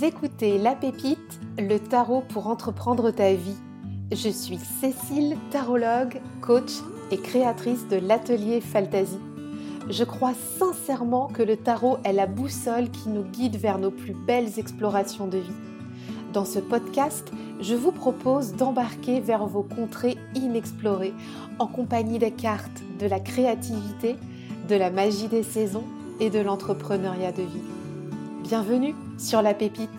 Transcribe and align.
Écoutez 0.00 0.58
La 0.58 0.76
Pépite, 0.76 1.40
le 1.58 1.78
tarot 1.78 2.22
pour 2.28 2.46
entreprendre 2.46 3.10
ta 3.10 3.34
vie. 3.34 3.56
Je 4.12 4.28
suis 4.28 4.58
Cécile, 4.80 5.36
tarologue, 5.50 6.20
coach 6.40 6.70
et 7.10 7.16
créatrice 7.16 7.88
de 7.88 7.96
l'atelier 7.96 8.60
Fantasy. 8.60 9.18
Je 9.90 10.04
crois 10.04 10.34
sincèrement 10.58 11.26
que 11.26 11.42
le 11.42 11.56
tarot 11.56 11.98
est 12.04 12.12
la 12.12 12.26
boussole 12.26 12.90
qui 12.90 13.08
nous 13.08 13.24
guide 13.24 13.56
vers 13.56 13.78
nos 13.78 13.90
plus 13.90 14.14
belles 14.14 14.58
explorations 14.58 15.26
de 15.26 15.38
vie. 15.38 15.56
Dans 16.32 16.44
ce 16.44 16.60
podcast, 16.60 17.32
je 17.60 17.74
vous 17.74 17.92
propose 17.92 18.54
d'embarquer 18.54 19.18
vers 19.18 19.46
vos 19.46 19.64
contrées 19.64 20.16
inexplorées 20.36 21.14
en 21.58 21.66
compagnie 21.66 22.20
des 22.20 22.30
cartes, 22.30 22.82
de 23.00 23.06
la 23.06 23.18
créativité, 23.18 24.14
de 24.68 24.76
la 24.76 24.90
magie 24.90 25.28
des 25.28 25.42
saisons 25.42 25.84
et 26.20 26.30
de 26.30 26.38
l'entrepreneuriat 26.38 27.32
de 27.32 27.42
vie. 27.42 27.77
Bienvenue 28.48 28.94
sur 29.18 29.42
la 29.42 29.52
pépite. 29.52 29.90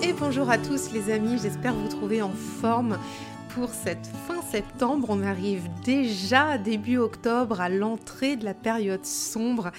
Et 0.00 0.12
bonjour 0.12 0.48
à 0.48 0.56
tous 0.56 0.92
les 0.92 1.10
amis, 1.10 1.40
j'espère 1.42 1.74
vous 1.74 1.88
trouver 1.88 2.22
en 2.22 2.30
forme 2.30 2.98
pour 3.56 3.70
cette 3.70 4.06
fin 4.28 4.42
septembre. 4.42 5.06
On 5.08 5.22
arrive 5.22 5.66
déjà 5.82 6.58
début 6.58 6.98
octobre 6.98 7.58
à 7.58 7.70
l'entrée 7.70 8.36
de 8.36 8.44
la 8.44 8.52
période 8.52 9.06
sombre 9.06 9.70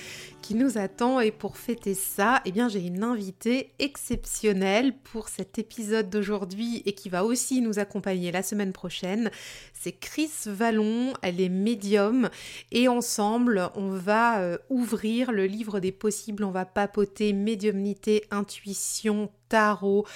qui 0.41 0.55
nous 0.55 0.79
attend 0.79 1.19
et 1.19 1.29
pour 1.29 1.57
fêter 1.57 1.93
ça, 1.93 2.41
eh 2.45 2.51
bien 2.51 2.69
j'ai 2.69 2.79
une 2.79 3.03
invitée 3.03 3.73
exceptionnelle 3.77 4.97
pour 4.97 5.29
cet 5.29 5.59
épisode 5.59 6.09
d'aujourd'hui 6.09 6.81
et 6.87 6.93
qui 6.93 7.09
va 7.09 7.23
aussi 7.23 7.61
nous 7.61 7.77
accompagner 7.77 8.31
la 8.31 8.41
semaine 8.41 8.73
prochaine. 8.73 9.29
C'est 9.73 9.91
Chris 9.91 10.31
Vallon, 10.47 11.13
elle 11.21 11.39
est 11.39 11.47
médium 11.47 12.29
et 12.71 12.87
ensemble 12.87 13.69
on 13.75 13.91
va 13.91 14.39
euh, 14.39 14.57
ouvrir 14.71 15.31
le 15.31 15.45
livre 15.45 15.79
des 15.79 15.91
possibles, 15.91 16.43
on 16.43 16.51
va 16.51 16.65
papoter 16.65 17.31
médiumnité, 17.31 18.23
intuition, 18.31 19.29
tarot 19.49 20.07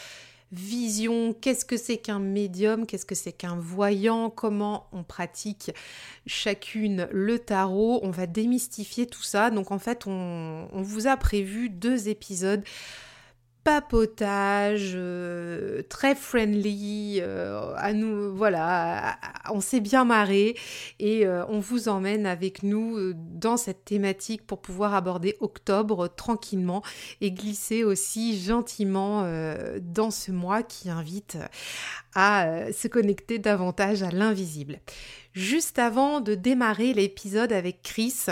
vision, 0.52 1.34
qu'est-ce 1.34 1.66
que 1.66 1.78
c'est 1.78 1.98
qu'un 1.98 2.20
médium, 2.20 2.86
qu'est-ce 2.86 3.06
que 3.06 3.16
c'est 3.16 3.32
qu'un 3.32 3.56
voyant, 3.56 4.30
comment 4.30 4.88
on 4.92 5.04
pratique 5.04 5.72
chacune 6.28 7.08
le 7.12 7.40
tarot. 7.40 8.00
On 8.04 8.12
va 8.12 8.28
démystifier 8.28 9.08
tout 9.08 9.24
ça. 9.24 9.50
Donc 9.50 9.72
en 9.72 9.80
fait, 9.80 10.08
on, 10.08 10.68
on 10.72 10.82
vous 10.82 11.08
a 11.08 11.18
prévu 11.18 11.70
deux 11.70 12.10
épisodes 12.10 12.64
papotage, 13.64 14.94
euh, 14.96 15.84
très 15.88 16.16
friendly, 16.16 17.20
euh, 17.22 17.74
à 17.76 17.94
nous, 17.94 18.36
voilà, 18.36 19.18
on 19.52 19.62
s'est 19.62 19.80
bien 19.80 20.04
marré 20.04 20.56
et 21.00 21.28
euh, 21.28 21.46
on 21.48 21.60
vous 21.60 21.88
emmène 21.88 22.26
avec 22.26 22.64
nous 22.64 23.14
dans 23.14 23.58
cette 23.58 23.86
thématique 23.86 24.48
pour 24.48 24.62
pouvoir 24.62 24.96
aborder 24.96 25.38
octobre 25.42 26.08
tranquillement 26.08 26.82
et 27.22 27.32
glisser 27.32 27.84
aussi 27.84 28.40
gentiment 28.42 29.26
dans 29.82 30.12
ce 30.12 30.32
mois 30.32 30.64
qui 30.64 30.90
invite 30.90 31.38
à 32.16 32.72
se 32.74 32.88
connecter 32.88 33.40
davantage 33.40 34.04
à 34.04 34.10
l'invisible. 34.10 34.80
Juste 35.34 35.80
avant 35.80 36.20
de 36.20 36.36
démarrer 36.36 36.94
l'épisode 36.94 37.54
avec 37.54 37.82
Chris, 37.84 38.26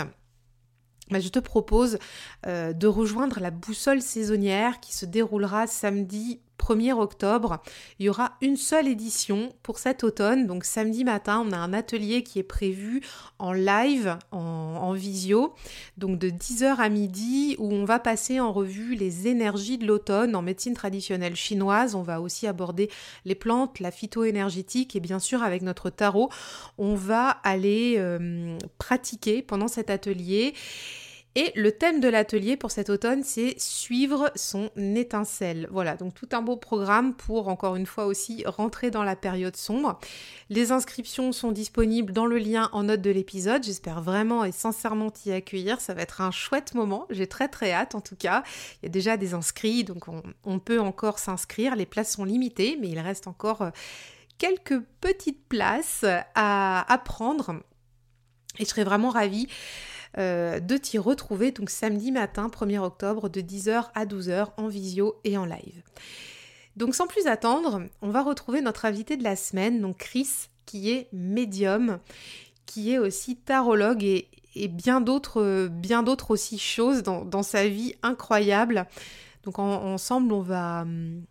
je 1.18 1.28
te 1.28 1.40
propose 1.40 1.98
euh, 2.46 2.72
de 2.72 2.86
rejoindre 2.86 3.40
la 3.40 3.50
boussole 3.50 4.00
saisonnière 4.00 4.78
qui 4.78 4.94
se 4.94 5.06
déroulera 5.06 5.66
samedi 5.66 6.40
1er 6.60 6.92
octobre. 6.92 7.62
Il 7.98 8.06
y 8.06 8.08
aura 8.08 8.32
une 8.40 8.56
seule 8.56 8.88
édition 8.88 9.52
pour 9.62 9.78
cet 9.78 10.04
automne. 10.04 10.46
Donc 10.46 10.64
samedi 10.64 11.04
matin, 11.04 11.44
on 11.46 11.52
a 11.52 11.56
un 11.56 11.72
atelier 11.72 12.22
qui 12.22 12.38
est 12.38 12.44
prévu 12.44 13.02
en 13.38 13.52
live, 13.52 14.18
en, 14.32 14.92
visio, 14.92 15.54
donc 15.96 16.18
de 16.18 16.28
10h 16.28 16.76
à 16.76 16.88
midi, 16.88 17.56
où 17.58 17.72
on 17.72 17.84
va 17.84 17.98
passer 17.98 18.40
en 18.40 18.52
revue 18.52 18.94
les 18.94 19.28
énergies 19.28 19.78
de 19.78 19.86
l'automne 19.86 20.34
en 20.34 20.42
médecine 20.42 20.74
traditionnelle 20.74 21.36
chinoise. 21.36 21.94
On 21.94 22.02
va 22.02 22.20
aussi 22.20 22.46
aborder 22.46 22.90
les 23.24 23.34
plantes, 23.34 23.78
la 23.80 23.90
phytoénergétique 23.90 24.96
et 24.96 25.00
bien 25.00 25.18
sûr 25.18 25.42
avec 25.42 25.62
notre 25.62 25.90
tarot, 25.90 26.30
on 26.78 26.94
va 26.94 27.28
aller 27.44 27.94
euh, 27.98 28.58
pratiquer 28.78 29.42
pendant 29.42 29.68
cet 29.68 29.90
atelier. 29.90 30.54
Et 31.36 31.52
le 31.54 31.70
thème 31.70 32.00
de 32.00 32.08
l'atelier 32.08 32.56
pour 32.56 32.72
cet 32.72 32.90
automne, 32.90 33.22
c'est 33.22 33.54
suivre 33.60 34.32
son 34.34 34.68
étincelle. 34.76 35.68
Voilà, 35.70 35.94
donc 35.94 36.12
tout 36.12 36.28
un 36.32 36.42
beau 36.42 36.56
programme 36.56 37.14
pour 37.14 37.46
encore 37.46 37.76
une 37.76 37.86
fois 37.86 38.06
aussi 38.06 38.42
rentrer 38.46 38.90
dans 38.90 39.04
la 39.04 39.14
période 39.14 39.54
sombre. 39.54 40.00
Les 40.48 40.72
inscriptions 40.72 41.30
sont 41.30 41.52
disponibles 41.52 42.12
dans 42.12 42.26
le 42.26 42.38
lien 42.38 42.68
en 42.72 42.82
note 42.82 43.00
de 43.00 43.10
l'épisode. 43.10 43.62
J'espère 43.62 44.02
vraiment 44.02 44.44
et 44.44 44.50
sincèrement 44.50 45.12
t'y 45.12 45.30
accueillir. 45.30 45.80
Ça 45.80 45.94
va 45.94 46.02
être 46.02 46.20
un 46.20 46.32
chouette 46.32 46.74
moment. 46.74 47.06
J'ai 47.10 47.28
très 47.28 47.46
très 47.46 47.70
hâte 47.70 47.94
en 47.94 48.00
tout 48.00 48.16
cas. 48.16 48.42
Il 48.82 48.86
y 48.86 48.88
a 48.88 48.90
déjà 48.90 49.16
des 49.16 49.32
inscrits, 49.32 49.84
donc 49.84 50.06
on, 50.44 50.58
peut 50.58 50.80
encore 50.80 51.20
s'inscrire. 51.20 51.76
Les 51.76 51.86
places 51.86 52.12
sont 52.14 52.24
limitées, 52.24 52.76
mais 52.80 52.88
il 52.88 52.98
reste 52.98 53.28
encore 53.28 53.62
euh, 53.62 53.70
quelques 54.38 54.80
petites 55.00 55.46
places 55.48 56.04
à, 56.34 57.02
prendre. 57.04 57.60
Et 58.58 58.64
je 58.64 58.68
serais 58.68 58.84
vraiment 58.84 59.10
ravie 59.10 59.46
de 60.16 60.76
t'y 60.76 60.98
retrouver 60.98 61.52
donc 61.52 61.70
samedi 61.70 62.12
matin 62.12 62.48
1er 62.48 62.78
octobre 62.78 63.28
de 63.28 63.40
10h 63.40 63.90
à 63.94 64.06
12h 64.06 64.48
en 64.56 64.68
visio 64.68 65.16
et 65.24 65.36
en 65.36 65.44
live. 65.44 65.82
Donc 66.76 66.94
sans 66.94 67.06
plus 67.06 67.26
attendre, 67.26 67.82
on 68.00 68.10
va 68.10 68.22
retrouver 68.22 68.60
notre 68.60 68.84
invité 68.84 69.16
de 69.16 69.24
la 69.24 69.36
semaine, 69.36 69.80
donc 69.80 69.98
Chris, 69.98 70.48
qui 70.66 70.90
est 70.90 71.08
médium, 71.12 71.98
qui 72.66 72.92
est 72.92 72.98
aussi 72.98 73.36
tarologue 73.36 74.04
et, 74.04 74.28
bien 74.68 75.00
d'autres 75.00 75.68
bien 75.68 76.02
d'autres 76.02 76.30
aussi 76.32 76.58
choses 76.58 77.02
dans, 77.02 77.42
sa 77.42 77.68
vie 77.68 77.94
incroyable. 78.02 78.86
Donc 79.44 79.58
ensemble, 79.58 80.32
on 80.32 80.42
va 80.42 80.82
hum, 80.82 81.22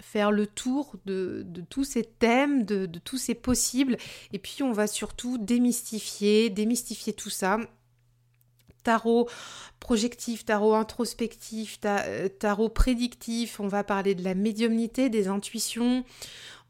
faire 0.00 0.30
le 0.30 0.46
tour 0.46 0.96
de, 1.06 1.46
tous 1.70 1.84
ces 1.84 2.04
thèmes, 2.04 2.64
de, 2.64 2.86
de, 2.86 2.98
tous 2.98 3.18
ces 3.18 3.34
possibles, 3.34 3.96
et 4.32 4.38
puis 4.38 4.62
on 4.62 4.72
va 4.72 4.86
surtout 4.86 5.38
démystifier, 5.38 6.50
démystifier 6.50 7.12
tout 7.12 7.30
ça, 7.30 7.58
tarot 8.82 9.28
projectif, 9.80 10.44
tarot 10.44 10.74
introspectif, 10.74 11.78
euh, 11.84 12.28
tarot 12.28 12.68
prédictif, 12.68 13.60
on 13.60 13.68
va 13.68 13.84
parler 13.84 14.14
de 14.14 14.24
la 14.24 14.34
médiumnité, 14.34 15.08
des 15.08 15.28
intuitions, 15.28 16.04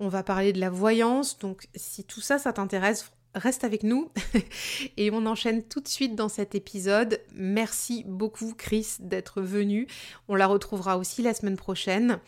on 0.01 0.09
va 0.09 0.23
parler 0.23 0.53
de 0.53 0.61
la 0.61 0.71
voyance. 0.71 1.39
Donc 1.39 1.69
si 1.75 2.05
tout 2.05 2.21
ça, 2.21 2.39
ça 2.39 2.53
t'intéresse, 2.53 3.11
reste 3.35 3.65
avec 3.65 3.83
nous 3.83 4.11
et 4.97 5.11
on 5.11 5.27
enchaîne 5.27 5.63
tout 5.63 5.81
de 5.81 5.89
suite 5.89 6.15
dans 6.15 6.29
cet 6.29 6.55
épisode. 6.55 7.21
Merci 7.35 8.05
beaucoup 8.07 8.55
Chris 8.55 8.97
d'être 9.01 9.41
venu. 9.41 9.87
On 10.29 10.35
la 10.35 10.47
retrouvera 10.47 10.99
aussi 10.99 11.23
la 11.23 11.35
semaine 11.35 11.57
prochaine. 11.57 12.19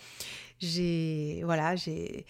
J'ai 0.60 1.40
voilà, 1.44 1.74
j'ai 1.76 2.26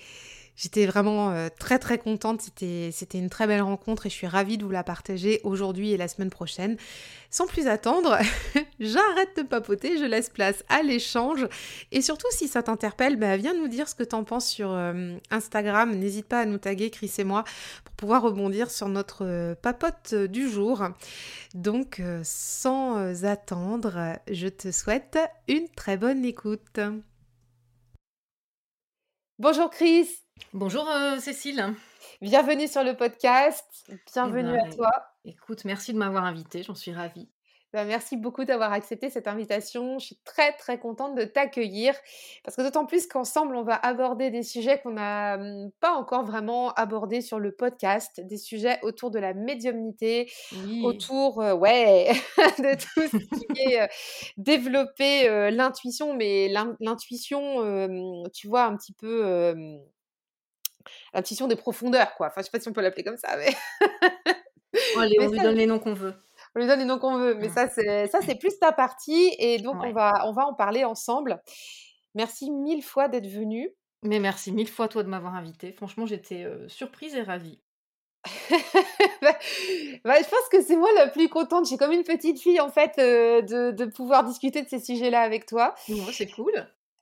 J'étais 0.61 0.85
vraiment 0.85 1.31
euh, 1.31 1.49
très 1.59 1.79
très 1.79 1.97
contente, 1.97 2.43
c'était, 2.43 2.91
une 3.15 3.31
très 3.31 3.47
belle 3.47 3.63
rencontre 3.63 4.05
et 4.05 4.11
je 4.11 4.15
suis 4.15 4.27
ravie 4.27 4.59
de 4.59 4.65
vous 4.65 4.71
la 4.71 4.85
partager 4.85 5.41
aujourd'hui 5.43 5.93
et 5.93 5.97
la 5.97 6.07
semaine 6.07 6.29
prochaine. 6.29 6.77
Sans 7.31 7.47
plus 7.47 7.67
attendre, 7.67 8.19
j'arrête 8.79 9.35
de 9.39 9.43
papoter, 9.43 9.97
je 9.97 10.05
laisse 10.05 10.29
place 10.29 10.63
à 10.69 10.83
l'échange 10.83 11.49
et 11.93 12.03
surtout 12.03 12.27
si 12.31 12.47
ça 12.47 12.63
t'interpelle, 12.63 13.17
bah, 13.17 13.39
viens 13.39 13.55
nous 13.55 13.69
dire 13.69 13.89
ce 13.89 13.95
que 13.95 14.03
t'en 14.03 14.23
penses 14.23 14.51
sur 14.51 14.71
euh, 14.71 15.17
Instagram, 15.31 15.95
n'hésite 15.95 16.27
pas 16.27 16.41
à 16.41 16.45
nous 16.45 16.59
taguer 16.59 16.91
Chris 16.91 17.11
et 17.17 17.25
moi 17.25 17.45
pour 17.87 17.95
pouvoir 17.95 18.21
rebondir 18.21 18.71
sur 18.71 18.91
notre 18.91 19.25
euh, 19.25 19.55
papote 19.55 20.15
du 20.15 20.47
jour. 20.51 20.85
Donc 21.55 22.03
sans 22.23 23.25
attendre, 23.25 24.19
je 24.31 24.49
te 24.49 24.71
souhaite 24.71 25.19
une 25.49 25.71
très 25.71 25.97
bonne 25.97 26.23
écoute. 26.27 26.81
Bonjour 29.39 29.71
Chris 29.71 30.07
Bonjour 30.53 30.89
euh, 30.89 31.19
Cécile. 31.19 31.75
Bienvenue 32.21 32.67
sur 32.67 32.83
le 32.83 32.97
podcast. 32.97 33.65
Bienvenue 34.13 34.55
eh 34.55 34.61
à 34.61 34.65
ben, 34.65 34.75
toi. 34.75 34.91
Écoute, 35.25 35.65
merci 35.65 35.93
de 35.93 35.99
m'avoir 35.99 36.25
invitée, 36.25 36.63
j'en 36.63 36.75
suis 36.75 36.93
ravie. 36.93 37.29
Ben, 37.73 37.87
merci 37.87 38.17
beaucoup 38.17 38.45
d'avoir 38.45 38.73
accepté 38.73 39.11
cette 39.11 39.29
invitation. 39.29 40.01
Je 40.01 40.07
suis 40.07 40.19
très 40.25 40.53
très 40.55 40.81
contente 40.81 41.15
de 41.15 41.23
t'accueillir 41.23 41.95
parce 42.43 42.57
que 42.57 42.63
d'autant 42.63 42.85
plus 42.85 43.07
qu'ensemble 43.07 43.55
on 43.55 43.63
va 43.63 43.77
aborder 43.77 44.31
des 44.31 44.43
sujets 44.43 44.81
qu'on 44.81 44.91
n'a 44.93 45.37
hum, 45.37 45.71
pas 45.79 45.93
encore 45.93 46.25
vraiment 46.25 46.73
abordés 46.73 47.21
sur 47.21 47.39
le 47.39 47.53
podcast, 47.53 48.21
des 48.21 48.39
sujets 48.39 48.81
autour 48.83 49.13
de 49.13 49.21
la 49.21 49.35
médiumnité, 49.35 50.33
autour 50.83 51.41
euh, 51.41 51.55
ouais 51.55 52.11
de 52.59 52.75
tout 52.75 53.19
ce 53.19 53.37
qui 53.37 53.63
est 53.63 53.83
euh, 53.83 53.87
développer 54.37 55.51
l'intuition, 55.53 56.15
mais 56.15 56.49
l'intuition, 56.81 58.29
tu 58.33 58.49
vois 58.49 58.65
un 58.65 58.77
petit 58.77 58.93
peu 58.93 59.81
l'intuition 61.15 61.47
des 61.47 61.57
profondeurs, 61.57 62.15
quoi. 62.15 62.29
Enfin, 62.29 62.41
je 62.41 62.45
sais 62.45 62.51
pas 62.51 62.61
si 62.61 62.69
on 62.69 62.73
peut 62.73 62.81
l'appeler 62.81 63.05
comme 63.05 63.17
ça, 63.17 63.37
mais. 63.37 63.55
on 64.97 65.03
lui 65.31 65.39
donne 65.39 65.57
les 65.57 65.67
noms 65.67 65.79
qu'on 65.79 65.95
veut. 65.95 66.15
On 66.55 66.61
lui 66.61 66.67
donne 66.67 66.81
les 66.81 66.85
noms 66.85 66.99
qu'on 66.99 67.19
veut, 67.19 67.35
mais 67.35 67.49
ça, 67.49 67.69
c'est 67.69 68.09
ça, 68.09 68.19
c'est 68.25 68.35
plus 68.35 68.59
ta 68.59 68.73
partie, 68.73 69.35
et 69.39 69.59
donc 69.59 69.77
on 69.83 69.93
va, 69.93 70.27
on 70.27 70.33
va 70.33 70.47
en 70.47 70.55
parler 70.55 70.85
ensemble. 70.85 71.41
Merci 72.15 72.51
mille 72.51 72.83
fois 72.83 73.09
d'être 73.09 73.29
venu. 73.29 73.71
Mais 74.03 74.19
merci 74.19 74.51
mille 74.51 74.69
fois 74.69 74.89
toi 74.89 75.03
de 75.03 75.09
m'avoir 75.09 75.35
invité. 75.35 75.73
Franchement, 75.73 76.07
j'étais 76.07 76.47
surprise 76.69 77.15
et 77.15 77.23
ravie. 77.23 77.61
bah, 79.23 79.39
bah, 80.05 80.17
je 80.19 80.29
pense 80.29 80.49
que 80.51 80.63
c'est 80.63 80.77
moi 80.77 80.89
la 80.95 81.09
plus 81.09 81.29
contente. 81.29 81.67
J'ai 81.69 81.77
comme 81.77 81.93
une 81.93 82.05
petite 82.05 82.41
fille 82.41 82.61
en 82.61 82.69
fait 82.69 82.93
euh, 82.99 83.41
de, 83.43 83.71
de 83.71 83.85
pouvoir 83.87 84.25
discuter 84.25 84.63
de 84.63 84.69
ces 84.69 84.81
sujets-là 84.81 85.21
avec 85.21 85.47
toi. 85.47 85.75
Ouais, 85.89 86.13
c'est 86.13 86.31
cool. 86.31 86.53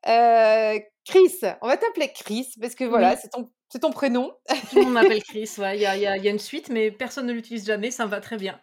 Euh, 0.06 0.78
Chris, 1.08 1.40
on 1.62 1.66
va 1.69 1.76
t'appeler 1.76 2.12
Chris 2.12 2.49
parce 2.60 2.75
que 2.75 2.84
voilà, 2.84 3.10
Oui. 3.12 3.16
c'est 3.20 3.28
ton, 3.31 3.50
c'est 3.69 3.78
ton 3.81 3.90
prénom. 3.90 4.32
Tout 4.70 4.76
le 4.76 4.82
monde 4.84 4.93
m'appelle 4.93 5.22
Chris, 5.22 5.50
ouais. 5.58 5.76
Il 5.76 5.81
y 5.82 5.87
a, 5.87 5.96
y 5.96 6.25
y 6.25 6.28
une 6.31 6.38
suite, 6.38 6.69
mais 6.69 6.90
personne 6.90 7.26
ne 7.26 7.32
l'utilise 7.32 7.66
jamais, 7.66 7.90
ça 7.90 8.05
me 8.06 8.10
va 8.10 8.20
très 8.20 8.37
bien. 8.37 8.58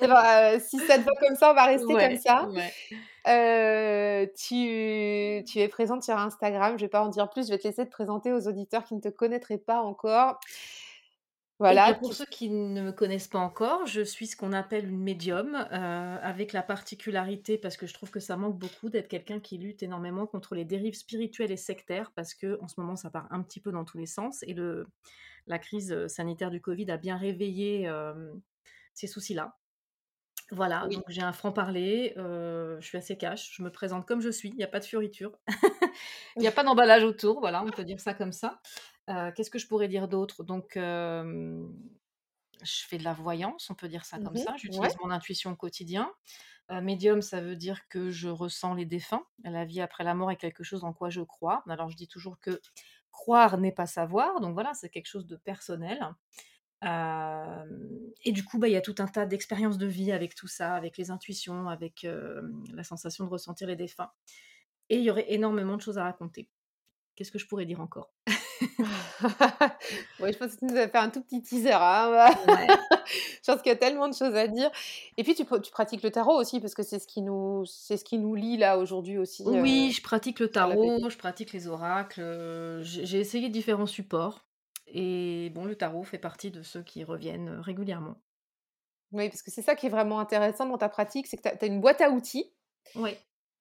Et 0.00 0.06
ben, 0.06 0.22
euh, 0.26 0.60
si 0.64 0.78
ça 0.78 0.98
te 0.98 1.02
va 1.02 1.12
comme 1.20 1.36
ça, 1.36 1.50
on 1.50 1.54
va 1.54 1.64
rester 1.64 1.92
comme 1.92 2.18
ça. 2.18 2.46
ouais. 2.48 2.72
Euh, 3.28 4.26
tu, 4.38 5.42
tu 5.44 5.58
es 5.58 5.68
présente 5.68 6.04
sur 6.04 6.16
Instagram. 6.16 6.78
Je 6.78 6.84
vais 6.84 6.88
pas 6.88 7.02
en 7.02 7.08
dire 7.08 7.28
plus. 7.28 7.46
Je 7.48 7.52
vais 7.52 7.58
te 7.58 7.66
laisser 7.66 7.84
te 7.84 7.90
présenter 7.90 8.32
aux 8.32 8.46
auditeurs 8.46 8.84
qui 8.84 8.94
ne 8.94 9.00
te 9.00 9.08
connaîtraient 9.08 9.58
pas 9.58 9.80
encore. 9.80 10.38
Bien, 11.58 11.72
Voilà. 11.72 11.94
pour 11.94 12.10
tu- 12.10 12.16
ceux 12.16 12.26
qui 12.26 12.50
ne 12.50 12.82
me 12.82 12.92
connaissent 12.92 13.28
pas 13.28 13.38
encore, 13.38 13.86
je 13.86 14.02
suis 14.02 14.26
ce 14.26 14.36
qu'on 14.36 14.52
appelle 14.52 14.86
une 14.88 15.00
médium, 15.02 15.54
euh, 15.54 16.18
avec 16.20 16.52
la 16.52 16.62
particularité, 16.62 17.56
parce 17.56 17.78
que 17.78 17.86
je 17.86 17.94
trouve 17.94 18.10
que 18.10 18.20
ça 18.20 18.36
manque 18.36 18.58
beaucoup, 18.58 18.90
d'être 18.90 19.08
quelqu'un 19.08 19.40
qui 19.40 19.56
lutte 19.56 19.82
énormément 19.82 20.26
contre 20.26 20.54
les 20.54 20.66
dérives 20.66 20.94
spirituelles 20.94 21.50
et 21.50 21.56
sectaires, 21.56 22.12
parce 22.14 22.34
que 22.34 22.58
en 22.60 22.68
ce 22.68 22.78
moment, 22.78 22.94
ça 22.94 23.08
part 23.10 23.26
un 23.30 23.42
petit 23.42 23.60
peu 23.60 23.72
dans 23.72 23.86
tous 23.86 23.96
les 23.96 24.04
sens, 24.06 24.42
et 24.42 24.52
le, 24.52 24.86
la 25.46 25.58
crise 25.58 25.92
euh, 25.92 26.08
sanitaire 26.08 26.50
du 26.50 26.60
Covid 26.60 26.90
a 26.90 26.98
bien 26.98 27.16
réveillé 27.16 27.88
euh, 27.88 28.34
ces 28.92 29.06
soucis-là. 29.06 29.56
Voilà, 30.52 30.86
Oui. 30.88 30.94
donc 30.96 31.04
j'ai 31.08 31.22
un 31.22 31.32
franc-parler, 31.32 32.14
euh, 32.18 32.76
je 32.80 32.86
suis 32.86 32.98
assez 32.98 33.16
cash, 33.18 33.50
je 33.56 33.62
me 33.62 33.70
présente 33.70 34.06
comme 34.06 34.20
je 34.20 34.30
suis, 34.30 34.50
il 34.50 34.56
n'y 34.56 34.62
a 34.64 34.68
pas 34.68 34.78
de 34.80 34.84
fioriture, 34.84 35.32
il 36.36 36.40
n'y 36.42 36.46
a 36.48 36.52
pas 36.52 36.62
d'emballage 36.64 37.02
autour, 37.04 37.40
voilà, 37.40 37.62
on 37.64 37.70
peut 37.70 37.82
dire 37.84 37.98
ça 38.00 38.14
comme 38.14 38.32
ça. 38.32 38.60
Euh, 39.08 39.30
Qu'est-ce 39.32 39.50
que 39.50 39.58
je 39.58 39.66
pourrais 39.68 39.88
dire 39.88 40.08
d'autre? 40.08 40.42
Donc, 40.44 40.76
euh, 40.76 41.66
je 42.62 42.84
fais 42.86 42.98
de 42.98 43.04
la 43.04 43.12
voyance, 43.12 43.68
on 43.70 43.74
peut 43.74 43.88
dire 43.88 44.04
ça 44.04 44.18
comme 44.18 44.34
Mhm. 44.34 44.38
ça. 44.38 44.52
Ouais. 44.52 44.58
J'utilise 44.58 44.96
mon 45.02 45.10
intuition 45.10 45.52
au 45.52 45.56
quotidien. 45.56 46.12
Euh, 46.70 46.80
médium, 46.80 47.22
ça 47.22 47.40
veut 47.40 47.56
dire 47.56 47.88
que 47.88 48.10
je 48.10 48.28
ressens 48.28 48.74
les 48.74 48.86
défunts. 48.86 49.24
La 49.44 49.64
vie 49.64 49.80
après 49.80 50.04
la 50.04 50.14
mort 50.14 50.30
est 50.32 50.36
quelque 50.36 50.64
chose 50.64 50.84
en 50.84 50.92
quoi 50.92 51.10
je 51.10 51.22
crois. 51.22 51.62
Alors, 51.68 51.90
je 51.90 51.96
dis 51.96 52.08
toujours 52.08 52.40
que 52.40 52.60
croire 53.12 53.58
n'est 53.58 53.72
pas 53.72 53.86
savoir. 53.86 54.40
Donc 54.40 54.54
voilà, 54.54 54.74
c'est 54.74 54.90
quelque 54.90 55.06
chose 55.08 55.26
de 55.26 55.36
personnel. 55.36 56.00
Euh, 56.84 57.64
et 58.24 58.32
du 58.32 58.44
coup, 58.44 58.58
bah, 58.58 58.68
il 58.68 58.72
y 58.72 58.76
a 58.76 58.80
tout 58.82 58.94
un 58.98 59.06
tas 59.08 59.26
d'expériences 59.26 59.78
de 59.78 59.86
vie 59.86 60.12
avec 60.12 60.34
tout 60.34 60.48
ça, 60.48 60.74
avec 60.74 60.98
les 60.98 61.10
intuitions, 61.10 61.68
avec 61.68 62.04
euh, 62.04 62.42
la 62.74 62.84
sensation 62.84 63.24
de 63.24 63.30
ressentir 63.30 63.68
les 63.68 63.76
défunts. 63.76 64.10
Et 64.90 64.98
il 64.98 65.04
y 65.04 65.10
aurait 65.10 65.32
énormément 65.32 65.76
de 65.76 65.82
choses 65.82 65.98
à 65.98 66.04
raconter. 66.04 66.50
Qu'est-ce 67.16 67.32
que 67.32 67.38
je 67.40 67.46
pourrais 67.48 67.66
dire 67.66 67.80
encore? 67.80 68.14
ouais, 70.20 70.32
je 70.32 70.38
pense 70.38 70.54
que 70.54 70.58
tu 70.60 70.64
nous 70.66 70.76
as 70.76 70.88
fait 70.88 70.98
un 70.98 71.10
tout 71.10 71.20
petit 71.22 71.42
teaser. 71.42 71.72
hein. 71.72 72.30
Ouais. 72.46 72.66
je 73.42 73.52
pense 73.52 73.62
qu'il 73.62 73.70
y 73.70 73.74
a 73.74 73.76
tellement 73.76 74.08
de 74.08 74.14
choses 74.14 74.34
à 74.34 74.46
dire. 74.46 74.70
Et 75.16 75.24
puis, 75.24 75.34
tu, 75.34 75.44
pr- 75.44 75.60
tu 75.60 75.70
pratiques 75.70 76.02
le 76.02 76.10
tarot 76.10 76.38
aussi, 76.38 76.60
parce 76.60 76.74
que 76.74 76.82
c'est 76.82 76.98
ce 76.98 77.06
qui 77.06 77.22
nous, 77.22 77.64
c'est 77.66 77.96
ce 77.96 78.04
qui 78.04 78.18
nous 78.18 78.34
lie 78.34 78.56
là 78.56 78.78
aujourd'hui 78.78 79.18
aussi. 79.18 79.44
euh, 79.46 79.60
Oui, 79.60 79.92
je 79.92 80.02
pratique 80.02 80.40
le 80.40 80.48
tarot, 80.48 81.08
je 81.08 81.16
pratique 81.16 81.52
les 81.52 81.66
oracles, 81.68 82.20
euh, 82.20 82.82
j'ai 82.82 83.06
j'ai 83.06 83.20
essayé 83.20 83.48
différents 83.48 83.86
supports. 83.86 84.46
Et 84.86 85.50
bon, 85.50 85.64
le 85.64 85.74
tarot 85.74 86.04
fait 86.04 86.18
partie 86.18 86.50
de 86.50 86.62
ceux 86.62 86.82
qui 86.82 87.02
reviennent 87.04 87.48
euh, 87.48 87.60
régulièrement. 87.60 88.16
Oui, 89.12 89.28
parce 89.28 89.42
que 89.42 89.50
c'est 89.50 89.62
ça 89.62 89.74
qui 89.74 89.86
est 89.86 89.90
vraiment 89.90 90.20
intéressant 90.20 90.66
dans 90.66 90.78
ta 90.78 90.88
pratique, 90.88 91.26
c'est 91.26 91.36
que 91.36 91.42
tu 91.42 91.64
as, 91.64 91.66
une 91.66 91.80
boîte 91.80 92.00
à 92.00 92.10
outils 92.10 92.52
Oui, 92.94 93.10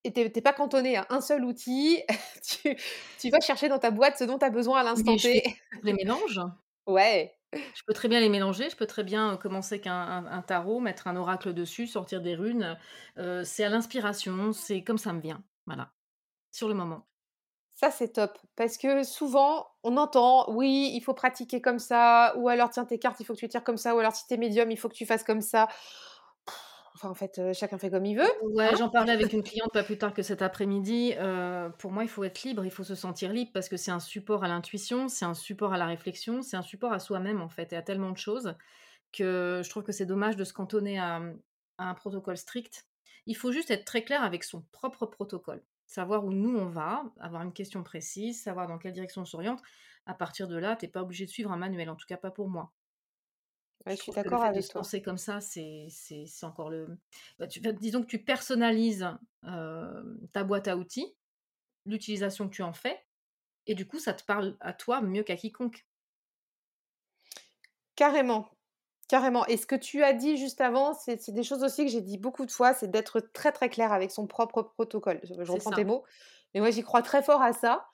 et 0.06 0.14
tu 0.14 0.22
n'es 0.22 0.42
pas 0.42 0.54
cantonné 0.54 0.98
à 0.98 1.06
un 1.10 1.22
seul 1.22 1.44
outil. 1.46 2.02
tu, 2.48 2.76
tu 3.20 3.30
vas 3.30 3.40
chercher 3.42 3.70
dans 3.70 3.80
ta 3.80 3.92
boîte 3.92 4.18
ce 4.18 4.24
dont 4.24 4.38
tu 4.40 4.46
as 4.46 4.50
besoin 4.50 4.80
à 4.80 4.84
l'instant 4.84 5.18
je 5.18 5.24
T. 5.24 5.44
les 5.84 5.94
mélanges. 5.94 6.40
ouais. 6.88 7.36
Je 7.54 7.84
peux 7.88 7.94
très 7.94 8.08
bien 8.10 8.20
les 8.20 8.30
mélanger. 8.30 8.70
Je 8.70 8.76
peux 8.76 8.86
très 8.88 9.04
bien 9.04 9.34
euh, 9.34 9.38
commencer 9.38 9.76
avec 9.76 9.88
un, 9.88 9.94
un- 9.94 10.26
un 10.28 10.42
tarot, 10.42 10.80
mettre 10.80 11.08
un 11.08 11.16
oracle 11.16 11.54
dessus, 11.54 11.88
sortir 11.88 12.22
des 12.22 12.36
runes. 12.36 12.78
Euh, 13.18 13.44
c'est 13.46 13.64
à 13.64 13.70
l'inspiration, 13.70 14.52
c'est 14.54 14.84
comme 14.84 14.98
ça 14.98 15.14
me 15.14 15.22
vient. 15.22 15.44
Voilà, 15.66 15.92
sur 16.52 16.68
le 16.70 16.74
moment. 16.76 17.08
Ça, 17.74 17.92
c'est 17.92 18.14
top. 18.14 18.38
Parce 18.56 18.78
que 18.78 19.04
souvent, 19.04 19.68
on 19.84 19.98
entend, 19.98 20.50
oui, 20.54 20.92
il 20.94 21.02
faut 21.02 21.14
pratiquer 21.14 21.60
comme 21.62 21.80
ça, 21.80 22.34
ou 22.38 22.48
alors, 22.48 22.70
tiens, 22.70 22.86
tes 22.86 23.00
cartes, 23.00 23.20
il 23.20 23.26
faut 23.26 23.34
que 23.34 23.40
tu 23.40 23.50
tires 23.50 23.64
comme 23.66 23.78
ça, 23.78 23.96
ou 23.96 24.00
alors, 24.00 24.16
si 24.16 24.26
t'es 24.28 24.38
médium, 24.38 24.72
il 24.72 24.78
faut 24.78 24.88
que 24.88 24.94
tu 24.96 25.06
fasses 25.06 25.24
comme 25.26 25.42
ça. 25.42 25.68
Enfin, 26.96 27.10
en 27.10 27.14
fait, 27.14 27.40
euh, 27.40 27.54
chacun 27.54 27.78
fait 27.78 27.90
comme 27.90 28.06
il 28.06 28.18
veut. 28.18 28.30
Ouais, 28.42 28.74
j'en 28.78 28.90
parlais 28.90 29.12
avec 29.12 29.34
une 29.34 29.44
cliente 29.44 29.70
pas 29.74 29.84
plus 29.84 29.98
tard 29.98 30.14
que 30.14 30.24
cet 30.24 30.42
après-midi. 30.42 31.14
Euh, 31.18 31.68
pour 31.70 31.92
moi, 31.92 32.04
il 32.04 32.10
faut 32.10 32.24
être 32.24 32.44
libre, 32.44 32.64
il 32.64 32.72
faut 32.72 32.86
se 32.86 32.96
sentir 32.96 33.34
libre 33.34 33.52
parce 33.54 33.68
que 33.68 33.76
c'est 33.76 33.92
un 33.92 34.00
support 34.00 34.46
à 34.46 34.48
l'intuition, 34.48 35.10
c'est 35.10 35.26
un 35.26 35.34
support 35.34 35.74
à 35.74 35.78
la 35.78 35.88
réflexion, 35.88 36.42
c'est 36.42 36.56
un 36.56 36.62
support 36.62 36.94
à 36.94 37.00
soi-même 37.00 37.42
en 37.42 37.50
fait 37.50 37.74
et 37.74 37.76
à 37.76 37.82
tellement 37.82 38.12
de 38.12 38.18
choses 38.18 38.56
que 39.12 39.62
je 39.62 39.70
trouve 39.70 39.84
que 39.84 39.92
c'est 39.92 40.06
dommage 40.06 40.38
de 40.38 40.46
se 40.46 40.54
cantonner 40.54 40.98
à, 40.98 41.22
à 41.78 41.90
un 41.90 41.94
protocole 41.96 42.38
strict. 42.38 42.88
Il 43.26 43.36
faut 43.36 43.52
juste 43.52 43.72
être 43.72 43.84
très 43.84 44.06
clair 44.06 44.24
avec 44.24 44.46
son 44.46 44.62
propre 44.72 45.06
protocole, 45.06 45.62
savoir 45.86 46.24
où 46.24 46.32
nous 46.32 46.58
on 46.58 46.68
va, 46.68 47.04
avoir 47.20 47.42
une 47.42 47.54
question 47.54 47.84
précise, 47.84 48.42
savoir 48.42 48.68
dans 48.68 48.78
quelle 48.78 48.94
direction 48.94 49.24
on 49.24 49.26
s'oriente. 49.26 49.62
À 50.06 50.14
partir 50.14 50.48
de 50.48 50.56
là, 50.56 50.78
t'es 50.78 50.88
pas 50.88 51.02
obligé 51.02 51.26
de 51.26 51.30
suivre 51.30 51.52
un 51.52 51.58
manuel, 51.58 51.90
en 51.90 51.96
tout 51.96 52.08
cas 52.08 52.18
pas 52.18 52.32
pour 52.32 52.48
moi. 52.48 52.72
Ouais, 53.86 53.94
Je 53.94 53.98
je 53.98 54.02
suis 54.04 54.12
d'accord 54.12 54.44
avec 54.44 54.64
toi. 54.68 54.82
penser 54.82 55.02
comme 55.02 55.18
ça, 55.18 55.42
c'est 55.42 55.88
encore 56.42 56.70
le 56.70 56.98
bah, 57.38 57.48
tu 57.48 57.60
disons 57.60 58.02
que 58.02 58.08
tu 58.08 58.24
personnalises, 58.24 59.08
heu, 59.46 60.20
ta 60.34 60.44
boîte 60.44 60.68
à 60.68 60.76
outils, 60.76 61.16
l'utilisation 61.86 62.50
que 62.50 62.54
tu 62.56 62.64
en 62.64 62.74
fais 62.74 63.06
et 63.68 63.76
du 63.76 63.88
coup, 63.88 64.00
ça 64.00 64.14
te 64.14 64.24
parle 64.24 64.58
à 64.60 64.74
toi 64.74 65.02
mieux 65.02 65.24
qu'à 65.24 65.36
quiconque. 65.36 65.86
Carrément. 67.96 68.50
Carrément. 69.08 69.46
Et 69.48 69.58
ce 69.58 69.68
que 69.68 69.76
tu 69.76 70.04
as 70.04 70.14
dit 70.14 70.38
juste 70.38 70.62
avant, 70.62 70.94
c'est 70.94 71.30
des 71.30 71.44
choses 71.44 71.64
aussi 71.64 71.86
que 71.86 71.92
j'ai 71.92 72.02
dit 72.02 72.18
beaucoup 72.18 72.46
de 72.46 72.52
fois, 72.52 72.74
c'est 72.74 72.90
d'être 72.90 73.20
très 73.20 73.52
très 73.52 73.70
clair 73.70 73.92
avec 73.94 74.12
son 74.12 74.28
propre 74.28 74.64
protocole. 74.64 75.20
Je, 75.24 75.52
reprends 75.52 75.72
tes 75.72 75.86
mots, 75.86 76.04
mais 76.54 76.60
moi 76.60 76.72
j'y 76.72 76.82
crois 76.82 77.02
très 77.02 77.22
fort 77.22 77.42
à 77.42 77.54
ça. 77.54 77.88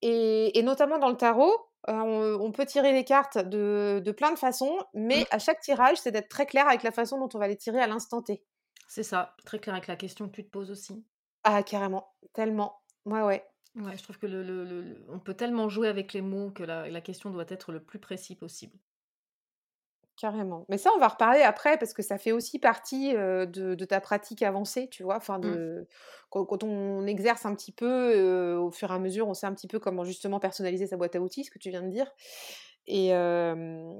Et, 0.00 0.58
et 0.58 0.62
notamment 0.62 0.98
dans 0.98 1.10
le 1.10 1.16
tarot, 1.16 1.52
euh, 1.52 1.54
on, 1.88 2.38
on 2.40 2.52
peut 2.52 2.66
tirer 2.66 2.92
les 2.92 3.04
cartes 3.04 3.38
de, 3.38 4.00
de 4.04 4.12
plein 4.12 4.32
de 4.32 4.38
façons, 4.38 4.78
Mmh, 5.12 5.24
mais 5.24 5.26
à 5.30 5.38
chaque 5.38 5.60
tirage, 5.60 5.98
c'est 5.98 6.10
d'être 6.12 6.28
très 6.28 6.46
clair 6.46 6.66
avec 6.68 6.82
la 6.82 6.92
façon 6.92 7.18
dont 7.18 7.28
on 7.34 7.38
va 7.38 7.48
les 7.48 7.56
tirer 7.56 7.80
à 7.80 7.86
l'instant 7.86 8.22
T. 8.22 8.44
c'est 8.88 9.02
ça, 9.02 9.36
très 9.44 9.58
clair 9.60 9.74
avec 9.74 9.88
la 9.88 9.96
question 9.96 10.26
que 10.26 10.36
tu 10.36 10.42
te 10.46 10.48
poses 10.50 10.70
aussi. 10.70 11.04
Ah, 11.42 11.62
carrément, 11.62 12.14
tellement. 12.34 12.82
Ouais, 13.06 13.22
ouais, 13.22 13.46
Ouais, 13.76 13.96
je 13.96 14.02
trouve 14.02 14.18
que 14.18 14.26
le 14.26 14.42
le 14.42 14.64
le 14.64 14.82
le 14.82 15.04
on 15.08 15.18
peut 15.20 15.34
tellement 15.34 15.68
jouer 15.68 15.86
avec 15.88 16.12
les 16.12 16.22
mots 16.22 16.50
que 16.50 16.62
la 16.64 16.88
la 16.90 17.00
question 17.00 17.30
doit 17.30 17.44
être 17.48 17.70
le 17.72 17.82
plus 17.84 17.98
précis 18.00 18.34
possible. 18.36 18.78
Carrément. 20.16 20.64
Mais 20.68 20.78
ça, 20.78 20.90
on 20.96 20.98
va 20.98 21.08
reparler 21.08 21.42
après 21.42 21.76
parce 21.78 21.92
que 21.92 22.02
ça 22.02 22.18
fait 22.18 22.32
aussi 22.32 22.58
partie 22.58 23.14
euh, 23.16 23.46
de, 23.46 23.74
de 23.74 23.84
ta 23.84 24.00
pratique 24.00 24.42
avancée, 24.42 24.88
tu 24.90 25.02
vois. 25.02 25.16
Enfin, 25.16 25.38
Mmh. 25.42 25.50
de 25.50 25.86
quand, 26.30 26.44
quand 26.44 26.62
on 26.64 27.06
exerce 27.06 27.46
un 27.46 27.54
petit 27.54 27.72
peu, 27.72 27.86
euh, 28.14 28.58
au 28.58 28.70
fur 28.70 28.90
et 28.90 28.94
à 28.94 28.98
mesure, 28.98 29.28
on 29.28 29.34
sait 29.34 29.46
un 29.46 29.54
petit 29.54 29.68
peu 29.68 29.78
comment 29.78 30.04
justement 30.04 30.40
personnaliser 30.40 30.86
sa 30.86 30.96
boîte 30.96 31.16
à 31.16 31.20
outils, 31.20 31.44
ce 31.44 31.50
que 31.50 31.58
tu 31.58 31.70
viens 31.70 31.82
de 31.82 31.90
dire. 31.90 32.10
Et 32.86 33.14
euh, 33.14 33.92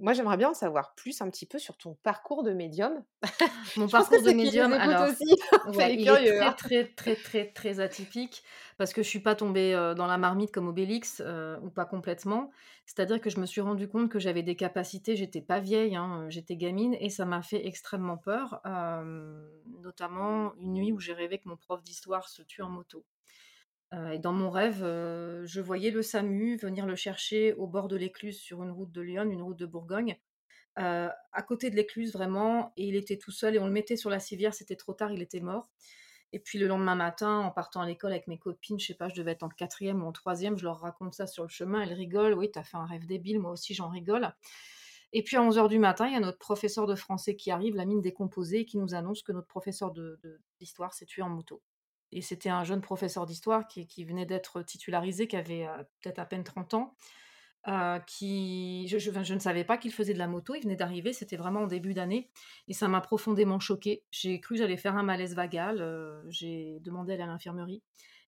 moi, 0.00 0.12
j'aimerais 0.12 0.36
bien 0.36 0.50
en 0.50 0.54
savoir 0.54 0.94
plus 0.94 1.20
un 1.20 1.30
petit 1.30 1.46
peu 1.46 1.58
sur 1.58 1.76
ton 1.76 1.94
parcours 2.02 2.42
de 2.42 2.52
médium. 2.52 3.04
Mon 3.76 3.86
Je 3.86 3.92
pense 3.92 4.08
que 4.08 4.10
parcours 4.10 4.22
de 4.22 4.32
médium, 4.32 4.72
alors 4.72 5.10
aussi, 5.10 5.36
Ouais, 5.76 5.94
il 5.94 6.08
est 6.08 6.12
très, 6.12 6.40
hein. 6.40 6.52
très, 6.52 6.84
très, 6.86 7.14
très, 7.16 7.46
très 7.52 7.80
atypique 7.80 8.42
parce 8.78 8.92
que 8.92 9.02
je 9.02 9.08
suis 9.08 9.20
pas 9.20 9.34
tombée, 9.34 9.72
dans 9.96 10.06
la 10.06 10.16
marmite 10.16 10.52
comme 10.52 10.68
Obélix, 10.68 11.22
ou 11.62 11.70
pas 11.70 11.84
complètement. 11.84 12.50
C'est-à-dire 12.86 13.20
que 13.20 13.30
je 13.30 13.38
me 13.38 13.46
suis 13.46 13.60
rendu 13.60 13.88
compte 13.88 14.08
que 14.10 14.18
j'avais 14.18 14.42
des 14.42 14.56
capacités, 14.56 15.14
j'étais 15.16 15.42
pas 15.42 15.60
vieille, 15.60 15.94
hein, 15.96 16.26
j'étais 16.28 16.56
gamine 16.56 16.96
et 16.98 17.10
ça 17.10 17.24
m'a 17.24 17.42
fait 17.42 17.66
extrêmement 17.66 18.16
peur, 18.16 18.60
notamment 19.82 20.54
une 20.56 20.72
nuit 20.72 20.92
où 20.92 20.98
j'ai 20.98 21.12
rêvé 21.12 21.38
que 21.38 21.48
mon 21.48 21.56
prof 21.56 21.82
d'histoire 21.82 22.28
se 22.28 22.42
tue 22.42 22.62
en 22.62 22.70
moto. 22.70 23.04
Heu 23.92 24.12
et 24.12 24.18
dans 24.18 24.32
mon 24.32 24.50
rêve, 24.50 24.82
heu, 24.84 25.44
je 25.46 25.60
voyais 25.60 25.90
le 25.90 26.02
SAMU 26.02 26.56
venir 26.56 26.86
le 26.86 26.94
chercher 26.96 27.54
au 27.54 27.66
bord 27.66 27.88
de 27.88 27.96
l'écluse 27.96 28.38
sur 28.40 28.62
une 28.62 28.70
route 28.70 28.92
de 28.92 29.00
Lyon, 29.00 29.24
une 29.30 29.42
route 29.42 29.58
de 29.58 29.66
Bourgogne, 29.66 30.16
heu, 30.78 31.08
à 31.32 31.42
côté 31.42 31.70
de 31.70 31.76
l'écluse 31.76 32.12
vraiment 32.12 32.72
et 32.76 32.86
il 32.88 32.96
était 32.96 33.18
tout 33.18 33.32
seul 33.32 33.56
et 33.56 33.60
on 33.60 33.66
le 33.66 33.72
mettait 33.72 33.96
sur 33.96 34.10
la 34.10 34.20
civière, 34.20 34.54
c'était 34.54 34.76
trop 34.76 34.94
tard, 34.94 35.12
il 35.12 35.22
était 35.22 35.40
mort. 35.40 35.70
Et 36.32 36.40
puis 36.40 36.58
le 36.58 36.66
lendemain 36.68 36.96
matin, 36.96 37.38
en 37.40 37.50
partant 37.52 37.82
à 37.82 37.86
l'école 37.86 38.12
avec 38.12 38.28
mes 38.28 38.38
copines, 38.38 38.80
je 38.80 38.86
sais 38.88 38.94
pas, 38.94 39.08
je 39.08 39.16
devais 39.16 39.32
être 39.32 39.42
en 39.44 39.48
quatrième 39.50 40.02
ou 40.02 40.06
en 40.06 40.12
troisième, 40.12 40.58
je 40.58 40.64
leur 40.64 40.80
raconte 40.80 41.14
ça 41.14 41.26
sur 41.26 41.44
le 41.44 41.48
chemin, 41.50 41.82
elles 41.82 41.92
rigolent. 41.94 42.34
Oui, 42.34 42.50
t'as 42.52 42.64
fait 42.64 42.76
un 42.78 42.86
rêve 42.86 43.06
débile, 43.06 43.40
moi 43.40 43.52
aussi 43.52 43.74
j'en 43.74 43.88
rigole. 43.90 44.32
Et 45.12 45.22
puis 45.24 45.36
à 45.36 45.42
11 45.42 45.58
heures 45.58 45.68
du 45.68 45.78
matin, 45.78 46.06
il 46.08 46.14
y 46.14 46.16
a 46.16 46.20
notre 46.20 46.38
professeur 46.38 46.86
de 46.86 46.94
français 46.96 47.36
qui 47.36 47.50
arrive, 47.52 47.76
la 47.76 47.84
mine 47.86 48.02
décomposée, 48.02 48.60
et 48.60 48.66
qui 48.66 48.78
nous 48.78 48.94
annonce 48.94 49.22
que 49.22 49.32
notre 49.32 49.48
professeur 49.48 49.92
de- 49.92 50.18
de- 50.22 50.40
d'histoire 50.58 50.94
s'est 50.94 51.06
tué 51.06 51.22
en 51.22 51.30
moto. 51.30 51.62
Et 52.12 52.22
c'était 52.22 52.48
un 52.48 52.64
jeune 52.64 52.80
professeur 52.80 53.26
d'histoire 53.26 53.66
qui, 53.68 54.04
venait 54.04 54.26
d'être 54.26 54.62
titularisé, 54.62 55.28
qui 55.28 55.36
avait 55.36 55.66
euh, 55.66 55.82
peut-être 56.00 56.18
à 56.18 56.24
peine 56.24 56.44
30 56.44 56.74
ans, 56.74 56.96
euh, 57.68 57.98
qui, 58.00 58.88
je, 58.88 59.32
ne 59.34 59.38
savais 59.38 59.64
pas 59.64 59.76
qu'il 59.76 59.92
faisait 59.92 60.14
de 60.14 60.18
la 60.18 60.26
moto, 60.26 60.54
il 60.54 60.62
venait 60.62 60.76
d'arriver, 60.76 61.12
c'était 61.12 61.36
vraiment 61.36 61.60
en 61.60 61.66
début 61.66 61.94
d'année, 61.94 62.30
et 62.68 62.72
ça 62.72 62.88
m'a 62.88 63.00
profondément 63.00 63.60
choquée. 63.60 64.02
J'ai 64.10 64.40
cru 64.40 64.54
que 64.54 64.60
j'allais 64.60 64.76
faire 64.76 64.96
un 64.96 65.02
malaise 65.02 65.34
vagal, 65.34 65.80
euh, 65.80 66.22
j'ai 66.28 66.80
demandé 66.80 67.12
à 67.12 67.14
aller 67.14 67.24
à 67.24 67.26
l'infirmerie, 67.26 67.82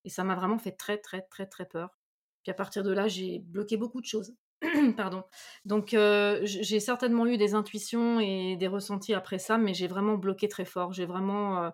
et 0.05 0.11
ça 0.11 0.23
m'a 0.23 0.35
vraiment 0.35 0.59
fait 0.59 0.73
très 0.73 0.99
très 0.99 1.23
très 1.23 1.47
très 1.47 1.67
peur. 1.67 1.99
Puis 2.43 2.51
à 2.51 2.55
partir 2.55 2.83
de 2.83 2.93
là, 2.93 3.09
j'ai 3.09 3.39
bloqué 3.39 3.77
beaucoup 3.77 4.01
de 4.01 4.07
choses. 4.07 4.35
Pardon. 4.97 5.25
Donc, 5.65 5.97
j'ai 6.45 6.81
certainement 6.81 7.27
eu 7.27 7.37
des 7.37 7.55
intuitions 7.55 8.21
et 8.21 8.57
des 8.57 8.69
ressentis 8.69 9.15
après 9.15 9.39
ça, 9.39 9.59
mais 9.59 9.75
j'ai 9.75 9.89
vraiment 9.89 10.15
bloqué 10.17 10.49
très 10.49 10.65
fort. 10.65 10.93
J'ai 10.93 11.07
vraiment, 11.07 11.73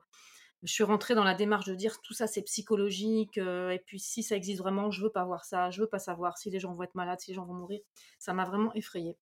je 0.62 0.72
suis 0.72 0.84
rentrée 0.84 1.14
dans 1.14 1.24
la 1.24 1.34
démarche 1.34 1.66
de 1.66 1.74
dire 1.74 2.00
tout 2.00 2.14
ça 2.14 2.26
c'est 2.26 2.42
psychologique, 2.42 3.38
euh, 3.38 3.70
et 3.70 3.78
puis 3.78 4.00
si 4.00 4.22
ça 4.22 4.36
existe 4.36 4.58
vraiment, 4.58 4.90
je 4.90 5.02
veux 5.02 5.10
pas 5.10 5.24
voir 5.24 5.44
ça, 5.44 5.70
je 5.70 5.80
veux 5.80 5.88
pas 5.88 5.98
savoir 5.98 6.36
si 6.38 6.50
les 6.50 6.58
gens 6.58 6.72
vont 6.72 6.82
être 6.82 6.94
malades, 6.94 7.20
si 7.20 7.30
les 7.30 7.34
gens 7.34 7.44
vont 7.44 7.54
mourir. 7.54 7.80
Ça 8.18 8.32
m'a 8.32 8.44
vraiment 8.44 8.72
effrayée. 8.74 9.16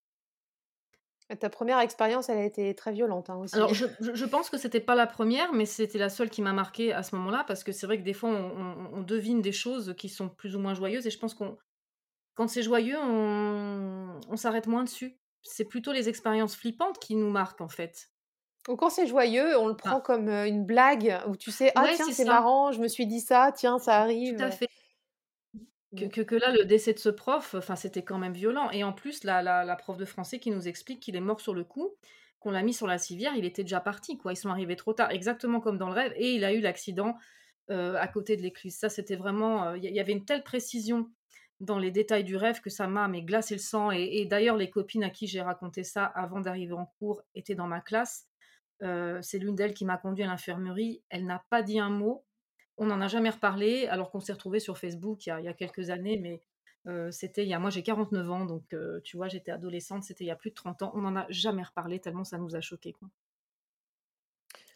Ta 1.41 1.51
première 1.51 1.81
expérience, 1.81 2.29
elle 2.29 2.39
a 2.39 2.45
été 2.45 2.73
très 2.77 2.93
violente 2.93 3.31
hein, 3.31 3.37
aussi. 3.37 3.57
Alors, 3.57 3.75
je, 3.75 4.25
pense 4.25 4.49
que 4.49 4.57
c'était 4.57 4.81
pas 4.81 4.95
la 4.95 5.09
première, 5.09 5.53
mais 5.53 5.67
c'était 5.67 5.99
la 5.99 6.09
seule 6.09 6.31
qui 6.31 6.41
m'a 6.41 6.53
marquée 6.53 6.93
à 6.93 7.03
ce 7.03 7.17
moment-là, 7.17 7.45
parce 7.49 7.65
que 7.65 7.73
c'est 7.73 7.85
vrai 7.85 7.99
que 7.99 8.05
des 8.05 8.13
fois, 8.13 8.31
on, 8.31 9.03
devine 9.03 9.43
des 9.43 9.51
choses 9.51 9.95
qui 9.99 10.09
sont 10.09 10.29
plus 10.29 10.55
ou 10.55 10.61
moins 10.61 10.75
joyeuses, 10.75 11.05
et 11.05 11.11
je 11.11 11.19
pense 11.19 11.35
qu'on, 11.35 11.59
quand 12.35 12.47
c'est 12.47 12.63
joyeux, 12.63 12.97
on, 12.97 14.21
on 14.29 14.37
s'arrête 14.37 14.69
moins 14.69 14.85
dessus. 14.85 15.19
C'est 15.43 15.65
plutôt 15.65 15.91
les 15.91 16.09
expériences 16.09 16.55
flippantes 16.55 17.01
qui 17.01 17.17
nous 17.17 17.31
marquent, 17.31 17.61
en 17.61 17.69
fait. 17.69 18.09
Ou 18.69 18.77
quand 18.77 18.91
c'est 18.91 19.07
joyeux, 19.07 19.57
on 19.59 19.69
le 19.69 19.77
prend 19.77 20.01
comme 20.01 20.29
une 20.29 20.65
blague, 20.65 21.21
où 21.29 21.37
tu 21.37 21.51
sais, 21.51 21.71
ah 21.77 21.87
tiens, 21.95 22.11
c'est 22.11 22.25
marrant, 22.25 22.73
je 22.73 22.81
me 22.81 22.89
suis 22.89 23.07
dit 23.07 23.21
ça, 23.21 23.53
tiens, 23.55 23.79
ça 23.79 24.01
arrive. 24.01 24.37
Tout 24.37 24.45
à 24.45 24.51
fait. 24.51 24.69
Que, 25.97 26.23
que, 26.23 26.35
là, 26.35 26.53
le 26.53 26.65
décès 26.65 26.93
de 26.93 26.99
ce 26.99 27.09
prof, 27.09 27.55
enfin, 27.55 27.77
c'était 27.77 28.03
quand 28.03 28.19
même 28.19 28.35
violent. 28.35 28.71
Et 28.71 28.85
en 28.85 28.93
plus, 28.93 29.25
la, 29.25 29.43
la, 29.43 29.77
prof 29.77 29.97
de 29.97 30.05
français 30.05 30.39
qui 30.39 30.51
nous 30.51 30.69
explique 30.69 31.01
qu'il 31.01 31.17
est 31.17 31.21
mort 31.21 31.41
sur 31.41 31.55
le 31.55 31.65
coup, 31.65 31.95
qu'on 32.41 32.51
l'a 32.51 32.63
mis 32.63 32.75
sur 32.75 32.87
la 32.87 32.99
civière, 32.99 33.33
il 33.37 33.45
était 33.45 33.63
déjà 33.63 33.81
parti, 33.81 34.19
quoi. 34.19 34.33
Ils 34.33 34.37
sont 34.37 34.51
arrivés 34.51 34.77
trop 34.77 34.93
tard, 34.93 35.11
exactement 35.11 35.61
comme 35.61 35.79
dans 35.79 35.89
le 35.89 35.95
rêve. 35.95 36.13
Et 36.17 36.35
il 36.35 36.45
a 36.45 36.53
eu 36.53 36.61
l'accident 36.61 37.17
à 37.69 38.09
côté 38.09 38.37
de 38.37 38.43
l'écluse. 38.43 38.75
Ça, 38.75 38.89
c'était 38.89 39.17
vraiment. 39.17 39.75
Il 39.75 39.85
y, 39.85 40.01
avait 40.01 40.13
une 40.13 40.25
telle 40.25 40.43
précision 40.43 41.09
dans 41.61 41.79
les 41.79 41.91
détails 41.91 42.25
du 42.25 42.37
rêve 42.37 42.61
que 42.61 42.71
ça 42.71 42.87
m'a 42.87 43.09
mais 43.09 43.23
glacé 43.23 43.55
le 43.55 43.61
sang. 43.61 43.91
Et, 43.91 44.27
d'ailleurs, 44.27 44.57
les 44.57 44.71
copines 44.71 45.05
à 45.05 45.11
qui 45.11 45.27
j'ai 45.27 45.41
raconté 45.41 45.85
ça 45.85 46.05
avant 46.05 46.41
d'arriver 46.41 46.75
en 46.75 46.87
cours 46.99 47.23
étaient 47.35 47.55
dans 47.55 47.67
ma 47.69 47.81
classe. 47.81 48.27
C'est 48.81 49.39
l'une 49.39 49.55
d'elles 49.55 49.75
qui 49.75 49.85
m'a 49.85 49.97
conduit 49.97 50.25
à 50.25 50.27
l'infirmerie. 50.27 51.03
Elle 51.09 51.27
n'a 51.27 51.45
pas 51.51 51.63
dit 51.63 51.79
un 51.79 51.91
mot. 51.91 52.25
On 52.79 52.87
n'en 52.87 53.01
a 53.01 53.09
jamais 53.09 53.31
reparlé, 53.31 53.87
alors 53.87 54.11
qu'on 54.11 54.21
s'est 54.21 54.35
retrouvés 54.35 54.61
sur 54.61 54.77
Facebook 54.77 55.27
il 55.27 55.31
y 55.31 55.49
a, 55.49 55.55
quelques 55.55 55.91
années, 55.91 56.19
mais 56.19 56.43
c'était 57.11 57.43
il 57.43 57.49
y 57.49 57.55
a, 57.55 57.59
moi 57.59 57.71
j'ai 57.71 57.83
49 57.83 58.31
ans, 58.31 58.45
donc 58.45 58.75
tu 59.03 59.17
vois, 59.17 59.29
j'étais 59.29 59.51
adolescente, 59.51 60.05
c'était 60.05 60.25
il 60.25 60.29
y 60.29 60.31
a 60.31 60.37
plus 60.37 60.51
de 60.51 60.57
30 60.57 60.83
ans. 60.83 60.93
On 60.95 61.01
n'en 61.01 61.17
a 61.17 61.27
jamais 61.31 61.63
reparlé 61.63 62.01
tellement 62.01 62.25
ça 62.25 62.39
nous 62.39 62.55
a 62.55 62.61
choqués. 62.61 62.95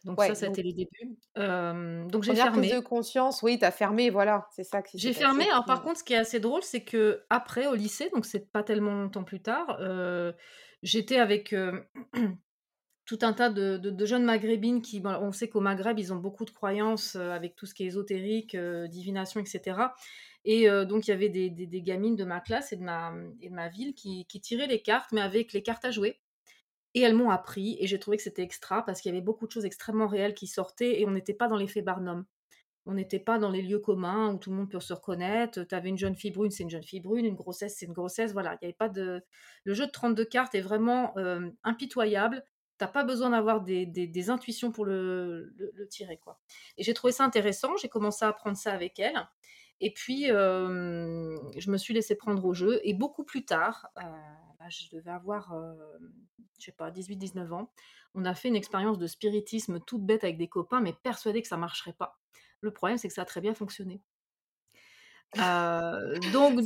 Donc 0.04 0.18
ça, 0.22 0.34
c'était 0.34 0.62
les 0.62 0.72
débuts. 0.72 1.18
donc 1.36 2.22
j'ai 2.22 2.34
fermé. 2.34 2.72
de 2.72 2.80
conscience, 2.80 3.42
oui, 3.42 3.58
tu 3.58 3.66
as 3.66 3.70
fermé, 3.70 4.08
voilà, 4.08 4.48
c'est 4.50 4.64
ça. 4.64 4.82
J'ai 4.94 5.12
fermé. 5.12 5.44
Alors 5.50 5.66
par 5.66 5.82
contre, 5.82 5.98
ce 5.98 6.04
qui 6.04 6.14
est 6.14 6.18
assez 6.18 6.40
drôle, 6.40 6.62
c'est 6.62 6.84
que 6.84 7.22
après 7.28 7.66
au 7.66 7.74
lycée, 7.74 8.08
donc 8.14 8.24
c'est 8.24 8.50
pas 8.50 8.62
tellement 8.62 8.94
longtemps 8.94 9.24
plus 9.24 9.42
tard, 9.42 9.78
j'étais 10.82 11.18
avec 11.18 11.54
tout 13.10 13.18
un 13.22 13.32
tas 13.32 13.50
de, 13.50 14.06
jeunes 14.06 14.22
maghrébines 14.22 14.82
qui, 14.82 15.02
on 15.04 15.32
sait 15.32 15.48
qu'au 15.48 15.58
Maghreb, 15.58 15.98
ils 15.98 16.12
ont 16.12 16.16
beaucoup 16.16 16.44
de 16.44 16.52
croyances 16.52 17.16
avec 17.16 17.56
tout 17.56 17.66
ce 17.66 17.74
qui 17.74 17.82
est 17.82 17.86
ésotérique, 17.86 18.56
divination, 18.56 19.40
etc. 19.40 19.78
Et 20.44 20.68
donc, 20.86 21.08
il 21.08 21.10
y 21.10 21.12
avait 21.12 21.28
des, 21.28 21.82
gamines 21.82 22.14
de 22.14 22.22
ma 22.22 22.38
classe 22.38 22.72
et 22.72 22.76
de 22.76 22.84
ma 22.84 23.68
ville 23.68 23.94
qui, 23.94 24.26
qui, 24.26 24.40
tiraient 24.40 24.68
les 24.68 24.80
cartes, 24.80 25.10
mais 25.10 25.22
avec 25.22 25.52
les 25.52 25.60
cartes 25.60 25.84
à 25.84 25.90
jouer. 25.90 26.20
Et 26.94 27.00
elles 27.00 27.16
m'ont 27.16 27.30
appris, 27.30 27.76
et 27.80 27.88
j'ai 27.88 27.98
trouvé 27.98 28.16
que 28.16 28.22
c'était 28.22 28.42
extra, 28.42 28.84
parce 28.84 29.00
qu'il 29.00 29.10
y 29.12 29.12
avait 29.16 29.24
beaucoup 29.24 29.48
de 29.48 29.50
choses 29.50 29.64
extrêmement 29.64 30.06
réelles 30.06 30.34
qui 30.34 30.46
sortaient, 30.46 31.00
et 31.00 31.04
on 31.04 31.10
n'était 31.10 31.34
pas 31.34 31.48
dans 31.48 31.56
l'effet 31.56 31.82
Barnum. 31.82 32.24
On 32.86 32.94
n'était 32.94 33.18
pas 33.18 33.40
dans 33.40 33.50
les 33.50 33.62
lieux 33.62 33.80
communs 33.80 34.32
où 34.32 34.38
tout 34.38 34.50
le 34.50 34.56
monde 34.56 34.70
peut 34.70 34.78
se 34.78 34.92
reconnaître. 34.92 35.64
Tu 35.64 35.74
avais 35.74 35.88
une 35.88 35.98
jeune 35.98 36.14
fille 36.14 36.30
brune, 36.30 36.52
c'est 36.52 36.62
une 36.62 36.70
jeune 36.70 36.84
fille 36.84 37.00
brune, 37.00 37.26
une 37.26 37.34
grossesse, 37.34 37.74
c'est 37.76 37.86
une 37.86 37.92
grossesse. 37.92 38.32
Voilà, 38.32 38.52
il 38.52 38.58
n'y 38.62 38.66
avait 38.66 38.72
pas 38.72 38.88
de. 38.88 39.20
Le 39.64 39.74
jeu 39.74 39.86
de 39.86 39.90
32 39.90 40.24
cartes 40.24 40.54
est 40.54 40.60
vraiment 40.60 41.14
impitoyable 41.64 42.44
t'as 42.80 42.88
pas 42.88 43.04
besoin 43.04 43.28
d'avoir 43.28 43.60
des, 43.60 44.30
intuitions 44.30 44.72
pour 44.72 44.86
le, 44.86 45.54
tirer 45.90 46.16
quoi. 46.16 46.40
Et 46.78 46.82
j'ai 46.82 46.94
trouvé 46.94 47.12
ça 47.12 47.24
intéressant, 47.24 47.76
j'ai 47.76 47.90
commencé 47.90 48.24
à 48.24 48.28
apprendre 48.28 48.56
ça 48.56 48.72
avec 48.72 48.98
elle. 48.98 49.28
Et 49.80 49.92
puis, 49.92 50.28
je 50.28 51.70
me 51.70 51.76
suis 51.76 51.92
laissée 51.92 52.14
prendre 52.14 52.42
au 52.42 52.54
jeu. 52.54 52.80
Et 52.82 52.94
beaucoup 52.94 53.22
plus 53.22 53.44
tard, 53.44 53.90
euh, 53.98 54.64
je 54.70 54.96
devais 54.96 55.10
avoir, 55.10 55.54
je 56.58 56.64
sais 56.64 56.72
pas, 56.72 56.90
18-19 56.90 57.52
ans, 57.52 57.70
on 58.14 58.24
a 58.24 58.34
fait 58.34 58.48
une 58.48 58.56
expérience 58.56 58.96
de 58.96 59.06
spiritisme 59.06 59.80
toute 59.80 60.04
bête 60.06 60.24
avec 60.24 60.38
des 60.38 60.48
copains, 60.48 60.80
mais 60.80 60.94
persuadés 60.94 61.42
que 61.42 61.48
ça 61.48 61.58
marcherait 61.58 61.92
pas. 61.92 62.18
Le 62.62 62.72
problème, 62.72 62.96
c'est 62.96 63.08
que 63.08 63.14
ça 63.14 63.22
a 63.22 63.26
très 63.26 63.42
bien 63.42 63.54
fonctionné. 63.54 64.00
Euh, 65.38 66.18
donc 66.32 66.58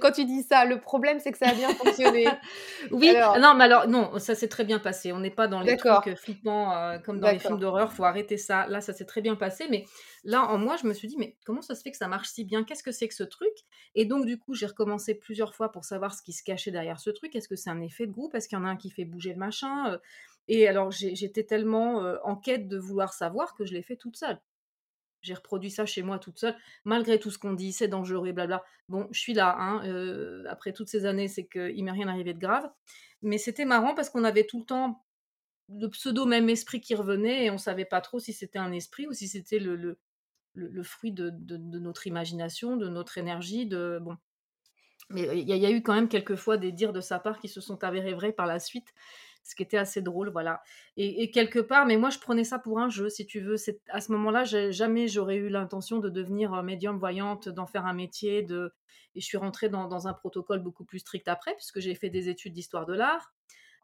quand 0.00 0.12
tu 0.12 0.26
dis 0.26 0.42
ça, 0.42 0.66
le 0.66 0.78
problème 0.78 1.18
c'est 1.18 1.32
que 1.32 1.38
ça 1.38 1.48
a 1.48 1.54
bien 1.54 1.70
fonctionné. 1.70 2.26
oui, 2.90 3.14
non, 3.40 3.54
mais 3.54 3.64
alors 3.64 3.88
non, 3.88 4.18
ça 4.18 4.34
s'est 4.34 4.48
très 4.48 4.64
bien 4.64 4.78
passé. 4.78 5.12
On 5.12 5.20
n'est 5.20 5.30
pas 5.30 5.48
dans 5.48 5.60
les 5.60 5.76
trucs 5.76 6.14
flippants 6.16 6.76
euh, 6.76 6.98
comme 6.98 7.20
dans 7.20 7.30
les 7.30 7.38
films 7.38 7.58
d'horreur. 7.58 7.92
Faut 7.92 8.04
arrêter 8.04 8.36
ça. 8.36 8.66
Là, 8.66 8.80
ça 8.82 8.92
s'est 8.92 9.06
très 9.06 9.22
bien 9.22 9.34
passé. 9.34 9.66
Mais 9.70 9.86
là, 10.24 10.42
en 10.42 10.58
moi, 10.58 10.76
je 10.80 10.86
me 10.86 10.92
suis 10.92 11.08
dit, 11.08 11.16
mais 11.16 11.36
comment 11.46 11.62
ça 11.62 11.74
se 11.74 11.82
fait 11.82 11.90
que 11.90 11.96
ça 11.96 12.08
marche 12.08 12.28
si 12.28 12.44
bien? 12.44 12.64
Qu'est-ce 12.64 12.82
que 12.82 12.92
c'est 12.92 13.08
que 13.08 13.14
ce 13.14 13.24
truc? 13.24 13.52
Et 13.94 14.04
donc 14.04 14.26
du 14.26 14.38
coup, 14.38 14.54
j'ai 14.54 14.66
recommencé 14.66 15.14
plusieurs 15.14 15.54
fois 15.54 15.72
pour 15.72 15.84
savoir 15.84 16.14
ce 16.14 16.22
qui 16.22 16.34
se 16.34 16.42
cachait 16.42 16.70
derrière 16.70 17.00
ce 17.00 17.08
truc. 17.08 17.34
Est-ce 17.34 17.48
que 17.48 17.56
c'est 17.56 17.70
un 17.70 17.80
effet 17.80 18.06
de 18.06 18.12
groupe? 18.12 18.34
Est-ce 18.34 18.48
qu'il 18.48 18.58
y 18.58 18.60
en 18.60 18.64
a 18.64 18.68
un 18.68 18.76
qui 18.76 18.90
fait 18.90 19.06
bouger 19.06 19.32
le 19.32 19.38
machin? 19.38 19.92
Euh? 19.92 19.98
Et 20.48 20.68
alors 20.68 20.92
j'étais 20.92 21.42
tellement 21.42 22.04
en 22.22 22.36
quête 22.36 22.68
de 22.68 22.78
vouloir 22.78 23.12
savoir 23.12 23.56
que 23.56 23.64
je 23.64 23.72
l'ai 23.72 23.82
fait 23.82 23.96
toute 23.96 24.16
seule. 24.16 24.38
J'ai 25.22 25.34
reproduit 25.34 25.70
ça 25.70 25.86
chez 25.86 26.02
moi 26.02 26.18
toute 26.18 26.38
seule, 26.38 26.56
malgré 26.84 27.18
tout 27.18 27.30
ce 27.30 27.38
qu'on 27.38 27.52
dit, 27.52 27.72
c'est 27.72 27.88
dangereux, 27.88 28.32
blabla. 28.32 28.62
Bon, 28.88 29.08
je 29.10 29.20
suis 29.20 29.34
là, 29.34 29.56
hein, 29.58 29.84
euh, 29.86 30.44
après 30.48 30.72
toutes 30.72 30.88
ces 30.88 31.04
années, 31.04 31.28
c'est 31.28 31.46
qu'il 31.46 31.84
m'est 31.84 31.90
rien 31.90 32.08
arrivé 32.08 32.34
de 32.34 32.38
grave. 32.38 32.70
Mais 33.22 33.38
c'était 33.38 33.64
marrant 33.64 33.94
parce 33.94 34.10
qu'on 34.10 34.24
avait 34.24 34.46
tout 34.46 34.60
le 34.60 34.66
temps 34.66 35.04
le 35.68 35.88
pseudo 35.88 36.26
même 36.26 36.48
esprit 36.48 36.80
qui 36.80 36.94
revenait 36.94 37.46
et 37.46 37.50
on 37.50 37.58
savait 37.58 37.84
pas 37.84 38.00
trop 38.00 38.20
si 38.20 38.32
c'était 38.32 38.58
un 38.58 38.72
esprit 38.72 39.06
ou 39.08 39.12
si 39.12 39.26
c'était 39.26 39.58
le, 39.58 39.98
fruit 40.84 41.12
de, 41.12 41.30
notre 41.78 42.06
imagination, 42.06 42.76
de 42.76 42.88
notre 42.88 43.18
énergie, 43.18 43.66
de 43.66 43.98
bon. 44.00 44.16
Mais 45.10 45.38
il 45.38 45.48
y, 45.48 45.56
y, 45.56 45.66
a 45.66 45.70
eu 45.70 45.82
quand 45.82 45.94
même 45.94 46.08
quelques 46.08 46.34
fois 46.34 46.56
des 46.56 46.72
dires 46.72 46.92
de 46.92 47.00
sa 47.00 47.20
part 47.20 47.38
qui 47.38 47.48
se 47.48 47.60
sont 47.60 47.84
avérés 47.84 48.14
vrais 48.14 48.32
par 48.32 48.46
la 48.46 48.58
suite 48.58 48.92
ce 49.46 49.54
qui 49.54 49.62
était 49.62 49.76
assez 49.76 50.02
drôle, 50.02 50.30
voilà. 50.30 50.60
Et, 50.96 51.30
quelque 51.30 51.60
part, 51.60 51.86
mais 51.86 51.96
moi 51.96 52.10
je 52.10 52.18
prenais 52.18 52.42
ça 52.42 52.58
pour 52.58 52.80
un 52.80 52.88
jeu, 52.88 53.08
si 53.08 53.26
tu 53.26 53.40
veux. 53.40 53.54
À 53.90 54.00
ce 54.00 54.10
moment-là, 54.12 54.44
jamais 54.44 55.06
j'aurais 55.06 55.36
eu 55.36 55.48
l'intention 55.48 55.98
de 55.98 56.08
devenir 56.08 56.52
euh, 56.52 56.62
médium 56.62 56.98
voyante, 56.98 57.48
d'en 57.48 57.66
faire 57.66 57.86
un 57.86 57.94
métier, 57.94 58.42
de... 58.42 58.72
et 59.14 59.20
je 59.20 59.24
suis 59.24 59.36
rentrée 59.36 59.68
dans, 59.68 60.08
un 60.08 60.12
protocole 60.12 60.58
beaucoup 60.58 60.84
plus 60.84 60.98
strict 60.98 61.28
après, 61.28 61.54
puisque 61.54 61.78
j'ai 61.78 61.94
fait 61.94 62.10
des 62.10 62.28
études 62.28 62.54
d'histoire 62.54 62.86
de 62.86 62.94
l'art. 62.94 63.32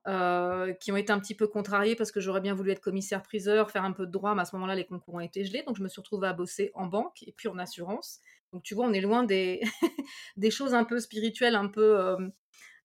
Euh, 0.09 0.73
qui 0.73 0.90
ont 0.90 0.97
été 0.97 1.12
un 1.12 1.21
petit 1.21 1.37
peu 1.37 1.47
contrariées 1.47 1.95
parce 1.95 2.11
que 2.11 2.19
j'aurais 2.19 2.40
bien 2.40 2.54
voulu 2.54 2.73
être 2.73 2.81
commissaire-priseur, 2.81 3.71
faire 3.71 3.85
un 3.85 3.92
peu 3.92 4.04
de 4.04 4.11
droit, 4.11 4.35
mais 4.35 4.42
à 4.42 4.45
ce 4.45 4.57
moment-là, 4.57 4.75
les 4.75 4.85
concours 4.85 5.14
ont 5.14 5.21
été 5.21 5.45
gelés, 5.45 5.62
donc 5.64 5.76
je 5.76 5.83
me 5.85 5.87
suis 5.87 6.00
retrouvée 6.00 6.26
à 6.26 6.33
bosser 6.33 6.73
en 6.75 6.87
banque 6.87 7.23
et 7.23 7.31
puis 7.31 7.47
en 7.47 7.57
assurance. 7.57 8.19
Donc 8.52 8.64
tu 8.64 8.75
vois, 8.75 8.87
on 8.87 8.92
est 8.92 9.00
loin 9.00 9.23
des, 9.23 9.61
des 10.37 10.50
choses 10.50 10.75
un 10.75 10.83
peu 10.83 10.99
spirituelles, 10.99 11.54
un 11.54 11.69
peu, 11.69 12.00
euh, 12.00 12.16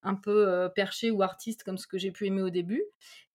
un 0.03 0.15
peu 0.15 0.69
perché 0.75 1.11
ou 1.11 1.21
artiste 1.21 1.63
comme 1.63 1.77
ce 1.77 1.87
que 1.87 1.97
j'ai 1.97 2.11
pu 2.11 2.27
aimer 2.27 2.41
au 2.41 2.49
début. 2.49 2.83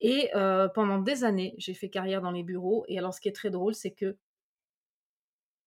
Et 0.01 0.31
pendant 0.75 0.99
des 0.99 1.25
années, 1.25 1.55
j'ai 1.59 1.75
fait 1.75 1.91
carrière 1.91 2.23
dans 2.23 2.31
les 2.31 2.43
bureaux. 2.43 2.85
Et 2.89 2.99
alors, 2.99 3.15
ce 3.15 3.21
qui 3.21 3.29
est 3.29 3.33
très 3.33 3.51
drôle, 3.51 3.75
c'est 3.75 3.93
que 3.93 4.17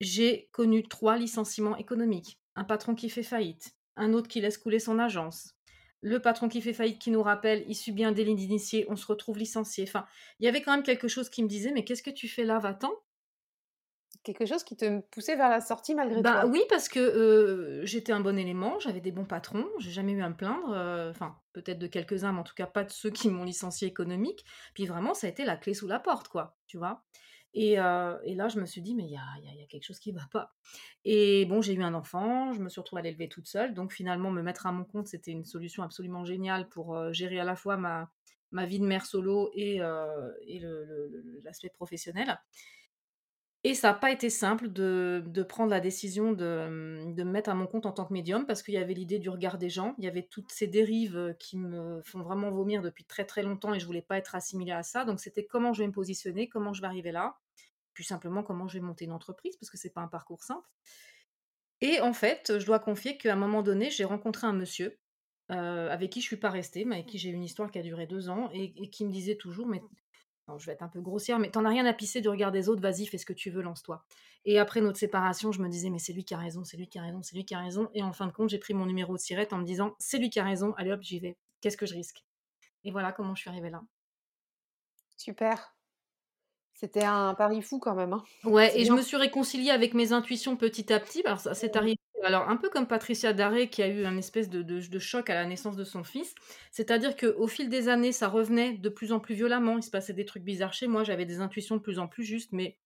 j'ai 0.01 0.49
connu 0.51 0.83
trois 0.83 1.17
licenciements 1.17 1.77
économiques. 1.77 2.39
Un 2.55 2.63
patron 2.63 2.95
qui 2.95 3.09
fait 3.09 3.23
faillite, 3.23 3.75
un 3.95 4.13
autre 4.13 4.27
qui 4.27 4.41
laisse 4.41 4.57
couler 4.57 4.79
son 4.79 4.99
agence, 4.99 5.55
le 6.01 6.21
patron 6.21 6.49
qui 6.49 6.61
fait 6.61 6.73
faillite 6.73 6.99
qui 6.99 7.11
nous 7.11 7.23
rappelle, 7.23 7.65
il 7.67 7.75
subit 7.75 8.03
un 8.03 8.11
délit 8.11 8.35
d'initié, 8.35 8.85
on 8.89 8.95
se 8.95 9.05
retrouve 9.07 9.37
licencié. 9.37 9.85
Enfin, 9.87 10.05
il 10.39 10.45
y 10.45 10.47
avait 10.47 10.61
quand 10.61 10.73
même 10.73 10.83
quelque 10.83 11.07
chose 11.07 11.29
qui 11.29 11.43
me 11.43 11.47
disait, 11.47 11.71
mais 11.71 11.83
qu'est-ce 11.83 12.03
que 12.03 12.11
tu 12.11 12.27
fais 12.27 12.43
là, 12.43 12.59
va-t'en 12.59 12.91
quelque 14.25 14.45
chose 14.45 14.63
qui 14.63 14.75
te 14.75 14.99
poussait 15.11 15.35
vers 15.35 15.49
la 15.49 15.61
sortie 15.61 15.95
malgré 15.95 16.21
bah, 16.21 16.45
Oui, 16.47 16.61
parce 16.67 16.89
que 16.89 17.81
j'étais 17.83 18.11
un 18.11 18.19
bon 18.19 18.37
élément, 18.37 18.79
j'avais 18.79 18.99
des 18.99 19.11
bons 19.11 19.25
patrons, 19.25 19.65
j'ai 19.77 19.91
jamais 19.91 20.11
eu 20.11 20.21
à 20.21 20.29
me 20.29 20.35
plaindre, 20.35 20.69
enfin 21.09 21.37
peut-être 21.53 21.79
de 21.79 21.87
quelques-uns, 21.87 22.33
mais 22.33 22.39
en 22.39 22.43
tout 22.43 22.55
cas 22.55 22.65
pas 22.65 22.83
de 22.83 22.91
ceux 22.91 23.11
qui 23.11 23.29
m'ont 23.29 23.45
licencié 23.45 23.87
économique. 23.87 24.43
Puis 24.73 24.85
vraiment, 24.85 25.13
ça 25.13 25.27
a 25.27 25.29
été 25.29 25.45
la 25.45 25.55
clé 25.55 25.73
sous 25.73 25.87
la 25.87 25.99
porte, 25.99 26.27
quoi, 26.27 26.57
tu 26.67 26.77
vois. 26.77 27.03
Et, 27.53 27.73
et, 27.73 28.35
là, 28.35 28.49
je 28.49 28.59
me 28.59 28.65
suis 28.65 28.81
dit, 28.81 28.95
mais 28.95 29.05
il 29.05 29.11
y 29.11 29.15
a, 29.15 29.23
y 29.41 29.63
a, 29.63 29.67
quelque 29.67 29.85
chose 29.85 29.99
qui 29.99 30.11
va 30.11 30.27
pas. 30.31 30.53
Et 31.05 31.45
bon, 31.45 31.61
j'ai 31.61 31.73
eu 31.73 31.83
un 31.83 31.93
enfant, 31.93 32.51
je 32.51 32.59
me 32.59 32.67
suis 32.67 32.81
retrouvée 32.81 32.99
à 32.99 33.03
l'élever 33.03 33.29
toute 33.29 33.47
seule, 33.47 33.73
donc 33.73 33.93
finalement, 33.93 34.31
me 34.31 34.41
mettre 34.41 34.65
à 34.65 34.73
mon 34.73 34.83
compte, 34.83 35.07
c'était 35.07 35.31
une 35.31 35.45
solution 35.45 35.83
absolument 35.83 36.25
géniale 36.25 36.67
pour 36.67 37.13
gérer 37.13 37.39
à 37.39 37.45
la 37.45 37.55
fois 37.55 37.77
ma, 37.77 38.11
ma 38.51 38.65
vie 38.65 38.79
de 38.79 38.85
mère 38.85 39.05
solo 39.05 39.51
et, 39.53 39.77
et 40.47 40.61
l'aspect 41.43 41.69
professionnel. 41.69 42.37
Et 43.65 43.73
ça 43.73 43.87
n'a 43.87 43.93
pas 43.95 44.11
été 44.11 44.29
simple 44.29 44.71
de, 44.71 45.43
prendre 45.49 45.71
la 45.71 45.79
décision 45.79 46.33
de, 46.33 46.67
me 46.69 47.23
mettre 47.23 47.49
à 47.49 47.55
mon 47.55 47.65
compte 47.65 47.87
en 47.87 47.91
tant 47.91 48.05
que 48.05 48.13
médium 48.13 48.45
parce 48.45 48.61
qu'il 48.61 48.75
y 48.75 48.77
avait 48.77 48.93
l'idée 48.93 49.17
du 49.17 49.27
regard 49.27 49.57
des 49.57 49.71
gens, 49.71 49.95
il 49.97 50.03
y 50.03 50.07
avait 50.07 50.21
toutes 50.21 50.51
ces 50.51 50.67
dérives 50.67 51.17
euh, 51.17 51.33
qui 51.33 51.57
me 51.57 51.99
font 52.03 52.21
vraiment 52.21 52.51
vomir 52.51 52.83
depuis 52.83 53.05
très 53.05 53.25
très 53.25 53.41
longtemps 53.41 53.73
et 53.73 53.79
je 53.79 53.87
voulais 53.87 54.03
pas 54.03 54.19
être 54.19 54.35
assimilée 54.35 54.73
à 54.73 54.83
ça. 54.83 55.03
Donc 55.03 55.19
c'était 55.19 55.47
comment 55.47 55.73
je 55.73 55.81
vais 55.81 55.87
me 55.87 55.91
positionner, 55.91 56.47
comment 56.47 56.73
je 56.73 56.81
vais 56.81 56.85
arriver 56.85 57.11
là, 57.11 57.39
puis 57.95 58.03
simplement 58.03 58.43
comment 58.43 58.67
je 58.67 58.77
vais 58.77 58.85
monter 58.85 59.05
une 59.05 59.13
entreprise 59.13 59.57
parce 59.57 59.71
que 59.71 59.79
c'est 59.79 59.89
pas 59.89 60.01
un 60.01 60.09
parcours 60.09 60.43
simple. 60.43 60.69
Et 61.81 62.01
en 62.01 62.13
fait, 62.13 62.59
je 62.59 62.65
dois 62.67 62.77
confier 62.77 63.17
qu'à 63.17 63.33
un 63.33 63.35
moment 63.35 63.63
donné, 63.63 63.89
j'ai 63.89 64.05
rencontré 64.05 64.45
un 64.45 64.53
monsieur 64.53 64.99
avec 65.49 66.11
qui 66.11 66.21
je 66.21 66.27
suis 66.27 66.37
pas 66.37 66.51
restée, 66.51 66.85
mais 66.85 66.97
avec 66.97 67.07
qui 67.07 67.17
j'ai 67.17 67.29
une 67.29 67.43
histoire 67.43 67.71
qui 67.71 67.79
a 67.79 67.81
duré 67.81 68.05
2 68.05 68.29
ans 68.29 68.51
et 68.53 68.89
qui 68.91 69.05
me 69.05 69.11
disait 69.11 69.37
toujours: 69.37 69.65
je 70.57 70.65
vais 70.65 70.73
être 70.73 70.83
un 70.83 70.87
peu 70.89 71.01
grossière, 71.01 71.39
«Mais 71.39 71.51
tu 71.51 71.57
en 71.59 71.65
as 71.65 71.69
rien 71.69 71.85
à 71.85 71.93
pisser 71.93 72.21
du 72.21 72.29
regard 72.29 72.51
des 72.51 72.69
autres, 72.69 72.81
vas-y, 72.81 73.05
fais 73.07 73.17
ce 73.17 73.25
que 73.25 73.33
tu 73.33 73.49
veux, 73.51 73.61
lance-toi» 73.61 74.05
et 74.45 74.59
après 74.59 74.79
notre 74.81 74.99
séparation, 74.99 75.51
je 75.51 75.61
me 75.61 75.69
disais: 75.69 75.89
«Mais 75.89 75.99
c'est 75.99 76.13
lui 76.13 76.23
qui 76.25 76.33
a 76.35 76.37
raison, 76.37 76.63
c'est 76.63 76.77
lui 76.77 76.87
qui 76.87 76.99
a 76.99 77.01
raison, 77.01 77.21
c'est 77.23 77.35
lui 77.35 77.45
qui 77.45 77.55
a 77.55 77.59
raison» 77.59 77.89
et 77.93 78.03
en 78.03 78.13
fin 78.13 78.27
de 78.27 78.31
compte, 78.31 78.49
j'ai 78.49 78.59
pris 78.59 78.73
mon 78.75 78.85
numéro 78.85 79.13
de 79.13 79.19
SIRET 79.19 79.47
en 79.53 79.57
me 79.57 79.65
disant: 79.65 79.95
«C'est 79.99 80.17
lui 80.19 80.29
qui 80.29 80.39
a 80.39 80.43
raison, 80.45 80.73
allez 80.77 80.91
hop, 80.91 81.01
j'y 81.01 81.19
vais. 81.19 81.37
Qu'est-ce 81.61 81.77
que 81.77 81.85
je 81.87 81.93
risque?» 81.95 82.23
et 82.85 82.91
voilà 82.91 83.11
comment 83.13 83.35
je 83.35 83.41
suis 83.41 83.49
arrivée 83.51 83.69
là. 83.71 83.83
Super. 85.17 85.75
C'était 86.73 87.05
un 87.05 87.33
pari 87.35 87.61
fou 87.61 87.79
quand 87.79 87.95
même, 87.95 88.11
hein. 88.13 88.23
Ouais 88.43 88.79
et 88.79 88.85
je 88.85 88.93
me 88.93 89.01
suis 89.01 89.17
réconciliée 89.17 89.71
avec 89.71 89.93
mes 89.93 90.11
intuitions 90.11 90.55
petit 90.55 90.91
à 90.93 90.99
petit. 90.99 91.23
Alors 91.25 91.39
ça 91.39 91.53
c'est 91.55 91.75
Mmh. 91.75 91.77
arrivé 91.77 91.97
alors 92.25 92.49
un 92.49 92.57
peu 92.57 92.69
comme 92.69 92.87
Patricia 92.87 93.33
Daré 93.33 93.69
qui 93.69 93.81
a 93.83 93.87
eu 93.87 94.05
un 94.05 94.17
espèce 94.17 94.49
de 94.49 94.99
choc 94.99 95.29
à 95.29 95.35
la 95.35 95.45
naissance 95.45 95.75
de 95.75 95.83
son 95.83 96.03
fils. 96.03 96.33
C'est-à-dire 96.71 97.15
qu'au 97.15 97.47
fil 97.47 97.69
des 97.69 97.89
années, 97.89 98.11
ça 98.11 98.27
revenait 98.27 98.73
de 98.73 98.89
plus 98.89 99.11
en 99.11 99.19
plus 99.19 99.35
violemment. 99.35 99.77
Il 99.77 99.83
se 99.83 99.91
passait 99.91 100.13
des 100.13 100.25
trucs 100.25 100.43
bizarres 100.43 100.73
chez 100.73 100.87
moi, 100.87 101.03
j'avais 101.03 101.25
des 101.25 101.39
intuitions 101.41 101.75
de 101.77 101.81
plus 101.81 101.99
en 101.99 102.07
plus 102.07 102.23
justes, 102.23 102.51
mais 102.53 102.77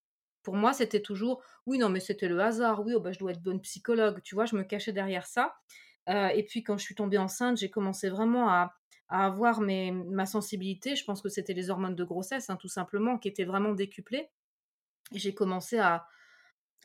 pour 0.43 0.55
moi, 0.55 0.74
c'était 0.74 1.01
toujours: 1.01 1.43
«Oui, 1.65 1.77
non, 1.77 1.89
mais 1.89 2.00
c'était 2.00 2.27
le 2.29 2.39
hasard. 2.39 2.86
Oui, 2.86 2.93
oh 2.96 3.00
bah, 3.01 3.12
je 3.12 3.19
dois 3.19 3.31
être 3.31 3.41
bonne 3.43 3.62
psychologue», 3.62 4.22
tu 4.24 4.36
vois? 4.36 4.46
Je 4.46 4.55
me 4.55 4.63
cachais 4.63 4.93
derrière 4.93 5.25
ça, 5.27 5.55
heu 6.10 6.29
et 6.36 6.43
puis 6.43 6.63
quand 6.63 6.77
je 6.77 6.84
suis 6.84 6.96
tombée 6.96 7.17
enceinte, 7.17 7.58
j'ai 7.58 7.69
commencé 7.69 8.10
vraiment 8.10 8.50
à 8.50 8.74
avoir 9.10 9.62
ma 9.62 10.25
sensibilité. 10.25 10.96
Je 10.96 11.03
pense 11.05 11.22
que 11.22 11.29
c'était 11.29 11.53
les 11.53 11.69
hormones 11.69 11.96
de 11.96 12.03
grossesse, 12.03 12.50
hein, 12.50 12.58
tout 12.58 12.67
simplement, 12.69 13.17
qui 13.17 13.27
étaient 13.27 13.46
vraiment 13.46 13.74
décuplées 13.74 14.29
j'ai 15.13 15.34
commencé 15.34 15.77
à 15.79 16.05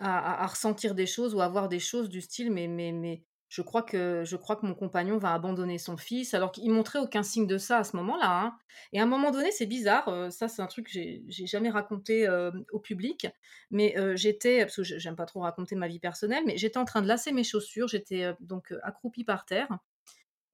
à 0.00 0.46
ressentir 0.46 0.94
des 0.94 1.06
choses 1.06 1.34
ou 1.34 1.40
à 1.40 1.48
voir 1.48 1.68
des 1.68 1.80
choses 1.80 2.08
du 2.08 2.20
style: 2.20 2.50
«Mais 2.52 2.66
mais 2.68 2.92
mais 2.92 3.24
je 3.48 3.62
crois 3.62 3.82
que 3.82 4.22
je 4.24 4.36
crois 4.36 4.56
que 4.56 4.66
mon 4.66 4.74
compagnon 4.74 5.18
va 5.18 5.32
abandonner 5.34 5.78
son 5.78 5.96
fils», 5.96 6.34
alors 6.34 6.52
qu'il 6.52 6.70
montrait 6.72 6.98
aucun 6.98 7.22
signe 7.22 7.46
de 7.46 7.58
ça 7.58 7.78
à 7.78 7.84
ce 7.84 7.96
moment-là, 7.96 8.26
hein 8.42 8.56
et 8.92 9.00
à 9.00 9.04
un 9.04 9.06
moment 9.06 9.30
donné, 9.30 9.50
c'est 9.52 9.66
bizarre, 9.66 10.08
heu, 10.08 10.30
ça 10.30 10.48
c'est 10.48 10.62
un 10.62 10.66
truc 10.66 10.86
que 10.86 10.92
j'ai 10.92 11.46
jamais 11.46 11.70
raconté, 11.70 12.22
hem, 12.22 12.64
au 12.72 12.80
public, 12.80 13.26
mais 13.70 13.94
heu, 13.98 14.16
j'étais 14.16 14.60
parce 14.64 14.76
que 14.76 14.82
j'aime 14.84 15.16
pas 15.16 15.26
trop 15.26 15.40
raconter 15.40 15.76
ma 15.76 15.88
vie 15.88 16.00
personnelle, 16.00 16.44
mais 16.46 16.56
j'étais 16.58 16.78
en 16.78 16.84
train 16.86 17.02
de 17.02 17.06
lasser 17.08 17.32
mes 17.32 17.44
chaussures, 17.44 17.88
j'étais, 17.88 18.34
donc 18.40 18.72
accroupie 18.82 19.24
par 19.24 19.44
terre, 19.46 19.68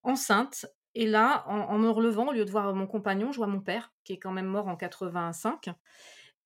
enceinte 0.04 0.66
et 0.96 1.06
là, 1.06 1.44
en 1.48 1.78
me 1.78 1.90
relevant, 1.90 2.28
au 2.28 2.32
lieu 2.32 2.44
de 2.46 2.50
voir 2.52 2.74
mon 2.74 2.86
compagnon, 2.88 3.32
je 3.32 3.38
vois 3.38 3.46
mon 3.48 3.60
père 3.62 3.92
qui 4.04 4.14
est 4.14 4.18
quand 4.18 4.32
même 4.32 4.46
mort 4.46 4.68
en 4.68 4.76
85 4.76 5.70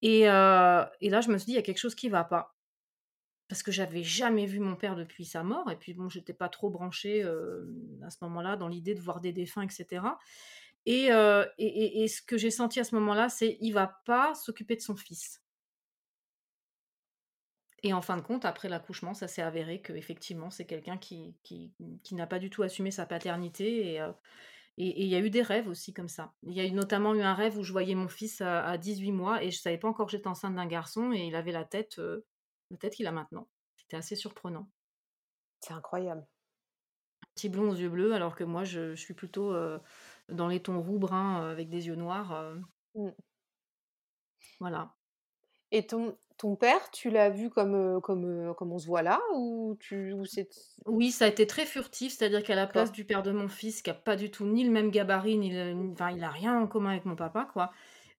et 0.02 0.22
et 0.22 0.26
là, 1.10 1.20
je 1.22 1.30
me 1.30 1.38
suis 1.38 1.46
dit: 1.46 1.52
«Il 1.52 1.56
y 1.56 1.58
a 1.58 1.62
quelque 1.62 1.78
chose 1.78 1.94
qui 1.96 2.08
va 2.10 2.24
pas». 2.24 2.53
Parce 3.48 3.62
que 3.62 3.70
j'avais 3.72 4.02
jamais 4.02 4.46
vu 4.46 4.58
mon 4.58 4.74
père 4.74 4.96
depuis 4.96 5.24
sa 5.26 5.42
mort 5.44 5.70
et 5.70 5.76
puis 5.76 5.92
bon, 5.94 6.08
j'étais 6.08 6.32
pas 6.32 6.48
trop 6.48 6.70
branchée, 6.70 7.18
hem, 7.20 8.00
à 8.02 8.10
ce 8.10 8.16
moment-là 8.22 8.56
dans 8.56 8.68
l'idée 8.68 8.94
de 8.94 9.00
voir 9.00 9.20
des 9.20 9.32
défunts 9.32 9.62
et 9.62 9.68
cetera 9.70 10.18
et 10.86 11.06
et 12.02 12.08
ce 12.08 12.22
que 12.22 12.38
j'ai 12.38 12.50
senti 12.50 12.80
à 12.80 12.84
ce 12.84 12.94
moment-là, 12.96 13.28
c'est: 13.28 13.56
«Il 13.60 13.72
va 13.72 14.00
pas 14.06 14.34
s'occuper 14.34 14.76
de 14.76 14.80
son 14.82 14.96
fils». 14.96 15.42
Et 17.82 17.92
en 17.92 18.00
fin 18.00 18.16
de 18.16 18.22
compte, 18.22 18.44
après 18.46 18.68
l'accouchement, 18.68 19.12
ça 19.14 19.28
s'est 19.28 19.42
avéré 19.42 19.82
qu'effectivement, 19.82 20.50
c'est 20.50 20.64
quelqu'un 20.66 20.96
qui 20.96 21.36
qui 21.42 21.74
qui 22.02 22.14
n'a 22.14 22.26
pas 22.26 22.38
du 22.38 22.48
tout 22.50 22.62
assumé 22.62 22.90
sa 22.90 23.04
paternité 23.06 23.94
et 23.94 23.98
et 24.78 25.02
il 25.04 25.08
y 25.08 25.14
a 25.16 25.20
eu 25.20 25.30
des 25.30 25.42
rêves 25.42 25.68
aussi 25.68 25.92
comme 25.94 26.08
ça. 26.08 26.34
Il 26.44 26.52
y 26.54 26.60
a 26.60 26.66
eu 26.66 26.72
notamment 26.72 27.14
eu 27.14 27.22
un 27.22 27.34
rêve 27.34 27.58
où 27.58 27.62
je 27.64 27.72
voyais 27.72 27.94
mon 27.94 28.08
fils 28.08 28.40
à 28.40 28.64
à 28.66 28.78
18 28.78 29.12
mois 29.12 29.42
et 29.44 29.50
je 29.50 29.58
savais 29.60 29.78
pas 29.78 29.88
encore 29.88 30.06
que 30.06 30.12
j'étais 30.12 30.28
enceinte 30.28 30.54
d'un 30.56 30.66
garçon 30.66 31.12
et 31.12 31.26
il 31.26 31.36
avait 31.36 31.52
la 31.52 31.64
tête, 31.64 32.00
la 32.71 32.76
tête 32.78 32.94
qu'il 32.94 33.06
a 33.06 33.12
maintenant. 33.12 33.49
C'était 33.76 33.97
assez 33.97 34.16
surprenant. 34.16 34.71
C'est 35.59 35.73
incroyable. 35.75 36.28
Un 37.23 37.26
petit 37.35 37.49
blond 37.50 37.71
aux 37.71 37.75
yeux 37.75 37.88
bleus 37.90 38.12
alors 38.14 38.35
que 38.37 38.44
moi 38.44 38.64
je 38.64 38.94
je 38.94 39.00
suis 39.00 39.12
plutôt, 39.14 39.52
heu, 39.52 39.80
dans 40.30 40.49
les 40.49 40.62
tons 40.62 40.80
roux 40.80 40.99
brun, 40.99 41.42
heu, 41.44 41.50
avec 41.50 41.68
des 41.68 41.87
yeux 41.88 41.97
noirs, 41.97 42.33
heu 42.35 42.62
Mmh. 42.94 43.14
voilà. 44.61 44.97
Et 45.73 45.86
ton 45.86 46.19
ton 46.38 46.56
père, 46.56 46.91
tu 46.91 47.10
l'as 47.10 47.30
vu 47.30 47.49
comme, 47.50 48.00
comme, 48.02 48.54
comme 48.56 48.73
on 48.73 48.78
se 48.78 48.86
voit 48.88 49.02
là 49.02 49.21
ou 49.34 49.76
tu 49.80 50.12
ou 50.12 50.25
c'est 50.25 50.49
Oui, 50.86 51.12
ça 51.12 51.25
a 51.25 51.28
été 51.28 51.47
très 51.47 51.65
furtif, 51.67 52.12
c'est-à-dire 52.12 52.43
qu'à 52.43 52.54
la 52.54 52.67
place 52.67 52.91
d'accord. 52.91 52.93
du 52.93 53.04
père 53.06 53.23
de 53.23 53.30
mon 53.32 53.49
fils 53.49 53.80
qui 53.80 53.88
a 53.91 53.95
pas 53.95 54.17
du 54.17 54.30
tout 54.30 54.45
ni 54.47 54.65
le 54.65 54.71
même 54.71 54.91
gabarit, 54.91 55.38
ni 55.38 55.50
le 55.50 55.73
ni 55.73 55.93
enfin, 55.93 56.10
il 56.10 56.23
a 56.23 56.28
rien 56.30 56.58
en 56.60 56.67
commun 56.67 56.91
avec 56.91 57.06
mon 57.06 57.17
papa, 57.17 57.49
quoi. 57.50 57.73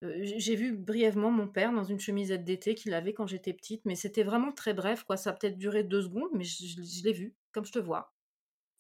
Heu, 0.06 0.24
j'ai 0.24 0.56
vu 0.56 0.74
brièvement 0.78 1.32
mon 1.32 1.48
père 1.48 1.72
dans 1.74 1.84
une 1.84 2.00
chemisette 2.00 2.44
d'été 2.46 2.76
qu'il 2.76 2.94
avait 2.94 3.14
quand 3.14 3.28
j'étais 3.28 3.54
petite, 3.54 3.84
mais 3.86 3.96
c'était 3.96 4.24
vraiment 4.24 4.52
très 4.54 4.74
bref, 4.74 5.04
quoi. 5.04 5.18
Ça 5.18 5.32
a 5.32 5.34
peut-être 5.34 5.58
duré 5.58 5.84
2 5.84 6.02
secondes, 6.04 6.30
mais 6.34 6.44
je 6.44 6.66
je 6.66 6.82
je 6.84 7.04
l'ai 7.04 7.14
vu, 7.14 7.36
comme 7.52 7.66
je 7.66 7.72
te 7.74 7.80
vois. 7.80 8.14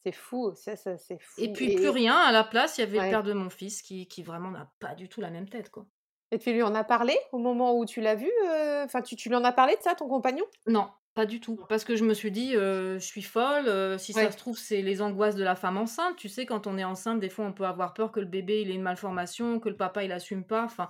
C'est 0.06 0.14
fou, 0.14 0.54
ça 0.56 0.78
ça 0.78 0.98
c'est 0.98 1.20
Et 1.38 1.50
fou 1.50 1.54
puis 1.54 1.70
plus 1.70 1.88
et 1.88 1.92
rien, 1.92 2.18
à 2.18 2.34
la 2.34 2.44
place, 2.44 2.78
il 2.78 2.82
y 2.82 2.84
avait 2.84 3.00
le 3.00 3.08
père 3.08 3.24
de 3.24 3.32
mon 3.32 3.50
fils 3.50 3.82
qui 3.82 4.06
qui 4.10 4.22
vraiment 4.22 4.52
n'a 4.52 4.74
pas 4.80 4.96
du 4.96 5.08
tout 5.08 5.22
la 5.22 5.32
même 5.32 5.48
tête, 5.48 5.70
quoi. 5.70 5.88
Et 6.32 6.38
tu 6.40 6.52
lui 6.54 6.62
en 6.64 6.76
as 6.76 6.84
parlé 6.84 7.18
au 7.32 7.38
moment 7.40 7.76
où 7.78 7.86
tu 7.86 8.02
l'as 8.02 8.16
vu, 8.16 8.28
heu? 8.44 8.84
Enfin, 8.84 9.02
tu 9.02 9.16
tu 9.16 9.30
lui 9.30 9.36
en 9.36 9.44
as 9.44 9.52
parlé 9.52 9.76
de 9.78 9.82
ça, 9.82 9.96
ton 9.96 10.08
compagnon? 10.08 10.46
Non, 10.68 10.92
pas 11.16 11.26
du 11.26 11.40
tout. 11.40 11.58
Parce 11.70 11.86
que 11.86 11.96
je 11.96 12.04
me 12.04 12.14
suis 12.14 12.32
dit, 12.32 12.56
heu: 12.56 13.00
«Je 13.00 13.06
suis 13.06 13.22
folle, 13.24 13.68
heu, 13.68 13.98
si 13.98 14.14
ça 14.14 14.30
Ouais. 14.30 14.32
se 14.32 14.38
trouve, 14.38 14.58
c'est 14.58 14.82
les 14.84 15.02
angoisses 15.02 15.36
de 15.36 15.44
la 15.44 15.56
femme 15.56 15.78
enceinte». 15.78 16.18
Tu 16.18 16.30
sais, 16.30 16.46
quand 16.46 16.68
on 16.68 16.78
est 16.78 16.84
enceinte, 16.84 17.20
des 17.22 17.30
fois, 17.30 17.46
on 17.46 17.54
peut 17.54 17.66
avoir 17.66 17.94
peur 17.94 18.12
que 18.12 18.20
le 18.20 18.26
bébé, 18.28 18.62
il 18.62 18.70
ait 18.72 18.76
une 18.76 18.82
malformation, 18.84 19.60
que 19.60 19.70
le 19.70 19.78
papa, 19.78 20.04
il 20.04 20.12
assume 20.12 20.46
pas. 20.46 20.64
Enfin, 20.66 20.90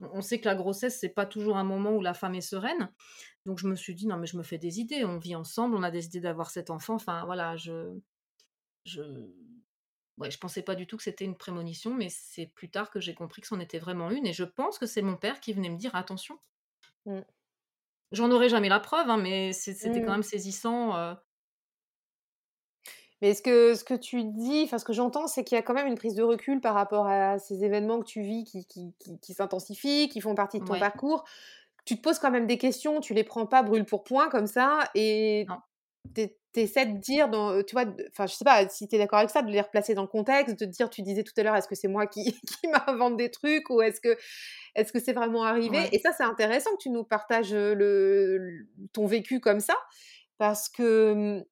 on 0.00 0.08
on 0.18 0.22
sait 0.22 0.40
que 0.40 0.46
la 0.48 0.54
grossesse, 0.56 0.98
c'est 1.00 1.10
pas 1.14 1.26
toujours 1.26 1.56
un 1.58 1.64
moment 1.64 1.92
où 1.92 2.02
la 2.02 2.14
femme 2.14 2.34
est 2.34 2.40
sereine. 2.40 2.90
Donc 3.46 3.58
je 3.60 3.68
me 3.68 3.76
suis 3.76 3.94
dit: 3.94 4.06
«Non, 4.08 4.18
mais 4.18 4.26
je 4.28 4.36
me 4.38 4.42
fais 4.44 4.58
des 4.58 4.80
idées. 4.80 5.04
On 5.06 5.18
vit 5.18 5.36
ensemble, 5.36 5.76
on 5.76 5.82
a 5.84 5.90
décidé 5.92 6.20
d'avoir 6.20 6.50
cet 6.50 6.70
enfant». 6.70 6.94
Enfin, 6.96 7.24
voilà, 7.26 7.56
je 7.56 7.98
je 8.86 9.02
ouais, 10.18 10.30
je 10.30 10.38
pensais 10.38 10.62
pas 10.62 10.74
du 10.74 10.86
tout 10.86 10.96
que 10.98 11.02
c'était 11.02 11.24
une 11.24 11.36
prémonition, 11.36 11.94
mais 11.94 12.08
c'est 12.10 12.46
plus 12.48 12.70
tard 12.70 12.90
que 12.90 13.00
j'ai 13.00 13.14
compris 13.14 13.40
que 13.42 13.48
c'en 13.48 13.60
était 13.60 13.78
vraiment 13.78 14.10
une 14.10 14.26
et 14.26 14.32
je 14.34 14.44
pense 14.44 14.78
que 14.78 14.86
c'est 14.86 15.02
mon 15.02 15.16
père 15.16 15.40
qui 15.40 15.52
venait 15.54 15.70
me 15.70 15.78
dire: 15.78 15.94
«Attention». 15.94 16.38
Mmh. 17.04 17.22
J'en 18.12 18.30
aurai 18.32 18.48
jamais 18.48 18.68
la 18.68 18.80
preuve, 18.80 19.08
hein, 19.10 19.16
mais 19.16 19.52
c'était 19.52 20.00
quand 20.00 20.10
Mmh. 20.10 20.12
même 20.12 20.22
saisissant, 20.22 20.96
heu 20.96 21.16
Mais 23.22 23.34
ce 23.34 23.42
que 23.42 23.74
ce 23.74 23.84
que 23.84 23.94
tu 23.94 24.24
dis, 24.24 24.62
enfin, 24.64 24.78
ce 24.78 24.84
que 24.84 24.92
j'entends, 24.92 25.26
c'est 25.26 25.42
qu'il 25.44 25.56
y 25.56 25.58
a 25.58 25.62
quand 25.62 25.72
même 25.74 25.86
une 25.86 25.96
prise 25.96 26.14
de 26.14 26.22
recul 26.22 26.60
par 26.60 26.74
rapport 26.74 27.06
à 27.06 27.38
ces 27.38 27.64
événements 27.64 28.00
que 28.00 28.04
tu 28.06 28.20
vis 28.22 28.44
qui 28.44 28.66
qui 28.66 28.94
qui 28.98 29.18
qui 29.20 29.34
s'intensifient, 29.34 30.08
qui 30.10 30.20
font 30.20 30.34
partie 30.34 30.58
de 30.60 30.64
ton 30.64 30.76
ouais. 30.76 30.78
parcours. 30.78 31.24
Tu 31.86 31.96
te 31.96 32.02
poses 32.02 32.18
quand 32.20 32.30
même 32.32 32.46
des 32.46 32.58
questions, 32.58 33.00
tu 33.00 33.14
les 33.14 33.24
prends 33.24 33.46
pas 33.46 33.62
brûle 33.62 33.86
pour 33.86 34.04
point 34.04 34.28
comme 34.30 34.46
ça 34.48 34.90
et 34.94 35.52
tu 36.14 36.28
essaies 36.62 36.86
de 36.86 36.98
dire 36.98 37.28
dans, 37.28 37.52
heu, 37.54 37.64
tu 37.64 37.74
vois, 37.74 37.84
enfin, 38.10 38.26
je 38.26 38.34
sais 38.34 38.44
pas 38.44 38.68
si 38.68 38.88
tu 38.88 38.96
es 38.96 38.98
d'accord 38.98 39.18
avec 39.20 39.30
ça, 39.30 39.42
de 39.42 39.50
les 39.50 39.60
replacer 39.60 39.94
dans 39.94 40.02
le 40.02 40.08
contexte, 40.08 40.54
de 40.58 40.64
te 40.66 40.70
dire 40.70 40.90
tu 40.90 41.02
disais 41.02 41.24
tout 41.24 41.32
à 41.38 41.42
l'heure: 41.42 41.56
«Est-ce 41.56 41.68
que 41.68 41.74
c'est 41.76 41.88
moi 41.88 42.06
qui 42.06 42.24
qui 42.62 42.68
m'invente 42.68 43.16
des 43.16 43.30
trucs 43.30 43.70
ou 43.70 43.82
est-ce 43.82 44.00
que 44.00 44.16
est-ce 44.76 44.92
que 44.92 45.00
c'est 45.00 45.14
vraiment 45.14 45.44
arrivé?» 45.44 45.78
Ouais. 45.78 45.96
et 45.96 46.00
ça, 46.00 46.12
c'est 46.12 46.24
intéressant 46.24 46.70
que 46.72 46.82
tu 46.82 46.90
nous 46.90 47.04
partages, 47.04 47.54
heu, 47.54 47.74
le 47.74 48.68
ton 48.92 49.06
vécu 49.06 49.40
comme 49.40 49.60
ça 49.60 49.76
parce 50.38 50.68
que, 50.70 51.14
mmh, 51.40 51.44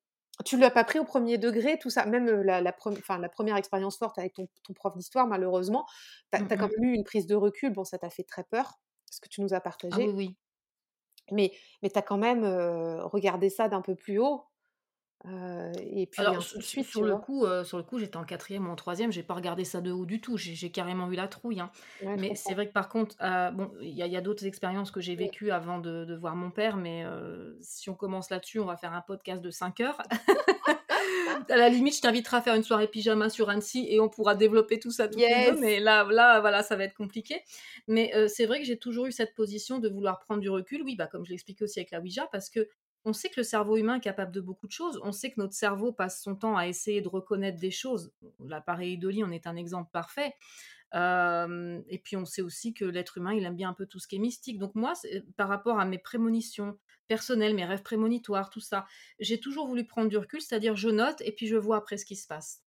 tu 0.47 0.59
l'as 0.59 0.71
pas 0.73 0.85
pris 0.85 0.99
au 1.01 1.05
premier 1.05 1.39
degré 1.39 1.79
tout 1.81 1.91
ça. 1.91 2.07
Même, 2.07 2.29
heu, 2.29 2.43
la 2.43 2.61
la 2.63 2.73
prem 2.73 2.95
enfin, 2.99 3.19
la 3.21 3.29
1re 3.31 3.57
expérience 3.59 3.99
forte 3.99 4.19
avec 4.19 4.35
ton 4.35 4.49
ton 4.65 4.75
prof 4.75 4.97
d'histoire 4.97 5.27
malheureusement, 5.29 5.87
tu 6.33 6.39
as 6.39 6.41
Mmh 6.41 6.51
quand 6.59 6.69
mh. 6.69 6.75
même 6.79 6.91
eu 6.93 6.95
une 6.97 7.05
prise 7.05 7.27
de 7.29 7.35
recul. 7.37 7.73
Bon, 7.73 7.85
ça 7.85 7.99
t'a 7.99 8.11
fait 8.11 8.25
très 8.25 8.45
peur, 8.45 8.81
ce 9.13 9.21
que 9.21 9.29
tu 9.31 9.43
nous 9.43 9.55
as 9.55 9.61
Ah 9.91 10.01
oui, 10.01 10.11
partagé. 10.11 10.13
oui. 10.13 10.37
Mais 11.33 11.53
mais 11.83 11.91
tu 11.91 11.99
as 11.99 12.03
quand 12.03 12.19
même, 12.19 12.45
regardé 12.45 13.51
ça 13.51 13.69
d'un 13.69 13.83
peu 13.83 13.95
plus 13.97 14.19
haut, 14.19 14.45
heu 15.27 15.73
et 15.83 16.07
puis 16.07 16.23
Alors 16.23 16.41
ainsi 16.41 16.45
su 16.45 16.61
de 16.61 16.63
su 16.63 16.83
suite, 16.83 16.93
sur 16.93 17.03
le 17.03 17.17
vois? 17.17 17.17
coup, 17.17 17.45
heu, 17.45 17.65
sur 17.65 17.77
le 17.77 17.83
coup, 17.83 17.99
j'étais 17.99 18.17
en 18.17 18.25
4e 18.25 18.69
ou 18.69 18.71
en 18.71 18.77
3e, 18.77 19.11
j'ai 19.11 19.25
pas 19.25 19.35
regardé 19.35 19.65
ça 19.65 19.81
de 19.81 19.91
haut 19.91 20.07
du 20.07 20.21
tout. 20.21 20.37
J'ai 20.37 20.55
j'ai 20.55 20.71
carrément 20.71 21.11
eu 21.11 21.17
la 21.17 21.27
trouille, 21.27 21.59
hein. 21.59 21.73
Ouais, 21.99 22.19
je 22.19 22.25
Mais 22.25 22.33
c'est 22.37 22.55
comprends. 22.55 22.55
vrai 22.55 22.69
que 22.69 22.73
par 22.73 22.89
contre, 22.89 23.17
heu, 23.21 23.51
bon, 23.53 23.73
il 23.81 23.89
y 23.91 24.01
a 24.03 24.07
il 24.07 24.13
y 24.13 24.17
a 24.17 24.21
d'autres 24.21 24.47
expériences 24.47 24.93
que 24.93 25.01
j'ai 25.01 25.17
Mmh. 25.17 25.35
vécues 25.35 25.51
avant 25.51 25.79
de 25.81 26.05
de 26.05 26.15
voir 26.15 26.37
mon 26.37 26.53
père, 26.53 26.77
mais 26.77 27.03
heu, 27.05 27.59
si 27.63 27.91
on 27.91 27.97
commence 27.97 28.31
là-dessus, 28.31 28.61
on 28.61 28.65
va 28.67 28.77
faire 28.77 28.93
un 28.93 29.01
podcast 29.03 29.43
de 29.43 29.51
5 29.51 29.81
heures. 29.81 29.99
À 31.51 31.57
la 31.57 31.69
limite, 31.69 31.97
je 31.97 32.01
t'inviterai 32.01 32.37
à 32.39 32.43
faire 32.43 32.55
une 32.55 32.63
soirée 32.63 32.89
pyjama 32.89 33.29
sur 33.31 33.49
Annecy 33.51 33.87
et 33.89 34.01
on 34.01 34.09
pourra 34.09 34.35
développer 34.35 34.79
tout 34.79 34.91
ça 34.91 35.09
toutes 35.09 35.29
les 35.29 35.39
2, 35.39 35.55
Yes! 35.55 35.61
mais 35.61 35.81
là 35.81 36.05
là, 36.11 36.41
voilà, 36.41 36.63
ça 36.63 36.77
va 36.77 36.85
être 36.85 36.95
compliqué. 36.95 37.43
Mais 37.89 38.13
heu, 38.15 38.29
c'est 38.29 38.47
vrai 38.47 38.61
que 38.61 38.67
j'ai 38.67 38.79
toujours 38.79 39.07
eu 39.07 39.13
cette 39.13 39.35
position 39.35 39.79
de 39.79 39.89
vouloir 39.89 40.19
prendre 40.21 40.41
du 40.41 40.49
recul. 40.51 40.83
Oui, 40.83 40.97
bah, 40.97 41.07
comme 41.07 41.25
je 41.25 41.31
l'expliquais 41.31 41.65
aussi 41.65 41.79
avec 41.81 41.91
la 41.91 42.01
Ouija, 42.01 42.29
parce 42.33 42.51
qu'on 43.05 43.13
sait 43.13 43.29
que 43.29 43.39
le 43.39 43.45
cerveau 43.45 43.77
humain 43.77 43.97
est 43.97 44.01
capable 44.01 44.33
de 44.33 44.41
beaucoup 44.41 44.67
de 44.67 44.73
choses. 44.73 44.99
On 45.05 45.13
sait 45.13 45.31
que 45.31 45.41
notre 45.41 45.55
cerveau 45.55 45.93
passe 45.93 46.23
son 46.23 46.35
temps 46.35 46.57
à 46.57 46.67
essayer 46.67 47.03
de 47.03 47.09
reconnaître 47.09 47.59
des 47.59 47.71
choses. 47.71 48.13
L'appareil 48.45 48.99
Dolly 48.99 49.23
en 49.23 49.31
est 49.31 49.47
un 49.47 49.57
exemple 49.57 49.91
parfait. 49.93 50.35
Et 50.95 51.99
puis 52.05 52.17
on 52.17 52.25
sait 52.25 52.43
aussi 52.43 52.73
que 52.73 52.85
l'être 52.85 53.19
humain, 53.19 53.35
il 53.35 53.45
aime 53.45 53.57
bien 53.57 53.71
un 53.71 53.75
peu 53.75 53.87
tout 53.87 53.99
ce 53.99 54.09
qui 54.09 54.17
est 54.17 54.21
mystique. 54.21 54.59
Donc 54.59 54.75
moi, 54.75 54.95
c'est 54.95 55.25
par 55.37 55.49
rapport 55.49 55.79
à 55.79 55.85
mes 55.85 55.99
prémonitions 55.99 56.79
personnelles, 57.09 57.55
mes 57.55 57.65
rêves 57.65 57.83
prémonitoires, 57.83 58.49
tout 58.49 58.61
ça, 58.61 58.87
j'ai 59.19 59.39
toujours 59.39 59.67
voulu 59.67 59.87
prendre 59.87 60.09
du 60.09 60.17
recul, 60.17 60.41
c'est-à-dire 60.41 60.75
je 60.77 60.89
note 60.89 61.21
et 61.21 61.33
puis 61.33 61.47
je 61.47 61.57
vois 61.57 61.77
après 61.77 61.99
ce 61.99 62.07
qui 62.07 62.17
se 62.17 62.27
passe. 62.27 62.63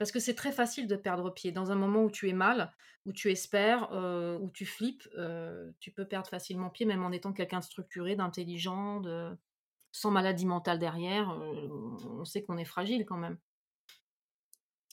Parce 0.00 0.12
que 0.12 0.20
c'est 0.20 0.34
très 0.36 0.52
facile 0.52 0.88
de 0.88 0.96
perdre 0.96 1.30
pied. 1.30 1.52
Dans 1.52 1.72
un 1.72 1.76
moment 1.76 2.04
où 2.04 2.10
tu 2.10 2.28
es 2.30 2.34
mal, 2.34 2.74
où 3.06 3.12
tu 3.14 3.30
espères, 3.30 3.90
heu, 3.94 4.38
où 4.42 4.50
tu 4.50 4.66
flippes, 4.66 5.08
heu, 5.18 5.76
tu 5.80 5.92
peux 5.92 6.06
perdre 6.08 6.28
facilement 6.28 6.70
pied, 6.70 6.86
même 6.86 7.04
en 7.04 7.12
étant 7.12 7.34
quelqu'un 7.34 7.60
de 7.60 7.64
structuré, 7.64 8.16
d'intelligent, 8.16 9.00
de 9.00 9.38
sans 9.92 10.10
maladie 10.12 10.46
mentale 10.46 10.78
derrière, 10.80 11.30
heu, 11.32 11.70
on 11.72 12.24
sait 12.26 12.42
qu'on 12.44 12.58
est 12.58 12.64
fragile 12.66 13.06
quand 13.06 13.18
même. 13.18 13.38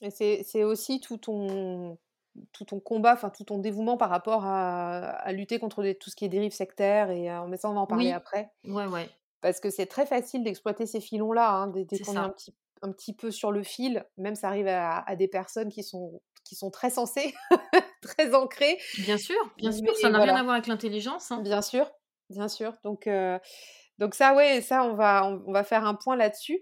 Et 0.00 0.10
c'est 0.44 0.64
aussi 0.64 1.00
tout 1.00 1.16
ton 1.18 1.98
tout 2.52 2.64
ton 2.66 2.78
combat, 2.80 3.14
enfin 3.14 3.30
tout 3.30 3.42
ton 3.44 3.58
dévouement 3.58 3.96
par 3.96 4.10
rapport 4.10 4.44
à 4.44 5.00
à 5.00 5.32
lutter 5.32 5.58
contre 5.58 5.84
tout 5.94 6.08
ce 6.10 6.14
qui 6.16 6.24
est 6.24 6.28
dérive 6.28 6.52
sectaire 6.52 7.10
et 7.10 7.28
mais 7.48 7.56
ça 7.56 7.68
on 7.70 7.74
va 7.74 7.80
en 7.80 7.86
parler 7.88 8.10
Oui, 8.10 8.12
après. 8.12 8.52
ouais, 8.64 8.86
ouais, 8.86 9.10
Parce 9.42 9.60
que 9.60 9.70
c'est 9.70 9.86
très 9.86 10.06
facile 10.06 10.44
d'exploiter 10.44 10.86
ces 10.86 11.00
filons-là, 11.00 11.50
hein, 11.52 11.68
dès 11.68 11.84
dès 11.86 11.98
c'est 11.98 12.04
qu'on 12.04 12.16
est 12.16 12.20
un 12.20 12.30
petit 12.30 12.54
un 12.82 12.92
petit 12.92 13.14
peu 13.14 13.30
sur 13.30 13.52
le 13.52 13.62
fil, 13.62 14.04
même 14.16 14.34
ça 14.34 14.48
arrive 14.48 14.68
à 14.68 14.98
à 15.00 15.16
des 15.16 15.28
personnes 15.28 15.70
qui 15.70 15.82
sont 15.82 16.20
qui 16.44 16.54
sont 16.54 16.70
très 16.70 16.90
sensées, 16.90 17.34
très 18.02 18.34
ancrées, 18.34 18.78
Bien 18.98 19.18
sûr, 19.18 19.36
bien 19.56 19.72
sûr, 19.72 19.94
ça 19.96 20.08
n'a 20.10 20.18
rien 20.20 20.36
à 20.36 20.42
voir 20.42 20.54
avec 20.54 20.66
l'intelligence, 20.66 21.30
hein. 21.30 21.42
bien 21.42 21.60
sûr, 21.62 21.90
bien 22.30 22.48
sûr, 22.48 22.72
donc 22.84 23.06
heu, 23.06 23.38
donc 23.98 24.14
ça 24.14 24.34
ouais, 24.34 24.62
ça 24.62 24.82
on 24.84 24.94
va 24.94 25.26
on 25.26 25.42
on 25.46 25.52
va 25.52 25.64
faire 25.64 25.84
un 25.84 25.94
point 25.94 26.16
là-dessus. 26.16 26.60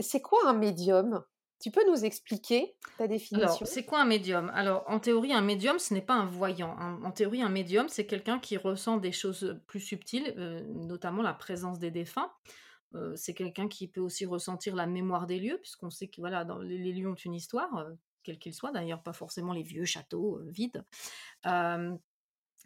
C'est 0.00 0.20
quoi 0.20 0.40
un 0.46 0.54
médium? 0.54 1.22
Tu 1.60 1.70
peux 1.70 1.88
nous 1.90 2.04
expliquer 2.04 2.76
ta 2.98 3.06
définition? 3.06 3.64
c'est 3.64 3.84
quoi 3.84 4.00
un 4.00 4.04
médium? 4.04 4.50
Alors, 4.54 4.84
en 4.86 4.98
théorie, 4.98 5.32
un 5.32 5.40
médium, 5.40 5.78
ce 5.78 5.94
n'est 5.94 6.02
pas 6.02 6.14
un 6.14 6.26
voyant. 6.26 6.76
hein. 6.78 6.98
En 7.04 7.10
théorie, 7.10 7.42
un 7.42 7.48
médium, 7.48 7.88
c'est 7.88 8.06
quelqu'un 8.06 8.38
qui 8.38 8.56
ressent 8.56 8.98
des 8.98 9.12
choses 9.12 9.58
plus 9.66 9.80
subtiles, 9.80 10.34
euh, 10.36 10.60
notamment 10.74 11.22
la 11.22 11.32
présence 11.32 11.78
des 11.78 11.90
défunts. 11.90 12.30
C'est 13.16 13.34
quelqu'un 13.34 13.68
qui 13.68 13.88
peut 13.88 14.00
aussi 14.00 14.26
ressentir 14.26 14.76
la 14.76 14.86
mémoire 14.86 15.26
des 15.26 15.40
lieux, 15.40 15.58
puisqu'on 15.60 15.90
sait 15.90 16.08
que 16.08 16.20
voilà, 16.20 16.44
dans 16.44 16.58
les, 16.58 16.92
lieux 16.92 17.08
ont 17.08 17.14
une 17.14 17.34
histoire, 17.34 17.76
euh, 17.78 17.92
quel 18.22 18.38
qu'il 18.38 18.54
soit, 18.54 18.72
d'ailleurs, 18.72 19.02
pas 19.02 19.12
forcément 19.12 19.52
les 19.52 19.62
vieux 19.62 19.84
châteaux 19.84 20.40
vides. 20.46 20.84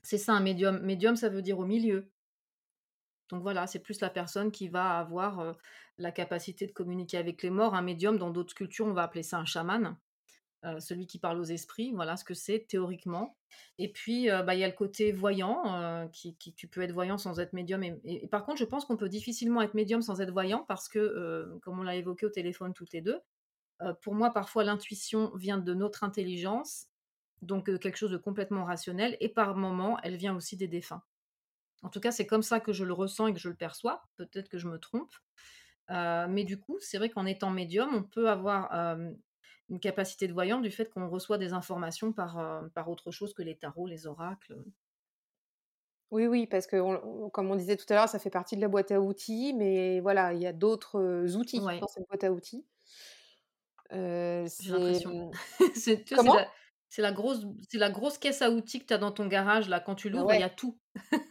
C'est 0.03 0.19
ça 0.19 0.33
un 0.33 0.41
médium. 0.41 0.81
Médium, 0.81 1.17
ça 1.17 1.29
veut 1.29 1.43
dire 1.43 1.59
au 1.59 1.67
milieu. 1.67 2.11
Donc 3.31 3.43
voilà, 3.43 3.67
c'est 3.67 3.81
plus 3.81 4.01
la 4.01 4.11
personne 4.11 4.51
qui 4.51 4.69
va 4.69 4.99
avoir 4.99 5.57
la 5.99 6.13
capacité 6.13 6.67
de 6.67 6.73
communiquer 6.73 7.19
avec 7.19 7.43
les 7.43 7.51
morts. 7.51 7.75
Un 7.75 7.83
médium, 7.83 8.17
dans 8.17 8.31
d'autres 8.31 8.55
cultures, 8.55 8.87
on 8.87 8.93
va 8.93 9.03
appeler 9.03 9.23
ça 9.23 9.39
un 9.39 9.45
chaman. 9.45 9.99
Heu, 10.65 10.81
celui 10.81 11.07
qui 11.07 11.19
parle 11.21 11.39
aux 11.41 11.45
esprits, 11.45 11.93
voilà 11.95 12.17
ce 12.17 12.25
que 12.25 12.35
c'est 12.35 12.67
théoriquement 12.69 13.37
et 13.79 13.91
puis, 13.93 14.29
heu, 14.31 14.43
bah, 14.43 14.55
il 14.55 14.61
y 14.61 14.65
a 14.65 14.69
le 14.69 14.75
côté 14.75 15.13
voyant, 15.13 15.63
heu, 16.05 16.09
qui 16.13 16.37
qui 16.37 16.53
tu 16.55 16.69
peux 16.69 16.83
être 16.83 16.93
voyant 16.93 17.17
sans 17.19 17.39
être 17.41 17.53
médium 17.53 17.83
et 17.85 18.27
par 18.29 18.45
contre, 18.45 18.59
je 18.59 18.65
pense 18.65 18.85
qu'on 18.85 18.97
peut 18.97 19.09
difficilement 19.09 19.63
être 19.63 19.75
médium 19.75 20.03
sans 20.03 20.21
être 20.21 20.33
voyant 20.33 20.65
parce 20.69 20.89
que, 20.89 21.59
comme 21.63 21.79
on 21.79 21.83
l'a 21.83 21.97
évoqué 21.97 22.27
au 22.27 22.31
téléphone 22.31 22.73
toutes 22.75 22.93
les 22.93 23.01
2, 23.03 23.21
heu, 23.83 23.95
pour 24.03 24.15
moi, 24.15 24.31
parfois, 24.33 24.65
l'intuition 24.65 25.33
vient 25.37 25.59
de 25.59 25.75
notre 25.75 26.05
intelligence, 26.05 26.89
donc 27.43 27.67
quelque 27.81 27.97
chose 27.99 28.11
de 28.13 28.17
complètement 28.19 28.65
rationnel 28.65 29.17
et 29.21 29.29
par 29.31 29.57
moments, 29.57 29.99
elle 30.03 30.17
vient 30.17 30.37
aussi 30.37 30.57
des 30.57 30.69
défunts. 30.69 31.03
En 31.83 31.91
tout 31.91 32.01
cas, 32.01 32.11
c'est 32.13 32.27
comme 32.27 32.43
ça 32.43 32.61
que 32.61 32.73
je 32.73 32.85
le 32.85 32.93
ressens 32.93 33.29
et 33.29 33.35
que 33.35 33.41
je 33.41 33.49
le 33.49 33.57
perçois. 33.57 34.03
Peut-être 34.17 34.49
que 34.49 34.59
je 34.59 34.69
me 34.69 34.79
trompe, 34.79 35.13
mais 35.91 36.45
du 36.45 36.59
coup, 36.61 36.79
c'est 36.81 36.99
vrai 36.99 37.11
qu'en 37.11 37.27
étant 37.27 37.51
médium, 37.51 37.95
on 37.95 38.03
peut 38.05 38.29
avoir, 38.31 38.73
une 39.71 39.81
capacité 39.81 40.29
de 40.29 40.33
voyance 40.33 40.63
du 40.63 40.71
fait 40.71 40.91
qu'on 40.91 41.09
reçoit 41.09 41.39
des 41.39 41.53
informations 41.53 42.13
par, 42.13 42.39
heu, 42.41 42.71
par 42.71 42.89
autre 42.91 43.11
chose 43.11 43.35
que 43.35 43.43
les 43.43 43.57
tarots, 43.59 43.87
les 43.87 44.07
oracles, 44.07 44.57
Oui, 46.11 46.27
oui, 46.27 46.47
parce 46.47 46.67
que 46.67 46.77
on 46.77 47.29
comme 47.29 47.51
on 47.51 47.57
disait 47.57 47.77
tout 47.77 47.85
à 47.91 47.95
l'heure, 47.95 48.09
ça 48.09 48.19
fait 48.19 48.31
partie 48.31 48.57
de 48.57 48.63
la 48.63 48.69
boîte 48.69 48.91
à 48.93 49.01
outils, 49.01 49.53
mais 49.55 50.01
voilà, 50.01 50.33
il 50.33 50.41
y 50.41 50.47
a 50.47 50.55
d'autres, 50.55 50.99
heu, 50.99 51.37
outils 51.37 51.71
dans 51.81 51.87
cette 51.87 52.09
boîte 52.09 52.25
à 52.25 52.33
outils. 52.33 52.67
J'ai 54.59 54.71
l'impression. 54.73 55.11
mmh 55.15 55.31
C'est 55.75 56.31
la 56.33 56.49
la 56.99 57.13
grosse 57.13 57.45
c'est 57.69 57.79
la 57.79 57.91
grosse 57.91 58.19
caisse 58.19 58.43
à 58.43 58.51
outils 58.51 58.81
que 58.81 58.87
tu 58.87 58.95
as 58.95 58.99
dans 58.99 59.13
ton 59.13 59.27
garage 59.27 59.69
là, 59.69 59.79
quand 59.81 59.95
tu 59.95 60.11
Bah, 60.13 60.23
l'ouvres, 60.23 60.35
il 60.35 60.39
y 60.41 60.43
a 60.43 60.51
tout. 60.51 60.81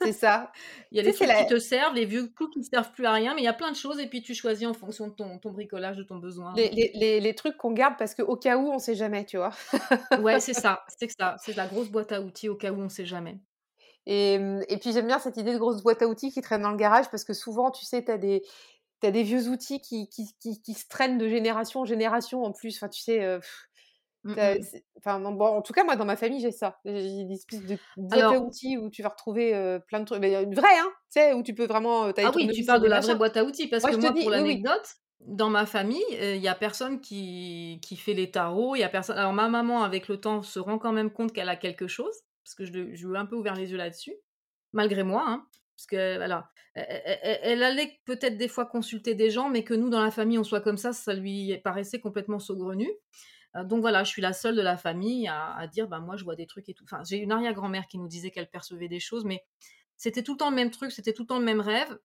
C'est 0.01 0.13
ça. 0.13 0.51
Il 0.91 0.97
y 0.97 0.99
a 0.99 1.03
les 1.03 1.13
trucs 1.13 1.29
qui 1.29 1.45
te 1.45 1.59
servent, 1.59 1.95
les 1.95 2.05
vieux 2.05 2.27
clous 2.27 2.49
qui 2.49 2.59
ne 2.59 2.63
servent 2.63 2.91
plus 2.91 3.05
à 3.05 3.11
rien, 3.11 3.33
mais 3.35 3.41
il 3.41 3.45
y 3.45 3.49
a 3.49 3.53
plein 3.53 3.71
de 3.71 3.75
choses 3.75 3.99
et 3.99 4.07
puis 4.07 4.21
tu 4.21 4.33
choisis 4.33 4.67
en 4.67 4.73
fonction 4.73 5.07
de 5.07 5.13
ton 5.13 5.37
ton 5.39 5.51
bricolage, 5.51 5.97
de 5.97 6.03
ton 6.03 6.17
besoin. 6.17 6.53
les 6.55 6.69
les 6.69 6.91
les 6.95 7.19
les 7.19 7.35
trucs 7.35 7.57
qu'on 7.57 7.71
garde 7.71 7.95
parce 7.97 8.15
qu'au 8.15 8.35
cas 8.35 8.57
où, 8.57 8.71
on 8.71 8.79
sait 8.79 8.95
jamais, 8.95 9.25
tu 9.25 9.37
vois? 9.37 9.51
Ouais, 10.19 10.39
c'est 10.39 10.53
ça, 10.53 10.83
c'est 10.99 11.09
ça, 11.11 11.35
c'est 11.39 11.55
la 11.55 11.67
grosse 11.67 11.89
boîte 11.89 12.11
à 12.11 12.21
outils 12.21 12.49
au 12.49 12.55
cas 12.55 12.71
où 12.71 12.79
on 12.79 12.89
sait 12.89 13.05
jamais. 13.05 13.39
Et 14.05 14.39
mmh 14.39 14.63
et 14.69 14.77
puis 14.77 14.93
j'aime 14.93 15.07
bien 15.07 15.19
cette 15.19 15.37
idée 15.37 15.53
de 15.53 15.57
grosse 15.57 15.83
boîte 15.83 16.01
à 16.01 16.07
outils 16.07 16.31
qui 16.31 16.41
traîne 16.41 16.61
dans 16.61 16.71
le 16.71 16.77
garage 16.77 17.09
parce 17.11 17.23
que 17.23 17.33
souvent, 17.33 17.71
tu 17.71 17.85
sais, 17.85 18.03
tu 18.03 18.11
as 18.11 18.17
des 18.17 18.43
des 19.03 19.23
vieux 19.23 19.49
outils 19.49 19.81
qui 19.81 20.09
qui 20.09 20.33
qui 20.39 20.61
qui 20.61 20.73
se 20.73 20.87
traînent 20.89 21.17
de 21.17 21.27
génération 21.27 21.81
en 21.81 21.85
génération 21.85 22.43
en 22.43 22.51
plus. 22.51 22.77
Enfin, 22.77 22.89
tu 22.89 23.01
sais, 23.01 23.19
c'est 23.19 23.39
enfin, 24.97 25.19
bon, 25.19 25.45
en 25.45 25.61
tout 25.61 25.73
cas, 25.73 25.83
moi, 25.83 25.95
dans 25.95 26.05
ma 26.05 26.15
famille, 26.17 26.41
j'ai 26.41 26.51
ça. 26.51 26.79
J'ai 26.85 27.07
une 27.07 27.31
espèce 27.31 27.63
de 27.63 27.77
boîte 27.97 28.21
à 28.21 28.39
outils 28.39 28.77
où 28.77 28.89
tu 28.89 29.01
vas 29.01 29.09
retrouver, 29.09 29.79
plein 29.87 29.99
de 29.99 30.05
trucs 30.05 30.19
mais 30.19 30.41
une 30.41 30.55
vraie, 30.55 30.77
hein, 30.79 30.91
tu 31.11 31.19
sais, 31.19 31.33
où 31.33 31.43
tu 31.43 31.53
peux 31.53 31.65
vraiment, 31.65 32.05
Ah 32.05 32.13
des 32.13 32.25
oui, 32.35 32.47
tu 32.49 32.65
parles 32.65 32.79
de 32.79 32.85
des 32.85 32.89
la 32.89 32.99
vraie 32.99 33.15
boîte 33.15 33.37
à 33.37 33.43
outils 33.43 33.67
parce 33.67 33.83
Moi, 33.83 33.91
que 33.91 33.97
moi, 33.97 34.11
dis 34.11 34.21
pour 34.21 34.31
oui, 34.31 34.37
oui. 34.37 34.47
l'anecdote, 34.47 34.95
dans 35.21 35.49
ma 35.49 35.65
famille, 35.65 36.03
il 36.11 36.37
y 36.37 36.47
a 36.47 36.55
personne 36.55 37.01
qui 37.01 37.79
qui 37.81 37.95
fait 37.95 38.13
les 38.13 38.29
tarots, 38.31 38.75
y 38.75 38.83
a 38.83 38.89
personne 38.89 39.17
alors 39.17 39.33
ma 39.33 39.49
maman, 39.49 39.83
avec 39.83 40.07
le 40.07 40.17
temps, 40.17 40.43
se 40.43 40.59
rend 40.59 40.77
quand 40.77 40.93
même 40.93 41.11
compte 41.11 41.33
qu'elle 41.33 41.49
a 41.49 41.55
quelque 41.55 41.87
chose, 41.87 42.15
parce 42.43 42.55
que 42.55 42.65
je 42.65 42.95
je 42.95 43.07
lui 43.07 43.15
ai 43.15 43.17
un 43.17 43.25
peu 43.25 43.35
ouvert 43.35 43.55
les 43.55 43.71
yeux 43.71 43.77
là-dessus, 43.77 44.15
malgré 44.73 45.03
moi, 45.03 45.23
hein, 45.27 45.47
parce 45.75 45.87
que 45.87 46.17
voilà, 46.17 46.49
e 46.77 46.81
e 46.81 46.83
e 46.83 47.37
elle 47.43 47.63
allait 47.63 47.99
peut-être 48.05 48.37
des 48.37 48.47
fois 48.47 48.65
consulter 48.65 49.15
des 49.15 49.31
gens, 49.31 49.49
mais 49.49 49.63
que 49.63 49.73
nous, 49.73 49.89
dans 49.89 50.03
la 50.03 50.11
famille, 50.11 50.37
on 50.37 50.43
soit 50.43 50.61
comme 50.61 50.77
ça, 50.77 50.93
ça 50.93 51.13
lui 51.13 51.57
paraissait 51.63 51.99
complètement 51.99 52.39
saugrenu. 52.39 52.87
Heu, 53.55 53.65
donc 53.65 53.81
voilà, 53.81 54.03
je 54.03 54.09
suis 54.09 54.21
la 54.21 54.33
seule 54.33 54.55
de 54.55 54.61
la 54.61 54.77
famille 54.77 55.27
à 55.27 55.53
à 55.55 55.67
dire: 55.67 55.87
«Bah, 55.87 55.99
moi, 55.99 56.17
je 56.17 56.23
vois 56.23 56.35
des 56.35 56.47
trucs 56.47 56.69
et 56.69 56.73
tout». 56.73 56.83
Enfin, 56.85 57.01
j'ai 57.07 57.17
une 57.17 57.31
arrière-grand-mère 57.31 57.87
qui 57.87 57.97
nous 57.97 58.07
disait 58.07 58.31
qu'elle 58.31 58.49
percevait 58.49 58.87
des 58.89 58.99
choses, 58.99 59.25
mais 59.25 59.43
c'était 59.97 60.23
tout 60.23 60.33
le 60.33 60.37
temps 60.37 60.49
le 60.49 60.55
même 60.55 60.71
truc, 60.71 60.91
c'était 60.91 61.13
tout 61.13 61.23
le 61.23 61.27
temps 61.27 61.39
le 61.39 61.45
même 61.45 61.61
rêve. 61.61 61.99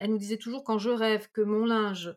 Elle 0.00 0.10
nous 0.10 0.18
disait 0.18 0.38
toujours: 0.38 0.64
«Quand 0.64 0.78
je 0.78 0.90
rêve 0.90 1.30
que 1.32 1.40
mon 1.42 1.66
linge 1.66 2.16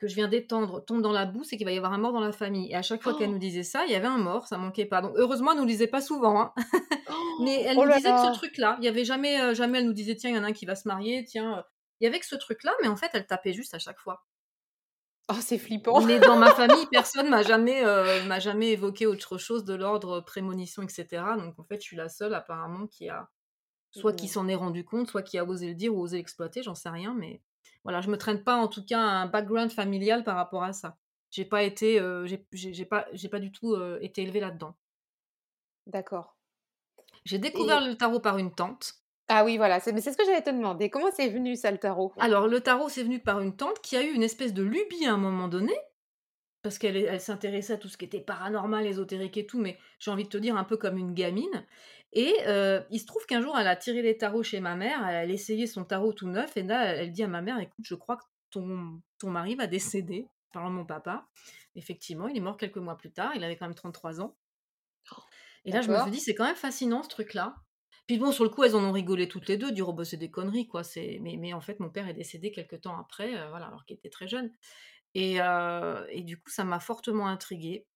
que 0.00 0.08
je 0.08 0.14
viens 0.16 0.28
d'étendre 0.28 0.84
tombe 0.84 1.02
dans 1.02 1.12
la 1.12 1.26
boue, 1.26 1.44
c'est 1.44 1.56
qu'il 1.58 1.66
va 1.66 1.72
y 1.72 1.78
avoir 1.78 1.92
un 1.94 1.98
mort 1.98 2.12
dans 2.12 2.20
la 2.20 2.32
famille» 2.32 2.70
et 2.72 2.76
à 2.76 2.82
chaque 2.82 3.02
fois 3.02 3.14
qu'elle 3.14 3.30
nous 3.32 3.38
disait 3.38 3.62
ça, 3.64 3.86
il 3.86 3.92
y 3.92 3.96
avait 3.96 4.06
un 4.08 4.18
mort, 4.18 4.46
ça 4.48 4.58
manquait 4.58 4.86
pas. 4.86 5.02
Donc 5.02 5.14
heureusement, 5.16 5.52
elle 5.52 5.58
nous 5.60 5.66
disait 5.66 5.88
pas 5.88 6.00
souvent, 6.02 6.40
hein, 6.42 6.54
mais 7.38 7.62
elle 7.62 7.78
Oh 7.78 7.84
nous 7.84 7.88
là 7.88 7.98
disait 7.98 8.14
que 8.14 8.20
ce 8.20 8.28
là! 8.28 8.32
truc-là. 8.32 8.76
Il 8.80 8.84
y 8.84 8.88
avait 8.88 9.04
jamais, 9.04 9.40
heu, 9.42 9.54
jamais 9.54 9.78
elle 9.80 9.86
nous 9.86 9.92
disait: 9.94 10.16
«Tiens, 10.16 10.30
il 10.30 10.36
y 10.36 10.38
en 10.38 10.44
a 10.44 10.48
un 10.48 10.52
qui 10.52 10.66
va 10.66 10.76
se 10.76 10.88
marier, 10.88 11.24
tiens», 11.24 11.58
heu, 11.60 11.62
il 12.00 12.04
y 12.04 12.08
avait 12.08 12.20
que 12.20 12.26
ce 12.26 12.36
truc-là, 12.36 12.72
mais 12.82 12.88
en 12.88 12.96
fait, 12.96 13.10
elle 13.14 13.26
tapait 13.26 13.52
juste 13.54 13.74
à 13.74 13.78
chaque 13.78 13.98
fois. 14.00 14.24
Oh, 15.28 15.38
c'est 15.40 15.58
flippant. 15.58 16.04
Mais 16.06 16.20
dans 16.20 16.36
ma 16.36 16.50
famille, 16.52 16.86
personne 16.90 17.28
m'a 17.28 17.42
jamais, 17.42 17.84
heu, 17.84 18.22
m'a 18.26 18.38
jamais 18.40 18.70
évoqué 18.70 19.06
autre 19.06 19.36
chose 19.38 19.64
de 19.64 19.74
l'ordre 19.74 20.20
prémonition 20.20 20.82
et 20.82 20.88
cetera. 20.88 21.36
Donc 21.36 21.58
en 21.58 21.64
fait, 21.64 21.76
je 21.80 21.82
suis 21.86 21.96
la 21.96 22.08
seule 22.08 22.34
apparemment 22.34 22.86
qui 22.86 23.08
a 23.08 23.28
Soit 23.92 24.14
qui 24.14 24.26
Mmh. 24.26 24.28
s'en 24.28 24.48
est 24.48 24.54
rendu 24.56 24.84
compte, 24.84 25.08
soit 25.10 25.22
qui 25.22 25.38
a 25.38 25.44
osé 25.46 25.68
le 25.68 25.74
dire 25.74 25.94
ou 25.96 26.00
osé 26.02 26.18
l'exploiter, 26.18 26.62
j'en 26.62 26.74
sais 26.74 26.90
rien, 26.90 27.14
mais 27.14 27.42
voilà, 27.84 28.02
je 28.02 28.10
me 28.10 28.18
traîne 28.18 28.44
pas 28.44 28.56
en 28.56 28.68
tout 28.68 28.84
cas 28.84 29.00
un 29.00 29.26
background 29.26 29.72
familial 29.72 30.24
par 30.24 30.36
rapport 30.36 30.64
à 30.64 30.72
ça. 30.74 30.98
J'ai 31.30 31.44
pas 31.46 31.62
été, 31.64 32.00
heu, 32.00 32.26
j'ai 32.26 32.38
pas 32.86 33.06
j'ai 33.14 33.28
pas 33.30 33.40
du 33.40 33.52
tout, 33.52 33.76
été 34.02 34.22
élevée 34.22 34.40
là-dedans. 34.40 34.76
D'accord 35.86 36.34
J'ai 37.24 37.40
découvert 37.40 37.80
et 37.80 37.84
le 37.84 37.96
tarot 37.96 38.20
par 38.20 38.38
une 38.38 38.54
tante. 38.54 39.01
Ah 39.28 39.44
oui, 39.44 39.56
voilà, 39.56 39.80
c'est 39.80 39.92
mais 39.92 40.00
c'est 40.00 40.12
ce 40.12 40.16
que 40.18 40.24
j'allais 40.24 40.42
te 40.42 40.50
demander. 40.50 40.90
Comment 40.90 41.10
c'est 41.12 41.28
venu 41.28 41.56
ça, 41.56 41.70
le 41.70 41.78
tarot? 41.78 42.12
Alors 42.18 42.48
le 42.48 42.60
tarot, 42.60 42.88
c'est 42.88 43.02
venu 43.02 43.20
par 43.20 43.40
une 43.40 43.56
tante 43.56 43.80
qui 43.80 43.96
a 43.96 44.02
eu 44.02 44.12
une 44.12 44.22
espèce 44.22 44.52
de 44.52 44.62
lubie 44.62 45.06
à 45.06 45.12
un 45.14 45.16
moment 45.18 45.48
donné, 45.48 45.72
parce 46.62 46.78
qu'elle 46.78 46.96
elle 46.96 47.20
s'intéressait 47.20 47.74
à 47.74 47.76
tout 47.78 47.88
ce 47.88 47.96
qui 47.96 48.04
était 48.04 48.20
paranormal, 48.20 48.86
ésotérique 48.86 49.36
et 49.36 49.46
tout, 49.46 49.58
mais 49.60 49.78
j'ai 49.98 50.10
envie 50.10 50.24
de 50.24 50.28
te 50.28 50.38
dire 50.38 50.56
un 50.56 50.64
peu 50.64 50.76
comme 50.76 50.98
une 50.98 51.14
gamine 51.14 51.66
et 52.12 52.34
heu, 52.46 52.84
il 52.90 53.00
se 53.00 53.06
trouve 53.06 53.24
qu'un 53.26 53.40
jour, 53.40 53.58
elle 53.58 53.66
a 53.68 53.76
tiré 53.76 54.02
les 54.02 54.18
tarots 54.18 54.42
chez 54.42 54.60
ma 54.60 54.76
mère, 54.76 55.06
elle 55.08 55.16
a 55.16 55.24
essayé 55.32 55.66
son 55.66 55.84
tarot 55.84 56.12
tout 56.12 56.28
neuf 56.28 56.56
et 56.56 56.62
là, 56.62 56.84
elle 56.94 57.10
dit 57.10 57.22
à 57.22 57.28
ma 57.28 57.40
mère: 57.40 57.58
«Écoute, 57.58 57.84
je 57.86 57.94
crois 57.94 58.16
que 58.16 58.24
ton 58.50 59.00
ton 59.18 59.30
mari 59.30 59.54
va 59.56 59.66
décéder», 59.66 60.26
parlant 60.52 60.70
de 60.70 60.74
mon 60.76 60.84
papa. 60.84 61.26
Effectivement, 61.74 62.28
il 62.28 62.36
est 62.36 62.40
mort 62.40 62.58
quelques 62.58 62.76
mois 62.76 62.96
plus 62.98 63.10
tard, 63.12 63.32
il 63.34 63.42
avait 63.44 63.56
quand 63.56 63.66
même 63.66 63.74
33 63.74 64.20
ans 64.20 64.36
et 65.64 65.72
là, 65.72 65.80
je 65.80 65.90
me 65.90 65.98
suis 66.00 66.10
dit: 66.10 66.20
«C'est 66.20 66.34
quand 66.34 66.44
même 66.44 66.56
fascinant 66.56 67.02
ce 67.02 67.08
truc-là». 67.08 67.54
Puis 68.08 68.18
bon, 68.18 68.32
sur 68.32 68.44
le 68.44 68.50
coup, 68.50 68.64
elles 68.64 68.74
en 68.76 68.84
ont 68.84 68.92
rigolé 68.92 69.28
toutes 69.28 69.48
les 69.48 69.56
2, 69.56 69.72
dire: 69.72 69.88
«Oh 69.88 69.92
bah, 69.92 70.04
c'est 70.04 70.16
des 70.16 70.30
conneries 70.30 70.66
quoi, 70.68 70.82
c'est» 70.84 71.18
mais 71.22 71.36
mais 71.38 71.52
en 71.54 71.60
fait, 71.60 71.80
mon 71.80 71.90
père 71.90 72.08
est 72.08 72.14
décédé 72.14 72.50
quelque 72.52 72.76
temps 72.76 72.98
après, 72.98 73.34
heu, 73.34 73.48
voilà, 73.50 73.66
alors 73.66 73.84
qu'il 73.86 73.96
était 73.96 74.10
très 74.10 74.28
jeune 74.28 74.52
et 75.14 75.40
heu 75.42 76.06
et 76.10 76.22
du 76.22 76.38
coup, 76.40 76.50
ça 76.50 76.64
m'a 76.64 76.80
fortement 76.80 77.28
intriguée. 77.28 77.86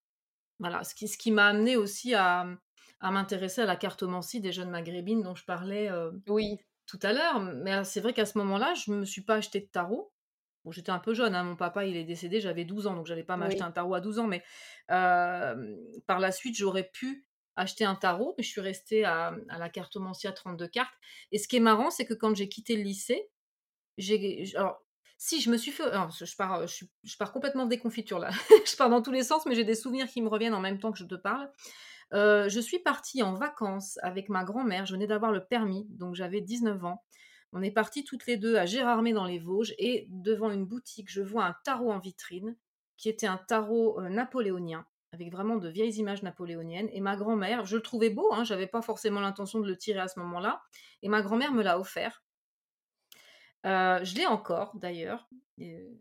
Voilà, 0.61 0.85
ce 0.85 0.95
qui 0.95 1.09
ce 1.09 1.19
qui 1.19 1.33
m'a 1.33 1.47
amené 1.49 1.77
aussi 1.77 2.15
à, 2.15 2.47
à 3.01 3.11
m'intéresser 3.13 3.63
à 3.63 3.67
la 3.67 3.77
cartomancie 3.77 4.41
des 4.41 4.53
jeunes 4.53 4.71
maghrébines 4.71 5.23
dont 5.23 5.35
je 5.37 5.45
parlais, 5.45 5.91
heu, 5.91 6.23
Oui, 6.29 6.59
tout 6.87 6.99
à 7.03 7.13
l'heure. 7.13 7.41
Mais, 7.41 7.85
c'est 7.85 8.01
vrai 8.01 8.13
qu'à 8.15 8.27
ce 8.27 8.39
moment-là, 8.39 8.75
je 8.75 8.91
me 8.93 9.05
suis 9.05 9.23
pas 9.23 9.37
acheté 9.37 9.61
de 9.61 9.67
tarot. 9.67 10.13
Bon, 10.65 10.73
j'étais 10.73 10.91
un 10.91 10.99
peu 11.01 11.15
jeune, 11.15 11.35
hein, 11.37 11.45
mon 11.45 11.57
papa, 11.57 11.87
il 11.87 11.97
est 11.97 12.05
décédé, 12.05 12.41
j'avais 12.41 12.65
12 12.65 12.87
ans, 12.89 12.95
donc 12.95 13.07
j'allais 13.07 13.25
pas 13.25 13.37
m'acheter 13.37 13.63
oui. 13.63 13.65
un 13.65 13.73
tarot 13.73 13.95
à 13.95 14.01
12 14.01 14.19
ans, 14.19 14.27
mais, 14.29 14.45
par 14.89 16.19
la 16.21 16.33
suite, 16.33 16.57
j'aurais 16.57 16.91
pu 16.93 17.26
acheter 17.57 17.85
un 17.85 17.95
tarot, 17.95 18.35
mais 18.37 18.45
je 18.45 18.51
suis 18.51 18.61
restée 18.61 19.05
à, 19.05 19.35
la 19.49 19.69
cartomancie 19.69 20.27
à 20.27 20.33
32 20.33 20.69
cartes 20.69 20.95
et 21.33 21.39
ce 21.39 21.49
qui 21.49 21.57
est 21.57 21.61
marrant, 21.61 21.91
c'est 21.91 22.07
que 22.07 22.15
quand 22.15 22.35
j'ai 22.35 22.49
quitté 22.49 22.77
le 22.77 22.83
lycée, 22.83 23.29
j'ai 23.99 24.45
si 25.19 25.41
je 25.41 25.51
me 25.51 25.57
suis 25.57 25.73
fait 25.73 25.85
je 25.85 26.37
pars, 26.37 26.67
je 26.67 27.17
pars 27.17 27.33
complètement 27.33 27.65
de 27.65 27.71
déconfiture 27.71 28.19
là. 28.19 28.31
Je 28.67 28.77
pars 28.77 28.91
dans 28.91 29.01
tous 29.01 29.13
les 29.13 29.23
sens, 29.23 29.47
mais 29.47 29.55
j'ai 29.55 29.65
des 29.65 29.75
souvenirs 29.75 30.09
qui 30.09 30.21
me 30.21 30.29
reviennent 30.29 30.55
en 30.55 30.61
même 30.61 30.79
temps 30.79 30.93
que 30.93 30.99
je 30.99 31.05
te 31.05 31.15
parle. 31.15 31.51
Heu, 32.13 32.49
je 32.49 32.61
suis 32.61 32.79
partie 32.79 33.23
en 33.23 33.35
vacances 33.35 33.99
avec 34.03 34.29
ma 34.29 34.45
grand-mère, 34.45 34.87
je 34.87 34.93
venais 34.93 35.07
d'avoir 35.07 35.33
le 35.33 35.45
permis, 35.45 35.87
donc 35.91 36.15
j'avais 36.15 36.41
19 36.41 36.85
ans. 36.85 37.03
On 37.53 37.63
est 37.63 37.71
parties 37.71 38.05
toutes 38.05 38.27
les 38.27 38.37
2 38.37 38.57
à 38.57 38.67
Gérardmer 38.67 39.13
dans 39.13 39.25
les 39.25 39.39
Vosges 39.39 39.75
et 39.79 40.07
devant 40.11 40.51
une 40.51 40.67
boutique, 40.67 41.11
je 41.11 41.23
vois 41.23 41.45
un 41.47 41.57
tarot 41.65 41.91
en 41.91 41.99
vitrine 41.99 42.57
qui 42.97 43.09
était 43.09 43.27
un 43.27 43.39
tarot 43.39 44.01
napoléonien 44.03 44.87
avec 45.17 45.33
vraiment 45.33 45.57
de 45.57 45.69
vieilles 45.69 45.95
images 45.95 46.23
napoléoniennes. 46.23 46.89
Et 46.93 47.01
ma 47.01 47.17
grand-mère, 47.17 47.65
je 47.65 47.77
le 47.77 47.83
trouvais 47.83 48.11
beau, 48.11 48.33
hein, 48.33 48.45
j'avais 48.45 48.67
pas 48.67 48.83
forcément 48.83 49.21
l'intention 49.21 49.61
de 49.61 49.67
le 49.67 49.77
tirer 49.77 50.01
à 50.01 50.09
ce 50.09 50.21
moment-là, 50.21 50.63
et 51.03 51.09
ma 51.09 51.23
grand-mère 51.23 51.53
me 51.53 51.63
l'a 51.63 51.79
offert. 51.81 52.23
je 53.65 54.17
l'ai 54.17 54.27
encore 54.27 54.77
d'ailleurs. 54.77 55.29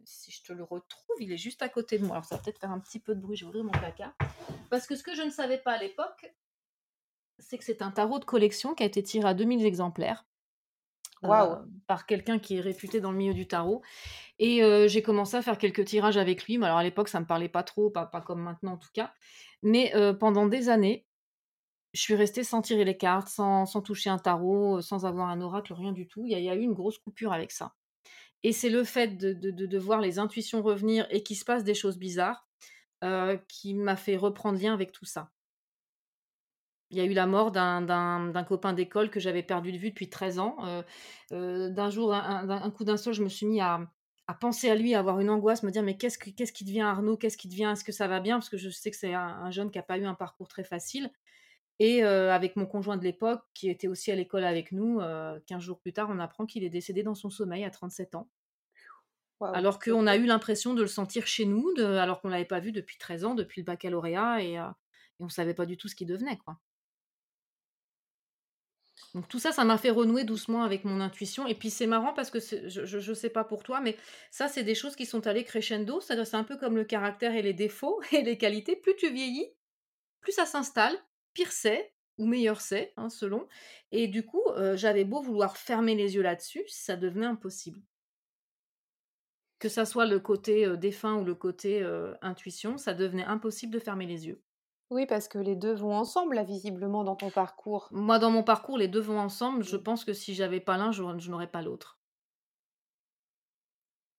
si 0.03 0.31
je 0.31 0.43
te 0.43 0.53
le 0.53 0.63
retrouve, 0.63 1.15
il 1.19 1.31
est 1.31 1.37
juste 1.37 1.61
à 1.61 1.69
côté 1.69 1.97
de 1.97 2.05
moi. 2.05 2.17
Alors 2.17 2.25
ça 2.25 2.35
va 2.35 2.43
peut-être 2.43 2.59
faire 2.59 2.71
un 2.71 2.79
petit 2.79 2.99
peu 2.99 3.15
de 3.15 3.21
bruit, 3.21 3.37
je 3.37 3.45
vais 3.45 3.49
ouvrir 3.49 3.63
mon 3.63 3.71
placard. 3.71 4.13
Parce 4.69 4.85
que 4.85 4.95
ce 4.95 5.03
que 5.03 5.15
je 5.15 5.21
ne 5.21 5.31
savais 5.31 5.57
pas 5.57 5.71
à 5.71 5.77
l'époque, 5.79 6.33
c'est 7.39 7.57
que 7.57 7.63
c'est 7.63 7.81
un 7.81 7.91
tarot 7.91 8.19
de 8.19 8.25
collection 8.25 8.75
qui 8.75 8.83
a 8.83 8.85
été 8.85 9.01
tiré 9.01 9.27
à 9.27 9.33
2000 9.33 9.65
exemplaires. 9.65 10.25
Par 11.21 12.05
quelqu'un 12.05 12.39
qui 12.39 12.57
est 12.57 12.61
réputé 12.61 13.01
dans 13.01 13.11
le 13.11 13.17
milieu 13.17 13.33
du 13.33 13.47
tarot. 13.47 13.81
Et 14.39 14.61
j'ai 14.87 15.01
commencé 15.01 15.35
à 15.37 15.41
faire 15.41 15.57
quelques 15.57 15.85
tirages 15.85 16.17
avec 16.17 16.45
lui. 16.45 16.57
Mais 16.57 16.65
alors 16.65 16.77
à 16.77 16.83
l'époque, 16.83 17.09
ça 17.09 17.19
me 17.19 17.25
parlait 17.25 17.49
pas 17.49 17.63
trop, 17.63 17.89
pas, 17.89 18.05
comme 18.25 18.41
maintenant 18.41 18.73
en 18.73 18.77
tout 18.77 18.89
cas. 18.93 19.13
Mais 19.63 19.93
pendant 20.19 20.47
des 20.47 20.69
années, 20.69 21.05
je 21.93 22.01
suis 22.01 22.15
restée 22.15 22.43
sans 22.43 22.61
tirer 22.61 22.83
les 22.83 22.97
cartes, 22.97 23.29
sans, 23.29 23.65
toucher 23.81 24.09
un 24.09 24.17
tarot, 24.17 24.81
sans 24.81 25.05
avoir 25.05 25.29
un 25.29 25.41
oracle, 25.41 25.73
rien 25.73 25.93
du 25.93 26.07
tout. 26.07 26.25
Il 26.27 26.37
y, 26.37 26.49
a 26.49 26.55
eu 26.55 26.61
une 26.61 26.73
grosse 26.73 26.97
coupure 26.97 27.31
avec 27.31 27.51
ça. 27.51 27.73
Et 28.43 28.51
c'est 28.51 28.69
le 28.69 28.83
fait 28.83 29.17
de, 29.17 29.33
de, 29.33 29.77
voir 29.79 30.01
les 30.01 30.19
intuitions 30.19 30.61
revenir 30.61 31.07
et 31.09 31.23
qu'il 31.23 31.37
se 31.37 31.45
passe 31.45 31.63
des 31.63 31.73
choses 31.73 31.97
bizarres 31.97 32.47
qui 33.47 33.73
m'a 33.73 33.95
fait 33.95 34.17
reprendre 34.17 34.59
lien 34.59 34.73
avec 34.73 34.91
tout 34.91 35.05
ça. 35.05 35.31
Il 36.91 36.97
y 36.97 37.01
a 37.01 37.05
eu 37.05 37.13
la 37.13 37.25
mort 37.25 37.51
d'un 37.51 38.45
copain 38.47 38.73
d'école 38.73 39.09
que 39.09 39.19
j'avais 39.19 39.43
perdu 39.43 39.71
de 39.71 39.77
vue 39.77 39.89
depuis 39.89 40.09
13 40.09 40.39
ans. 40.39 40.57
Euh, 40.65 40.83
euh, 41.31 41.69
d'un 41.69 41.89
jour, 41.89 42.13
un, 42.13 42.71
coup 42.71 42.83
d'un 42.83 42.97
seul, 42.97 43.13
je 43.13 43.23
me 43.23 43.29
suis 43.29 43.45
mis 43.47 43.59
à, 43.59 43.89
penser 44.39 44.69
à 44.69 44.75
lui, 44.75 44.93
à 44.93 44.99
avoir 44.99 45.19
une 45.19 45.29
angoisse, 45.29 45.63
me 45.63 45.71
dire 45.71 45.83
mais 45.83 45.97
qu'est-ce, 45.97 46.17
qui 46.17 46.63
devient 46.63 46.81
Arnaud? 46.81 47.17
Qu'est-ce 47.17 47.37
qui 47.37 47.47
devient? 47.47 47.69
Est-ce 47.73 47.83
que 47.83 47.91
ça 47.91 48.07
va 48.07 48.19
bien? 48.19 48.37
Parce 48.37 48.49
que 48.49 48.57
je 48.57 48.69
sais 48.69 48.91
que 48.91 48.97
c'est 48.97 49.13
un, 49.13 49.49
jeune 49.51 49.71
qui 49.71 49.79
n'a 49.79 49.83
pas 49.83 49.97
eu 49.97 50.05
un 50.05 50.13
parcours 50.13 50.47
très 50.47 50.63
facile. 50.63 51.09
Et 51.79 52.05
euh, 52.05 52.31
avec 52.31 52.55
mon 52.55 52.65
conjoint 52.65 52.97
de 52.97 53.03
l'époque, 53.03 53.41
qui 53.53 53.69
était 53.69 53.87
aussi 53.87 54.11
à 54.11 54.15
l'école 54.15 54.45
avec 54.45 54.71
nous, 54.71 55.01
15 55.47 55.61
jours 55.61 55.79
plus 55.79 55.91
tard, 55.91 56.09
on 56.11 56.19
apprend 56.19 56.45
qu'il 56.45 56.63
est 56.63 56.69
décédé 56.69 57.01
dans 57.01 57.15
son 57.15 57.31
sommeil 57.31 57.65
à 57.65 57.71
37 57.71 58.15
ans. 58.15 58.29
Alors 59.41 59.79
qu'on 59.79 60.07
a 60.07 60.15
eu 60.15 60.25
l'impression 60.25 60.73
de 60.73 60.81
le 60.81 60.87
sentir 60.87 61.27
chez 61.27 61.45
nous, 61.45 61.67
alors 61.77 62.21
qu'on 62.21 62.29
ne 62.29 62.33
l'avait 62.33 62.45
pas 62.45 62.61
vu 62.61 62.71
depuis 62.71 62.97
13 62.97 63.25
ans, 63.25 63.35
depuis 63.35 63.61
le 63.61 63.65
baccalauréat, 63.65 64.41
et, 64.41 64.53
et 64.53 64.59
on 65.19 65.25
ne 65.25 65.29
savait 65.29 65.53
pas 65.53 65.65
du 65.65 65.77
tout 65.77 65.89
ce 65.89 65.95
qu'il 65.95 66.07
devenait. 66.07 66.37
quoi. 66.37 66.57
Donc 69.15 69.29
tout 69.29 69.39
ça, 69.39 69.53
ça 69.53 69.63
m'a 69.63 69.77
fait 69.77 69.91
renouer 69.91 70.25
doucement 70.25 70.63
avec 70.63 70.83
mon 70.83 70.99
intuition. 70.99 71.47
Et 71.47 71.55
puis 71.55 71.69
c'est 71.69 71.87
marrant 71.87 72.11
parce 72.13 72.29
que 72.29 72.39
je 72.67 73.09
ne 73.09 73.13
sais 73.15 73.29
pas 73.29 73.45
pour 73.45 73.63
toi, 73.63 73.79
mais 73.79 73.95
ça, 74.29 74.49
c'est 74.49 74.65
des 74.65 74.75
choses 74.75 74.97
qui 74.97 75.05
sont 75.05 75.25
allées 75.25 75.45
crescendo. 75.45 76.01
C'est 76.01 76.35
un 76.35 76.43
peu 76.43 76.57
comme 76.57 76.75
le 76.75 76.83
caractère 76.83 77.33
et 77.33 77.41
les 77.41 77.53
défauts 77.53 78.01
et 78.11 78.23
les 78.23 78.37
qualités. 78.37 78.75
Plus 78.75 78.93
tu 78.97 79.09
vieillis, 79.09 79.49
plus 80.19 80.33
ça 80.33 80.45
s'installe, 80.45 80.97
pire 81.33 81.53
c'est, 81.53 81.93
ou 82.17 82.25
meilleur 82.25 82.59
c'est, 82.59 82.91
hein, 82.97 83.09
selon. 83.09 83.47
Et 83.93 84.09
du 84.09 84.25
coup, 84.25 84.43
euh, 84.57 84.75
j'avais 84.75 85.05
beau 85.05 85.21
vouloir 85.21 85.55
fermer 85.55 85.95
les 85.95 86.15
yeux 86.15 86.21
là-dessus, 86.21 86.63
ça 86.67 86.97
devenait 86.97 87.25
impossible. 87.25 87.81
Que 89.59 89.69
ça 89.69 89.85
soit 89.85 90.07
le 90.07 90.19
côté 90.19 90.65
euh, 90.65 90.75
défunt 90.75 91.15
ou 91.15 91.23
le 91.23 91.35
côté 91.35 91.81
euh, 91.81 92.13
intuition, 92.21 92.77
ça 92.77 92.93
devenait 92.93 93.23
impossible 93.23 93.73
de 93.73 93.79
fermer 93.79 94.07
les 94.07 94.27
yeux. 94.27 94.41
Oui, 94.95 95.05
parce 95.05 95.27
que 95.27 95.37
les 95.37 95.57
deux 95.57 95.73
vont 95.73 95.93
ensemble, 95.93 96.35
là, 96.35 96.45
visiblement, 96.45 97.03
dans 97.03 97.17
ton 97.17 97.29
parcours. 97.29 97.89
Moi, 97.91 98.17
dans 98.17 98.31
mon 98.31 98.43
parcours, 98.43 98.77
les 98.77 98.87
deux 98.87 99.01
vont 99.01 99.19
ensemble. 99.19 99.61
Je 99.61 99.75
mmh. 99.75 99.83
pense 99.83 100.05
que 100.05 100.13
si 100.13 100.33
j'avais 100.33 100.61
pas 100.61 100.77
l'un, 100.77 100.93
je, 100.93 101.03
n'aurais 101.03 101.51
pas 101.51 101.61
l'autre. 101.61 101.99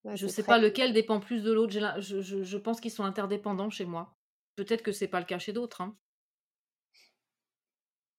Je 0.05 0.27
ne 0.27 0.31
sais 0.31 0.43
pas 0.43 0.59
lequel 0.59 0.93
dépend 0.93 1.19
plus 1.19 1.43
de 1.43 1.51
l'autre. 1.51 1.73
Je, 1.73 2.57
pense 2.59 2.83
qu'ils 2.83 2.91
sont 2.91 3.05
interdépendants 3.05 3.71
chez 3.71 3.87
moi. 3.87 4.19
Peut-être 4.55 4.83
que 4.83 4.93
c'est 4.93 5.09
pas 5.09 5.19
le 5.19 5.25
cas 5.25 5.39
chez 5.39 5.55
d'autres. 5.55 5.81
Hein. 5.81 5.97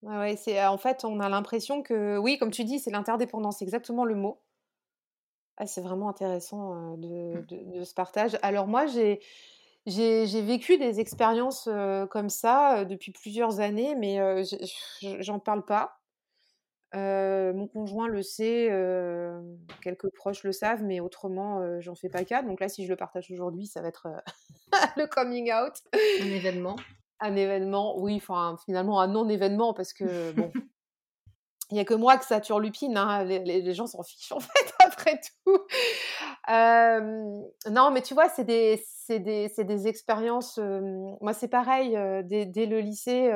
Ouais, 0.02 0.36
c'est 0.36 0.65
en 0.65 0.80
fait, 0.80 1.06
on 1.06 1.20
a 1.20 1.30
l'impression 1.30 1.84
que, 1.84 2.17
oui, 2.17 2.39
comme 2.39 2.50
tu 2.50 2.63
dis, 2.63 2.80
c'est 2.80 2.89
l'interdépendance, 2.89 3.60
c'est 3.60 3.65
exactement 3.65 4.04
le 4.04 4.15
mot. 4.15 4.41
Ah, 5.58 5.67
c'est 5.67 5.82
vraiment 5.82 6.10
intéressant 6.10 6.98
de, 6.98 7.36
mmh. 7.38 7.46
de, 7.46 7.78
de, 7.78 7.84
ce 7.84 7.93
partage. 7.93 8.36
Alors 8.41 8.65
moi, 8.65 8.88
j'ai 8.88 9.20
j'ai 9.88 10.41
vécu 10.41 10.78
des 10.78 11.00
expériences 11.00 11.69
comme 12.12 12.30
ça 12.30 12.86
depuis 12.86 13.12
plusieurs 13.12 13.60
années, 13.60 13.95
mais 13.95 14.43
j'en 15.02 15.39
parle 15.39 15.65
pas. 15.65 16.00
mon 16.93 17.67
conjoint 17.67 18.08
le 18.08 18.21
sait, 18.21 18.69
quelques 19.82 20.13
proches 20.13 20.43
le 20.43 20.52
savent, 20.52 20.84
mais 20.84 21.00
autrement, 21.00 21.80
j'en 21.80 21.95
fais 21.95 22.10
pas 22.10 22.23
cas. 22.23 22.43
Donc 22.43 22.60
là, 22.60 22.69
si 22.69 22.84
je 22.86 22.89
le 22.89 22.95
partage 22.95 23.32
aujourd'hui, 23.32 23.65
ça 23.65 23.82
va 23.82 23.88
être 23.88 24.08
le 24.97 25.08
coming 25.08 25.52
out. 25.54 25.73
Un 26.21 26.26
événement. 26.26 26.76
Un 27.19 27.36
événement, 27.36 27.97
oui, 28.00 28.17
enfin 28.17 28.58
finalement 28.63 29.02
un 29.02 29.08
non-événement 29.08 29.73
parce 29.73 29.91
que 29.91 30.32
bon, 30.34 30.52
il 31.69 31.73
n'y 31.73 31.82
a 31.82 31.86
que 31.86 31.93
moi 31.93 32.17
que 32.17 32.25
ça 32.25 32.39
turlupine, 32.39 32.95
hein, 32.95 33.23
les, 33.25 33.39
les, 33.39 33.73
gens 33.73 33.88
s'en 33.88 34.01
fichent 34.03 34.32
en 34.32 34.39
fait 34.39 34.73
après 34.80 35.19
tout. 35.19 35.60
non, 37.69 37.91
mais 37.91 38.01
tu 38.01 38.13
vois, 38.13 38.30
c'est 38.30 38.45
des, 38.45 38.82
des, 39.10 39.49
des, 39.58 39.88
expériences. 39.88 40.58
moi, 40.58 41.34
c'est 41.34 41.49
pareil, 41.49 41.97
dès, 42.23 42.65
le 42.65 42.80
lycée. 42.80 43.32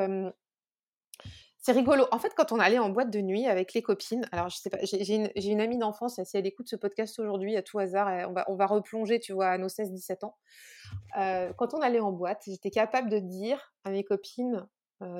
c'est 1.58 1.74
rigolo. 1.74 2.06
En 2.12 2.20
fait, 2.20 2.34
quand 2.36 2.54
on 2.54 2.60
allait 2.60 2.80
en 2.80 2.90
boîte 2.90 3.12
de 3.12 3.20
nuit 3.20 3.48
avec 3.48 3.74
les 3.74 3.82
copines, 3.82 4.26
alors 4.32 4.48
je 4.48 4.56
sais 4.58 4.70
pas, 4.70 4.80
j'ai 4.82 5.14
une, 5.14 5.30
une, 5.36 5.60
amie 5.60 5.78
d'enfance, 5.78 6.22
si 6.24 6.38
elle 6.38 6.48
écoute 6.48 6.70
ce 6.70 6.78
podcast 6.78 7.20
aujourd'hui, 7.20 7.58
à 7.58 7.62
tout 7.62 7.80
hasard, 7.80 8.30
on 8.30 8.34
va, 8.34 8.46
on 8.50 8.56
va 8.56 8.66
replonger, 8.66 9.20
tu 9.20 9.34
vois, 9.34 9.50
à 9.50 9.58
nos 9.58 9.68
16-17 9.68 10.26
ans. 10.26 10.38
quand 11.58 11.74
on 11.74 11.82
allait 11.82 12.00
en 12.00 12.14
boîte, 12.14 12.44
j'étais 12.48 12.72
capable 12.72 13.10
de 13.10 13.20
dire 13.20 13.74
à 13.84 13.92
mes 13.92 14.06
copines, 14.06 14.66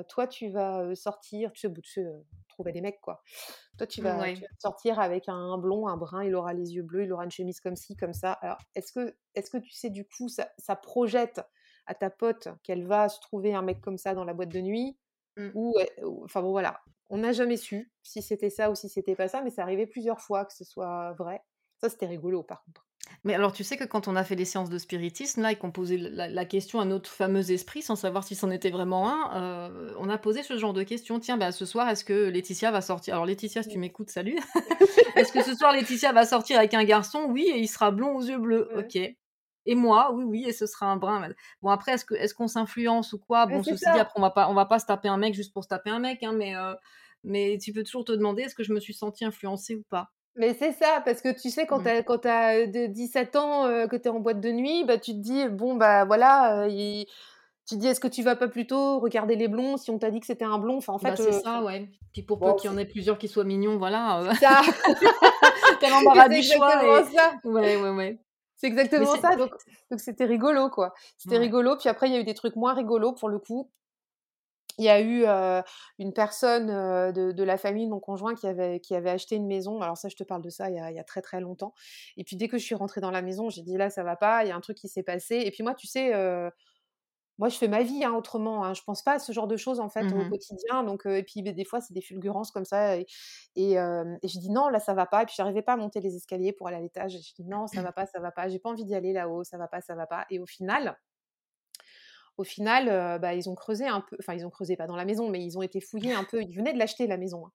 toi, 0.08 0.26
tu 0.26 0.48
vas 0.48 0.94
sortir, 0.94 1.52
tu 1.52 1.60
sais, 1.60 1.68
bout 1.68 1.80
de 1.96 2.24
trouver 2.48 2.72
des 2.72 2.80
mecs, 2.80 3.00
quoi. 3.00 3.22
Toi, 3.78 3.86
tu 3.86 4.02
vas, 4.02 4.24
sortir 4.58 5.00
avec 5.00 5.28
un 5.28 5.58
blond, 5.58 5.88
un 5.88 5.96
brun, 5.96 6.24
il 6.24 6.34
aura 6.34 6.52
les 6.52 6.74
yeux 6.74 6.82
bleus, 6.82 7.04
il 7.04 7.12
aura 7.12 7.24
une 7.24 7.30
chemise 7.30 7.60
comme 7.60 7.76
ci, 7.76 7.96
comme 7.96 8.12
ça. 8.12 8.32
Alors, 8.32 8.58
est-ce 8.74 8.92
que, 8.92 9.14
est 9.34 9.50
que 9.50 9.58
tu 9.58 9.72
sais, 9.72 9.90
du 9.90 10.06
coup, 10.06 10.28
ça, 10.28 10.76
projette 10.76 11.40
à 11.86 11.94
ta 11.94 12.10
pote 12.10 12.48
qu'elle 12.62 12.86
va 12.86 13.08
se 13.08 13.20
trouver 13.20 13.54
un 13.54 13.62
mec 13.62 13.80
comme 13.80 13.98
ça 13.98 14.14
dans 14.14 14.24
la 14.24 14.34
boîte 14.34 14.50
de 14.50 14.60
nuit 14.60 14.96
mmh. 15.36 15.48
Ou, 15.54 15.74
enfin 16.24 16.42
bon, 16.42 16.50
voilà. 16.50 16.80
On 17.10 17.18
n'a 17.18 17.32
jamais 17.32 17.56
su 17.56 17.92
si 18.02 18.22
c'était 18.22 18.50
ça 18.50 18.70
ou 18.70 18.74
si 18.74 18.88
c'était 18.88 19.16
pas 19.16 19.28
ça, 19.28 19.42
mais 19.42 19.50
ça 19.50 19.62
arrivait 19.62 19.86
plusieurs 19.86 20.20
fois 20.20 20.44
que 20.44 20.54
ce 20.54 20.64
soit 20.64 21.12
vrai. 21.12 21.42
Ça, 21.78 21.88
c'était 21.88 22.06
rigolo, 22.06 22.42
par 22.42 22.62
contre. 22.64 22.86
Mais 23.24 23.34
alors, 23.34 23.52
tu 23.52 23.62
sais 23.62 23.76
que 23.76 23.84
quand 23.84 24.08
on 24.08 24.16
a 24.16 24.24
fait 24.24 24.34
les 24.34 24.44
séances 24.44 24.68
de 24.68 24.78
spiritisme, 24.78 25.42
là, 25.42 25.52
et 25.52 25.56
qu'on 25.56 25.70
posait 25.70 25.96
la, 25.96 26.44
question 26.44 26.80
à 26.80 26.84
notre 26.84 27.08
fameux 27.08 27.52
esprit, 27.52 27.80
sans 27.80 27.94
savoir 27.94 28.24
si 28.24 28.34
c'en 28.34 28.50
était 28.50 28.70
vraiment 28.70 29.08
un, 29.08 29.70
euh, 29.70 29.94
on 29.98 30.08
a 30.08 30.18
posé 30.18 30.42
ce 30.42 30.58
genre 30.58 30.72
de 30.72 30.82
questions. 30.82 31.20
Tiens, 31.20 31.36
bah, 31.36 31.52
ce 31.52 31.64
soir, 31.64 31.88
est-ce 31.88 32.04
que 32.04 32.28
Laetitia 32.28 32.72
va 32.72 32.80
sortir? 32.80 33.14
Alors, 33.14 33.26
Laetitia, 33.26 33.62
si 33.62 33.68
tu 33.68 33.78
m'écoutes, 33.78 34.10
salut. 34.10 34.36
est-ce 35.16 35.32
que 35.32 35.42
ce 35.42 35.54
soir, 35.54 35.72
Laetitia 35.72 36.12
va 36.12 36.26
sortir 36.26 36.58
avec 36.58 36.74
un 36.74 36.82
garçon? 36.82 37.26
Oui, 37.28 37.48
et 37.54 37.58
il 37.58 37.68
sera 37.68 37.92
blond 37.92 38.16
aux 38.16 38.22
yeux 38.22 38.38
bleus. 38.38 38.68
Ok. 38.76 38.98
Et 39.64 39.76
moi, 39.76 40.12
oui, 40.12 40.24
oui, 40.24 40.44
et 40.48 40.52
ce 40.52 40.66
sera 40.66 40.86
un 40.86 40.96
brun. 40.96 41.28
Bon, 41.62 41.70
après, 41.70 41.92
est-ce, 41.92 42.04
que, 42.04 42.14
est-ce 42.14 42.34
qu'on 42.34 42.48
s'influence 42.48 43.12
ou 43.12 43.18
quoi? 43.18 43.46
Bon, 43.46 43.62
ceci 43.62 43.84
dit, 43.92 43.98
après, 44.00 44.14
on 44.16 44.22
va 44.22 44.30
pas, 44.30 44.48
on 44.48 44.54
va 44.54 44.66
pas 44.66 44.80
se 44.80 44.86
taper 44.86 45.08
un 45.08 45.16
mec 45.16 45.34
juste 45.34 45.52
pour 45.52 45.62
se 45.62 45.68
taper 45.68 45.90
un 45.90 46.00
mec, 46.00 46.24
hein, 46.24 46.32
mais, 46.32 46.56
euh, 46.56 46.74
mais 47.22 47.58
tu 47.58 47.72
peux 47.72 47.84
toujours 47.84 48.04
te 48.04 48.10
demander 48.10 48.42
est-ce 48.42 48.56
que 48.56 48.64
je 48.64 48.72
me 48.72 48.80
suis 48.80 48.94
sentie 48.94 49.24
influencée 49.24 49.76
ou 49.76 49.84
pas? 49.88 50.10
Mais 50.36 50.54
c'est 50.54 50.72
ça, 50.72 51.02
parce 51.04 51.20
que 51.20 51.28
tu 51.28 51.50
sais, 51.50 51.66
quand 51.66 51.80
mmh. 51.80 52.20
tu 52.22 52.28
as, 52.28 52.66
17 52.66 53.36
ans, 53.36 53.86
que 53.88 53.96
tu 53.96 54.04
es 54.04 54.08
en 54.08 54.20
boîte 54.20 54.40
de 54.40 54.50
nuit, 54.50 54.84
bah, 54.84 54.98
tu 54.98 55.12
te 55.12 55.18
dis, 55.18 55.48
bon, 55.48 55.74
bah 55.74 56.04
voilà, 56.04 56.66
tu 56.68 57.76
te 57.76 57.80
dis, 57.80 57.86
est-ce 57.86 58.00
que 58.00 58.08
tu 58.08 58.22
vas 58.22 58.36
pas 58.36 58.48
plutôt 58.48 58.98
regarder 58.98 59.36
les 59.36 59.48
blonds 59.48 59.76
si 59.76 59.90
on 59.90 59.98
t'a 59.98 60.10
dit 60.10 60.20
que 60.20 60.26
c'était 60.26 60.44
un 60.44 60.58
blond? 60.58 60.78
Enfin, 60.78 60.94
en 60.94 60.98
fait, 60.98 61.10
bah, 61.10 61.16
C'est 61.16 61.32
ça, 61.32 61.62
ouais. 61.62 61.88
Puis 62.12 62.22
pour 62.22 62.38
peu 62.40 62.54
qu'il 62.56 62.70
y 62.70 62.74
en 62.74 62.78
ait 62.78 62.84
plusieurs 62.84 63.18
qui 63.18 63.28
soient 63.28 63.44
mignons, 63.44 63.78
voilà. 63.78 64.22
Ça 64.40 64.60
embarras 65.94 66.28
du 66.28 66.42
choix. 66.42 67.04
C'est 67.04 67.16
ça. 67.16 67.34
Ouais, 67.44 67.76
ouais, 67.76 67.90
ouais. 67.90 68.18
C'est 68.56 68.68
exactement 68.68 69.16
ça, 69.16 69.34
donc 69.36 69.50
c'était 69.96 70.24
rigolo, 70.24 70.70
quoi. 70.70 70.94
C'était 71.16 71.38
rigolo, 71.38 71.76
puis 71.76 71.88
après, 71.88 72.08
il 72.08 72.12
y 72.12 72.16
a 72.16 72.20
eu 72.20 72.24
des 72.24 72.34
trucs 72.34 72.54
moins 72.56 72.74
rigolos, 72.74 73.12
pour 73.12 73.28
le 73.28 73.38
coup 73.38 73.68
il 74.78 74.84
y 74.84 74.88
a 74.88 75.00
eu 75.00 75.24
une 75.98 76.12
personne 76.12 76.66
de, 76.66 77.42
la 77.42 77.56
famille 77.58 77.86
de 77.86 77.90
mon 77.90 78.00
conjoint 78.00 78.34
qui 78.34 78.46
avait, 78.46 78.80
qui 78.80 78.94
avait 78.94 79.10
acheté 79.10 79.36
une 79.36 79.46
maison. 79.46 79.80
Alors 79.80 79.96
ça, 79.96 80.08
je 80.08 80.16
te 80.16 80.24
parle 80.24 80.42
de 80.42 80.50
ça 80.50 80.70
il 80.70 80.76
y, 80.76 80.98
a, 80.98 81.04
très 81.04 81.22
très 81.22 81.40
longtemps. 81.40 81.74
Et 82.16 82.24
puis 82.24 82.36
dès 82.36 82.48
que 82.48 82.58
je 82.58 82.64
suis 82.64 82.74
rentrée 82.74 83.00
dans 83.00 83.10
la 83.10 83.22
maison, 83.22 83.50
j'ai 83.50 83.62
dit 83.62 83.76
là, 83.76 83.90
ça 83.90 84.02
va 84.02 84.16
pas, 84.16 84.44
il 84.44 84.48
y 84.48 84.50
a 84.50 84.56
un 84.56 84.60
truc 84.60 84.76
qui 84.76 84.88
s'est 84.88 85.02
passé. 85.02 85.42
Et 85.44 85.50
puis 85.50 85.62
moi, 85.62 85.74
tu 85.74 85.86
sais, 85.86 86.12
moi, 87.38 87.48
je 87.48 87.56
fais 87.56 87.68
ma 87.68 87.82
vie 87.82 88.04
hein, 88.04 88.12
autrement. 88.12 88.64
Hein. 88.64 88.74
Je 88.74 88.82
pense 88.82 89.02
pas 89.02 89.14
à 89.14 89.18
ce 89.18 89.32
genre 89.32 89.48
de 89.48 89.56
choses 89.56 89.80
en 89.80 89.88
fait 89.88 90.04
au 90.12 90.16
mmh 90.16 90.30
quotidien. 90.30 90.84
Donc, 90.84 91.06
et 91.06 91.22
puis 91.22 91.42
des 91.42 91.64
fois, 91.64 91.80
c'est 91.80 91.94
des 91.94 92.02
fulgurances 92.02 92.50
comme 92.50 92.64
ça. 92.64 92.96
Et, 92.96 93.06
et, 93.56 93.74
je 93.74 94.38
dis 94.38 94.50
non, 94.50 94.68
là, 94.68 94.78
ça 94.78 94.94
va 94.94 95.06
pas. 95.06 95.22
Et 95.22 95.26
puis 95.26 95.34
j'arrivais 95.36 95.62
pas 95.62 95.72
à 95.72 95.76
monter 95.76 96.00
les 96.00 96.14
escaliers 96.14 96.52
pour 96.52 96.68
aller 96.68 96.76
à 96.76 96.80
l'étage. 96.80 97.14
Et 97.16 97.20
je 97.20 97.34
dis 97.34 97.44
non, 97.44 97.66
ça 97.66 97.82
va 97.82 97.92
pas, 97.92 98.06
ça 98.06 98.20
va 98.20 98.30
pas. 98.30 98.48
J'ai 98.48 98.58
pas 98.58 98.70
envie 98.70 98.84
d'y 98.84 98.94
aller 98.94 99.12
là-haut, 99.12 99.44
ça 99.44 99.58
va 99.58 99.66
pas, 99.66 99.80
ça 99.80 99.94
va 99.94 100.06
pas. 100.06 100.26
Et 100.30 100.38
au 100.38 100.46
final, 100.46 100.96
au 102.38 102.44
final, 102.44 103.18
bah, 103.20 103.34
ils 103.34 103.48
ont 103.50 103.54
creusé 103.54 103.86
un 103.86 104.00
peu, 104.00 104.16
enfin 104.20 104.34
ils 104.34 104.46
ont 104.46 104.50
creusé 104.50 104.76
pas 104.76 104.86
dans 104.86 104.96
la 104.96 105.04
maison, 105.04 105.28
mais 105.28 105.44
ils 105.44 105.58
ont 105.58 105.62
été 105.62 105.80
fouillés 105.80 106.14
un 106.14 106.24
peu. 106.24 106.42
Ils 106.42 106.54
venaient 106.56 106.72
de 106.72 106.78
l'acheter 106.78 107.06
la 107.06 107.16
maison. 107.18 107.46
Hein. 107.46 107.52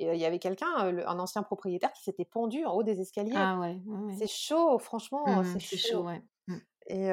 Et 0.00 0.06
il 0.12 0.18
y 0.20 0.24
avait 0.24 0.38
quelqu'un, 0.38 0.68
un 0.76 1.18
ancien 1.18 1.42
propriétaire, 1.42 1.92
qui 1.92 2.02
s'était 2.04 2.24
pendu 2.24 2.64
en 2.64 2.72
haut 2.72 2.82
des 2.84 3.00
escaliers. 3.00 3.32
Ah 3.34 3.58
ouais, 3.58 3.78
C'est 4.18 4.28
chaud, 4.30 4.78
franchement, 4.78 5.24
mmh 5.26 5.58
c'est 5.58 5.76
chaud. 5.76 6.04
ouais. 6.04 6.22
Mmh. 6.46 6.56
Et 6.86 7.08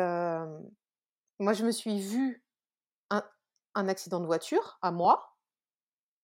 moi, 1.39 1.53
je 1.53 1.65
me 1.65 1.71
suis 1.71 1.99
vue 1.99 2.43
un, 3.09 3.23
un 3.73 3.87
accident 3.87 4.19
de 4.19 4.25
voiture 4.25 4.77
à 4.81 4.91
moi. 4.91 5.35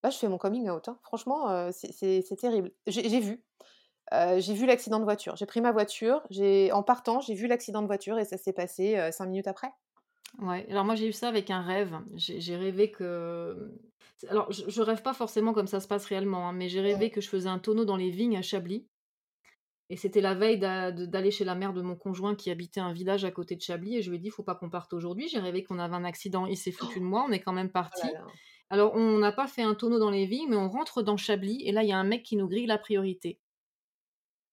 Là, 0.03 0.09
je 0.09 0.17
fais 0.17 0.27
mon 0.27 0.37
coming 0.37 0.69
out. 0.69 0.87
hein. 0.89 0.99
Franchement, 1.03 1.71
c'est 1.71 2.35
terrible. 2.39 2.71
J'ai 2.87 3.19
vu. 3.19 3.43
j'ai 4.11 4.53
vu 4.53 4.65
l'accident 4.65 4.99
de 4.99 5.03
voiture. 5.03 5.35
J'ai 5.35 5.45
pris 5.45 5.61
ma 5.61 5.71
voiture. 5.71 6.21
En 6.73 6.83
partant, 6.83 7.21
j'ai 7.21 7.33
vu 7.33 7.47
l'accident 7.47 7.81
de 7.81 7.87
voiture 7.87 8.19
et 8.19 8.25
ça 8.25 8.37
s'est 8.37 8.53
passé 8.53 9.09
cinq 9.11 9.25
minutes 9.27 9.47
après. 9.47 9.71
Ouais, 10.41 10.65
alors 10.69 10.85
moi 10.85 10.95
j'ai 10.95 11.07
eu 11.07 11.13
ça 11.13 11.27
avec 11.27 11.49
un 11.49 11.61
rêve. 11.61 11.97
J'ai 12.15 12.55
rêvé 12.55 12.91
que. 12.91 13.71
Alors 14.27 14.51
je, 14.51 14.69
je 14.69 14.81
rêve 14.81 15.01
pas 15.01 15.13
forcément 15.13 15.53
comme 15.53 15.67
ça 15.67 15.79
se 15.79 15.87
passe 15.87 16.05
réellement, 16.05 16.49
hein, 16.49 16.53
mais 16.53 16.67
j'ai 16.67 16.81
rêvé 16.81 17.09
que 17.09 17.21
je 17.21 17.29
faisais 17.29 17.49
un 17.49 17.59
tonneau 17.59 17.85
dans 17.85 17.97
les 17.97 18.09
vignes 18.09 18.37
à 18.37 18.41
Chablis. 18.41 18.87
Et 19.91 19.97
c'était 19.97 20.21
la 20.21 20.33
veille 20.33 20.57
d'aller 20.57 21.31
chez 21.31 21.43
la 21.43 21.53
mère 21.53 21.73
de 21.73 21.81
mon 21.81 21.97
conjoint 21.97 22.33
qui 22.33 22.49
habitait 22.49 22.79
un 22.79 22.93
village 22.93 23.25
à 23.25 23.31
côté 23.31 23.57
de 23.57 23.61
Chablis. 23.61 23.97
Et 23.97 24.01
je 24.01 24.09
lui 24.09 24.15
ai 24.15 24.19
dit, 24.21 24.29
faut 24.29 24.41
pas 24.41 24.55
qu'on 24.55 24.69
parte 24.69 24.93
aujourd'hui. 24.93 25.27
J'ai 25.27 25.39
rêvé 25.39 25.65
qu'on 25.65 25.79
avait 25.79 25.95
un 25.95 26.05
accident. 26.05 26.45
Il 26.45 26.55
s'est 26.55 26.71
foutu 26.71 27.01
de 27.01 27.03
moi. 27.03 27.25
On 27.27 27.31
est 27.33 27.41
quand 27.41 27.51
même 27.51 27.67
Oh 27.67 27.73
parti. 27.73 28.07
Alors, 28.69 28.95
on 28.95 29.17
n'a 29.17 29.33
pas 29.33 29.47
fait 29.47 29.63
un 29.63 29.75
tonneau 29.75 29.99
dans 29.99 30.09
les 30.09 30.25
vignes, 30.25 30.47
mais 30.49 30.55
on 30.55 30.69
rentre 30.69 31.01
dans 31.01 31.17
Chablis. 31.17 31.61
Et 31.65 31.73
là, 31.73 31.83
il 31.83 31.89
y 31.89 31.91
a 31.91 31.97
un 31.97 32.05
mec 32.05 32.23
qui 32.23 32.37
nous 32.37 32.47
grille 32.47 32.67
la 32.67 32.77
priorité. 32.77 33.41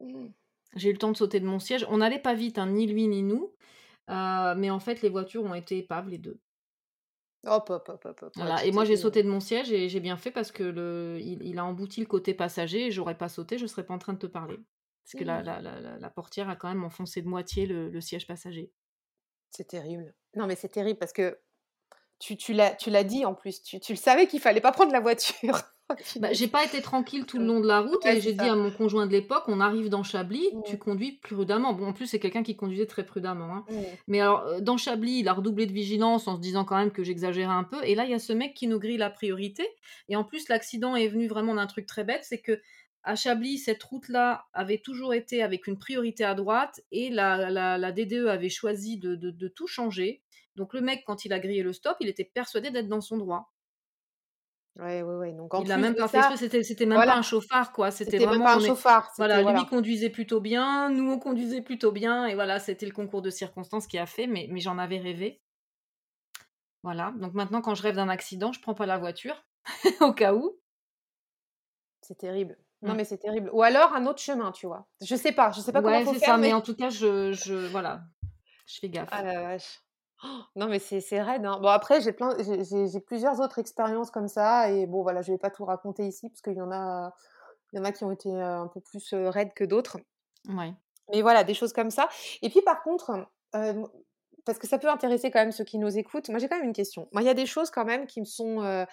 Mmh. 0.01 0.27
J'ai 0.75 0.89
eu 0.89 0.93
le 0.93 0.99
temps 0.99 1.13
de 1.13 1.17
sauter 1.17 1.39
de 1.39 1.47
mon 1.47 1.61
siège. 1.61 1.87
On 1.89 1.99
n'allait 1.99 2.19
pas 2.19 2.35
vite, 2.35 2.59
hein, 2.59 2.67
ni 2.67 2.89
lui 2.89 3.07
ni 3.07 3.23
nous. 3.23 3.55
Euh, 4.11 4.55
mais 4.57 4.71
en 4.71 4.81
fait, 4.81 5.03
les 5.03 5.09
voitures 5.11 5.45
ont 5.45 5.55
été 5.55 5.79
épaves, 5.79 6.09
les 6.09 6.19
deux. 6.19 6.41
Hop, 7.45 7.71
hop, 7.71 7.89
hop, 7.89 8.05
hop, 8.23 8.37
Voilà. 8.37 8.65
Et 8.65 8.73
moi, 8.73 8.85
j'ai 8.85 8.97
sauté 8.97 9.23
de 9.23 9.29
mon 9.29 9.41
siège 9.41 9.73
et 9.73 9.89
j'ai 9.89 10.01
bien 10.01 10.17
fait 10.17 10.31
parce 10.31 10.53
que 10.53 10.63
le, 10.63 11.19
il, 11.21 11.43
il 11.43 11.59
a 11.59 11.65
embouti 11.65 12.01
le 12.01 12.07
côté 12.07 12.35
passager 12.35 12.87
et 12.87 12.91
j'aurais 12.91 13.19
pas 13.19 13.29
sauté, 13.29 13.59
je 13.59 13.67
serais 13.67 13.85
pas 13.85 13.95
en 13.95 13.99
train 13.99 14.13
de 14.13 14.19
te 14.19 14.27
parler. 14.27 14.61
Parce 15.05 15.15
que 15.15 15.25
la, 15.25 15.43
Mmh. 15.43 15.43
la, 15.43 15.61
la, 15.61 15.81
la- 15.81 15.99
la 15.99 16.11
portière 16.11 16.49
a 16.49 16.57
quand 16.57 16.69
même 16.69 16.85
enfoncé 16.85 17.23
de 17.23 17.29
moitié 17.29 17.67
le, 17.67 17.89
le 17.91 18.01
siège 18.01 18.27
passager. 18.27 18.73
C'est 19.51 19.67
terrible. 19.69 20.15
Non, 20.37 20.47
mais 20.47 20.57
c'est 20.57 20.69
terrible 20.69 20.99
parce 20.99 21.13
que 21.13 21.39
tu, 22.19 22.37
tu 22.37 22.55
l'as 22.55 23.05
dit 23.05 23.25
en 23.25 23.35
plus. 23.35 23.63
Tu, 23.63 23.81
tu 23.81 23.93
le 23.93 23.99
savais 23.99 24.27
qu'il 24.29 24.41
fallait 24.41 24.61
pas 24.63 24.73
prendre 24.73 24.93
la 24.93 25.01
voiture. 25.01 25.59
Bah, 26.17 26.33
j'ai 26.33 26.49
pas 26.49 26.65
été 26.65 26.83
tranquille 26.83 27.25
tout 27.25 27.39
le 27.39 27.47
long 27.47 27.61
de 27.61 27.67
la 27.67 27.81
route 27.81 28.05
Ouais, 28.05 28.19
et 28.19 28.21
j'ai 28.21 28.33
dit 28.35 28.45
à 28.45 28.55
mon 28.55 28.71
conjoint 28.71 29.07
de 29.07 29.13
l'époque, 29.13 29.45
on 29.49 29.59
arrive 29.61 29.89
dans 29.89 30.03
Chablis, 30.03 30.47
tu 30.67 30.77
conduis 30.79 31.13
prudemment. 31.13 31.73
Bon, 31.73 31.87
en 31.87 31.93
plus, 31.95 32.07
c'est 32.07 32.19
quelqu'un 32.19 32.43
qui 32.43 32.57
conduisait 32.57 32.87
très 32.87 33.07
prudemment. 33.07 33.55
hein. 33.55 33.65
Mmh. 33.71 33.75
Mais 34.07 34.21
alors, 34.21 34.41
euh, 34.47 34.61
dans 34.61 34.77
Chablis, 34.77 35.21
il 35.21 35.29
a 35.29 35.33
redoublé 35.33 35.67
de 35.67 35.73
vigilance 35.73 36.29
en 36.29 36.37
se 36.37 36.41
disant 36.41 36.65
quand 36.65 36.77
même 36.77 36.91
que 36.91 37.03
j'exagérais 37.03 37.53
un 37.55 37.65
peu. 37.65 37.79
Et 37.85 37.95
là, 37.95 38.05
il 38.05 38.11
y 38.11 38.15
a 38.15 38.19
ce 38.19 38.33
mec 38.35 38.55
qui 38.55 38.67
nous 38.67 38.79
grille 38.79 38.99
la 38.99 39.11
priorité. 39.11 39.67
Et 40.09 40.17
en 40.17 40.25
plus, 40.25 40.49
l'accident 40.49 40.95
est 40.95 41.09
venu 41.09 41.27
vraiment 41.27 41.55
d'un 41.55 41.67
truc 41.67 41.87
très 41.87 42.05
bête, 42.05 42.23
c'est 42.23 42.41
que 42.41 42.61
à 43.05 43.17
Chablis, 43.17 43.59
cette 43.59 43.83
route-là 43.83 44.45
avait 44.53 44.79
toujours 44.79 45.15
été 45.15 45.43
avec 45.43 45.67
une 45.67 45.79
priorité 45.79 46.25
à 46.25 46.35
droite 46.35 46.81
et 46.93 47.09
la, 47.09 47.51
la, 47.51 47.79
la 47.79 47.93
DDE 47.93 48.27
avait 48.27 48.51
choisi 48.51 48.99
de, 48.99 49.15
de, 49.15 49.31
de 49.31 49.49
tout 49.49 49.67
changer. 49.67 50.21
Donc 50.57 50.75
le 50.75 50.81
mec, 50.83 51.05
quand 51.07 51.25
il 51.25 51.33
a 51.33 51.39
grillé 51.39 51.63
le 51.63 51.73
stop, 51.73 51.97
il 52.01 52.09
était 52.09 52.25
persuadé 52.25 52.71
d'être 52.71 52.89
dans 52.89 53.01
son 53.01 53.17
droit. 53.17 53.53
Ouais, 54.79 55.03
ouais, 55.03 55.15
ouais. 55.17 55.33
Donc 55.33 55.55
en 55.55 55.63
Il 55.63 55.69
l'a 55.69 55.77
même 55.77 55.95
pas 55.97 56.07
fait 56.09 56.23
ça, 56.23 56.37
c'était, 56.37 56.63
c'était 56.63 56.87
même 56.87 56.97
voilà, 56.97 57.13
pas 57.13 57.19
un 57.19 57.23
chauffard, 57.23 57.73
quoi. 57.73 57.91
C'était 57.91 58.13
c'était 58.13 58.27
même 58.27 58.29
vraiment, 58.29 58.45
pas 58.45 58.55
un 58.57 58.61
est, 58.61 58.67
chauffard. 58.67 59.11
voilà, 59.17 59.43
lui 59.43 59.67
conduisait 59.67 60.11
plutôt 60.11 60.41
bien, 60.41 60.89
nous 60.91 61.11
on 61.11 61.19
conduisait 61.19 61.63
plutôt 61.63 61.91
bien, 61.93 62.27
et 62.27 62.35
voilà, 62.35 62.61
c'était 62.61 62.87
le 62.87 62.93
concours 62.93 63.23
de 63.23 63.31
circonstances 63.31 63.87
qui 63.89 63.99
a 63.99 64.07
fait, 64.07 64.27
mais, 64.29 64.47
mais 64.51 64.61
j'en 64.61 64.79
avais 64.79 64.99
rêvé. 64.99 65.43
Voilà, 66.85 67.13
donc 67.19 67.35
maintenant 67.35 67.61
quand 67.61 67.75
je 67.75 67.83
rêve 67.83 67.97
d'un 67.97 68.09
accident, 68.09 68.53
je 68.53 68.61
prends 68.61 68.75
pas 68.75 68.87
la 68.87 68.99
voiture, 68.99 69.45
au 70.01 70.13
cas 70.13 70.33
où. 70.35 70.59
C'est 72.01 72.17
terrible. 72.19 72.57
Non, 72.83 72.95
Mm. 72.95 72.97
mais 72.97 73.05
c'est 73.05 73.19
terrible. 73.19 73.51
Ou 73.53 73.63
alors 73.63 73.93
un 73.93 74.07
autre 74.07 74.21
chemin, 74.21 74.53
tu 74.53 74.67
vois. 74.67 74.87
Je 75.01 75.17
sais 75.17 75.33
pas. 75.33 75.51
Je 75.53 75.61
sais 75.61 75.73
pas 75.73 75.83
comment 75.83 75.99
Ouais, 75.99 76.05
faut 76.05 76.15
c'est 76.15 76.21
faire, 76.21 76.35
ça, 76.35 76.39
mais 76.39 76.49
mais 76.49 76.53
en 76.53 76.61
tout 76.61 76.75
cas, 76.77 76.91
je, 76.91 77.33
je, 77.33 77.55
voilà, 77.67 78.03
je 78.67 78.79
fais 78.81 78.89
gaffe. 78.89 79.09
ah 79.11 79.23
la 79.23 79.41
vache. 79.43 79.81
Oh, 80.25 80.41
non, 80.57 80.67
mais 80.69 80.79
c'est 80.81 81.23
raide. 81.23 81.45
hein. 81.47 81.59
Bon 81.61 81.69
après, 81.69 82.01
j'ai 82.01 82.13
plein, 82.13 82.37
j'ai 82.41 83.01
plusieurs 83.01 83.41
autres 83.41 83.59
expériences 83.59 84.11
comme 84.11 84.29
ça 84.29 84.71
et 84.71 84.87
bon 84.87 85.03
voilà, 85.03 85.23
je 85.23 85.31
vais 85.33 85.39
pas 85.39 85.51
tout 85.51 85.65
raconter 85.65 86.07
ici 86.07 86.29
parce 86.29 86.41
qu'il 86.43 86.55
y 86.55 86.61
en 86.61 86.73
a, 86.73 87.15
il 87.73 87.77
y 87.79 87.81
en 87.81 87.85
a 87.85 87.93
qui 87.93 88.03
ont 88.05 88.11
été 88.11 88.29
euh, 88.31 88.61
un 88.63 88.67
peu 88.67 88.81
plus 88.81 89.13
euh, 89.13 89.31
raides 89.31 89.55
que 89.55 89.65
d'autres. 89.65 89.99
Ouais. 90.49 90.73
Mais 91.13 91.23
voilà, 91.23 91.45
des 91.45 91.55
choses 91.55 91.73
comme 91.73 91.91
ça. 91.91 92.09
Et 92.43 92.51
puis 92.51 92.63
par 92.63 92.83
contre, 92.83 93.29
euh, 93.55 93.87
parce 94.45 94.59
que 94.59 94.67
ça 94.67 94.79
peut 94.79 94.89
intéresser 94.91 95.31
quand 95.31 95.39
même 95.41 95.53
ceux 95.53 95.65
qui 95.65 95.79
nous 95.79 95.97
écoutent, 95.99 96.29
moi 96.31 96.39
j'ai 96.41 96.49
quand 96.49 96.57
même 96.57 96.67
une 96.67 96.73
question. 96.73 97.09
Moi, 97.13 97.23
il 97.23 97.27
y 97.27 97.31
a 97.31 97.35
des 97.35 97.47
choses 97.47 97.71
quand 97.71 97.85
même 97.85 98.07
qui 98.07 98.21
me 98.21 98.27
sont, 98.27 98.63
euh, 98.63 98.85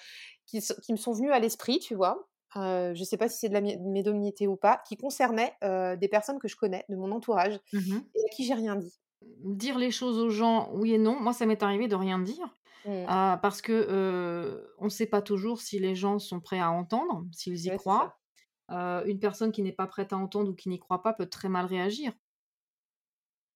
qui, 0.45 0.59
me 0.91 0.97
sont 0.97 1.13
venues 1.13 1.31
à 1.31 1.39
l'esprit, 1.39 1.79
tu 1.79 1.95
vois. 1.95 2.27
Euh, 2.57 2.93
je 2.93 3.03
sais 3.03 3.17
pas 3.17 3.27
si 3.29 3.39
c'est 3.39 3.49
de 3.49 3.53
la 3.53 3.61
mé- 3.61 3.79
médiumnité 3.81 4.47
ou 4.47 4.55
pas, 4.57 4.81
qui 4.88 4.95
concernaient 4.95 5.53
des 5.61 6.07
personnes 6.07 6.39
que 6.39 6.47
je 6.47 6.55
connais, 6.55 6.85
de 6.89 6.95
mon 6.95 7.11
entourage, 7.11 7.59
Mhm. 7.73 8.03
et 8.15 8.19
à 8.25 8.29
qui 8.35 8.45
j'ai 8.45 8.53
rien 8.53 8.75
dit. 8.75 8.93
Dire 9.21 9.78
les 9.78 9.91
choses 9.91 10.17
aux 10.19 10.30
gens, 10.30 10.69
oui 10.73 10.93
et 10.93 10.97
non. 10.97 11.19
Moi, 11.19 11.34
ça 11.34 11.45
m'est 11.45 11.62
arrivé 11.63 11.88
de 11.88 11.95
rien 11.95 12.19
dire. 12.19 12.56
Mm. 12.86 13.10
euh, 13.10 13.38
parce 13.38 13.62
que 13.62 13.71
euh, 13.73 14.65
on 14.80 14.86
ne 14.86 14.89
sait 14.89 15.08
pas 15.08 15.21
toujours 15.21 15.62
si 15.62 15.80
les 15.80 15.95
gens 15.95 16.19
sont 16.19 16.39
prêts 16.41 16.60
à 16.60 16.71
entendre, 16.71 17.25
s'ils 17.32 17.65
y 17.65 17.69
Ouais, 17.69 17.78
c'est 17.78 17.78
croient. 17.82 18.15
ça. 18.69 19.04
Une 19.06 19.19
personne 19.19 19.51
qui 19.51 19.62
n'est 19.63 19.73
pas 19.73 19.88
prête 19.88 20.13
à 20.13 20.17
entendre 20.17 20.51
ou 20.51 20.56
qui 20.56 20.69
n'y 20.69 20.80
croit 20.80 21.04
pas 21.04 21.13
peut 21.13 21.28
très 21.28 21.49
mal 21.49 21.65
réagir. 21.67 22.13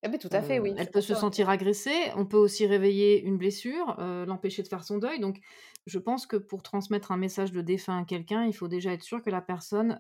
Ah 0.04 0.10
tout 0.18 0.30
à 0.32 0.42
fait, 0.42 0.60
oui. 0.60 0.74
elle 0.78 0.88
c'est 0.88 0.92
peut 0.92 1.02
pour 1.02 1.02
se 1.02 1.14
ça. 1.14 1.16
sentir 1.16 1.50
agressée, 1.50 2.12
on 2.16 2.26
peut 2.26 2.38
aussi 2.38 2.66
réveiller 2.66 3.22
une 3.22 3.38
blessure, 3.38 3.96
l'empêcher 4.00 4.64
de 4.64 4.68
faire 4.68 4.84
son 4.84 4.98
deuil. 4.98 5.20
Donc, 5.20 5.40
je 5.86 6.00
pense 6.00 6.26
que 6.26 6.38
pour 6.38 6.64
transmettre 6.64 7.12
un 7.12 7.18
message 7.18 7.52
de 7.52 7.62
défunt 7.62 8.00
à 8.02 8.06
quelqu'un, 8.06 8.46
il 8.46 8.54
faut 8.54 8.68
déjà 8.70 8.94
être 8.94 9.04
sûr 9.04 9.22
que 9.22 9.30
la 9.30 9.42
personne 9.42 10.00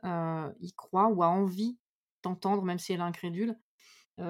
y 0.62 0.74
croit 0.74 1.08
ou 1.10 1.22
a 1.24 1.28
envie 1.28 1.78
d'entendre, 2.24 2.63
même 2.63 2.80
si 2.80 2.93
elle 2.93 3.00
est 3.00 3.04
incrédule. 3.04 3.58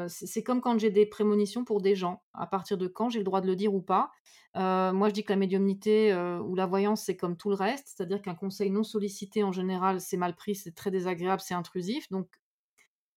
C'est 0.07 0.43
comme 0.43 0.61
quand 0.61 0.77
j'ai 0.77 0.91
des 0.91 1.05
prémonitions 1.05 1.65
pour 1.65 1.81
des 1.81 1.95
gens. 1.95 2.23
À 2.33 2.47
partir 2.47 2.77
de 2.77 2.87
quand 2.87 3.09
j'ai 3.09 3.19
le 3.19 3.25
droit 3.25 3.41
de 3.41 3.47
le 3.47 3.55
dire 3.55 3.73
ou 3.73 3.81
pas 3.81 4.11
Moi, 4.55 5.09
je 5.09 5.13
dis 5.13 5.23
que 5.23 5.33
la 5.33 5.37
médiumnité 5.37 6.13
ou 6.43 6.55
la 6.55 6.65
voyance, 6.65 7.03
c'est 7.03 7.17
comme 7.17 7.37
tout 7.37 7.49
le 7.49 7.55
reste, 7.55 7.87
c'est-à-dire 7.87 8.21
qu'un 8.21 8.35
conseil 8.35 8.69
non 8.69 8.83
sollicité, 8.83 9.43
en 9.43 9.51
général, 9.51 9.99
c'est 9.99 10.17
mal 10.17 10.35
pris, 10.35 10.55
c'est 10.55 10.75
très 10.75 10.91
désagréable, 10.91 11.41
c'est 11.41 11.53
intrusif. 11.53 12.09
Donc, 12.11 12.27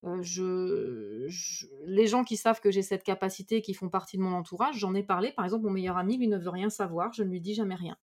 les 0.05 2.07
gens 2.07 2.25
qui 2.25 2.37
savent 2.37 2.61
que 2.61 2.71
j'ai 2.71 2.83
cette 2.83 3.05
capacité, 3.05 3.63
qui 3.63 3.75
font 3.75 3.89
partie 3.89 4.17
de 4.17 4.23
mon 4.23 4.33
entourage, 4.33 4.77
j'en 4.77 4.95
ai 4.95 5.03
parlé. 5.03 5.33
Par 5.33 5.45
exemple, 5.45 5.65
mon 5.65 5.71
meilleur 5.71 5.97
ami, 5.97 6.17
lui, 6.17 6.29
ne 6.29 6.39
veut 6.39 6.51
rien 6.51 6.71
savoir. 6.71 7.13
Je 7.13 7.23
ne 7.23 7.29
lui 7.29 7.41
dis 7.41 7.55
jamais 7.55 7.77
rien. 7.77 7.97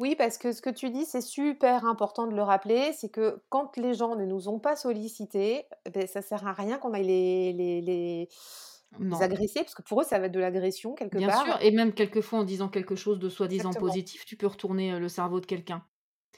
Oui, 0.00 0.16
parce 0.16 0.38
que 0.38 0.50
ce 0.52 0.60
que 0.60 0.70
tu 0.70 0.90
dis, 0.90 1.04
c'est 1.04 1.20
super 1.20 1.84
important 1.86 2.26
de 2.26 2.34
le 2.34 2.42
rappeler, 2.42 2.92
c'est 2.92 3.10
que 3.10 3.42
quand 3.48 3.76
les 3.76 3.94
gens 3.94 4.16
ne 4.16 4.24
nous 4.26 4.48
ont 4.48 4.58
pas 4.58 4.74
sollicités, 4.74 5.66
ben, 5.92 6.06
ça 6.08 6.20
sert 6.20 6.46
à 6.46 6.52
rien 6.52 6.78
qu'on 6.78 6.92
aille 6.94 7.06
les, 7.06 7.52
les, 7.52 7.80
les, 7.80 8.28
les 9.12 9.22
Non. 9.22 9.22
agresser, 9.22 9.60
parce 9.60 9.74
que 9.76 9.82
pour 9.82 10.00
eux, 10.00 10.04
ça 10.04 10.18
va 10.18 10.26
être 10.26 10.32
de 10.32 10.40
l'agression 10.40 10.94
quelque 10.94 11.18
Bien 11.18 11.30
sûr, 11.30 11.56
part. 11.56 11.62
et 11.62 11.70
même 11.70 11.94
quelquefois 11.94 12.40
en 12.40 12.44
disant 12.44 12.68
quelque 12.68 12.94
chose 12.94 13.18
de 13.18 13.30
soi-disant 13.30 13.74
positif, 13.74 14.26
tu 14.26 14.36
peux 14.36 14.46
retourner 14.46 14.92
euh, 14.92 14.98
le 14.98 15.08
cerveau 15.08 15.40
de 15.40 15.46
quelqu'un. 15.46 15.86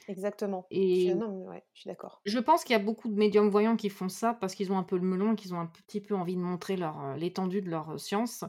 exactement. 0.07 0.69
Je, 0.91 1.09
Et 1.09 1.13
non, 1.13 1.31
mais 1.37 1.47
ouais, 1.47 1.65
je 1.73 1.81
suis 1.81 1.87
d'accord. 1.89 2.25
je 2.25 2.39
pense 2.39 2.63
qu'il 2.63 2.73
y 2.73 2.75
a 2.79 2.83
beaucoup 2.83 3.07
de 3.07 3.13
médiums 3.15 3.49
voyants 3.49 3.77
qui 3.77 3.89
font 3.89 4.09
ça 4.09 4.33
parce 4.33 4.53
qu'ils 4.53 4.71
ont 4.73 4.77
un 4.77 4.83
peu 4.83 4.97
le 4.97 5.03
melon 5.07 5.33
et 5.33 5.35
qu'ils 5.35 5.53
ont 5.53 5.59
un 5.59 5.67
petit 5.67 6.01
peu 6.01 6.13
envie 6.15 6.35
de 6.35 6.41
montrer 6.41 6.75
leur, 6.75 6.99
euh, 7.01 7.15
l'étendue 7.15 7.61
de 7.61 7.69
leur 7.69 7.91
euh, 7.91 7.97
science. 7.97 8.43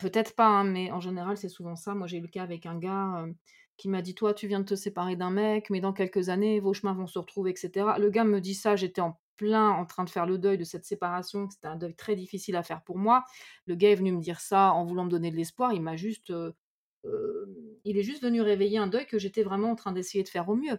Peut-être 0.00 0.34
pas, 0.36 0.46
hein, 0.48 0.64
mais 0.64 0.90
en 0.92 1.00
général, 1.00 1.36
c'est 1.38 1.48
souvent 1.50 1.76
ça. 1.76 1.94
Moi, 1.94 2.06
j'ai 2.08 2.18
eu 2.18 2.22
le 2.22 2.28
cas 2.28 2.42
avec 2.44 2.66
un 2.66 2.78
gars 2.78 3.24
euh, 3.24 3.32
qui 3.76 3.88
m'a 3.88 4.02
dit 4.02 4.14
Toi, 4.14 4.34
tu 4.34 4.46
viens 4.46 4.60
de 4.60 4.64
te 4.64 4.74
séparer 4.74 5.16
d'un 5.16 5.30
mec, 5.30 5.70
mais 5.70 5.80
dans 5.80 5.92
quelques 5.92 6.28
années, 6.28 6.60
vos 6.60 6.72
chemins 6.72 6.94
vont 6.94 7.06
se 7.06 7.18
retrouver, 7.18 7.50
etc. 7.50 7.70
Le 7.98 8.10
gars 8.10 8.24
me 8.24 8.40
dit 8.40 8.54
ça, 8.54 8.76
j'étais 8.76 9.00
en 9.00 9.20
plein 9.36 9.68
en 9.70 9.84
train 9.84 10.04
de 10.04 10.10
faire 10.10 10.26
le 10.26 10.38
deuil 10.38 10.58
de 10.58 10.64
cette 10.64 10.84
séparation, 10.86 11.48
c'était 11.50 11.68
un 11.68 11.76
deuil 11.76 11.94
très 11.94 12.16
difficile 12.16 12.56
à 12.56 12.62
faire 12.62 12.82
pour 12.82 12.98
moi. 12.98 13.24
Le 13.66 13.74
gars 13.74 13.90
est 13.90 13.94
venu 13.96 14.12
me 14.12 14.20
dire 14.20 14.40
ça 14.40 14.72
en 14.72 14.84
voulant 14.84 15.04
me 15.04 15.10
donner 15.10 15.30
de 15.30 15.36
l'espoir. 15.36 15.72
Il 15.72 15.82
m'a 15.82 15.96
juste. 15.96 16.32
il 17.84 17.98
est 17.98 18.02
juste 18.02 18.22
venu 18.22 18.40
réveiller 18.40 18.78
un 18.78 18.86
deuil 18.86 19.06
que 19.06 19.18
j'étais 19.18 19.42
vraiment 19.42 19.70
en 19.70 19.76
train 19.76 19.92
d'essayer 19.92 20.24
de 20.24 20.28
faire 20.28 20.48
au 20.48 20.56
mieux. 20.56 20.78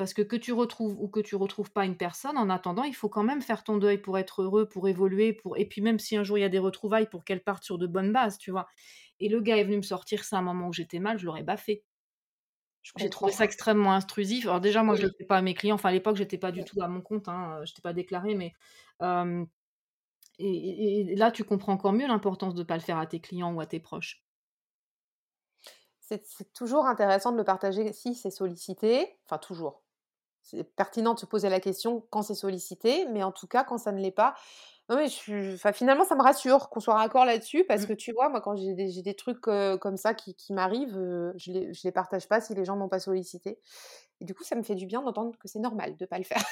Parce 0.00 0.14
que 0.14 0.22
que 0.22 0.36
tu 0.36 0.54
retrouves 0.54 0.96
ou 0.98 1.08
que 1.08 1.20
tu 1.20 1.36
retrouves 1.36 1.70
pas 1.72 1.84
une 1.84 1.98
personne, 1.98 2.38
en 2.38 2.48
attendant, 2.48 2.84
il 2.84 2.94
faut 2.94 3.10
quand 3.10 3.22
même 3.22 3.42
faire 3.42 3.62
ton 3.62 3.76
deuil 3.76 3.98
pour 3.98 4.16
être 4.16 4.40
heureux, 4.40 4.66
pour 4.66 4.88
évoluer, 4.88 5.34
pour 5.34 5.58
et 5.58 5.66
puis 5.66 5.82
même 5.82 5.98
si 5.98 6.16
un 6.16 6.24
jour 6.24 6.38
il 6.38 6.40
y 6.40 6.44
a 6.44 6.48
des 6.48 6.58
retrouvailles, 6.58 7.10
pour 7.10 7.22
qu'elles 7.22 7.44
partent 7.44 7.64
sur 7.64 7.76
de 7.76 7.86
bonnes 7.86 8.10
bases, 8.10 8.38
tu 8.38 8.50
vois. 8.50 8.66
Et 9.20 9.28
le 9.28 9.40
gars 9.40 9.58
est 9.58 9.64
venu 9.64 9.76
me 9.78 9.82
sortir 9.82 10.24
ça 10.24 10.36
à 10.36 10.38
un 10.40 10.42
moment 10.42 10.68
où 10.68 10.72
j'étais 10.72 10.98
mal, 10.98 11.18
je 11.18 11.26
l'aurais 11.26 11.42
baffé. 11.42 11.84
Je 12.82 12.92
J'ai 12.96 13.10
trouvé 13.10 13.32
ça 13.32 13.44
extrêmement 13.44 13.92
intrusif. 13.92 14.46
Alors 14.46 14.60
déjà, 14.60 14.82
moi, 14.82 14.96
je 14.96 15.02
Oui, 15.02 15.06
le 15.06 15.12
fais 15.18 15.24
pas 15.24 15.36
à 15.36 15.42
mes 15.42 15.54
clients. 15.54 15.74
Enfin, 15.74 15.90
à 15.90 15.92
l'époque, 15.92 16.16
j'étais 16.16 16.38
pas 16.38 16.50
du 16.52 16.60
oui. 16.60 16.64
tout 16.64 16.80
à 16.82 16.88
mon 16.88 17.02
compte, 17.02 17.28
hein, 17.28 17.58
euh, 17.60 17.64
j'étais 17.66 17.82
pas 17.82 17.92
déclarée, 17.92 18.34
mais 18.34 18.52
euh, 19.02 19.44
et, 20.38 21.14
là, 21.16 21.30
tu 21.30 21.44
comprends 21.44 21.74
encore 21.74 21.92
mieux 21.92 22.06
l'importance 22.06 22.54
de 22.54 22.62
pas 22.62 22.76
le 22.76 22.82
faire 22.82 22.98
à 22.98 23.06
tes 23.06 23.20
clients 23.20 23.52
ou 23.54 23.60
à 23.60 23.66
tes 23.66 23.80
proches. 23.80 24.24
C'est 26.00 26.26
c'est 26.26 26.52
toujours 26.52 26.86
intéressant 26.86 27.32
de 27.32 27.36
le 27.36 27.44
partager 27.44 27.92
si 27.92 28.14
c'est 28.14 28.30
sollicité. 28.30 29.18
Enfin, 29.26 29.38
toujours. 29.38 29.84
C'est 30.42 30.64
pertinent 30.64 31.14
de 31.14 31.20
se 31.20 31.26
poser 31.26 31.48
la 31.50 31.60
question 31.60 32.06
quand 32.10 32.22
c'est 32.22 32.34
sollicité, 32.34 33.06
mais 33.06 33.22
en 33.22 33.32
tout 33.32 33.46
cas, 33.46 33.64
quand 33.64 33.78
ça 33.78 33.92
ne 33.92 34.00
l'est 34.00 34.10
pas, 34.10 34.34
Oui, 34.90 35.08
je 35.08 35.54
enfin, 35.54 35.72
finalement, 35.72 36.04
ça 36.04 36.16
me 36.16 36.22
rassure 36.22 36.68
qu'on 36.68 36.80
soit 36.80 36.94
raccord 36.94 37.24
là-dessus 37.24 37.64
parce 37.68 37.86
Mmh. 37.86 37.86
que 37.86 37.92
tu 37.92 38.10
vois, 38.12 38.28
moi, 38.28 38.40
quand 38.40 38.56
j'ai 38.56 38.74
des 38.74 39.14
trucs, 39.14 39.40
comme 39.40 39.96
ça 39.96 40.14
qui 40.14 40.34
qui 40.34 40.52
m'arrivent, 40.52 40.98
je 41.36 41.52
les 41.52 41.72
je 41.72 41.80
les 41.84 41.92
partage 41.92 42.26
pas 42.28 42.40
si 42.40 42.54
les 42.54 42.64
gens 42.64 42.76
m'ont 42.76 42.88
pas 42.88 42.98
sollicité 42.98 43.60
et 44.20 44.24
du 44.24 44.34
coup, 44.34 44.44
ça 44.44 44.56
me 44.56 44.62
fait 44.64 44.74
du 44.74 44.86
bien 44.86 45.02
d'entendre 45.02 45.36
que 45.38 45.48
c'est 45.48 45.60
normal 45.60 45.96
de 45.96 46.06
pas 46.06 46.18
le 46.18 46.24
faire. 46.24 46.42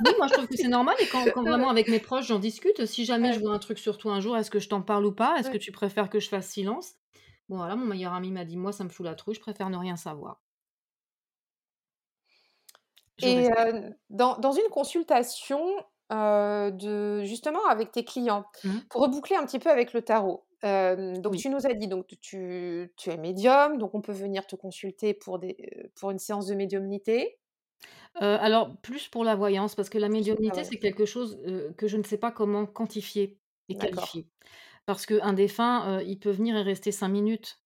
Oui, 0.00 0.10
moi 0.18 0.26
je 0.28 0.32
trouve 0.32 0.48
que 0.48 0.56
c'est 0.56 0.68
normal 0.68 0.96
et 1.00 1.06
quand 1.08 1.30
vraiment 1.44 1.68
avec 1.70 1.86
mes 1.88 2.00
proches 2.00 2.26
j'en 2.28 2.38
discute, 2.38 2.86
si 2.86 3.04
jamais 3.04 3.32
je 3.32 3.38
vois 3.40 3.52
un 3.52 3.58
truc 3.58 3.78
sur 3.78 3.98
toi 3.98 4.14
un 4.14 4.20
jour, 4.20 4.36
est-ce 4.36 4.50
que 4.50 4.58
je 4.58 4.68
t'en 4.68 4.80
parle 4.82 5.04
ou 5.06 5.12
pas? 5.12 5.36
Est-ce 5.38 5.50
que 5.50 5.58
tu 5.58 5.72
préfères 5.72 6.08
que 6.10 6.18
je 6.20 6.28
fasse 6.28 6.48
silence? 6.48 6.94
Bon 7.48 7.56
voilà, 7.58 7.76
mon 7.76 7.84
meilleur 7.86 8.14
ami 8.14 8.30
m'a 8.32 8.44
dit: 8.46 8.56
«Moi 8.56 8.72
ça 8.72 8.84
me 8.84 8.88
fout 8.88 9.04
la 9.06 9.14
trouille, 9.14 9.34
je 9.34 9.40
préfère 9.40 9.68
ne 9.70 9.76
rien 9.76 9.96
savoir». 9.96 10.42
Je 13.18 13.30
et 13.30 13.48
dans 14.08 14.52
une 14.52 14.68
consultation, 14.70 15.60
de 16.10 17.22
justement 17.24 17.64
avec 17.68 17.92
tes 17.92 18.04
clients, 18.04 18.44
Mmh. 18.64 18.80
pour 18.90 19.02
reboucler 19.02 19.36
un 19.36 19.46
petit 19.46 19.58
peu 19.60 19.70
avec 19.70 19.92
le 19.92 20.02
tarot, 20.02 20.46
hem, 20.62 21.18
donc 21.18 21.34
Oui. 21.34 21.38
tu 21.38 21.48
nous 21.50 21.66
as 21.66 21.74
dit 21.74 21.88
donc 21.88 22.06
tu 22.20 22.92
tu 22.96 23.10
es 23.10 23.16
médium, 23.16 23.78
donc 23.78 23.94
on 23.94 24.02
peut 24.02 24.12
venir 24.12 24.46
te 24.46 24.56
consulter 24.56 25.14
pour 25.14 25.38
des, 25.38 25.90
pour 25.96 26.10
une 26.10 26.18
séance 26.18 26.46
de 26.46 26.54
médiumnité, 26.54 27.38
alors 28.14 28.76
plus 28.82 29.08
pour 29.08 29.24
la 29.24 29.34
voyance, 29.36 29.74
parce 29.74 29.88
que 29.90 29.98
la 29.98 30.08
médiumnité, 30.08 30.64
c'est 30.64 30.78
quelque 30.78 31.04
chose, 31.06 31.40
que 31.78 31.88
je 31.88 31.96
ne 31.96 32.02
sais 32.02 32.18
pas 32.18 32.32
comment 32.32 32.66
quantifier 32.66 33.38
et 33.68 33.76
qualifier. 33.78 34.28
Parce 34.86 35.06
qu'un 35.06 35.32
défunt, 35.34 36.00
il 36.02 36.18
peut 36.18 36.30
venir 36.30 36.56
et 36.56 36.62
rester 36.62 36.92
5 36.92 37.08
minutes. 37.08 37.62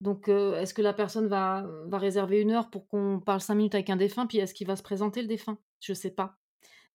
Donc, 0.00 0.28
est-ce 0.28 0.74
que 0.74 0.82
la 0.82 0.94
personne 0.94 1.28
va, 1.28 1.66
va 1.86 1.98
réserver 1.98 2.40
une 2.40 2.52
heure 2.52 2.70
pour 2.70 2.88
qu'on 2.88 3.20
parle 3.20 3.40
5 3.42 3.54
minutes 3.56 3.74
avec 3.76 3.90
un 3.90 3.96
défunt? 3.96 4.26
Puis 4.26 4.38
est-ce 4.38 4.54
qu'il 4.54 4.66
va 4.66 4.76
se 4.76 4.82
présenter 4.82 5.22
le 5.22 5.28
défunt? 5.28 5.58
Je 5.80 5.94
sais 5.94 6.10
pas. 6.12 6.39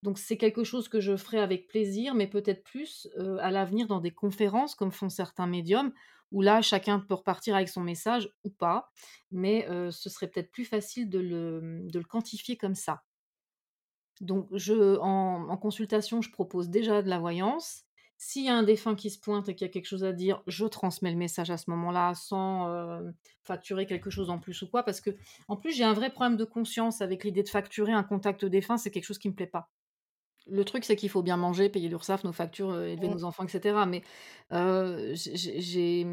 Donc 0.03 0.19
c'est 0.19 0.37
quelque 0.37 0.63
chose 0.63 0.87
que 0.87 0.99
je 0.99 1.17
ferai 1.17 1.39
avec 1.39 1.67
plaisir, 1.67 2.13
mais 2.13 2.27
peut-être 2.27 2.63
plus, 2.63 3.07
à 3.39 3.51
l'avenir 3.51 3.87
dans 3.87 3.99
des 3.99 4.11
conférences 4.11 4.75
comme 4.75 4.91
font 4.91 5.09
certains 5.09 5.47
médiums, 5.47 5.91
où 6.31 6.41
là 6.41 6.61
chacun 6.61 6.99
peut 6.99 7.15
repartir 7.15 7.55
avec 7.55 7.69
son 7.69 7.81
message 7.81 8.29
ou 8.43 8.49
pas. 8.49 8.91
Mais, 9.31 9.67
ce 9.91 10.09
serait 10.09 10.27
peut-être 10.27 10.51
plus 10.51 10.65
facile 10.65 11.09
de 11.09 11.19
le, 11.19 12.03
quantifier 12.03 12.57
comme 12.57 12.75
ça. 12.75 13.03
Donc 14.21 14.47
je 14.51 14.97
en 14.99 15.57
consultation, 15.57 16.21
je 16.21 16.31
propose 16.31 16.69
déjà 16.69 17.01
de 17.01 17.09
la 17.09 17.19
voyance. 17.19 17.85
S'il 18.17 18.45
y 18.45 18.49
a 18.49 18.55
un 18.55 18.63
défunt 18.63 18.95
qui 18.95 19.09
se 19.09 19.19
pointe 19.19 19.49
et 19.49 19.55
qu'il 19.55 19.67
y 19.67 19.69
a 19.69 19.73
quelque 19.73 19.87
chose 19.87 20.05
à 20.05 20.13
dire, 20.13 20.41
je 20.47 20.65
transmets 20.65 21.11
le 21.11 21.17
message 21.17 21.51
à 21.51 21.57
ce 21.57 21.69
moment-là 21.71 22.13
sans, 22.15 23.01
facturer 23.43 23.85
quelque 23.85 24.09
chose 24.09 24.29
en 24.29 24.39
plus 24.39 24.61
ou 24.61 24.67
quoi. 24.67 24.83
Parce 24.83 25.01
que 25.01 25.11
en 25.47 25.57
plus, 25.57 25.71
j'ai 25.73 25.83
un 25.83 25.93
vrai 25.93 26.09
problème 26.09 26.37
de 26.37 26.45
conscience 26.45 27.01
avec 27.01 27.23
l'idée 27.23 27.43
de 27.43 27.49
facturer 27.49 27.91
un 27.91 28.03
contact 28.03 28.45
défunt, 28.45 28.77
c'est 28.77 28.91
quelque 28.91 29.05
chose 29.05 29.19
qui 29.19 29.29
me 29.29 29.35
plaît 29.35 29.47
pas. 29.47 29.69
Le 30.47 30.63
truc, 30.63 30.85
c'est 30.85 30.95
qu'il 30.95 31.09
faut 31.09 31.23
bien 31.23 31.37
manger, 31.37 31.69
payer 31.69 31.89
l'URSSAF, 31.89 32.23
nos 32.23 32.31
factures, 32.31 32.71
heu, 32.71 32.87
élever 32.89 33.09
nos 33.09 33.23
enfants 33.23 33.45
et 33.45 33.47
cetera. 33.47 33.85
Mais, 33.87 34.03
heu, 34.53 35.13
j'ai 35.15 35.35
j'ai 35.35 35.59
j'ai, 35.61 36.07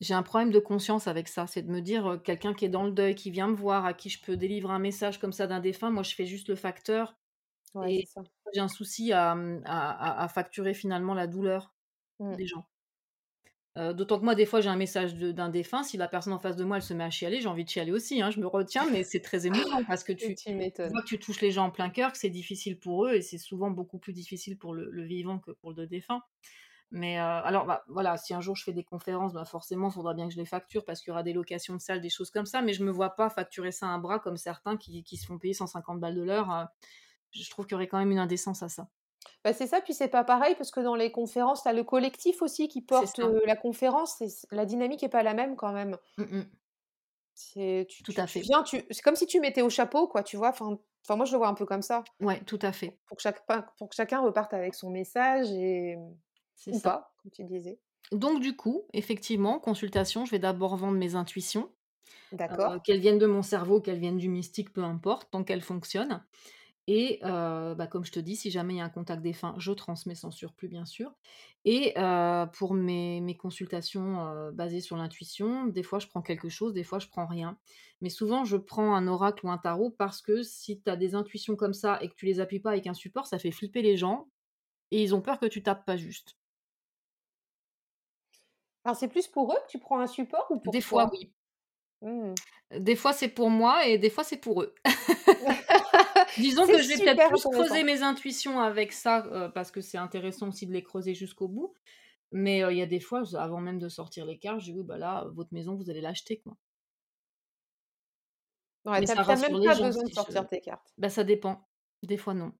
j'ai 0.00 0.14
un 0.14 0.22
problème 0.24 0.50
de 0.52 0.60
conscience 0.60 1.08
avec 1.08 1.28
ça. 1.28 1.46
C'est 1.48 1.62
de 1.62 1.70
me 1.70 1.80
dire, 1.82 2.08
heu, 2.12 2.18
quelqu'un 2.18 2.54
qui 2.54 2.64
est 2.66 2.68
dans 2.70 2.84
le 2.84 2.92
deuil, 2.92 3.14
qui 3.16 3.30
vient 3.32 3.48
me 3.48 3.56
voir, 3.56 3.86
à 3.86 3.94
qui 3.94 4.10
je 4.10 4.22
peux 4.22 4.36
délivrer 4.36 4.72
un 4.74 4.78
message 4.80 5.18
comme 5.20 5.32
ça 5.32 5.46
d'un 5.48 5.60
défunt, 5.60 5.90
moi 5.90 6.02
je 6.04 6.14
fais 6.14 6.26
juste 6.26 6.48
le 6.48 6.56
facteur 6.56 7.16
Ouais, 7.74 7.88
et 7.88 8.04
c'est 8.04 8.06
ça. 8.06 8.22
j'ai 8.54 8.60
un 8.62 8.68
souci 8.68 9.12
à, 9.12 9.32
à 9.32 9.36
à 9.66 10.24
à 10.24 10.28
facturer 10.28 10.74
finalement 10.74 11.14
la 11.14 11.26
douleur 11.28 11.74
Mmh. 12.20 12.38
des 12.38 12.46
gens. 12.46 12.66
Heu, 13.78 13.94
d'autant 13.94 14.18
que 14.18 14.24
moi, 14.24 14.34
des 14.34 14.46
fois, 14.46 14.60
j'ai 14.60 14.68
un 14.70 14.76
message 14.76 15.14
d'un 15.16 15.48
défunt, 15.50 15.82
si 15.84 15.96
la 15.96 16.08
personne 16.08 16.32
en 16.32 16.38
face 16.40 16.56
de 16.56 16.64
moi, 16.64 16.76
elle 16.78 16.82
se 16.82 16.94
met 16.94 17.04
à 17.04 17.10
chialer, 17.10 17.40
j'ai 17.40 17.48
envie 17.48 17.64
de 17.64 17.70
chialer 17.70 17.92
aussi, 17.92 18.22
hein. 18.22 18.30
Je 18.30 18.40
me 18.40 18.46
retiens, 18.46 18.86
mais 18.90 19.04
c'est 19.04 19.20
très 19.20 19.46
émouvant 19.46 19.84
parce 19.86 20.04
que 20.04 20.12
tu 20.14 20.36
Tu 20.36 20.54
tu 20.54 20.54
m'étonnes. 20.54 20.92
vois 20.92 21.02
que 21.02 21.08
tu 21.08 21.18
touches 21.18 21.40
les 21.42 21.50
gens 21.52 21.66
en 21.66 21.70
plein 21.70 21.90
cœur, 21.90 22.12
que 22.12 22.18
c'est 22.18 22.30
difficile 22.30 22.78
pour 22.78 23.06
eux 23.06 23.14
et 23.14 23.22
c'est 23.22 23.38
souvent 23.38 23.70
beaucoup 23.70 23.98
plus 23.98 24.12
difficile 24.14 24.58
pour 24.58 24.74
le 24.74 24.90
le 24.90 25.04
vivant 25.04 25.38
que 25.38 25.50
pour 25.52 25.72
le 25.72 25.86
défunt. 25.86 26.22
Mais, 26.90 27.18
heu, 27.18 27.20
alors, 27.22 27.66
bah, 27.66 27.84
voilà, 27.88 28.16
si 28.16 28.34
un 28.34 28.40
jour 28.40 28.56
je 28.56 28.64
fais 28.64 28.72
des 28.72 28.84
conférences, 28.84 29.32
bah, 29.34 29.44
forcément, 29.44 29.88
il 29.90 29.92
faudra 29.92 30.14
bien 30.14 30.26
que 30.28 30.34
je 30.34 30.38
les 30.38 30.46
facture 30.46 30.84
parce 30.84 31.00
qu'il 31.00 31.08
y 31.10 31.12
aura 31.12 31.22
des 31.22 31.32
locations 31.34 31.74
de 31.76 31.80
salles, 31.80 32.00
des 32.00 32.10
choses 32.10 32.30
comme 32.30 32.46
ça, 32.46 32.62
mais 32.62 32.72
je 32.72 32.84
me 32.84 32.90
vois 32.90 33.10
pas 33.16 33.28
facturer 33.30 33.72
ça 33.72 33.86
à 33.88 33.90
un 33.90 33.98
bras 33.98 34.18
comme 34.20 34.36
certains 34.38 34.76
qui 34.78 35.02
qui 35.04 35.16
se 35.18 35.26
font 35.26 35.38
payer 35.38 35.54
150 35.54 36.00
balles 36.00 36.14
de 36.16 36.22
l'heure, 36.22 36.50
heu, 36.50 36.64
je 37.32 37.50
trouve 37.50 37.66
qu'il 37.66 37.74
y 37.74 37.76
aurait 37.76 37.88
quand 37.88 37.98
même 37.98 38.12
une 38.12 38.18
indécence 38.20 38.62
à 38.62 38.68
ça. 38.70 38.88
Bah, 39.44 39.52
c'est 39.52 39.68
ça, 39.68 39.80
puis 39.80 39.94
c'est 39.94 40.08
pas 40.08 40.24
pareil 40.24 40.56
parce 40.56 40.70
que 40.72 40.80
dans 40.80 40.96
les 40.96 41.12
conférences, 41.12 41.62
tu 41.62 41.68
as 41.68 41.72
le 41.72 41.84
collectif 41.84 42.42
aussi 42.42 42.66
qui 42.68 42.82
porte, 42.82 43.20
la 43.44 43.54
conférence 43.56 44.20
et 44.20 44.26
la 44.50 44.66
dynamique 44.66 45.02
est 45.04 45.08
pas 45.08 45.22
la 45.22 45.32
même 45.34 45.54
quand 45.56 45.72
même. 45.72 45.96
Mmh 46.18 46.32
mh. 46.32 46.58
C'est 47.36 47.86
tu 47.88 48.04
Tout 48.04 48.14
tu 48.14 48.18
à 48.18 48.26
tu 48.26 48.26
fait. 48.26 48.48
viens, 48.48 48.62
tu 48.64 48.82
c'est 48.90 49.02
comme 49.02 49.14
si 49.16 49.26
tu 49.26 49.40
mettais 49.40 49.62
au 49.62 49.70
chapeau 49.70 50.08
quoi, 50.08 50.22
tu 50.24 50.36
vois? 50.36 50.48
Enfin 50.50 50.78
enfin 51.04 51.16
moi 51.16 51.24
je 51.24 51.32
le 51.32 51.38
vois 51.38 51.48
un 51.48 51.54
peu 51.54 51.66
comme 51.66 51.82
ça. 51.82 52.08
Ouais, 52.20 52.42
tout 52.44 52.58
à 52.62 52.72
fait. 52.72 52.98
Pour 53.06 53.16
que 53.16 53.22
chaque 53.22 53.46
pour 53.46 53.88
que 53.88 53.94
chacun 53.94 54.20
reparte 54.20 54.52
avec 54.54 54.74
son 54.74 54.90
message 54.90 55.50
et 55.52 55.96
C'est 56.56 56.72
ou 56.72 56.80
ça. 56.82 57.00
pas, 57.00 57.14
comme 57.22 57.30
tu 57.32 57.44
disais. 57.44 57.80
Donc 58.12 58.40
du 58.40 58.56
coup, 58.56 58.84
effectivement, 58.94 59.58
consultation, 59.60 60.24
je 60.24 60.30
vais 60.30 60.38
d'abord 60.38 60.76
vendre 60.76 60.96
mes 60.98 61.14
intuitions, 61.14 61.72
D'accord. 62.32 62.78
qu'elles 62.84 63.00
viennent 63.00 63.18
de 63.18 63.26
mon 63.26 63.42
cerveau, 63.42 63.80
qu'elles 63.80 63.98
viennent 64.00 64.18
du 64.18 64.28
mystique, 64.28 64.72
peu 64.72 64.84
importe, 64.84 65.30
tant 65.30 65.44
qu'elles 65.44 65.62
fonctionnent 65.62 66.24
et 66.88 67.20
bah, 67.22 67.86
comme 67.86 68.04
je 68.04 68.10
te 68.10 68.18
dis, 68.18 68.34
si 68.34 68.50
jamais 68.50 68.74
il 68.74 68.76
y 68.78 68.80
a 68.80 68.84
un 68.84 68.88
contact 68.88 69.22
défunt, 69.22 69.54
je 69.58 69.72
transmets 69.72 70.16
sans 70.16 70.32
surplus, 70.32 70.68
bien 70.68 70.84
sûr 70.84 71.12
et 71.64 71.94
pour 72.54 72.74
mes 72.74 73.20
mes 73.20 73.36
consultations, 73.36 74.50
basées 74.52 74.80
sur 74.80 74.96
l'intuition, 74.96 75.66
des 75.66 75.82
fois 75.82 75.98
je 75.98 76.06
prends 76.06 76.22
quelque 76.22 76.48
chose, 76.48 76.72
des 76.72 76.84
fois 76.84 76.98
je 76.98 77.08
prends 77.08 77.26
rien. 77.26 77.58
Mais 78.00 78.10
souvent 78.10 78.44
je 78.44 78.56
prends 78.56 78.94
un 78.94 79.06
oracle 79.06 79.44
ou 79.44 79.50
un 79.50 79.58
tarot 79.58 79.90
parce 79.90 80.22
que 80.22 80.42
si 80.42 80.80
tu 80.80 80.88
as 80.88 80.96
des 80.96 81.14
intuitions 81.14 81.56
comme 81.56 81.74
ça 81.74 81.98
et 82.00 82.08
que 82.08 82.14
tu 82.14 82.26
les 82.26 82.40
appuies 82.40 82.60
pas 82.60 82.70
avec 82.70 82.86
un 82.86 82.94
support, 82.94 83.26
ça 83.26 83.38
fait 83.38 83.50
flipper 83.50 83.82
les 83.82 83.96
gens 83.96 84.28
et 84.90 85.02
ils 85.02 85.14
ont 85.14 85.20
peur 85.20 85.38
que 85.38 85.46
tu 85.46 85.62
tapes 85.62 85.84
pas 85.84 85.96
juste. 85.96 86.38
Alors 88.84 88.96
c'est 88.96 89.08
plus 89.08 89.26
pour 89.26 89.52
eux 89.52 89.58
que 89.66 89.70
tu 89.70 89.78
prends 89.78 90.00
un 90.00 90.06
support 90.06 90.46
ou 90.50 90.60
pour 90.60 90.72
Des 90.72 90.80
fois 90.80 91.10
oui. 91.12 91.32
Mmh. 92.00 92.34
Des 92.78 92.96
fois, 92.96 93.14
c'est 93.14 93.28
pour 93.28 93.48
moi 93.48 93.86
et 93.86 93.96
des 93.96 94.10
fois, 94.10 94.24
c'est 94.24 94.36
pour 94.36 94.62
eux. 94.62 94.74
Disons 96.38 96.68
que 96.68 96.78
je 96.80 96.88
vais 96.88 96.98
peut-être 96.98 97.24
plus 97.24 97.46
creuser 97.48 97.82
mes 97.84 98.02
intuitions 98.02 98.60
avec 98.60 98.92
ça, 98.92 99.26
heu, 99.26 99.52
parce 99.52 99.70
que 99.70 99.80
c'est 99.82 99.98
intéressant 99.98 100.48
aussi 100.48 100.66
de 100.66 100.72
les 100.72 100.82
creuser 100.82 101.14
jusqu'au 101.14 101.48
bout. 101.48 101.74
Mais, 102.32 102.62
heu, 102.64 102.72
il 102.72 102.78
y 102.78 102.82
a 102.82 102.86
des 102.86 103.00
fois, 103.00 103.22
avant 103.38 103.60
même 103.60 103.78
de 103.80 103.88
sortir 103.90 104.26
les 104.26 104.38
cartes, 104.38 104.60
je 104.60 104.66
dis: 104.66 104.72
«Oui, 104.74 104.84
bah, 104.84 104.98
là, 104.98 105.26
votre 105.34 105.52
maison, 105.54 105.76
vous 105.76 105.90
allez 105.90 106.00
l'acheter, 106.02 106.40
quoi». 106.40 106.56
Ouais, 108.84 109.00
Mais 109.00 109.06
tu 109.06 109.12
as 109.12 109.14
ça 109.14 109.22
tu 109.22 109.30
as 109.30 109.36
rassure 109.36 109.58
même 109.62 109.62
pas 109.62 109.74
gens 109.74 109.80
besoin 109.80 110.04
de 110.04 110.10
je 110.10 110.12
sortir 110.12 110.46
tes 110.46 110.60
cartes. 110.60 110.94
bah, 110.98 111.10
ça 111.10 111.24
dépend. 111.24 111.68
Des 112.02 112.18
fois, 112.18 112.34
non. 112.34 112.52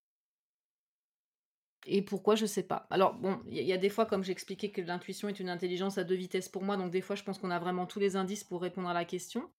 Et 1.87 2.03
pourquoi, 2.03 2.35
je 2.35 2.45
sais 2.47 2.65
pas. 2.65 2.87
Alors 2.91 3.15
bon, 3.15 3.41
il 3.47 3.55
y 3.55 3.59
a 3.61 3.63
il 3.63 3.69
y 3.69 3.73
a 3.73 3.79
des 3.79 3.89
fois, 3.89 4.05
comme 4.07 4.25
j'expliquais, 4.25 4.71
que 4.73 4.81
l'intuition 4.81 5.29
est 5.29 5.41
une 5.41 5.49
intelligence 5.49 5.97
à 5.99 6.05
2 6.05 6.15
vitesses 6.17 6.49
pour 6.49 6.63
moi, 6.63 6.77
donc 6.77 6.91
des 6.91 7.01
fois, 7.01 7.17
je 7.17 7.23
pense 7.23 7.39
qu'on 7.39 7.51
a 7.51 7.59
vraiment 7.59 7.87
tous 7.87 8.01
les 8.01 8.17
indices 8.17 8.45
pour 8.45 8.61
répondre 8.63 8.89
à 8.89 8.95
la 8.95 9.05
question, 9.05 9.51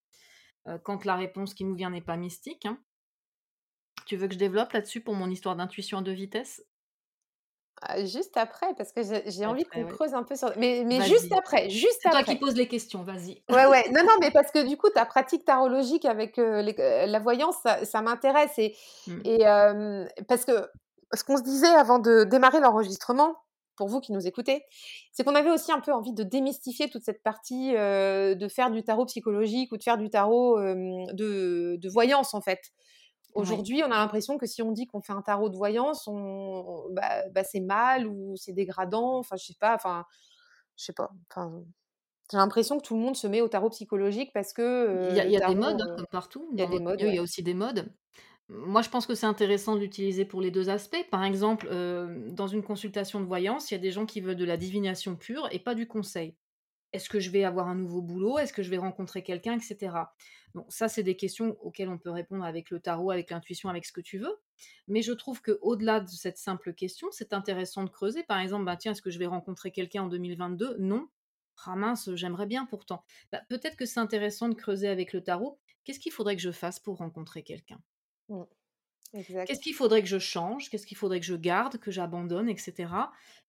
heu, 0.68 0.80
quand 0.84 1.06
la 1.06 1.16
réponse 1.18 1.54
qui 1.56 1.66
nous 1.66 1.76
vient 1.76 1.92
n'est 1.92 2.02
pas 2.02 2.18
mystique, 2.18 2.66
hein. 2.68 2.80
Tu 4.10 4.16
veux 4.18 4.28
que 4.28 4.34
je 4.34 4.40
développe 4.40 4.72
là-dessus 4.74 5.02
pour 5.02 5.14
mon 5.14 5.30
histoire 5.30 5.56
d'intuition 5.56 6.00
à 6.00 6.02
2 6.02 6.14
vitesses? 6.14 6.64
Ah, 7.82 8.04
juste 8.06 8.36
après, 8.38 8.74
parce 8.76 8.92
que 8.92 9.02
j'ai 9.28 9.46
envie 9.46 9.64
Après, 9.64 9.66
qu'on 9.66 9.86
ouais. 9.86 9.86
creuse 9.86 10.14
un 10.14 10.24
peu 10.24 10.36
sur 10.36 10.52
mais 10.58 10.84
mais 10.86 11.02
juste 11.02 11.32
après, 11.38 11.70
juste 11.70 12.06
C'est 12.06 12.10
toi 12.12 12.24
qui 12.24 12.36
après. 12.36 12.40
poses 12.40 12.56
les 12.56 12.68
questions, 12.68 13.04
vas-y. 13.04 13.44
Ouais, 13.52 13.66
ouais. 13.66 13.90
Non, 13.90 14.02
non, 14.04 14.14
mais 14.22 14.30
parce 14.30 14.52
que 14.52 14.68
du 14.68 14.78
coup, 14.78 14.90
ta 14.94 15.06
pratique 15.06 15.44
tarologique 15.44 16.06
avec, 16.06 16.38
les 16.38 16.76
q 16.76 16.82
la 16.82 17.20
voyance, 17.20 17.56
ça 17.64 17.84
ça 17.84 18.02
m'intéresse 18.02 18.58
et 18.60 18.76
Mmh. 19.08 19.24
et 19.24 19.40
parce 20.28 20.46
que 20.46 20.52
ce 21.14 21.24
qu'on 21.24 21.38
se 21.38 21.42
disait 21.44 21.68
avant 21.68 21.98
de 22.00 22.24
démarrer 22.26 22.60
l'enregistrement, 22.60 23.36
pour 23.76 23.88
vous 23.88 24.02
qui 24.02 24.12
nous 24.12 24.28
écoutez, 24.28 24.64
c'est 25.12 25.24
qu'on 25.24 25.34
avait 25.36 25.50
aussi 25.50 25.72
un 25.72 25.80
peu 25.80 25.92
envie 25.94 26.14
de 26.14 26.22
démystifier 26.24 26.90
toute 26.90 27.04
cette 27.04 27.24
partie, 27.24 27.74
heu, 27.76 28.36
de 28.36 28.48
faire 28.48 28.70
du 28.70 28.84
tarot 28.84 29.06
psychologique 29.06 29.72
ou 29.72 29.78
de 29.78 29.84
faire 29.84 29.98
du 29.98 30.10
tarot, 30.12 30.60
de 30.60 31.78
de 31.78 31.90
voyance, 31.90 32.34
en 32.36 32.42
fait. 32.42 32.60
Aujourd'hui, 33.34 33.82
on 33.84 33.88
a 33.92 33.98
l'impression 34.00 34.38
que 34.38 34.46
si 34.48 34.62
on 34.64 34.72
dit 34.72 34.88
qu'on 34.88 35.02
fait 35.02 35.14
un 35.14 35.22
tarot 35.22 35.50
de 35.50 35.56
voyance, 35.58 36.08
on 36.08 36.88
bah 36.92 37.30
bah, 37.32 37.44
c'est 37.44 37.60
mal 37.62 38.08
ou 38.08 38.36
c'est 38.38 38.54
dégradant, 38.54 39.18
enfin, 39.20 39.36
je 39.38 39.46
sais 39.46 39.54
pas, 39.60 39.76
enfin, 39.76 40.06
je 40.78 40.86
sais 40.86 40.94
pas, 40.94 41.12
enfin 41.32 41.64
j'ai 42.32 42.38
l'impression 42.38 42.78
que 42.80 42.84
tout 42.84 42.96
le 42.96 43.02
monde 43.02 43.16
se 43.18 43.28
met 43.28 43.42
au 43.42 43.50
tarot 43.50 43.70
psychologique 43.72 44.32
parce 44.34 44.54
que, 44.54 44.64
Il 45.02 45.16
y 45.16 45.20
a 45.20 45.26
il 45.26 45.32
le 45.32 45.32
y 45.32 45.38
a 45.38 45.42
des 45.42 45.56
modes, 45.56 45.82
hein, 45.82 45.88
heu, 45.88 45.96
comme 45.96 46.06
partout. 46.12 46.50
il 46.56 46.60
y 46.60 46.64
a 46.64 46.68
des 46.68 46.80
modes, 46.80 47.02
milieu, 47.02 47.10
il 47.10 47.16
y 47.16 47.18
a 47.18 47.22
aussi 47.22 47.44
des 47.44 47.54
modes. 47.54 47.94
Moi, 48.50 48.82
je 48.84 48.90
pense 48.90 49.08
que 49.08 49.16
c'est 49.16 49.26
intéressant 49.28 49.76
de 49.76 49.82
l'utiliser 49.82 50.26
pour 50.26 50.42
les 50.42 50.52
2 50.52 50.70
aspects. 50.70 51.06
Par 51.12 51.24
exemple, 51.24 51.68
hem, 51.72 52.34
dans 52.34 52.48
une 52.48 52.64
consultation 52.64 53.22
de 53.22 53.26
voyance, 53.26 53.72
il 53.72 53.76
y 53.76 53.78
a 53.78 53.80
des 53.82 53.92
gens 53.92 54.06
qui 54.08 54.22
veulent 54.22 54.36
de 54.38 54.46
la 54.46 54.58
divination 54.58 55.16
pure 55.18 55.48
et 55.52 55.60
pas 55.60 55.76
du 55.76 55.88
conseil. 55.88 56.38
Est-ce 56.94 57.10
que 57.10 57.20
je 57.20 57.30
vais 57.30 57.44
avoir 57.44 57.68
un 57.68 57.76
nouveau 57.76 58.02
boulot? 58.02 58.40
Est-ce 58.40 58.54
que 58.54 58.64
je 58.64 58.70
vais 58.70 58.78
rencontrer 58.78 59.24
quelqu'un? 59.24 59.58
Et 59.58 59.60
cetera. 59.60 60.14
Bon, 60.56 60.66
ça, 60.70 60.88
c'est 60.88 61.04
des 61.04 61.16
questions 61.16 61.58
auxquelles 61.62 61.90
on 61.90 62.00
peut 62.00 62.10
répondre 62.10 62.44
avec 62.44 62.72
le 62.72 62.80
tarot, 62.80 63.12
avec 63.12 63.30
l'intuition, 63.30 63.70
avec 63.70 63.86
ce 63.86 63.92
que 63.92 64.02
tu 64.02 64.18
veux. 64.18 64.36
Mais 64.88 65.02
je 65.02 65.14
trouve 65.14 65.42
qu'au-delà 65.42 66.00
de 66.00 66.10
cette 66.10 66.38
simple 66.38 66.74
question, 66.74 67.08
c'est 67.12 67.34
intéressant 67.34 67.84
de 67.84 67.90
creuser. 67.90 68.24
Par 68.24 68.40
exemple, 68.40 68.66
bah, 68.66 68.78
tiens, 68.78 68.94
est-ce 68.94 69.02
que 69.02 69.12
je 69.12 69.20
vais 69.20 69.28
rencontrer 69.28 69.72
quelqu'un 69.72 70.04
en 70.04 70.08
2022? 70.08 70.78
Non. 70.80 71.10
Ah 71.66 71.94
j'aimerais 72.16 72.48
bien 72.48 72.66
pourtant. 72.66 73.04
Bah, 73.32 73.42
peut-être 73.50 73.76
que 73.76 73.86
c'est 73.86 74.00
intéressant 74.00 74.50
de 74.50 74.56
creuser 74.56 74.88
avec 74.88 75.14
le 75.14 75.22
tarot. 75.22 75.60
Qu'est-ce 75.84 76.00
qu'il 76.00 76.12
faudrait 76.12 76.36
que 76.36 76.42
je 76.42 76.52
fasse 76.52 76.80
pour 76.80 76.98
rencontrer 76.98 77.44
quelqu'un? 77.44 77.82
Mmh. 78.30 78.59
Qu'est-ce 79.12 79.60
qu'il 79.60 79.74
faudrait 79.74 80.04
que 80.04 80.08
je 80.08 80.20
change? 80.20 80.70
Qu'est-ce 80.70 80.86
qu'il 80.86 80.98
faudrait 80.98 81.20
que 81.20 81.26
je 81.26 81.36
garde, 81.36 81.78
que 81.78 81.90
j'abandonne, 81.90 82.48
etc. 82.48 82.94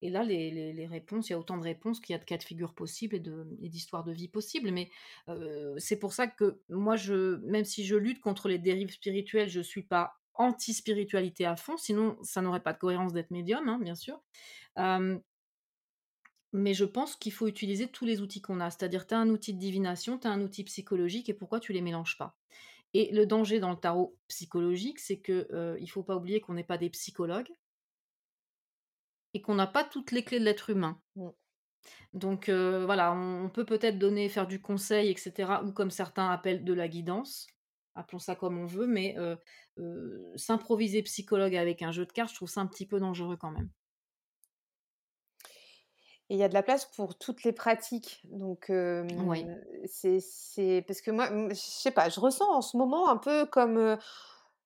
Et 0.00 0.08
là, 0.08 0.24
les, 0.24 0.86
réponses, 0.86 1.28
il 1.28 1.32
y 1.32 1.34
a 1.34 1.38
autant 1.38 1.58
de 1.58 1.62
réponses 1.62 2.00
qu'il 2.00 2.14
y 2.14 2.16
a 2.16 2.18
de 2.18 2.24
cas 2.24 2.38
de 2.38 2.42
figure 2.42 2.74
possibles 2.74 3.16
et, 3.16 3.68
d'histoires 3.68 4.04
de 4.04 4.12
vie 4.12 4.28
possibles. 4.28 4.70
Mais 4.70 4.90
c'est 5.76 5.98
pour 5.98 6.14
ça 6.14 6.26
que 6.26 6.60
moi, 6.70 6.96
même 7.42 7.66
si 7.66 7.84
je 7.84 7.96
lutte 7.96 8.20
contre 8.20 8.48
les 8.48 8.58
dérives 8.58 8.90
spirituelles, 8.90 9.50
je 9.50 9.58
ne 9.58 9.64
suis 9.64 9.82
pas 9.82 10.14
anti-spiritualité 10.34 11.44
à 11.44 11.56
fond, 11.56 11.76
sinon 11.76 12.16
ça 12.22 12.40
n'aurait 12.40 12.62
pas 12.62 12.72
de 12.72 12.78
cohérence 12.78 13.12
d'être 13.12 13.30
médium, 13.30 13.68
hein, 13.68 13.78
bien 13.78 13.94
sûr. 13.94 14.22
mais 16.52 16.74
je 16.74 16.84
pense 16.84 17.14
qu'il 17.16 17.32
faut 17.32 17.46
utiliser 17.46 17.86
tous 17.86 18.06
les 18.06 18.22
outils 18.22 18.40
qu'on 18.40 18.60
a. 18.60 18.70
C'est-à-dire, 18.70 19.06
tu 19.06 19.14
as 19.14 19.18
un 19.18 19.28
outil 19.28 19.52
de 19.52 19.58
divination, 19.58 20.18
tu 20.18 20.26
as 20.26 20.30
un 20.30 20.40
outil 20.40 20.64
psychologique, 20.64 21.28
et 21.28 21.34
pourquoi 21.34 21.60
tu 21.60 21.74
les 21.74 21.82
mélanges 21.82 22.16
pas? 22.16 22.36
Et 22.92 23.12
le 23.12 23.26
danger 23.26 23.60
dans 23.60 23.70
le 23.70 23.76
tarot 23.76 24.16
psychologique, 24.28 24.98
c'est 24.98 25.20
que 25.20 25.46
ne 25.52 25.78
il 25.78 25.86
faut 25.86 26.02
pas 26.02 26.16
oublier 26.16 26.40
qu'on 26.40 26.54
n'est 26.54 26.64
pas 26.64 26.78
des 26.78 26.90
psychologues 26.90 27.50
et 29.32 29.40
qu'on 29.40 29.54
n'a 29.54 29.68
pas 29.68 29.84
toutes 29.84 30.10
les 30.10 30.24
clés 30.24 30.40
de 30.40 30.44
l'être 30.44 30.70
humain. 30.70 31.00
Mmh. 31.14 31.28
Donc 32.14 32.50
voilà, 32.50 33.12
on, 33.12 33.48
peut 33.48 33.64
peut-être 33.64 33.98
donner, 33.98 34.28
faire 34.28 34.46
du 34.46 34.60
conseil, 34.60 35.10
etc., 35.10 35.60
ou 35.64 35.72
comme 35.72 35.90
certains 35.90 36.28
appellent 36.28 36.64
de 36.64 36.74
la 36.74 36.88
guidance 36.88 37.46
appelons 37.94 38.18
ça 38.18 38.34
comme 38.34 38.58
on 38.58 38.66
veut, 38.66 38.86
mais 38.86 39.16
s'improviser 40.36 41.02
psychologue 41.02 41.56
avec 41.56 41.82
un 41.82 41.92
jeu 41.92 42.06
de 42.06 42.12
cartes, 42.12 42.30
je 42.30 42.36
trouve 42.36 42.48
ça 42.48 42.60
un 42.60 42.66
petit 42.66 42.86
peu 42.86 43.00
dangereux 43.00 43.36
quand 43.36 43.50
même. 43.50 43.70
Et 46.30 46.34
il 46.34 46.38
y 46.38 46.42
a 46.42 46.48
de 46.48 46.54
la 46.54 46.62
place 46.62 46.86
pour 46.86 47.18
toutes 47.18 47.44
les 47.44 47.52
pratiques. 47.52 48.22
Donc, 48.30 48.66
oui. 48.70 49.46
c'est 49.84 50.84
parce 50.86 51.02
que 51.02 51.10
moi, 51.10 51.28
je 51.50 51.54
sais 51.54 51.90
pas, 51.90 52.08
je 52.08 52.20
ressens 52.20 52.50
en 52.50 52.62
ce 52.62 52.76
moment 52.76 53.10
un 53.10 53.18
peu 53.18 53.44
comme 53.44 53.98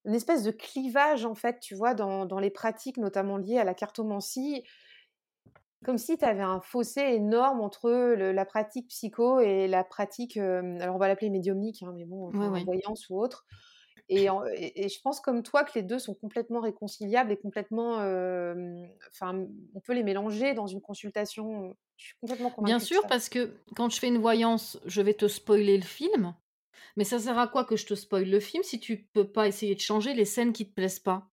une 0.04 0.14
espèce 0.14 0.44
de 0.44 0.52
clivage, 0.52 1.24
en 1.24 1.34
fait, 1.34 1.58
tu 1.58 1.74
vois, 1.74 1.94
dans, 1.94 2.26
dans 2.26 2.38
les 2.38 2.50
pratiques, 2.50 2.98
notamment 2.98 3.38
liées 3.38 3.58
à 3.58 3.64
la 3.64 3.74
cartomancie 3.74 4.62
comme 5.84 5.98
si 5.98 6.18
tu 6.18 6.24
avais 6.24 6.42
un 6.42 6.60
fossé 6.60 7.00
énorme 7.00 7.60
entre 7.60 7.90
la 7.90 8.44
pratique 8.44 8.88
psycho 8.88 9.38
et 9.40 9.68
la 9.68 9.84
pratique, 9.84 10.36
alors 10.36 10.96
on 10.96 10.98
va 10.98 11.08
l'appeler 11.08 11.30
médiumnique, 11.30 11.82
hein, 11.82 11.92
mais 11.94 12.04
bon, 12.04 12.30
voyance 12.30 13.08
ou 13.10 13.20
autre. 13.20 13.46
Et, 14.08 14.28
et, 14.58 14.88
je 14.88 15.00
pense 15.00 15.20
comme 15.20 15.42
toi 15.42 15.64
que 15.64 15.72
les 15.76 15.82
deux 15.82 15.98
sont 15.98 16.14
complètement 16.14 16.60
réconciliables 16.60 17.32
et 17.32 17.36
complètement, 17.36 17.94
enfin, 19.08 19.46
on 19.74 19.80
peut 19.80 19.94
les 19.94 20.02
mélanger 20.02 20.52
dans 20.54 20.66
une 20.66 20.80
consultation. 20.80 21.74
Je 21.96 22.06
suis 22.06 22.16
complètement 22.20 22.50
convaincue. 22.50 22.70
Bien 22.70 22.78
sûr, 22.78 23.06
parce 23.06 23.28
que 23.28 23.54
quand 23.74 23.88
je 23.88 23.98
fais 23.98 24.08
une 24.08 24.18
voyance, 24.18 24.78
je 24.84 25.00
vais 25.00 25.14
te 25.14 25.26
spoiler 25.26 25.76
le 25.76 25.84
film. 25.84 26.34
Mais 26.96 27.04
ça 27.04 27.18
sert 27.18 27.38
à 27.38 27.48
quoi 27.48 27.64
que 27.64 27.76
je 27.76 27.86
te 27.86 27.94
spoile 27.94 28.28
le 28.28 28.40
film 28.40 28.62
si 28.62 28.78
tu 28.78 29.08
peux 29.12 29.26
pas 29.26 29.48
essayer 29.48 29.74
de 29.74 29.80
changer 29.80 30.14
les 30.14 30.24
scènes 30.24 30.52
qui 30.52 30.66
te 30.68 30.74
plaisent 30.74 31.00
pas? 31.00 31.30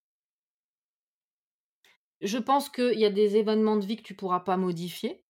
Je 2.22 2.38
pense 2.38 2.70
qu'il 2.70 3.00
y 3.00 3.06
a 3.06 3.10
des 3.10 3.38
événements 3.38 3.78
de 3.78 3.86
vie 3.86 3.98
que 3.98 4.04
tu 4.04 4.16
pourras 4.16 4.42
pas 4.42 4.58
modifier. 4.58 5.24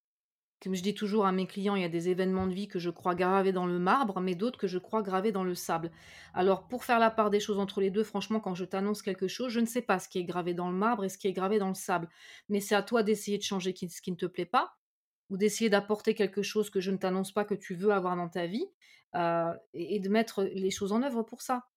Comme 0.62 0.76
je 0.76 0.84
dis 0.84 0.94
toujours 0.94 1.26
à 1.26 1.32
mes 1.32 1.48
clients, 1.48 1.76
il 1.76 1.82
y 1.82 1.86
a 1.86 1.90
des 1.90 2.10
événements 2.10 2.46
de 2.46 2.54
vie 2.54 2.68
que 2.68 2.78
je 2.78 2.92
crois 2.92 3.16
gravés 3.16 3.52
dans 3.52 3.66
le 3.66 3.80
marbre, 3.80 4.22
mais 4.22 4.36
d'autres 4.36 4.60
que 4.60 4.68
je 4.68 4.78
crois 4.78 5.02
gravés 5.02 5.32
dans 5.32 5.44
le 5.44 5.56
sable. 5.56 5.92
Alors, 6.36 6.68
pour 6.68 6.84
faire 6.84 7.00
la 7.00 7.10
part 7.10 7.32
des 7.32 7.40
choses 7.40 7.58
entre 7.58 7.82
les 7.82 7.90
deux, 7.90 8.04
franchement, 8.04 8.40
quand 8.40 8.54
je 8.54 8.66
t'annonce 8.66 9.02
quelque 9.02 9.28
chose, 9.28 9.52
je 9.52 9.60
ne 9.60 9.66
sais 9.66 9.82
pas 9.82 9.98
ce 9.98 10.08
qui 10.08 10.20
est 10.20 10.24
gravé 10.24 10.54
dans 10.54 10.70
le 10.70 10.78
marbre 10.78 11.04
et 11.04 11.10
ce 11.10 11.18
qui 11.18 11.28
est 11.28 11.34
gravé 11.34 11.58
dans 11.58 11.70
le 11.70 11.74
sable. 11.74 12.10
Mais 12.48 12.60
c'est 12.60 12.76
à 12.76 12.84
toi 12.84 13.02
d'essayer 13.02 13.40
de 13.40 13.44
changer 13.44 13.74
ce 13.76 14.02
qui 14.04 14.12
ne 14.12 14.16
te 14.16 14.28
plaît 14.28 14.46
pas, 14.46 14.76
ou 15.32 15.38
d'essayer 15.38 15.72
d'apporter 15.72 16.14
quelque 16.14 16.44
chose 16.44 16.70
que 16.70 16.80
je 16.80 16.92
ne 16.92 16.98
t'annonce 16.98 17.32
pas 17.32 17.44
que 17.44 17.56
tu 17.56 17.74
veux 17.74 17.92
avoir 17.92 18.16
dans 18.16 18.30
ta 18.30 18.46
vie, 18.46 18.68
euh, 19.16 19.54
et 19.74 20.00
de 20.00 20.10
mettre 20.10 20.44
les 20.44 20.70
choses 20.70 20.92
en 20.92 21.02
œuvre 21.02 21.24
pour 21.24 21.42
ça. 21.42 21.70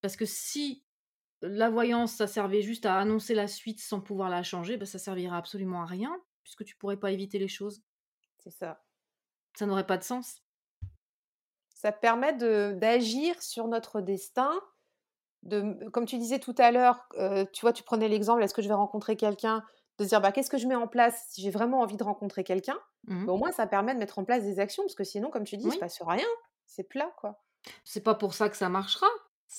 Parce 0.00 0.16
que 0.16 0.24
si 0.24 0.82
la 1.42 1.68
voyance, 1.68 2.14
ça 2.14 2.26
servait 2.26 2.62
juste 2.62 2.86
à 2.86 2.98
annoncer 2.98 3.34
la 3.34 3.48
suite 3.48 3.80
sans 3.80 4.00
pouvoir 4.00 4.30
la 4.30 4.42
changer, 4.42 4.78
bah, 4.78 4.86
ça 4.86 4.98
servira 4.98 5.36
absolument 5.36 5.82
à 5.82 5.86
rien, 5.86 6.16
puisque 6.42 6.64
tu 6.64 6.76
pourrais 6.76 6.98
pas 6.98 7.12
éviter 7.12 7.38
les 7.38 7.48
choses. 7.48 7.82
C'est 8.42 8.50
ça. 8.50 8.82
Ça 9.56 9.66
n'aurait 9.66 9.86
pas 9.86 9.98
de 9.98 10.02
sens. 10.02 10.42
Ça 11.74 11.92
permet 11.92 12.34
d'agir 12.34 13.42
sur 13.42 13.68
notre 13.68 14.00
destin. 14.00 14.52
De, 15.42 15.88
comme 15.90 16.04
tu 16.04 16.18
disais 16.18 16.38
tout 16.38 16.54
à 16.58 16.70
l'heure, 16.70 17.08
euh, 17.14 17.46
tu 17.52 17.62
vois, 17.62 17.72
tu 17.72 17.82
prenais 17.82 18.08
l'exemple, 18.08 18.42
est-ce 18.42 18.52
que 18.52 18.60
je 18.60 18.68
vais 18.68 18.74
rencontrer 18.74 19.16
quelqu'un 19.16 19.64
De 19.98 20.04
se 20.04 20.10
dire, 20.10 20.20
bah, 20.20 20.32
qu'est-ce 20.32 20.50
que 20.50 20.58
je 20.58 20.66
mets 20.66 20.74
en 20.74 20.86
place 20.86 21.28
si 21.30 21.40
j'ai 21.40 21.50
vraiment 21.50 21.80
envie 21.80 21.96
de 21.96 22.04
rencontrer 22.04 22.44
quelqu'un? 22.44 22.78
Mmh 23.06 23.24
bah, 23.24 23.32
Au 23.32 23.38
moins, 23.38 23.50
ça 23.50 23.66
permet 23.66 23.94
de 23.94 23.98
mettre 23.98 24.18
en 24.18 24.24
place 24.24 24.42
des 24.42 24.60
actions, 24.60 24.82
parce 24.82 24.94
que 24.94 25.04
sinon, 25.04 25.30
comme 25.30 25.44
tu 25.44 25.56
dis, 25.56 25.64
il 25.64 25.68
ne 25.68 25.72
se 25.72 25.78
passe 25.78 26.02
rien. 26.02 26.26
C'est 26.66 26.84
plat, 26.84 27.10
quoi. 27.16 27.42
C'est 27.84 28.02
pas 28.02 28.14
pour 28.14 28.34
ça 28.34 28.50
que 28.50 28.56
ça 28.56 28.68
marchera. 28.68 29.06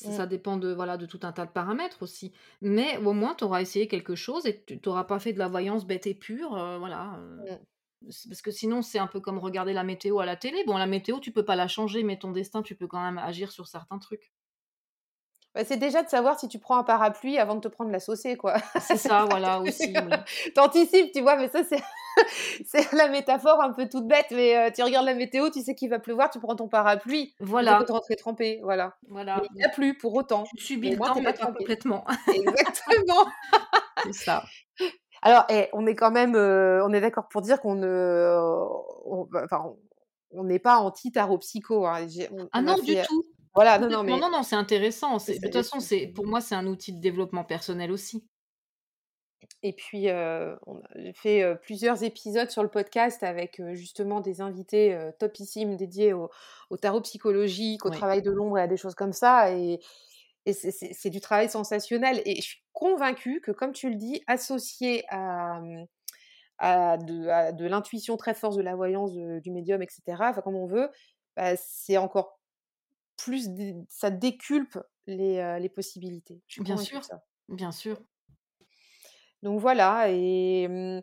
Mmh. 0.05 0.11
Ça 0.11 0.25
dépend 0.27 0.57
de, 0.57 0.71
voilà, 0.71 0.97
de 0.97 1.05
tout 1.07 1.19
un 1.23 1.31
tas 1.31 1.45
de 1.45 1.51
paramètres 1.51 2.03
aussi. 2.03 2.31
Mais 2.61 2.97
au 2.97 3.13
moins, 3.13 3.33
tu 3.33 3.43
auras 3.43 3.61
essayé 3.61 3.87
quelque 3.87 4.15
chose 4.15 4.45
et 4.45 4.63
tu 4.63 4.79
n'auras 4.85 5.03
pas 5.05 5.19
fait 5.19 5.33
de 5.33 5.39
la 5.39 5.47
voyance 5.47 5.85
bête 5.85 6.05
et 6.05 6.13
pure. 6.13 6.51
voilà. 6.79 7.17
Mmh. 7.17 7.57
Parce 8.03 8.41
que 8.41 8.51
sinon, 8.51 8.81
c'est 8.81 8.99
un 8.99 9.07
peu 9.07 9.19
comme 9.19 9.37
regarder 9.37 9.73
la 9.73 9.83
météo 9.83 10.19
à 10.19 10.25
la 10.25 10.35
télé. 10.35 10.63
Bon, 10.65 10.77
la 10.77 10.87
météo, 10.87 11.19
tu 11.19 11.31
peux 11.31 11.45
pas 11.45 11.55
la 11.55 11.67
changer, 11.67 12.03
mais 12.03 12.17
ton 12.17 12.31
destin, 12.31 12.63
tu 12.63 12.75
peux 12.75 12.87
quand 12.87 13.03
même 13.03 13.17
agir 13.17 13.51
sur 13.51 13.67
certains 13.67 13.99
trucs. 13.99 14.31
Bah, 15.53 15.65
c'est 15.65 15.77
déjà 15.77 16.01
de 16.01 16.07
savoir 16.07 16.39
si 16.39 16.47
tu 16.47 16.59
prends 16.59 16.77
un 16.77 16.83
parapluie 16.83 17.37
avant 17.37 17.55
de 17.55 17.59
te 17.59 17.67
prendre 17.67 17.91
la 17.91 17.99
saucée, 17.99 18.37
quoi. 18.37 18.55
C'est 18.79 18.95
ça, 18.97 19.25
voilà, 19.29 19.59
aussi. 19.59 19.93
T'anticipes, 20.55 21.11
tu 21.13 21.21
vois, 21.21 21.35
mais 21.35 21.49
ça, 21.49 21.59
c'est... 22.65 22.93
la 22.93 23.09
métaphore 23.09 23.61
un 23.61 23.73
peu 23.73 23.89
toute 23.89 24.07
bête, 24.07 24.27
mais 24.31 24.55
euh, 24.55 24.69
tu 24.73 24.81
regardes 24.81 25.05
la 25.05 25.13
météo, 25.13 25.49
tu 25.49 25.61
sais 25.61 25.75
qu'il 25.75 25.89
va 25.89 25.99
pleuvoir, 25.99 26.29
tu 26.29 26.39
prends 26.39 26.55
ton 26.55 26.69
parapluie. 26.69 27.35
Voilà. 27.41 27.73
Tu 27.73 27.79
peux 27.79 27.85
te 27.85 27.91
rentrer 27.91 28.15
trempé, 28.15 28.59
voilà. 28.63 28.95
Voilà. 29.09 29.41
il 29.51 29.57
n'y 29.57 29.63
a 29.65 29.69
plus 29.69 29.97
pour 29.97 30.13
autant. 30.13 30.43
Tu 30.55 30.63
subis 30.63 30.91
le 30.91 30.97
temps, 30.97 31.21
pas 31.21 31.33
complètement. 31.33 32.05
Exactement. 32.33 33.27
c'est 34.05 34.13
ça. 34.13 34.45
Alors, 35.21 35.45
eh, 35.49 35.67
on 35.73 35.85
est 35.85 35.95
quand 35.95 36.11
même, 36.11 36.35
euh, 36.35 36.83
on 36.85 36.93
est 36.93 37.01
d'accord 37.01 37.27
pour 37.27 37.41
dire 37.41 37.61
qu'on 37.61 37.75
ne, 37.75 38.35
enfin, 39.43 39.75
on 40.31 40.43
n'est 40.43 40.59
pas 40.59 40.77
anti 40.77 41.11
tarot 41.11 41.37
psycho. 41.37 41.85
Hein. 41.85 42.07
ah 42.51 42.61
non, 42.61 42.75
du 42.75 42.95
tout. 43.07 43.23
Voilà, 43.53 43.77
non, 43.79 43.89
non, 43.89 44.03
mais... 44.03 44.17
non, 44.17 44.31
non, 44.31 44.43
c'est 44.43 44.55
intéressant. 44.55 45.17
De 45.17 45.41
toute 45.43 45.53
façon, 45.53 45.79
c'est 45.79 46.07
pour 46.07 46.25
moi, 46.25 46.41
c'est 46.41 46.55
un 46.55 46.65
outil 46.67 46.93
de 46.93 47.01
développement 47.01 47.43
personnel 47.43 47.91
aussi. 47.91 48.25
Et 49.61 49.73
puis, 49.73 50.07
on 50.09 50.77
a 50.77 51.13
fait 51.13 51.43
plusieurs 51.61 52.03
épisodes 52.03 52.49
sur 52.49 52.63
le 52.63 52.69
podcast 52.69 53.21
avec 53.21 53.61
justement 53.73 54.21
des 54.21 54.41
invités 54.41 54.97
topissimes 55.19 55.75
dédiés 55.75 56.13
au, 56.13 56.29
tarot 56.81 57.01
psychologique, 57.01 57.85
au 57.85 57.89
travail 57.89 58.21
de 58.21 58.31
l'ombre 58.31 58.57
et 58.57 58.61
à 58.61 58.67
des 58.67 58.77
choses 58.77 58.95
comme 58.95 59.13
ça. 59.13 59.51
Et, 59.51 59.79
c'est 60.45 61.09
du 61.09 61.21
travail 61.21 61.49
sensationnel. 61.49 62.21
Et 62.25 62.35
je 62.37 62.41
suis 62.41 62.63
convaincue 62.73 63.41
que, 63.41 63.51
comme 63.51 63.73
tu 63.73 63.89
le 63.89 63.95
dis, 63.95 64.21
associé 64.27 65.03
à, 65.09 65.59
mmh, 65.59 65.85
de, 67.05 67.65
l'intuition 67.65 68.17
très 68.17 68.33
forte, 68.33 68.57
de 68.57 68.61
la 68.61 68.75
voyance, 68.75 69.11
du 69.13 69.51
médium, 69.51 69.81
etc., 69.81 70.01
enfin, 70.19 70.41
comme 70.41 70.55
on 70.55 70.67
veut, 70.67 70.89
bah, 71.35 71.55
c'est 71.57 71.97
encore 71.97 72.39
plus. 73.17 73.49
ça 73.89 74.09
déculpe 74.09 74.79
les, 75.07 75.59
les 75.59 75.69
possibilités. 75.69 76.41
Bien 76.59 76.77
sûr. 76.77 77.03
Ça. 77.03 77.23
Bien 77.49 77.71
sûr. 77.71 78.01
Donc 79.43 79.59
voilà, 79.59 80.05
et, 80.09 80.67
mmh, 80.67 81.01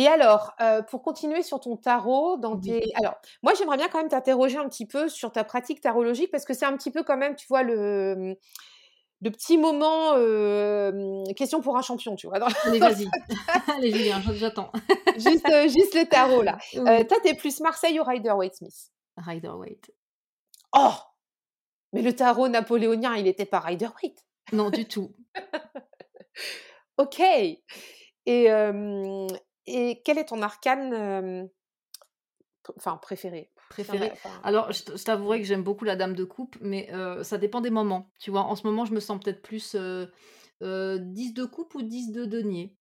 et 0.00 0.06
alors, 0.06 0.54
pour 0.88 1.02
continuer 1.02 1.42
sur 1.42 1.60
ton 1.60 1.76
tarot, 1.76 2.36
dans 2.36 2.56
tes... 2.58 2.92
alors, 2.94 3.16
moi 3.42 3.52
j'aimerais 3.54 3.76
bien 3.76 3.88
quand 3.88 3.98
même 3.98 4.08
t'interroger 4.08 4.56
un 4.56 4.68
petit 4.68 4.86
peu 4.86 5.08
sur 5.08 5.32
ta 5.32 5.44
pratique 5.44 5.80
tarologique, 5.80 6.30
parce 6.30 6.44
que 6.44 6.54
c'est 6.54 6.66
un 6.66 6.76
petit 6.76 6.90
peu 6.90 7.02
quand 7.02 7.16
même, 7.16 7.34
tu 7.34 7.46
vois, 7.48 7.62
le, 7.62 8.36
de 9.20 9.30
petits 9.30 9.58
moments 9.58 10.16
mmh, 10.16 11.34
question 11.34 11.60
pour 11.60 11.76
un 11.76 11.82
champion, 11.82 12.14
tu 12.14 12.28
vois. 12.28 12.38
Allez, 12.64 12.78
vas-y. 12.78 13.08
Allez, 13.66 13.92
Julien, 13.92 14.22
j'attends. 14.34 14.70
juste, 15.16 15.50
juste 15.68 15.94
le 15.94 16.08
tarot, 16.08 16.42
là. 16.42 16.58
toi, 17.04 17.16
t'es 17.22 17.34
plus 17.34 17.60
Marseille 17.60 17.98
ou 17.98 18.04
Rider-Waite-Smith 18.04 18.92
Rider-Waite. 19.16 19.90
Oh 20.76 20.94
Mais 21.92 22.02
le 22.02 22.14
tarot 22.14 22.48
napoléonien, 22.48 23.16
il 23.16 23.24
n'était 23.24 23.46
pas 23.46 23.60
Rider-Waite 23.60 24.24
Non, 24.52 24.70
du 24.70 24.86
tout. 24.86 25.14
Ok. 27.00 27.20
Et, 27.20 28.48
et 29.68 30.02
quel 30.04 30.18
est 30.18 30.26
ton 30.26 30.42
arcane 30.42 31.48
enfin, 32.76 32.96
préféré? 32.96 33.50
Préféré. 33.70 34.12
Alors, 34.42 34.72
je, 34.72 34.82
t'avouerai 35.04 35.40
que 35.40 35.46
j'aime 35.46 35.62
beaucoup 35.62 35.84
la 35.84 35.96
dame 35.96 36.14
de 36.14 36.24
coupe, 36.24 36.56
mais 36.60 36.90
ça 37.22 37.38
dépend 37.38 37.60
des 37.60 37.70
moments. 37.70 38.10
Tu 38.18 38.30
vois, 38.30 38.42
en 38.42 38.56
ce 38.56 38.66
moment, 38.66 38.84
je 38.84 38.94
me 38.94 39.00
sens 39.00 39.20
peut-être 39.22 39.42
plus 39.42 39.74
10 39.74 39.78
de 40.60 41.44
coupe 41.44 41.74
ou 41.74 41.82
10 41.82 42.12
de 42.12 42.24
denier. 42.24 42.74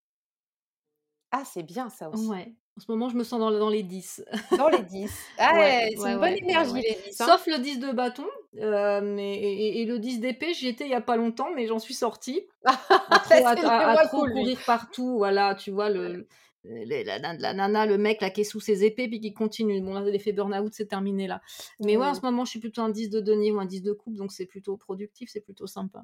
Ah, 1.31 1.43
c'est 1.45 1.63
bien 1.63 1.89
ça 1.89 2.09
aussi. 2.09 2.27
Ouais. 2.27 2.55
En 2.77 2.79
ce 2.79 2.91
moment, 2.91 3.09
je 3.09 3.15
me 3.15 3.23
sens 3.23 3.39
dans, 3.39 3.51
dans 3.51 3.69
les 3.69 3.81
10. 3.81 4.23
Dans 4.55 4.69
les 4.69 4.83
10. 4.83 5.11
Ah, 5.39 5.55
ouais, 5.55 5.95
c'est 5.97 6.11
une 6.11 6.19
bonne 6.19 6.33
énergie, 6.33 6.73
les 6.75 6.97
10. 7.09 7.21
Hein. 7.21 7.25
Sauf 7.25 7.47
le 7.47 7.57
10 7.57 7.79
de 7.79 7.91
bâton. 7.91 8.25
Euh, 8.59 9.01
mais, 9.01 9.39
et, 9.41 9.85
le 9.85 9.97
10 9.97 10.19
d'épée, 10.19 10.53
j'y 10.53 10.67
étais 10.67 10.85
il 10.85 10.89
n'y 10.89 10.95
a 10.95 11.01
pas 11.01 11.17
longtemps, 11.17 11.49
mais 11.55 11.65
j'en 11.65 11.79
suis 11.79 11.95
sortie. 11.95 12.41
à 12.65 14.05
trop, 14.07 14.25
courir 14.25 14.59
partout. 14.65 15.17
Voilà, 15.17 15.55
tu 15.55 15.71
vois, 15.71 15.89
le, 15.89 16.27
la, 16.69 17.19
la, 17.19 17.53
nana, 17.53 17.85
le 17.85 17.97
mec 17.97 18.21
là, 18.21 18.29
qui 18.29 18.41
est 18.41 18.45
sous 18.45 18.59
ses 18.59 18.83
épées, 18.83 19.07
puis 19.07 19.19
qui 19.19 19.33
continue. 19.33 19.81
Bon, 19.81 19.99
l'effet 19.99 20.33
burn-out, 20.33 20.73
c'est 20.73 20.87
terminé 20.87 21.27
là. 21.27 21.41
Mais 21.79 21.97
ouais, 21.97 22.05
en 22.05 22.11
mmh. 22.11 22.15
ce 22.15 22.21
moment, 22.21 22.45
je 22.45 22.51
suis 22.51 22.59
plutôt 22.59 22.81
un 22.81 22.89
10 22.89 23.09
de 23.09 23.19
denier 23.19 23.51
ou 23.51 23.59
un 23.59 23.65
10 23.65 23.81
de 23.81 23.93
coupe, 23.93 24.15
donc 24.15 24.31
c'est 24.31 24.45
plutôt 24.45 24.77
productif, 24.77 25.29
c'est 25.31 25.41
plutôt 25.41 25.67
sympa. 25.67 26.03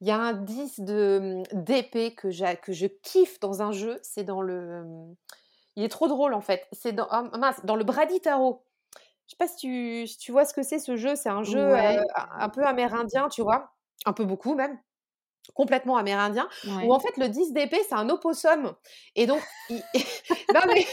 Il 0.00 0.06
y 0.06 0.10
a 0.10 0.18
un 0.18 0.32
10 0.32 0.80
de 0.80 1.42
mmh, 1.52 1.64
d'épée 1.64 2.14
que 2.14 2.28
que 2.60 2.72
je 2.72 2.86
kiffe 2.86 3.40
dans 3.40 3.62
un 3.62 3.72
jeu, 3.72 3.98
c'est 4.02 4.24
dans 4.24 4.42
le, 4.42 4.84
mmh, 4.84 5.16
il 5.76 5.84
est 5.84 5.88
trop 5.88 6.08
drôle 6.08 6.34
en 6.34 6.40
fait, 6.40 6.66
c'est 6.72 6.92
dans 6.92 7.06
ah 7.10 7.24
mince, 7.38 7.64
dans 7.64 7.76
le 7.76 7.84
Brady 7.84 8.20
Tarot. 8.20 8.64
Je 9.26 9.32
sais 9.32 9.36
pas 9.38 9.48
si 9.48 9.56
tu 9.56 10.06
si 10.06 10.18
tu 10.18 10.32
vois 10.32 10.44
ce 10.44 10.54
que 10.54 10.62
c'est 10.62 10.78
ce 10.78 10.96
jeu? 10.96 11.16
C'est 11.16 11.28
un 11.28 11.42
jeu, 11.42 11.72
Ouais, 11.72 11.98
un 12.14 12.28
un 12.44 12.48
peu 12.48 12.64
amérindien, 12.64 13.28
tu 13.28 13.42
vois? 13.42 13.72
Un 14.04 14.12
peu 14.12 14.24
beaucoup 14.24 14.54
même. 14.54 14.78
Complètement 15.54 15.96
amérindien, 15.96 16.48
où 16.84 16.92
en 16.94 17.00
fait 17.00 17.16
le 17.16 17.28
10 17.28 17.52
d'épée, 17.52 17.80
c'est 17.88 17.94
un 17.94 18.08
opossum 18.10 18.74
et 19.14 19.26
donc 19.26 19.42
il 19.70 19.82
non 20.54 20.60
mais 20.66 20.86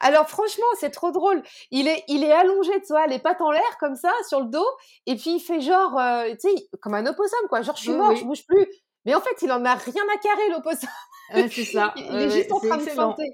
alors 0.00 0.28
franchement, 0.28 0.66
c'est 0.78 0.90
trop 0.90 1.10
drôle. 1.10 1.42
Il 1.70 1.88
est 1.88 2.04
il 2.08 2.22
est 2.24 2.32
allongé, 2.32 2.72
tu 2.82 2.88
vois, 2.88 3.06
les 3.06 3.18
pattes 3.18 3.40
en 3.40 3.50
l'air 3.50 3.78
comme 3.80 3.96
ça 3.96 4.12
sur 4.28 4.40
le 4.40 4.46
dos 4.46 4.66
et 5.06 5.16
puis 5.16 5.36
il 5.36 5.40
fait 5.40 5.60
genre, 5.60 5.98
heu, 5.98 6.32
tu 6.36 6.48
sais, 6.48 6.68
comme 6.80 6.94
un 6.94 7.06
opossum 7.06 7.48
quoi, 7.48 7.62
genre: 7.62 7.76
«Je 7.76 7.82
suis 7.82 7.92
Oui, 7.92 7.98
mort, 7.98 8.14
je 8.16 8.22
oui. 8.22 8.24
bouge 8.24 8.46
plus». 8.46 8.66
Mais 9.06 9.14
en 9.14 9.20
fait, 9.20 9.36
il 9.42 9.52
en 9.52 9.64
a 9.64 9.74
rien 9.74 10.02
à 10.14 10.18
carrer 10.18 10.48
l'opossum. 10.50 10.88
Ouais, 11.32 11.48
c'est 11.48 11.64
ça. 11.64 11.92
Il 12.10 12.22
est 12.22 12.28
ouais, 12.28 12.30
juste 12.30 12.52
en 12.52 12.60
train 12.60 12.78
de 12.78 12.86
feinter. 12.86 13.30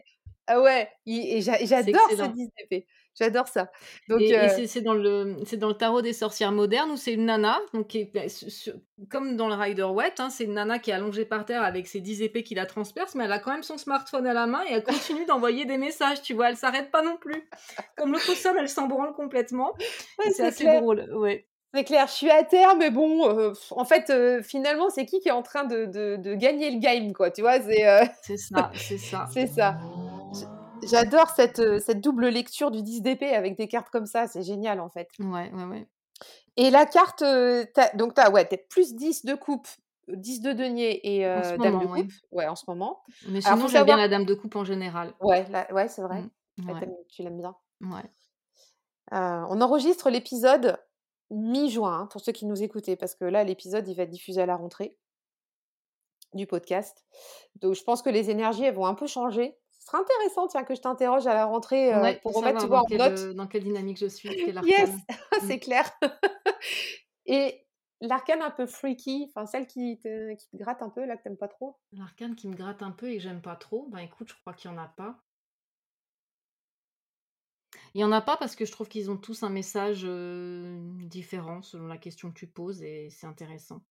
Ah 0.47 0.61
ouais, 0.61 0.91
il 1.07 1.43
j'adore 1.43 2.11
ce 2.19 2.23
excellent. 2.23 2.29
10 2.29 2.49
d'épée. 2.59 2.87
J'adore 3.19 3.49
ça. 3.49 3.71
Donc 4.09 4.31
Et 4.31 4.45
et 4.45 4.49
heu 4.49 4.61
c'est 4.67 4.81
dans 4.83 4.95
le 4.95 5.37
c'est 5.47 5.57
dans 5.57 5.69
le 5.69 5.75
tarot 5.75 6.03
des 6.03 6.13
sorcières 6.13 6.53
modernes 6.53 6.91
où 6.93 6.97
c'est 6.97 7.13
une 7.15 7.27
nana, 7.27 7.61
donc 7.75 7.89
qui 7.89 7.99
est 7.99 8.11
bah, 8.15 8.23
comme 9.11 9.37
dans 9.37 9.49
le 9.49 9.55
Rider-Waite, 9.55 10.21
hein, 10.21 10.31
c'est 10.31 10.45
une 10.45 10.55
nana 10.55 10.79
qui 10.79 10.91
est 10.91 10.95
allongée 10.95 11.25
par 11.25 11.45
terre 11.45 11.63
avec 11.63 11.87
ses 11.87 12.01
10 12.01 12.23
épées 12.23 12.43
qui 12.43 12.55
la 12.55 12.67
transpercent, 12.67 13.15
mais 13.17 13.25
elle 13.25 13.33
a 13.33 13.39
quand 13.39 13.53
même 13.53 13.63
son 13.63 13.79
smartphone 13.79 14.27
à 14.27 14.33
la 14.35 14.47
main 14.47 14.63
et 14.69 14.73
elle 14.73 14.85
continue 14.85 15.25
d'envoyer 15.27 15.65
des 15.65 15.79
messages, 15.79 16.23
tu 16.23 16.35
vois? 16.35 16.51
Elle 16.51 16.57
s'arrête 16.57 16.91
pas 16.91 17.03
non 17.03 17.17
plus. 17.17 17.49
Comme 17.97 18.13
l'autre 18.13 18.33
elle 18.59 18.69
s'en 18.69 18.87
branle 18.87 19.13
complètement 19.15 19.79
ouais, 20.19 20.31
c'est 20.31 20.45
assez 20.45 20.69
clair. 20.69 20.69
drôle, 20.69 21.09
ouais. 21.15 21.47
C'est 21.75 21.85
clair, 21.85 22.07
je 22.09 22.13
suis 22.13 22.31
à 22.31 22.43
terre, 22.43 22.75
mais 22.77 22.91
bon, 22.91 23.29
heu, 23.31 23.53
en 23.71 23.85
fait, 23.85 24.11
heu, 24.11 24.43
finalement, 24.43 24.91
c'est 24.91 25.07
qui 25.07 25.21
qui 25.21 25.29
est 25.29 25.33
en 25.33 25.43
train 25.43 25.65
de 25.65 25.85
de 25.87 26.17
de 26.17 26.35
gagner 26.35 26.71
le 26.73 26.81
game, 26.81 27.13
quoi, 27.13 27.31
tu 27.31 27.43
vois? 27.43 27.61
C'est, 27.61 28.11
C'est 28.23 28.37
ça, 28.39 28.73
c'est 28.79 28.99
ça. 28.99 29.29
c'est 29.31 29.47
ça. 29.47 29.79
J'adore 30.91 31.31
cette, 31.31 31.59
heu, 31.61 31.79
cette 31.79 32.01
double 32.01 32.29
lecture 32.29 32.71
du 32.71 32.83
10 32.83 33.03
d'épée 33.03 33.35
avec 33.35 33.57
des 33.57 33.69
cartes 33.69 33.91
comme 33.91 34.07
ça, 34.07 34.27
c'est 34.27 34.43
génial, 34.43 34.81
en 34.81 34.89
fait. 34.89 35.09
Ouais, 35.19 35.51
ouais, 35.53 35.65
ouais. 35.65 35.87
Et 36.57 36.71
la 36.71 36.85
carte, 36.87 37.25
tu 37.25 37.97
donc 37.97 38.15
tu 38.15 38.21
as 38.21 38.31
ouais, 38.31 38.45
plus 38.69 38.95
10 38.95 39.25
de 39.25 39.35
coupe, 39.35 39.69
10 40.09 40.41
de 40.41 40.53
denier 40.53 41.17
et 41.17 41.25
heu, 41.25 41.41
dame 41.59 41.59
de 41.59 41.69
moment, 41.71 41.95
coupe, 41.95 42.13
ouais, 42.33 42.47
en 42.47 42.57
ce 42.57 42.65
moment. 42.69 43.03
Mais 43.29 43.41
sinon, 43.41 43.69
j'aime 43.69 43.85
bien 43.85 43.97
la 43.97 44.09
dame 44.09 44.25
de 44.27 44.35
coupe 44.35 44.57
en 44.57 44.65
général. 44.65 45.15
ouais, 45.21 45.47
ouais, 45.73 45.89
c'est 45.89 46.03
vrai. 46.03 46.25
Mmh. 46.59 46.71
Ouais, 46.71 46.89
tu 47.09 47.23
l'aimes 47.23 47.39
bien. 47.39 47.57
ouais. 47.81 48.11
On 49.13 49.61
enregistre 49.61 50.11
l'épisode 50.11 50.79
mi-juin, 51.31 52.01
hein, 52.01 52.07
pour 52.07 52.21
ceux 52.21 52.33
qui 52.33 52.45
nous 52.45 52.63
écoutaient, 52.63 52.97
parce 52.97 53.15
que 53.15 53.25
là, 53.25 53.45
l'épisode, 53.45 53.87
il 53.89 53.95
va 53.95 54.03
être 54.03 54.11
diffusé 54.11 54.43
à 54.43 54.47
la 54.47 54.57
rentrée. 54.57 54.97
Du 56.33 56.47
podcast. 56.47 57.05
Donc 57.57 57.75
je 57.75 57.83
pense 57.83 58.03
que 58.03 58.11
les 58.11 58.31
énergies, 58.31 58.65
elles 58.65 58.75
vont 58.75 58.87
un 58.87 58.95
peu 58.95 59.09
changer. 59.09 59.57
Ce 59.81 59.87
sera 59.87 59.99
intéressant, 59.99 60.47
tiens, 60.47 60.63
que 60.65 60.75
je 60.75 60.81
t'interroge 60.83 61.27
à 61.27 61.35
la 61.35 61.47
rentrée, 61.47 61.95
Ouais, 61.95 62.21
pour 62.23 62.35
remettre, 62.35 62.61
tu 62.61 62.67
vois, 62.69 62.81
en 62.81 62.85
quelle, 62.85 63.01
note. 63.01 63.29
heu, 63.31 63.35
dans 63.35 63.47
quelle 63.47 63.65
dynamique 63.65 63.99
je 63.99 64.07
suis, 64.07 64.29
quel 64.45 64.61
Yes! 64.63 64.91
C'est 65.49 65.59
clair. 65.59 65.91
Et 67.27 67.67
l'arcane 68.01 68.43
un 68.43 68.51
peu 68.51 68.67
freaky, 68.67 69.27
enfin 69.29 69.47
celle 69.47 69.67
qui 69.67 69.99
te 70.01 70.35
qui 70.35 70.49
te 70.49 70.57
gratte 70.57 70.83
un 70.83 70.91
peu 70.91 71.05
là, 71.05 71.17
que 71.17 71.29
tu 71.29 71.37
pas 71.37 71.49
trop? 71.49 71.77
L'arcane 71.93 72.35
qui 72.35 72.49
me 72.49 72.57
gratte 72.57 72.83
un 72.83 72.91
peu 72.91 73.11
et 73.11 73.17
que 73.19 73.23
j'aime 73.23 73.43
pas 73.43 73.55
trop, 73.55 73.87
ben 73.91 73.99
écoute, 73.99 74.29
je 74.31 74.35
crois 74.41 74.55
qu'il 74.55 74.71
y 74.71 74.75
en 74.75 74.79
a 74.79 74.89
pas. 74.89 75.23
Il 77.95 78.01
y 78.01 78.05
en 78.05 78.11
a 78.13 78.21
pas 78.21 78.37
parce 78.37 78.57
que 78.57 78.65
je 78.65 78.73
trouve 78.73 78.89
qu'ils 78.89 79.11
ont 79.13 79.17
tous 79.17 79.43
un 79.45 79.49
message, 79.49 80.05
différent 81.07 81.63
selon 81.63 81.87
la 81.87 81.99
question 81.99 82.31
que 82.31 82.39
tu 82.39 82.47
poses 82.49 82.83
et 82.83 83.11
c'est 83.11 83.27
intéressant. 83.27 83.83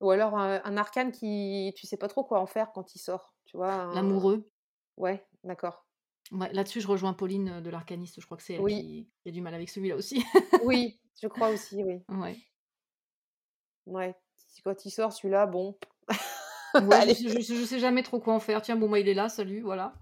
Ou 0.00 0.10
alors 0.10 0.36
un 0.36 0.60
un 0.64 0.76
arcane 0.76 1.12
qui 1.12 1.72
tu 1.76 1.86
sais 1.86 1.96
pas 1.96 2.08
trop 2.08 2.24
quoi 2.24 2.40
en 2.40 2.46
faire 2.46 2.72
quand 2.72 2.94
il 2.94 2.98
sort, 2.98 3.34
tu 3.44 3.56
vois? 3.56 3.72
Un 3.72 3.94
L'amoureux, 3.94 4.50
ouais, 4.96 5.26
d'accord. 5.44 5.84
ouais, 6.32 6.52
là-dessus 6.52 6.80
je 6.80 6.88
rejoins 6.88 7.12
Pauline, 7.14 7.60
de 7.60 7.70
l'arcaniste, 7.70 8.20
je 8.20 8.24
crois 8.26 8.36
que 8.36 8.42
c'est 8.42 8.54
elle 8.54 8.60
Oui, 8.62 8.74
qui 8.74 9.08
qui 9.22 9.28
a 9.28 9.32
du 9.32 9.40
mal 9.40 9.54
avec 9.54 9.68
celui-là 9.70 9.96
aussi. 9.96 10.24
oui, 10.58 10.98
je 11.22 11.26
crois 11.28 11.48
aussi, 11.50 11.82
oui. 11.84 12.02
Ouais. 12.08 12.36
Ouais, 13.86 14.16
quand 14.64 14.84
il 14.84 14.90
sort 14.90 15.12
celui-là, 15.12 15.46
bon, 15.46 15.78
Ouais, 16.74 17.14
je 17.14 17.28
je 17.28 17.40
je 17.54 17.64
sais 17.64 17.78
jamais 17.78 18.02
trop 18.02 18.18
quoi 18.18 18.34
en 18.34 18.40
faire. 18.40 18.62
Tiens, 18.62 18.76
bon, 18.76 18.88
bah, 18.88 18.98
il 18.98 19.08
est 19.08 19.14
là, 19.14 19.28
salut, 19.28 19.60
voilà. 19.60 19.92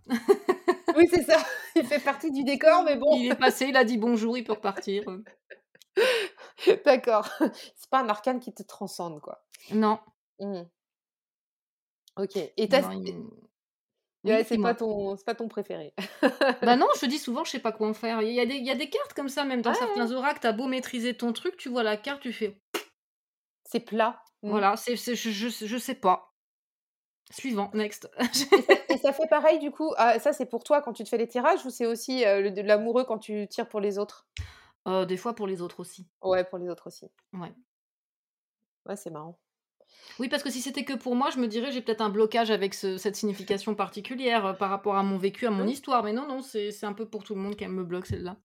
Oui, 0.96 1.06
c'est 1.10 1.22
ça, 1.24 1.38
il 1.76 1.84
fait 1.84 2.00
partie 2.00 2.30
du 2.30 2.44
décor, 2.44 2.82
mais 2.84 2.96
bon. 2.96 3.16
Il 3.16 3.26
est 3.30 3.34
passé, 3.36 3.66
il 3.66 3.76
a 3.76 3.84
dit 3.84 3.98
bonjour, 3.98 4.36
il 4.36 4.44
peut 4.44 4.52
repartir, 4.52 5.08
heu. 5.08 5.24
D'accord. 6.84 7.28
C'est 7.76 7.90
pas 7.90 8.00
un 8.00 8.08
arcane 8.08 8.40
qui 8.40 8.52
te 8.52 8.62
transcende, 8.62 9.20
quoi. 9.20 9.44
Non, 9.70 9.98
Mmh. 10.40 10.70
OK 12.16 12.36
et 12.36 12.68
tu 12.68 12.76
non, 12.76 12.76
as 12.76 12.82
non, 12.82 12.90
il 12.92 13.06
et 13.06 13.12
me 13.12 13.49
ouais, 14.24 14.44
c'est 14.44 14.58
pas 14.58 14.74
ton 14.74 15.16
c'est 15.16 15.24
pas 15.24 15.34
ton 15.34 15.48
préféré. 15.48 15.94
Bah, 16.62 16.76
non, 16.76 16.86
je 16.94 17.00
te 17.00 17.06
dis 17.06 17.18
souvent, 17.18 17.44
je 17.44 17.50
sais 17.52 17.58
pas 17.58 17.72
quoi 17.72 17.88
en 17.88 17.94
faire. 17.94 18.20
Il 18.22 18.32
y 18.34 18.40
a 18.40 18.46
des 18.46 18.54
il 18.56 18.66
y 18.66 18.70
a 18.70 18.74
des 18.74 18.88
cartes 18.90 19.14
comme 19.14 19.28
ça, 19.30 19.44
même 19.44 19.62
dans 19.62 19.72
Ouais, 19.72 19.74
certains 19.74 20.10
oracles, 20.12 20.40
tu 20.40 20.46
as 20.46 20.52
beau 20.52 20.68
maîtriser 20.68 21.14
ton 21.16 21.32
truc, 21.32 21.56
tu 21.56 21.68
vois 21.70 21.82
la 21.82 21.96
carte, 21.96 22.20
tu 22.20 22.32
fais: 22.32 22.60
c'est 23.64 23.80
plat. 23.80 24.22
Mmh 24.42 24.50
«Voilà, 24.50 24.76
c'est 24.76 24.96
c'est 24.96 25.14
je 25.14 25.30
je 25.30 25.48
je 25.48 25.78
sais 25.78 25.94
pas. 25.94 26.34
Suivant, 27.30 27.70
next». 27.74 28.08
et 28.88 28.98
ça 28.98 29.12
fait 29.12 29.26
pareil 29.28 29.58
du 29.58 29.70
coup 29.70 29.92
ah 29.96 30.18
ça 30.18 30.32
c'est 30.32 30.46
pour 30.46 30.64
toi 30.64 30.82
quand 30.82 30.92
tu 30.92 31.04
te 31.04 31.08
fais 31.08 31.18
les 31.18 31.28
tirages 31.28 31.64
ou 31.64 31.70
c'est 31.70 31.86
aussi, 31.86 32.20
de 32.22 32.60
l'amoureux 32.62 33.04
quand 33.04 33.18
tu 33.18 33.46
tires 33.48 33.68
pour 33.68 33.80
les 33.80 33.98
autres? 33.98 34.26
Heu, 34.86 35.06
des 35.06 35.16
fois 35.16 35.34
pour 35.34 35.46
les 35.46 35.62
autres 35.62 35.80
aussi. 35.80 36.06
Ouais, 36.22 36.44
pour 36.44 36.58
les 36.58 36.68
autres 36.70 36.86
aussi. 36.86 37.10
Ouais. 37.32 37.54
Ouais, 38.86 38.96
c'est 38.96 39.10
marrant. 39.10 39.38
Oui, 40.18 40.28
parce 40.28 40.42
que 40.42 40.50
si 40.50 40.60
c'était 40.62 40.84
que 40.84 40.92
pour 40.92 41.16
moi, 41.16 41.30
je 41.30 41.38
me 41.38 41.48
dirais: 41.48 41.72
«J'ai 41.72 41.80
peut-être 41.82 42.00
un 42.00 42.10
blocage 42.10 42.50
avec 42.50 42.74
ce 42.74 42.96
cette 42.98 43.16
signification 43.16 43.74
particulière, 43.74 44.46
heu, 44.46 44.56
par 44.56 44.70
rapport 44.70 44.96
à 44.96 45.02
mon 45.02 45.18
vécu, 45.18 45.46
à 45.46 45.50
mon 45.50 45.66
histoire». 45.66 46.04
Mais 46.04 46.12
non, 46.12 46.26
non, 46.28 46.42
c'est 46.42 46.70
c'est 46.72 46.86
un 46.86 46.92
peu 46.92 47.08
pour 47.08 47.24
tout 47.24 47.34
le 47.34 47.40
monde 47.40 47.56
qu'elle 47.56 47.70
me 47.72 47.84
bloque 47.84 48.06
celle-là. 48.06 48.36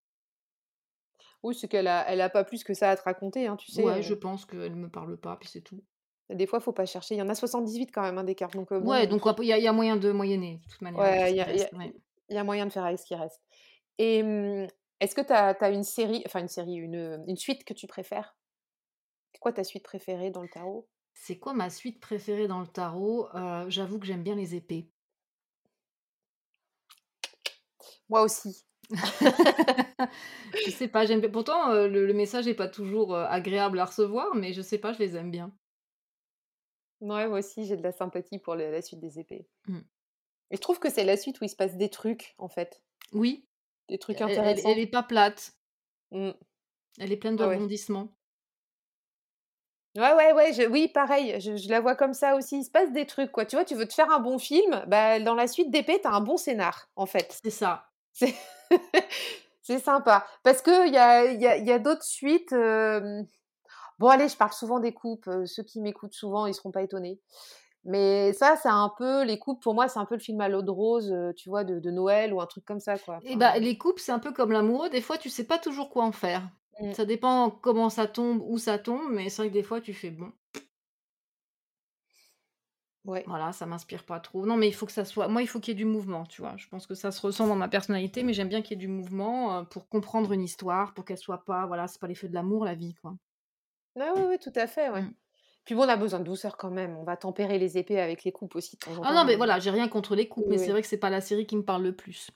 Oui, 1.44 1.56
c'est 1.56 1.68
qu'elle 1.70 1.88
a 1.88 2.06
elle 2.10 2.20
a 2.22 2.30
pas 2.30 2.44
plus 2.44 2.64
que 2.66 2.74
ça 2.74 2.90
à 2.92 2.98
te 2.98 3.04
raconter, 3.04 3.48
hein, 3.48 3.56
tu 3.56 3.72
sais, 3.72 3.90
Ouais, 3.90 4.02
je 4.02 4.16
pense 4.16 4.48
qu'elle 4.48 4.76
me 4.76 4.90
parle 4.90 5.18
pas, 5.20 5.38
puis 5.38 5.48
c'est 5.48 5.62
tout. 5.62 5.84
des 6.30 6.46
fois 6.48 6.60
faut 6.60 6.72
pas 6.74 6.86
chercher. 6.86 7.16
Il 7.16 7.18
y 7.20 7.22
en 7.22 7.30
a 7.30 7.36
78 7.36 7.92
quand 7.92 8.02
même, 8.04 8.18
hein, 8.18 8.24
des 8.24 8.36
cartes 8.36 8.54
donc 8.56 8.72
heu, 8.72 8.80
Ouais, 8.80 9.06
bon, 9.06 9.08
donc 9.08 9.24
il 9.40 9.46
y 9.48 9.52
a 9.54 9.58
y 9.60 9.68
a 9.68 9.74
moyen 9.74 9.96
de 9.98 10.12
moyenner, 10.14 10.60
de 10.64 10.68
toute 10.72 10.82
manière, 10.82 11.08
avec 11.08 11.20
tout 11.20 11.26
ouais, 11.26 11.32
ce 11.32 11.34
il 11.34 11.38
y 11.38 11.42
qui 11.42 11.42
a 11.42 11.52
il 11.52 11.58
y 11.60 11.62
reste, 11.62 11.64
a 11.64 11.72
ouais. 11.74 11.94
il 12.30 12.36
y 12.36 12.40
a 12.40 12.44
moyen 12.44 12.66
de 12.66 12.72
faire 12.72 12.86
avec 12.86 13.00
ce 13.00 13.06
qui 13.06 13.16
reste 13.16 13.42
et 14.00 14.24
mmh, 14.24 14.68
est-ce 15.02 15.16
que 15.16 15.22
tu 15.22 15.34
as 15.34 15.70
une 15.72 15.84
série 15.84 16.24
enfin 16.26 16.42
une 16.42 16.48
série, 16.50 16.76
une, 16.76 17.24
une 17.28 17.38
suite 17.38 17.66
que 17.66 17.74
tu 17.74 17.88
préfères? 17.88 18.38
C'est 19.34 19.40
quoi 19.40 19.54
ta 19.54 19.64
suite 19.64 19.84
préférée 19.86 20.32
dans 20.32 20.42
le 20.44 20.50
tarot? 20.50 20.90
C'est 21.16 21.40
quoi 21.40 21.56
ma 21.56 21.72
suite 21.72 22.00
préférée 22.00 22.48
dans 22.48 22.60
le 22.62 22.68
tarot? 22.68 23.28
Heu, 23.34 23.72
j'avoue 23.72 23.98
que 23.98 24.06
j'aime 24.06 24.22
bien 24.22 24.36
les 24.36 24.54
épées. 24.54 24.92
Moi 28.10 28.22
aussi. 28.24 28.66
Je 30.58 30.70
sais 30.72 30.88
pas, 30.88 31.06
j'aime 31.06 31.22
bien 31.22 31.30
pourtant, 31.30 31.72
heu, 31.74 31.88
le 31.88 32.06
le 32.06 32.14
message 32.14 32.48
est 32.48 32.54
pas 32.56 32.68
toujours, 32.68 33.16
heu, 33.16 33.24
agréable 33.26 33.80
à 33.80 33.86
recevoir, 33.86 34.36
mais 34.36 34.54
je 34.54 34.62
sais 34.62 34.78
pas, 34.78 34.94
je 34.94 35.00
les 35.00 35.16
aime 35.16 35.32
bien. 35.32 35.56
Ouais, 37.00 37.30
moi 37.30 37.40
aussi, 37.40 37.64
j'ai 37.66 37.78
de 37.78 37.84
la 37.84 37.94
sympathie 37.94 38.38
pour 38.38 38.56
le 38.56 38.70
la 38.70 38.82
suite 38.82 39.00
des 39.00 39.18
épées 39.18 39.48
Mmh. 39.68 39.86
et 40.50 40.56
je 40.56 40.62
trouve 40.62 40.80
que 40.80 40.90
c'est 40.90 41.04
la 41.04 41.18
suite 41.18 41.40
où 41.40 41.44
il 41.44 41.50
se 41.50 41.56
passe 41.56 41.78
des 41.78 41.90
trucs, 41.92 42.34
en 42.40 42.48
fait, 42.50 42.84
Oui, 43.14 43.48
des 43.90 43.98
trucs 43.98 44.22
elle 44.26 44.42
elle 44.46 44.62
elle 44.66 44.78
intéressants. 44.78 44.80
est 44.80 44.88
pas 44.88 45.04
plate, 45.04 45.58
Mmh. 46.12 46.36
elle 47.00 47.14
est 47.14 47.16
pleine 47.18 47.38
de 47.38 47.44
ouais. 47.44 47.46
rebondissements. 47.46 48.18
Ouais, 49.96 50.14
ouais, 50.14 50.34
ouais, 50.34 50.52
je 50.54 50.64
oui, 50.64 50.90
pareil, 50.90 51.40
je 51.40 51.56
je 51.56 51.70
la 51.70 51.80
vois 51.80 51.96
comme 51.96 52.14
ça 52.14 52.36
aussi. 52.36 52.60
Il 52.60 52.64
se 52.66 52.72
passe 52.72 52.92
des 52.92 53.06
trucs, 53.06 53.32
quoi. 53.32 53.46
Tu 53.46 53.56
vois, 53.56 53.64
tu 53.64 53.76
veux 53.76 53.88
te 53.88 53.94
faire 53.94 54.12
un 54.12 54.20
bon 54.20 54.38
film, 54.38 54.84
bah, 54.88 55.20
dans 55.22 55.36
la 55.36 55.48
suite 55.48 55.72
d'épée, 55.72 56.02
tu 56.02 56.08
as 56.08 56.12
un 56.12 56.20
bon 56.20 56.36
scénar, 56.36 56.90
en 56.98 57.06
fait. 57.06 57.42
C'est 57.42 57.50
ça. 57.50 57.86
C'est 58.12 58.36
c'est 59.62 59.80
sympa 59.80 60.26
parce 60.44 60.62
qu'il 60.62 60.94
y 60.94 60.98
a 60.98 61.26
y 61.32 61.48
a 61.48 61.58
y 61.58 61.72
a 61.72 61.80
d'autres 61.80 62.04
suites, 62.04 62.54
bon, 64.00 64.10
allez, 64.10 64.28
je 64.28 64.38
parle 64.38 64.54
souvent 64.54 64.80
des 64.80 64.94
coupes, 64.94 65.28
heu, 65.28 65.46
ceux 65.46 65.64
qui 65.64 65.82
m'écoutent 65.82 66.14
souvent, 66.14 66.46
ils 66.46 66.54
seront 66.54 66.72
pas 66.72 66.82
étonnés. 66.84 67.20
Mais 67.86 68.34
ça, 68.34 68.56
c'est 68.62 68.70
un 68.70 68.92
peu 68.98 69.24
les 69.24 69.40
coupes, 69.40 69.62
pour 69.64 69.76
moi, 69.76 69.88
c'est 69.88 70.00
un 70.00 70.06
peu 70.06 70.16
le 70.16 70.22
film 70.22 70.42
à 70.42 70.50
l'eau 70.50 70.62
de 70.64 70.72
rose, 70.72 71.12
heu, 71.12 71.34
tu 71.36 71.50
vois, 71.50 71.64
de 71.64 71.80
de 71.80 71.92
Noël 71.92 72.34
ou 72.34 72.42
un 72.42 72.48
truc 72.48 72.66
comme 72.66 72.80
ça, 72.80 73.00
quoi. 73.00 73.24
Et 73.24 73.36
bah, 73.36 73.58
Enfin, 73.58 73.60
les 73.60 73.78
couples, 73.78 74.00
c'est 74.02 74.14
un 74.14 74.20
peu 74.20 74.32
comme 74.32 74.54
l'amoureux, 74.54 74.90
des 74.90 75.02
fois, 75.02 75.18
tu 75.18 75.30
sais 75.30 75.44
pas 75.46 75.60
toujours 75.60 75.90
quoi 75.90 76.06
en 76.06 76.14
faire. 76.14 76.50
Mmh, 76.80 76.94
Ça 76.94 77.06
dépend 77.06 77.52
comment 77.52 77.92
ça 77.92 78.08
tombe, 78.08 78.42
où 78.44 78.58
ça 78.58 78.80
tombe, 78.80 79.12
mais 79.12 79.30
c'est 79.30 79.44
vrai 79.44 79.50
que 79.50 79.54
des 79.54 79.62
fois, 79.64 79.82
tu 79.82 79.94
fais: 79.94 80.10
«Bon, 80.12 80.34
ouais. 83.06 83.28
voilà, 83.28 83.52
ça 83.54 83.66
m'inspire 83.66 84.04
pas 84.06 84.20
trop». 84.20 84.46
Non, 84.46 84.56
mais 84.58 84.68
il 84.68 84.74
faut 84.74 84.86
que 84.86 84.92
ça 84.92 85.06
soit 85.06 85.28
moi, 85.28 85.42
il 85.42 85.48
faut 85.48 85.60
qu'il 85.60 85.72
y 85.74 85.76
ait 85.76 85.78
du 85.78 85.86
mouvement, 85.86 86.26
tu 86.26 86.42
vois? 86.42 86.56
Je 86.58 86.68
pense 86.68 86.86
que 86.88 86.94
ça 86.96 87.12
se 87.12 87.22
ressent 87.22 87.48
dans 87.48 87.56
ma 87.56 87.68
personnalité, 87.70 88.24
mais 88.24 88.34
j'aime 88.34 88.50
bien 88.50 88.62
qu'il 88.62 88.72
y 88.72 88.76
ait 88.76 88.86
du 88.86 88.88
mouvement, 88.88 89.62
heu, 89.62 89.66
pour 89.66 89.90
comprendre 89.90 90.32
une 90.32 90.44
histoire, 90.44 90.94
pour 90.94 91.06
qu'elle 91.06 91.18
soit 91.18 91.44
pas 91.46 91.66
voilà, 91.68 91.88
c'est 91.88 92.00
pas 92.00 92.08
les 92.08 92.16
feux 92.16 92.30
de 92.30 92.34
l'amour, 92.36 92.66
la 92.66 92.76
vie, 92.76 92.94
quoi. 92.96 93.16
Ouais, 93.96 94.10
ouais, 94.12 94.28
ouais, 94.28 94.38
tout 94.40 94.52
à 94.56 94.68
fait, 94.68 94.90
ouais. 94.90 95.04
Mmh. 95.04 95.14
Puis 95.66 95.76
bon, 95.76 95.84
on 95.86 95.90
a 95.90 95.98
besoin 95.98 96.20
de 96.20 96.26
douceur 96.26 96.58
quand 96.58 96.72
même. 96.72 96.98
On 96.98 97.04
va 97.04 97.18
tempérer 97.18 97.60
les 97.60 97.78
épées 97.78 98.00
avec 98.00 98.24
les 98.24 98.32
coupes 98.32 98.56
aussi 98.56 98.76
de 98.78 98.82
temps 98.82 98.98
en 99.00 99.06
Ah 99.06 99.14
non, 99.14 99.24
temps, 99.24 99.26
mais 99.26 99.38
hein. 99.38 99.38
voilà, 99.38 99.60
j'ai 99.60 99.70
rien 99.70 99.88
contre 99.88 100.16
les 100.18 100.28
couples, 100.28 100.48
Oui, 100.48 100.52
mais 100.52 100.58
c'est 100.58 100.72
oui. 100.72 100.74
vrai 100.74 100.82
que 100.82 100.88
c'est 100.90 100.98
pas 100.98 101.10
la 101.10 101.22
série 101.22 101.48
qui 101.48 101.56
me 101.56 101.64
parle 101.64 101.84
le 101.84 101.96
plus. 101.96 102.30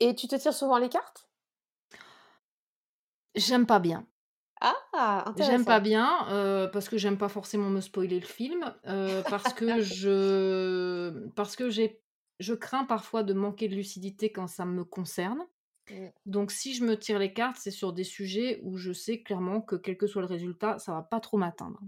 Et 0.00 0.16
tu 0.16 0.26
te 0.26 0.34
tires 0.34 0.54
souvent 0.54 0.78
les 0.78 0.88
cartes? 0.88 1.27
J'aime 3.38 3.64
pas 3.64 3.78
bien. 3.78 4.06
Ah! 4.60 5.24
J'aime 5.34 5.66
pas 5.66 5.78
Intéressant. 5.78 5.80
bien, 5.80 6.26
heu, 6.30 6.70
parce 6.72 6.88
que 6.88 6.96
j'aime 6.98 7.18
pas 7.18 7.28
forcément 7.28 7.68
me 7.70 7.80
spoiler 7.80 8.18
le 8.18 8.26
film, 8.26 8.74
heu, 8.86 9.24
parce 9.28 9.52
que 9.52 9.78
je 9.80 11.28
parce 11.36 11.54
que 11.54 11.70
j'ai 11.70 12.02
je 12.40 12.54
crains 12.54 12.84
parfois 12.84 13.22
de 13.22 13.32
manquer 13.34 13.68
de 13.68 13.74
lucidité 13.76 14.32
quand 14.32 14.46
ça 14.48 14.64
me 14.64 14.84
concerne. 14.84 15.46
Mmh. 15.90 16.12
Donc 16.26 16.52
si 16.52 16.74
je 16.74 16.84
me 16.84 16.98
tire 16.98 17.18
les 17.20 17.34
cartes, 17.34 17.58
c'est 17.60 17.70
sur 17.72 17.92
des 17.94 18.04
sujets 18.04 18.60
où 18.64 18.76
je 18.78 18.92
sais 18.92 19.22
clairement 19.22 19.60
que 19.62 19.76
quel 19.76 19.98
que 19.98 20.06
soit 20.08 20.22
le 20.22 20.28
résultat, 20.28 20.78
ça 20.80 20.92
va 20.94 21.02
pas 21.02 21.20
trop 21.20 21.38
m'atteindre. 21.38 21.80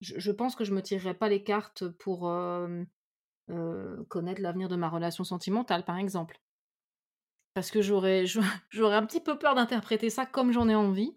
Je 0.00 0.18
je 0.18 0.30
pense 0.30 0.56
que 0.56 0.64
je 0.64 0.72
me 0.74 0.82
tirerai 0.82 1.12
pas 1.14 1.28
les 1.28 1.42
cartes 1.44 1.86
pour, 1.88 2.28
heu, 2.28 4.04
connaître 4.08 4.40
l'avenir 4.42 4.68
de 4.68 4.76
ma 4.76 4.88
relation 4.88 5.24
sentimentale, 5.24 5.84
par 5.84 5.98
exemple. 5.98 6.40
Parce 7.56 7.70
que 7.70 7.80
j'aurais 7.80 8.26
j'au 8.26 8.42
j'aurais 8.70 8.96
un 8.96 9.06
petit 9.06 9.20
peu 9.20 9.38
peur 9.38 9.54
d'interpréter 9.54 10.10
ça 10.10 10.26
comme 10.26 10.52
j'en 10.52 10.68
ai 10.68 10.74
envie. 10.74 11.16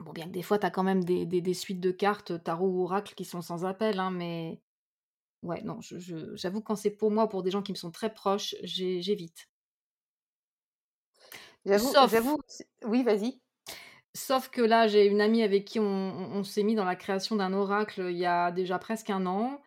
Bon, 0.00 0.12
bien 0.12 0.26
que 0.26 0.32
des 0.32 0.42
fois, 0.42 0.58
tu 0.58 0.66
as 0.66 0.70
quand 0.70 0.82
même 0.82 1.02
des 1.04 1.24
des 1.26 1.40
des 1.40 1.54
suites 1.54 1.80
de 1.80 1.90
cartes, 1.90 2.42
tarot 2.44 2.68
ou 2.68 2.82
oracle 2.84 3.14
qui 3.14 3.24
sont 3.24 3.40
sans 3.40 3.64
appel, 3.64 3.98
hein, 4.00 4.10
mais 4.10 4.60
ouais, 5.42 5.62
non, 5.62 5.80
j'avoue 5.80 6.60
quand 6.62 6.76
c'est 6.76 6.90
pour 6.90 7.10
moi, 7.10 7.28
pour 7.28 7.42
des 7.42 7.50
gens 7.50 7.62
qui 7.62 7.72
me 7.72 7.76
sont 7.78 7.90
très 7.92 8.12
proches, 8.12 8.54
j'é 8.62 9.02
j'évite. 9.02 9.48
J'avoue 11.64 11.92
oui, 12.84 13.02
vas-y. 13.04 13.40
sauf 14.14 14.48
que 14.50 14.62
là, 14.62 14.88
j'ai 14.88 15.06
une 15.06 15.20
amie 15.20 15.42
avec 15.42 15.64
qui 15.66 15.80
on 15.80 15.84
on 15.84 16.36
on 16.40 16.44
s'est 16.44 16.64
mis 16.64 16.74
dans 16.74 16.84
la 16.84 16.96
création 16.96 17.36
d'un 17.36 17.52
oracle, 17.52 18.08
il 18.10 18.18
y 18.18 18.26
a 18.26 18.52
déjà 18.52 18.78
presque 18.78 19.10
un 19.10 19.26
an. 19.26 19.62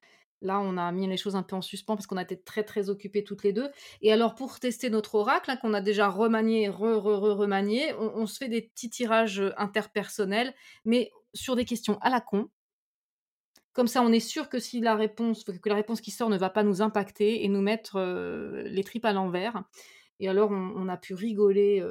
Là, 0.45 0.59
on 0.61 0.77
a 0.77 0.91
mis 0.91 1.07
les 1.07 1.17
choses 1.17 1.35
un 1.35 1.43
peu 1.43 1.55
en 1.55 1.61
suspens 1.61 1.95
parce 1.95 2.07
qu'on 2.07 2.17
a 2.17 2.23
été 2.23 2.39
très, 2.41 2.63
très 2.63 2.89
occupées 2.89 3.23
toutes 3.23 3.43
les 3.43 3.53
2 3.53 3.69
et 4.01 4.11
alors 4.13 4.35
pour 4.35 4.59
tester 4.59 4.89
notre 4.89 5.15
oracle, 5.15 5.49
là, 5.49 5.57
qu'on 5.57 5.73
a 5.73 5.81
déjà 5.81 6.07
remanié, 6.09 6.69
re, 6.69 6.79
re, 7.01 7.19
re, 7.19 7.35
remanié, 7.37 7.93
on 7.95 8.27
se 8.27 8.37
fait 8.37 8.49
des 8.49 8.61
petits 8.61 8.89
tirages, 8.89 9.41
interpersonnels, 9.57 10.53
mais 10.85 11.11
sur 11.33 11.55
des 11.55 11.65
questions 11.65 11.97
à 12.01 12.09
la 12.09 12.21
con. 12.21 12.49
Comme 13.73 13.87
ça, 13.87 14.01
on 14.01 14.11
est 14.13 14.21
sûr 14.21 14.47
que 14.47 14.57
si 14.57 14.79
la 14.79 14.95
réponse 14.95 15.43
qui 16.01 16.11
sort 16.11 16.29
ne 16.29 16.37
va 16.37 16.49
pas 16.49 16.63
nous 16.63 16.81
impacter 16.81 17.43
et 17.43 17.49
nous 17.49 17.61
mettre, 17.61 17.97
heu, 17.99 18.63
les 18.67 18.83
tripes 18.85 19.03
à 19.05 19.11
l'envers 19.11 19.63
et 20.19 20.29
alors 20.29 20.51
on 20.51 20.73
on 20.75 20.87
a 20.89 20.97
pu 20.97 21.13
rigoler, 21.13 21.81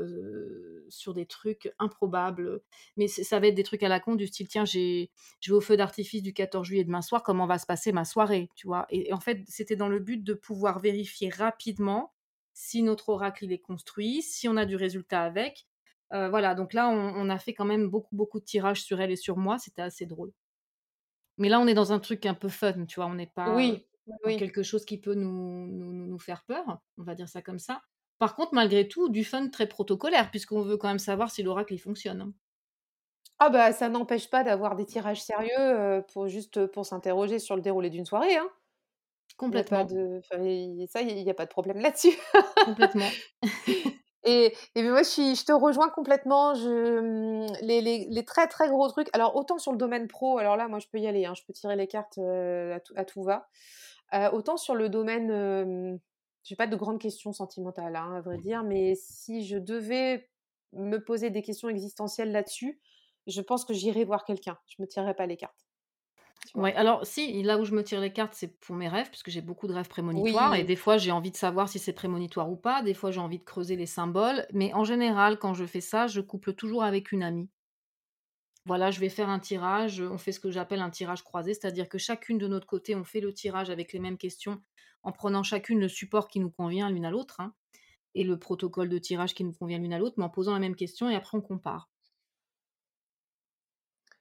sur 0.88 1.14
des 1.14 1.26
trucs 1.26 1.72
improbables, 1.78 2.60
mais 2.96 3.08
ça 3.08 3.40
va 3.40 3.48
être 3.48 3.54
des 3.54 3.62
trucs 3.62 3.82
à 3.82 3.88
la 3.88 4.00
con 4.00 4.14
du 4.16 4.26
style: 4.26 4.48
«Tiens, 4.48 4.64
j'ai 4.64 5.10
je 5.40 5.50
vais 5.52 5.56
au 5.56 5.60
feu 5.60 5.76
d'artifice 5.76 6.22
du 6.22 6.32
14 6.32 6.66
juillet 6.66 6.84
demain 6.84 7.02
soir, 7.02 7.22
comment 7.22 7.46
va 7.46 7.58
se 7.58 7.66
passer 7.66 7.92
ma 7.92 8.04
soirée?» 8.04 8.48
tu 8.56 8.66
vois? 8.66 8.86
Et 8.90 9.08
et 9.08 9.12
en 9.12 9.20
fait, 9.20 9.42
c'était 9.48 9.76
dans 9.76 9.88
le 9.88 9.98
but 10.00 10.22
de 10.24 10.34
pouvoir 10.34 10.78
vérifier 10.80 11.28
rapidement 11.30 12.12
si 12.54 12.82
notre 12.82 13.08
oracle, 13.10 13.44
il 13.44 13.52
est 13.52 13.58
construit, 13.60 14.22
si 14.22 14.48
on 14.48 14.56
a 14.56 14.64
du 14.66 14.76
résultat 14.76 15.22
avec. 15.22 15.66
Voilà, 16.10 16.54
donc 16.54 16.72
là, 16.74 16.88
on 16.90 16.94
on 17.16 17.28
a 17.30 17.38
fait 17.38 17.54
quand 17.54 17.64
même 17.64 17.88
beaucoup, 17.88 18.14
beaucoup 18.16 18.38
de 18.40 18.44
tirages 18.44 18.82
sur 18.82 19.00
elle 19.00 19.10
et 19.10 19.16
sur 19.16 19.36
moi, 19.36 19.58
c'était 19.58 19.82
assez 19.82 20.06
drôle. 20.06 20.32
Mais 21.38 21.48
là, 21.48 21.60
on 21.60 21.66
est 21.66 21.74
dans 21.74 21.92
un 21.92 21.98
truc 22.00 22.26
un 22.26 22.34
peu 22.34 22.48
fun, 22.48 22.86
tu 22.86 22.96
vois? 22.96 23.06
On 23.06 23.14
n'est 23.14 23.26
pas, 23.26 23.78
Oui, 24.24 24.36
quelque 24.36 24.62
chose 24.62 24.84
qui 24.84 25.00
peut 25.00 25.14
nous 25.14 25.66
nous 25.68 25.92
nous 25.92 26.18
faire 26.18 26.44
peur, 26.44 26.82
on 26.98 27.02
va 27.04 27.14
dire 27.14 27.28
ça 27.28 27.42
comme 27.42 27.58
ça. 27.58 27.82
Par 28.24 28.34
contre, 28.36 28.54
malgré 28.54 28.88
tout, 28.88 29.08
du 29.08 29.24
fun 29.24 29.48
très 29.50 29.68
protocolaire 29.68 30.30
puisqu'on 30.30 30.62
veut 30.62 30.76
quand 30.76 30.88
même 30.88 30.98
savoir 30.98 31.30
si 31.30 31.42
l'oracle, 31.44 31.74
il 31.74 31.78
fonctionne, 31.78 32.20
hein. 32.22 32.34
Ah 33.38 33.50
bah, 33.50 33.72
ça 33.72 33.88
n'empêche 33.88 34.30
pas 34.30 34.44
d'avoir 34.44 34.76
des 34.76 34.86
tirages 34.86 35.22
sérieux, 35.22 36.04
pour 36.12 36.28
juste, 36.28 36.66
pour 36.66 36.86
s'interroger 36.86 37.38
sur 37.38 37.56
le 37.56 37.62
déroulé 37.62 37.90
d'une 37.90 38.06
soirée, 38.06 38.36
hein. 38.36 38.48
Il 39.50 39.56
y 39.56 39.58
a 39.60 39.64
pas 39.64 39.84
Complètement, 39.84 39.84
de 39.84 40.18
enfin, 40.20 40.42
il 40.44 40.86
ça, 40.88 41.02
il 41.02 41.18
y 41.22 41.30
a 41.30 41.34
pas 41.34 41.44
de 41.46 41.50
problème 41.50 41.78
là-dessus. 41.80 42.18
complètement. 42.62 43.16
Et 44.26 44.54
et 44.74 44.82
mais 44.82 44.88
moi, 44.90 45.02
je 45.02 45.08
suis 45.08 45.34
je 45.36 45.44
te 45.44 45.52
rejoins 45.52 45.90
complètement. 45.90 46.54
Je, 46.54 47.00
mmh, 47.00 47.46
les 47.62 47.80
les 47.82 48.06
les 48.08 48.24
très, 48.24 48.46
très 48.48 48.68
gros 48.68 48.88
trucs 48.88 49.08
alors 49.12 49.36
autant 49.36 49.58
sur 49.58 49.70
le 49.72 49.76
domaine 49.78 50.08
pro, 50.08 50.38
alors 50.38 50.56
là, 50.56 50.66
moi, 50.68 50.78
je 50.78 50.86
peux 50.88 50.98
y 50.98 51.06
aller, 51.06 51.26
hein, 51.26 51.34
je 51.36 51.42
peux 51.46 51.52
tirer 51.52 51.76
les 51.76 51.86
cartes, 51.86 52.18
à 52.18 52.80
tout 52.80 52.94
à 52.96 53.04
tout 53.04 53.22
va. 53.22 53.48
Autant 54.32 54.56
sur 54.56 54.74
le 54.74 54.88
domaine, 54.88 56.00
j'ai 56.44 56.56
pas 56.56 56.66
de 56.68 56.76
grandes 56.76 57.00
questions 57.00 57.32
sentimentales, 57.32 57.96
hein, 57.96 58.14
à 58.16 58.20
vrai 58.22 58.38
dire, 58.38 58.64
mais 58.64 58.94
si 58.96 59.44
je 59.46 59.58
devais 59.58 60.30
me 60.72 60.98
poser 60.98 61.30
des 61.30 61.42
questions 61.42 61.68
existentielles 61.68 62.32
là-dessus, 62.32 62.80
je 63.26 63.40
pense 63.42 63.64
que 63.64 63.74
j'irais 63.74 64.04
voir 64.04 64.24
quelqu'un. 64.24 64.58
Je 64.68 64.82
me 64.82 64.86
tirerais 64.88 65.14
pas 65.14 65.26
les 65.26 65.36
cartes, 65.36 65.66
Ouais, 66.54 66.74
alors 66.74 67.04
si, 67.06 67.42
là 67.42 67.58
où 67.58 67.64
je 67.64 67.72
me 67.74 67.82
tire 67.82 68.00
les 68.00 68.12
cartes, 68.12 68.34
c'est 68.34 68.58
pour 68.60 68.76
mes 68.76 68.88
rêves, 68.88 69.08
puisque 69.10 69.30
j'ai 69.30 69.40
beaucoup 69.40 69.66
de 69.66 69.72
rêves 69.72 69.88
prémonitoires 69.88 70.54
et 70.54 70.62
des 70.64 70.76
fois, 70.76 70.98
j'ai 70.98 71.10
envie 71.10 71.30
de 71.32 71.36
savoir 71.36 71.68
si 71.68 71.78
c'est 71.80 71.92
prémonitoire 71.92 72.50
ou 72.50 72.56
pas, 72.56 72.82
des 72.82 72.94
fois, 72.94 73.10
j'ai 73.10 73.20
envie 73.20 73.38
de 73.40 73.44
creuser 73.44 73.74
les 73.76 73.86
symboles, 73.86 74.46
mais 74.52 74.72
en 74.74 74.84
général, 74.84 75.38
quand 75.38 75.54
je 75.54 75.64
fais 75.64 75.80
ça, 75.80 76.06
je 76.06 76.20
couple 76.20 76.52
toujours 76.54 76.84
avec 76.84 77.10
une 77.12 77.22
amie. 77.24 77.48
Voilà, 78.66 78.90
je 78.90 79.00
vais 79.00 79.08
faire 79.08 79.28
un 79.30 79.38
tirage, 79.40 80.00
on 80.02 80.18
fait 80.18 80.32
ce 80.32 80.40
que 80.40 80.50
j'appelle 80.50 80.80
un 80.80 80.90
tirage 80.90 81.22
croisé, 81.24 81.54
c'est-à-dire 81.54 81.88
que 81.88 81.96
chacune 81.98 82.36
de 82.38 82.46
notre 82.46 82.66
côté, 82.66 82.94
on 82.94 83.04
fait 83.04 83.20
le 83.20 83.32
tirage 83.32 83.70
avec 83.70 83.92
les 83.94 84.00
mêmes 84.00 84.18
questions, 84.18 84.62
en 85.02 85.12
prenant 85.12 85.42
chacune 85.42 85.80
le 85.80 85.88
support 85.88 86.28
qui 86.28 86.40
nous 86.40 86.50
convient 86.50 86.90
l'une 86.90 87.04
à 87.06 87.10
l'autre, 87.10 87.40
hein, 87.40 87.54
et 88.14 88.24
le 88.24 88.38
protocole 88.38 88.88
de 88.90 88.98
tirage 88.98 89.34
qui 89.34 89.44
nous 89.44 89.54
convient 89.54 89.78
l'une 89.78 89.94
à 89.94 89.98
l'autre, 89.98 90.16
mais 90.18 90.24
en 90.24 90.30
posant 90.30 90.54
la 90.54 90.60
même 90.60 90.76
question 90.76 91.10
et 91.10 91.16
après 91.16 91.38
on 91.38 91.42
compare. 91.42 91.90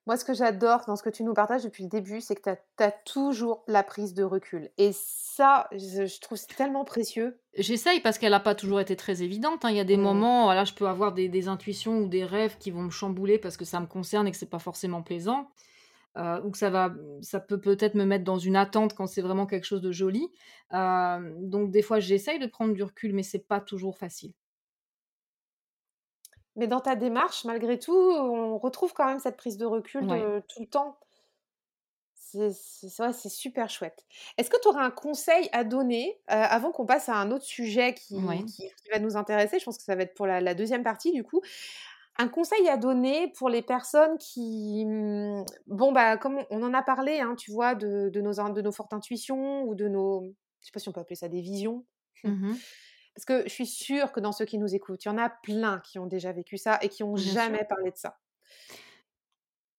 Moi, 0.05 0.17
ce 0.17 0.25
que 0.25 0.33
j'adore 0.33 0.85
dans 0.85 0.95
ce 0.95 1.03
que 1.03 1.09
tu 1.09 1.23
nous 1.23 1.33
partages 1.33 1.63
depuis 1.63 1.83
le 1.83 1.89
début, 1.89 2.21
c'est 2.21 2.35
que 2.35 2.41
tu 2.77 2.83
as 2.83 2.91
toujours 2.91 3.63
la 3.67 3.83
prise 3.83 4.13
de 4.13 4.23
recul 4.23 4.71
et 4.77 4.91
ça, 4.93 5.67
je 5.71 6.05
je 6.05 6.19
trouve 6.21 6.37
c'est 6.37 6.53
tellement 6.55 6.83
précieux. 6.85 7.39
J'essaye 7.55 7.99
parce 8.01 8.17
qu'elle 8.17 8.31
n'a 8.31 8.39
pas 8.39 8.55
toujours 8.55 8.79
été 8.79 8.95
très 8.95 9.21
évidente, 9.21 9.63
hein. 9.63 9.69
Il 9.69 9.77
y 9.77 9.79
a 9.79 9.83
des 9.83 9.95
Mmh. 9.95 9.97
moments, 9.97 10.45
voilà, 10.45 10.63
je 10.65 10.73
peux 10.73 10.87
avoir 10.87 11.13
des 11.13 11.29
des 11.29 11.47
intuitions 11.47 11.99
ou 11.99 12.07
des 12.07 12.25
rêves 12.25 12.57
qui 12.57 12.71
vont 12.71 12.81
me 12.81 12.89
chambouler 12.89 13.37
parce 13.37 13.57
que 13.57 13.65
ça 13.65 13.79
me 13.79 13.85
concerne 13.85 14.27
et 14.27 14.31
que 14.31 14.37
c'est 14.37 14.49
pas 14.49 14.57
forcément 14.59 15.03
plaisant, 15.03 15.51
heu, 16.17 16.41
ou 16.45 16.51
que 16.51 16.57
ça 16.59 16.69
va 16.71 16.93
ça 17.21 17.39
peut 17.41 17.61
peut-être 17.61 17.95
me 17.95 18.05
mettre 18.05 18.25
dans 18.25 18.39
une 18.39 18.55
attente 18.57 18.95
quand 18.95 19.07
c'est 19.07 19.21
vraiment 19.21 19.47
quelque 19.47 19.65
chose 19.65 19.81
de 19.81 19.91
joli. 19.93 20.31
Hem, 20.71 21.49
donc 21.49 21.71
des 21.71 21.81
fois, 21.83 21.99
j'essaye 21.99 22.39
de 22.39 22.47
prendre 22.47 22.73
du 22.75 22.83
recul, 22.83 23.13
mais 23.13 23.23
c'est 23.23 23.47
pas 23.47 23.61
toujours 23.61 23.97
facile. 23.97 24.33
Mais 26.55 26.67
dans 26.67 26.81
ta 26.81 26.95
démarche, 26.95 27.45
malgré 27.45 27.79
tout, 27.79 27.93
on 27.95 28.57
retrouve 28.59 28.93
quand 28.93 29.05
même 29.07 29.19
cette 29.19 29.37
prise 29.37 29.57
de 29.57 29.65
recul 29.65 30.05
Ouais. 30.05 30.27
de 30.27 30.43
tout 30.47 30.61
le 30.61 30.67
temps. 30.67 30.97
C'est 32.15 32.49
ouais, 32.99 33.13
super 33.13 33.69
chouette. 33.69 34.05
Est-ce 34.37 34.49
que 34.49 34.59
tu 34.61 34.67
aurais 34.67 34.81
un 34.83 34.89
conseil 34.91 35.49
à 35.51 35.63
donner, 35.63 36.19
avant 36.27 36.71
qu'on 36.71 36.85
passe 36.85 37.07
à 37.09 37.15
un 37.15 37.29
autre 37.31 37.43
sujet 37.45 37.93
qui 37.93 38.15
Ouais. 38.15 38.45
qui 38.45 38.63
qui 38.81 38.89
va 38.91 38.99
nous 38.99 39.17
intéresser? 39.17 39.59
Je 39.59 39.65
pense 39.65 39.77
que 39.77 39.83
ça 39.83 39.95
va 39.95 40.01
être 40.03 40.15
pour 40.15 40.25
la 40.25 40.41
la 40.41 40.55
2 40.55 40.83
partie 40.83 41.11
du 41.11 41.23
coup. 41.23 41.41
Un 42.17 42.27
conseil 42.29 42.67
à 42.69 42.77
donner 42.77 43.31
pour 43.37 43.49
les 43.49 43.61
personnes 43.63 44.17
qui, 44.19 44.85
mmh, 44.85 45.45
bon, 45.67 45.91
bah, 45.93 46.17
comme 46.17 46.37
on 46.39 46.45
on 46.51 46.63
en 46.63 46.73
a 46.73 46.83
parlé, 46.83 47.19
hein, 47.21 47.35
tu 47.35 47.51
vois, 47.51 47.75
de 47.75 48.09
de 48.09 48.21
nos 48.21 48.39
in 48.39 48.49
de 48.51 48.61
nos 48.61 48.71
fortes 48.71 48.93
intuitions 48.93 49.63
ou 49.63 49.75
de 49.75 49.87
nos 49.87 50.23
je 50.61 50.67
sais 50.67 50.71
pas 50.73 50.79
si 50.79 50.89
on 50.89 50.93
peut 50.93 51.01
appeler 51.01 51.15
ça 51.17 51.29
des 51.29 51.41
visions? 51.41 51.85
Mmh 52.23 52.63
Parce 53.15 53.25
que 53.25 53.43
je 53.43 53.49
suis 53.53 53.67
sûre 53.67 54.11
que 54.11 54.19
dans 54.19 54.31
ceux 54.31 54.45
qui 54.45 54.57
nous 54.57 54.73
écoutent, 54.73 55.05
il 55.05 55.07
y 55.09 55.11
en 55.11 55.17
a 55.19 55.29
plein 55.29 55.79
qui 55.79 55.99
ont 55.99 56.07
déjà 56.07 56.31
vécu 56.31 56.57
ça 56.57 56.79
et 56.81 56.89
qui 56.89 57.03
ont 57.03 57.15
Bien 57.15 57.35
sûr. 57.37 57.57
jamais 57.57 57.65
parlé 57.65 57.91
de 57.91 57.97
ça. 57.97 58.19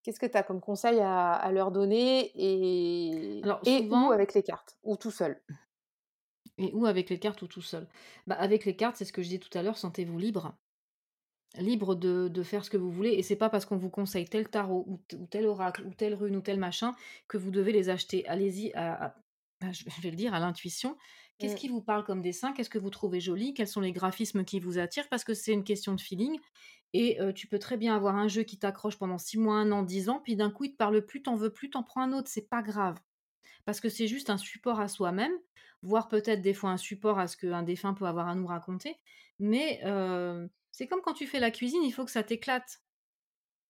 Qu'est-ce 0.03 0.20
que 0.20 0.26
tu 0.26 0.37
as 0.37 0.43
comme 0.43 0.61
conseil 0.61 1.01
à 1.01 1.32
à 1.32 1.51
leur 1.51 1.70
donner 1.72 2.30
et 2.35 3.43
Alors 3.43 3.61
et 3.64 3.87
ou 3.91 4.11
avec 4.12 4.35
les 4.35 4.43
cartes? 4.43 4.78
Ou 4.82 4.97
tout 4.97 5.11
seul? 5.11 5.41
et 6.59 6.72
ou 6.72 6.87
avec 6.87 7.11
les 7.11 7.18
cartes 7.18 7.43
ou 7.43 7.47
tout 7.49 7.62
seul? 7.62 7.89
Bah, 8.26 8.35
avec 8.37 8.64
les 8.64 8.76
cartes, 8.76 8.97
c'est 8.97 9.05
ce 9.05 9.12
que 9.12 9.22
je 9.22 9.28
disais 9.28 9.39
tout 9.41 9.57
à 9.57 9.62
l'heure, 9.62 9.78
sentez-vous 9.78 10.18
libre. 10.18 10.57
Libre 11.59 11.95
de 11.95 12.28
de 12.28 12.43
faire 12.43 12.64
ce 12.64 12.70
que 12.70 12.76
vous 12.76 12.91
voulez 12.91 13.11
et 13.12 13.22
c'est 13.22 13.37
pas 13.37 13.49
parce 13.51 13.64
qu'on 13.64 13.76
vous 13.76 13.91
conseille 13.91 14.24
tel 14.28 14.49
tarot 14.49 14.85
ou 14.89 14.99
tel 15.30 15.47
oracle 15.47 15.85
ou 15.87 15.95
telle 15.95 16.14
rune 16.14 16.37
ou 16.37 16.41
tel 16.41 16.59
machin 16.59 16.95
que 17.28 17.39
vous 17.39 17.53
devez 17.53 17.72
les 17.72 17.91
acheter. 17.91 18.26
Allez-y 18.28 18.72
à 18.74 19.16
à 19.62 19.72
je 19.72 19.85
je 19.89 20.01
vais 20.03 20.11
le 20.11 20.16
dire, 20.16 20.35
à 20.35 20.41
l'intuition. 20.41 20.97
Qu'est-ce 21.39 21.55
Mmh. 21.55 21.59
qui 21.59 21.68
vous 21.68 21.82
parle 21.82 22.05
comme 22.05 22.22
dessin? 22.22 22.53
Qu'est-ce 22.53 22.70
que 22.70 22.78
vous 22.78 22.91
trouvez 22.91 23.20
joli? 23.20 23.55
Quels 23.55 23.68
sont 23.68 23.80
les 23.80 23.93
graphismes 23.93 24.45
qui 24.45 24.61
vous 24.61 24.78
attirent? 24.78 25.09
Parce 25.09 25.24
que 25.24 25.35
c'est 25.35 25.53
une 25.53 25.64
question 25.64 25.95
de 25.95 26.01
feeling 26.01 26.39
et 26.93 27.18
tu 27.35 27.49
peux 27.49 27.59
très 27.59 27.76
bien 27.76 27.97
avoir 27.97 28.14
un 28.14 28.28
jeu 28.28 28.45
qui 28.45 28.57
t'accroche 28.59 28.97
pendant 28.99 29.18
6 29.18 29.37
mois, 29.39 29.57
un 29.57 29.72
an, 29.72 29.82
10 29.82 30.09
ans, 30.11 30.20
puis 30.22 30.37
d'un 30.37 30.51
coup, 30.51 30.64
il 30.64 30.72
te 30.72 30.76
parle 30.76 31.05
plus, 31.05 31.22
t'en 31.22 31.35
veux 31.35 31.53
plus, 31.53 31.68
t'en 31.70 31.82
prends 31.82 32.03
un 32.03 32.12
autre, 32.12 32.28
c'est 32.30 32.49
pas 32.49 32.62
grave. 32.62 33.01
Parce 33.64 33.80
que 33.80 33.89
c'est 33.89 34.07
juste 34.07 34.30
un 34.30 34.39
support 34.39 34.78
à 34.78 34.89
soi-même, 34.89 35.32
voire 35.82 36.09
peut-être 36.09 36.41
des 36.41 36.55
fois 36.55 36.70
un 36.70 36.76
support 36.76 37.18
à 37.18 37.26
ce 37.26 37.37
qu'un 37.37 37.64
défunt 37.64 37.95
peut 37.95 38.07
avoir 38.07 38.28
à 38.28 38.37
nous 38.37 38.47
raconter. 38.47 38.97
Mais 39.41 39.80
c'est 40.70 40.87
comme 40.87 41.01
quand 41.03 41.14
tu 41.14 41.26
fais 41.26 41.41
la 41.41 41.51
cuisine, 41.51 41.82
il 41.82 41.93
faut 41.93 42.05
que 42.05 42.12
ça 42.12 42.22
t'éclate. 42.22 42.80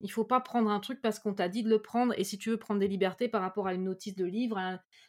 Il 0.05 0.13
faut 0.13 0.25
pas 0.25 0.39
prendre 0.41 0.71
un 0.71 0.81
truc 0.81 1.01
parce 1.01 1.19
qu'on 1.19 1.33
t'a 1.33 1.49
dit 1.49 1.63
de 1.63 1.71
le 1.71 1.81
prendre 1.81 2.13
et 2.19 2.25
si 2.25 2.37
tu 2.37 2.51
veux 2.51 2.59
prendre 2.59 2.79
des 2.79 2.89
libertés 2.89 3.27
par 3.27 3.41
rapport 3.41 3.67
à 3.67 3.73
une 3.73 3.85
notice 3.85 4.15
de 4.15 4.27
livre, 4.27 4.61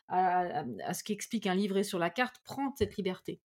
à 0.07 0.93
ce 0.93 1.03
qu'explique 1.03 1.47
un 1.47 1.53
livret 1.53 1.83
sur 1.83 1.99
la 1.99 2.09
carte, 2.09 2.37
prends 2.45 2.73
cette 2.77 2.95
liberté. 2.95 3.41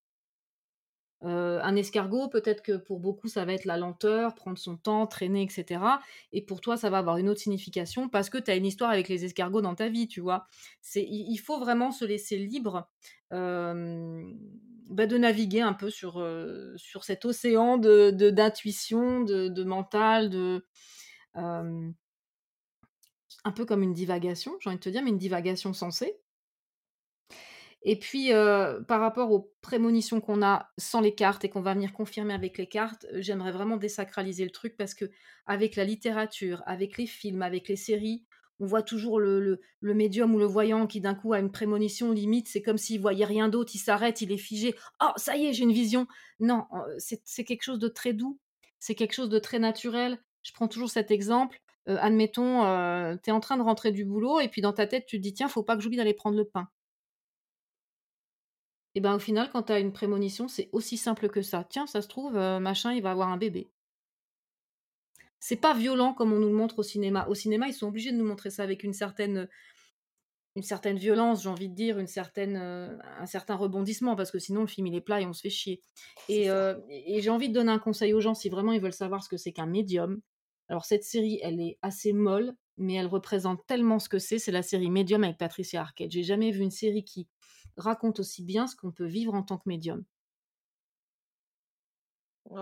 un 1.22 1.74
escargot, 1.74 2.28
peut-être 2.28 2.62
que 2.62 2.76
pour 2.76 3.00
beaucoup, 3.00 3.26
ça 3.26 3.44
va 3.44 3.52
être 3.52 3.64
la 3.64 3.76
lenteur, 3.76 4.36
prendre 4.36 4.58
son 4.58 4.76
temps, 4.76 5.08
traîner, 5.08 5.42
etc. 5.42 5.82
Et 6.32 6.40
pour 6.40 6.60
toi, 6.60 6.76
ça 6.76 6.88
va 6.88 6.98
avoir 6.98 7.16
une 7.16 7.28
autre 7.28 7.40
signification 7.40 8.08
parce 8.08 8.30
que 8.30 8.38
tu 8.38 8.48
as 8.52 8.54
une 8.54 8.64
histoire 8.64 8.90
avec 8.90 9.08
les 9.08 9.24
escargots 9.24 9.60
dans 9.60 9.74
ta 9.74 9.88
vie, 9.88 10.06
tu 10.06 10.20
vois. 10.20 10.46
Il 10.94 11.38
faut 11.38 11.58
vraiment 11.58 11.90
se 11.90 12.04
laisser 12.04 12.36
libre 12.38 12.88
bah, 13.32 13.74
de 15.06 15.18
naviguer 15.18 15.62
un 15.62 15.74
peu 15.74 15.90
sur, 15.90 16.24
sur 16.76 17.02
cet 17.02 17.24
océan 17.24 17.76
d'intuition, 17.76 19.24
de, 19.24 19.64
mental, 19.64 20.30
de... 20.30 20.64
un 21.34 21.92
peu 23.54 23.64
comme 23.64 23.82
une 23.82 23.94
divagation, 23.94 24.56
j'ai 24.60 24.70
envie 24.70 24.78
de 24.78 24.82
te 24.82 24.88
dire, 24.88 25.02
mais 25.02 25.10
une 25.10 25.18
divagation 25.18 25.72
sensée. 25.72 26.20
Et 27.82 27.98
puis, 27.98 28.30
par 28.88 29.00
rapport 29.00 29.30
aux 29.32 29.52
prémonitions 29.62 30.20
qu'on 30.20 30.42
a 30.42 30.70
sans 30.76 31.00
les 31.00 31.14
cartes 31.14 31.44
et 31.44 31.48
qu'on 31.48 31.62
va 31.62 31.74
venir 31.74 31.92
confirmer 31.92 32.34
avec 32.34 32.58
les 32.58 32.68
cartes, 32.68 33.06
j'aimerais 33.14 33.52
vraiment 33.52 33.76
désacraliser 33.76 34.44
le 34.44 34.50
truc 34.50 34.76
parce 34.76 34.94
que 34.94 35.06
avec 35.46 35.76
la 35.76 35.84
littérature, 35.84 36.62
avec 36.66 36.98
les 36.98 37.06
films, 37.06 37.42
avec 37.42 37.68
les 37.68 37.76
séries, 37.76 38.24
on 38.60 38.66
voit 38.66 38.82
toujours 38.82 39.18
le, 39.18 39.60
médium 39.80 40.34
ou 40.34 40.38
le 40.38 40.44
voyant 40.44 40.86
qui 40.86 41.00
d'un 41.00 41.14
coup 41.14 41.32
a 41.32 41.38
une 41.38 41.50
prémonition 41.50 42.12
limite, 42.12 42.46
c'est 42.46 42.60
comme 42.60 42.76
s'il 42.76 43.00
voyait 43.00 43.24
rien 43.24 43.48
d'autre, 43.48 43.72
il 43.74 43.78
s'arrête, 43.78 44.20
il 44.20 44.30
est 44.32 44.36
figé. 44.36 44.74
Oh, 45.02 45.12
ça 45.16 45.36
y 45.36 45.46
est, 45.46 45.54
j'ai 45.54 45.64
une 45.64 45.72
vision. 45.72 46.06
Non, 46.38 46.66
c'est 46.98 47.44
quelque 47.44 47.62
chose 47.62 47.78
de 47.78 47.88
très 47.88 48.12
doux, 48.12 48.38
c'est 48.78 48.94
quelque 48.94 49.14
chose 49.14 49.30
de 49.30 49.38
très 49.38 49.58
naturel. 49.58 50.18
Je 50.42 50.52
prends 50.52 50.68
toujours 50.68 50.90
cet 50.90 51.10
exemple. 51.10 51.60
admettons, 51.86 52.62
tu 53.22 53.30
es 53.30 53.32
en 53.32 53.40
train 53.40 53.56
de 53.56 53.62
rentrer 53.62 53.92
du 53.92 54.04
boulot 54.04 54.40
et 54.40 54.48
puis 54.48 54.62
dans 54.62 54.72
ta 54.72 54.86
tête, 54.86 55.06
tu 55.06 55.16
te 55.18 55.22
dis 55.22 55.34
tiens, 55.34 55.48
faut 55.48 55.62
pas 55.62 55.76
que 55.76 55.82
j'oublie 55.82 55.96
d'aller 55.96 56.14
prendre 56.14 56.36
le 56.36 56.44
pain. 56.44 56.68
Et 58.94 59.00
ben 59.00 59.14
au 59.14 59.18
final, 59.18 59.50
quand 59.52 59.64
tu 59.64 59.72
une 59.72 59.92
prémonition, 59.92 60.48
c'est 60.48 60.68
aussi 60.72 60.96
simple 60.96 61.28
que 61.28 61.42
ça. 61.42 61.64
Tiens, 61.68 61.86
ça 61.86 62.02
se 62.02 62.08
trouve, 62.08 62.34
machin, 62.34 62.92
il 62.92 63.02
va 63.02 63.12
avoir 63.12 63.28
un 63.28 63.36
bébé. 63.36 63.70
C'est 65.38 65.56
pas 65.56 65.74
violent 65.74 66.12
comme 66.12 66.32
on 66.32 66.38
nous 66.38 66.48
le 66.48 66.54
montre 66.54 66.80
au 66.80 66.82
cinéma. 66.82 67.26
Au 67.28 67.34
cinéma, 67.34 67.68
ils 67.68 67.74
sont 67.74 67.86
obligés 67.86 68.12
de 68.12 68.16
nous 68.16 68.26
montrer 68.26 68.50
ça 68.50 68.62
avec 68.62 68.82
une 68.82 68.92
certaine, 68.92 69.48
une 70.56 70.62
certaine 70.62 70.96
violence, 70.96 71.42
j'ai 71.44 71.48
envie 71.48 71.68
de 71.68 71.74
dire, 71.74 71.98
une 71.98 72.06
certaine, 72.06 72.56
un 72.56 73.26
certain 73.26 73.54
rebondissement, 73.54 74.16
parce 74.16 74.30
que 74.30 74.38
sinon 74.38 74.62
le 74.62 74.66
film 74.66 74.86
il 74.88 74.94
est 74.94 75.00
plat 75.00 75.20
et 75.20 75.26
on 75.26 75.32
se 75.32 75.42
fait 75.42 75.50
chier. 75.50 75.82
Et, 76.28 76.46
et 76.46 77.20
j'ai 77.20 77.30
envie 77.30 77.48
de 77.48 77.54
donner 77.54 77.70
un 77.70 77.78
conseil 77.78 78.12
aux 78.14 78.20
gens 78.20 78.34
si 78.34 78.48
vraiment 78.48 78.72
ils 78.72 78.80
veulent 78.80 78.92
savoir 78.92 79.22
ce 79.22 79.28
que 79.28 79.36
c'est 79.36 79.52
qu'un 79.52 79.66
médium. 79.66 80.20
Alors 80.68 80.84
cette 80.84 81.04
série, 81.04 81.40
elle 81.42 81.60
est 81.60 81.78
assez 81.82 82.12
molle, 82.12 82.54
mais 82.76 82.94
elle 82.94 83.06
représente 83.06 83.66
tellement 83.66 83.98
ce 83.98 84.08
que 84.08 84.18
c'est. 84.18 84.38
C'est 84.38 84.52
la 84.52 84.62
série 84.62 84.90
Medium 84.90 85.22
avec 85.24 85.36
Patricia 85.36 85.80
Arquette. 85.80 86.12
J'ai 86.12 86.22
jamais 86.22 86.50
vu 86.50 86.60
une 86.60 86.70
série 86.70 87.04
qui 87.04 87.28
raconte 87.76 88.20
aussi 88.20 88.42
bien 88.42 88.66
ce 88.66 88.76
qu'on 88.76 88.92
peut 88.92 89.06
vivre 89.06 89.34
en 89.34 89.42
tant 89.42 89.58
que 89.58 89.64
médium. 89.66 90.04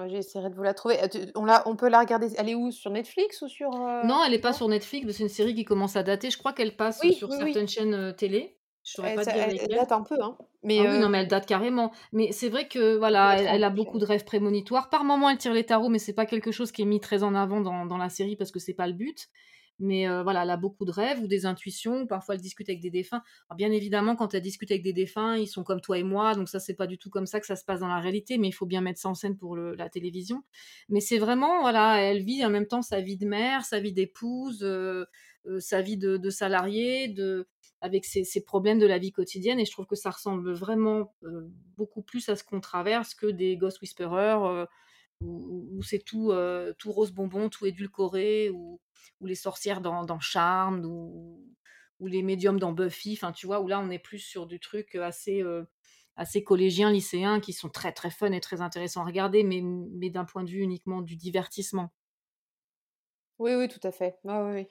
J'essaierai 0.09 0.51
de 0.51 0.55
vous 0.55 0.63
la 0.63 0.75
trouver. 0.75 1.03
Euh, 1.03 1.27
on, 1.35 1.47
on 1.67 1.77
peut 1.77 1.89
la 1.89 2.01
regarder. 2.01 2.29
Elle 2.37 2.51
est 2.51 2.55
où? 2.55 2.71
Sur 2.71 2.91
Netflix 2.91 3.43
ou 3.43 3.49
sur. 3.49 3.71
Euh, 3.75 4.03
non, 4.05 4.23
elle 4.25 4.33
n'est 4.33 4.39
pas 4.39 4.53
sur 4.53 4.69
Netflix, 4.69 5.07
mais 5.07 5.13
c'est 5.13 5.23
une 5.23 5.29
série 5.29 5.55
qui 5.55 5.65
commence 5.65 5.97
à 5.97 6.03
dater. 6.03 6.31
Je 6.31 6.39
crois 6.39 6.53
qu'elle 6.53 6.77
passe 6.77 7.01
sur 7.13 7.33
certaines 7.33 7.69
chaînes 7.69 7.95
euh, 7.95 8.13
télé. 8.13 8.57
Je 8.85 8.93
saurais 8.93 9.15
pas 9.15 9.25
dire 9.25 9.35
elle, 9.37 9.69
date 9.69 9.93
un 9.93 10.03
peu, 10.03 10.17
hein. 10.23 10.37
Mais 10.63 10.79
ah 10.81 10.93
oui, 10.93 10.99
non, 10.99 11.09
mais 11.09 11.19
elle 11.19 11.29
date 11.29 11.47
carrément. 11.47 11.93
Mais 12.13 12.33
c'est 12.33 12.49
vrai 12.49 12.69
que 12.69 12.97
voilà, 12.97 13.39
elle, 13.39 13.65
a 13.65 13.71
beaucoup 13.71 13.99
de 13.99 14.05
rêves 14.07 14.25
prémonitoires. 14.25 14.89
Par 14.89 15.05
moments, 15.05 15.29
elle 15.29 15.37
tire 15.37 15.53
les 15.53 15.65
tarots, 15.65 15.91
mais 15.91 15.99
c'est 15.99 16.15
pas 16.15 16.25
quelque 16.25 16.53
chose 16.53 16.73
qui 16.73 16.83
est 16.83 16.87
mis 16.87 17.01
très 17.01 17.23
en 17.23 17.35
avant 17.35 17.61
dans, 17.61 17.85
dans 17.85 17.99
la 17.99 18.09
série 18.09 18.37
parce 18.37 18.51
que 18.51 18.59
c'est 18.59 18.75
pas 18.75 18.87
le 18.87 18.95
but. 18.95 19.29
Mais 19.79 20.09
voilà, 20.23 20.43
elle 20.43 20.51
a 20.51 20.57
beaucoup 20.57 20.85
de 20.85 20.91
rêves 20.91 21.21
ou 21.23 21.29
des 21.29 21.47
intuitions. 21.47 22.07
Parfois, 22.07 22.35
elle 22.35 22.41
discute 22.41 22.69
avec 22.69 22.81
des 22.81 22.91
défunts. 22.91 23.23
bien 23.57 23.71
évidemment, 23.71 24.17
quand 24.17 24.35
elle 24.35 24.43
discute 24.43 24.71
avec 24.71 24.83
des 24.83 24.93
défunts, 24.93 25.37
ils 25.37 25.47
sont 25.47 25.63
comme 25.63 25.81
toi 25.81 25.99
et 25.99 26.03
moi. 26.03 26.35
Donc 26.35 26.49
ça, 26.49 26.59
c'est 26.59 26.75
pas 26.75 26.87
du 26.87 26.99
tout 26.99 27.11
comme 27.11 27.27
ça 27.27 27.41
que 27.41 27.47
ça 27.47 27.57
se 27.57 27.65
passe 27.65 27.81
dans 27.81 27.89
la 27.89 28.01
réalité. 28.01 28.39
Mais 28.39 28.49
il 28.49 28.53
faut 28.53 28.67
bien 28.67 28.81
mettre 28.81 29.01
ça 29.01 29.09
en 29.09 29.15
scène 29.15 29.37
pour 29.37 29.57
la 29.57 29.89
télévision. 29.89 30.43
Mais 30.89 31.01
c'est 31.01 31.19
vraiment, 31.19 31.61
voilà, 31.61 32.01
elle 32.01 32.23
vit 32.23 32.45
en 32.45 32.51
même 32.51 32.67
temps 32.67 32.83
sa 32.83 33.01
vie 33.01 33.17
de 33.17 33.27
mère, 33.27 33.65
sa 33.65 33.81
vie 33.81 33.93
d'épouse, 33.93 34.67
sa 35.61 35.81
vie 35.81 35.97
de, 35.97 36.17
de 36.17 36.31
salarié, 36.31 37.09
de, 37.09 37.47
avec 37.81 38.05
ses, 38.05 38.41
problèmes 38.45 38.79
de 38.79 38.87
la 38.87 38.99
vie 38.99 39.13
quotidienne. 39.13 39.61
Et 39.61 39.65
je 39.65 39.71
trouve 39.71 39.87
que 39.87 39.97
ça 39.97 40.11
ressemble 40.11 40.53
vraiment 40.53 41.15
beaucoup 41.77 42.03
plus 42.03 42.29
à 42.29 42.37
ce 42.37 42.45
qu'on 42.45 42.61
traverse 42.61 43.15
que 43.15 43.27
des 43.27 43.57
Ghost 43.57 43.81
Whisperers 43.81 44.67
où, 45.21 45.83
c'est 45.83 46.05
tout, 46.05 46.33
tout 46.79 46.93
rose 46.93 47.13
bonbon, 47.13 47.49
tout 47.49 47.67
édulcoré, 47.67 48.51
ou, 49.21 49.27
les 49.27 49.35
sorcières 49.35 49.81
dans, 49.81 50.05
dans 50.05 50.21
Charmed, 50.21 50.85
ou, 50.85 51.45
les 52.01 52.23
médiums 52.23 52.61
dans 52.61 52.73
Buffy, 52.73 53.15
enfin 53.15 53.33
tu 53.33 53.47
vois, 53.47 53.61
où 53.61 53.67
là 53.67 53.81
on 53.81 53.91
est 53.91 53.99
plus 53.99 54.21
sur 54.21 54.47
du 54.47 54.61
truc 54.61 54.95
assez, 54.95 55.43
assez 56.15 56.45
collégien, 56.45 56.93
lycéen, 56.93 57.41
qui 57.41 57.53
sont 57.53 57.69
très 57.69 57.91
très 57.93 58.11
fun 58.11 58.31
et 58.31 58.41
très 58.41 58.61
intéressants 58.61 59.03
à 59.03 59.07
regarder, 59.07 59.43
mais, 59.43 59.63
mais 59.63 60.09
d'un 60.09 60.25
point 60.25 60.45
de 60.45 60.51
vue 60.51 60.61
uniquement 60.61 61.03
du 61.03 61.17
divertissement. 61.17 61.91
Oui, 63.39 63.55
oui, 63.55 63.69
tout 63.69 63.81
à 63.87 63.93
fait. 63.93 64.19
oui, 64.25 64.67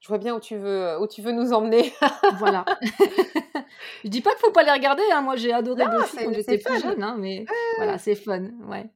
Je 0.00 0.08
vois 0.08 0.18
bien 0.18 0.34
où 0.34 0.40
tu 0.40 0.56
veux, 0.56 1.00
où 1.00 1.06
tu 1.06 1.22
veux 1.22 1.30
nous 1.30 1.52
emmener. 1.52 1.92
voilà. 2.38 2.64
je 4.04 4.08
dis 4.08 4.20
pas 4.20 4.32
qu'il 4.32 4.40
faut 4.40 4.50
pas 4.50 4.64
les 4.64 4.72
regarder. 4.72 5.04
Hein. 5.12 5.20
Moi, 5.20 5.36
j'ai 5.36 5.52
adoré 5.52 5.84
Buffy 5.86 6.16
quand 6.24 6.32
j'étais 6.32 6.58
plus 6.58 6.80
jeune, 6.80 7.02
hein, 7.02 7.16
mais 7.18 7.44
voilà, 7.76 7.96
c'est 7.98 8.16
fun. 8.16 8.50
Ouais. 8.66 8.90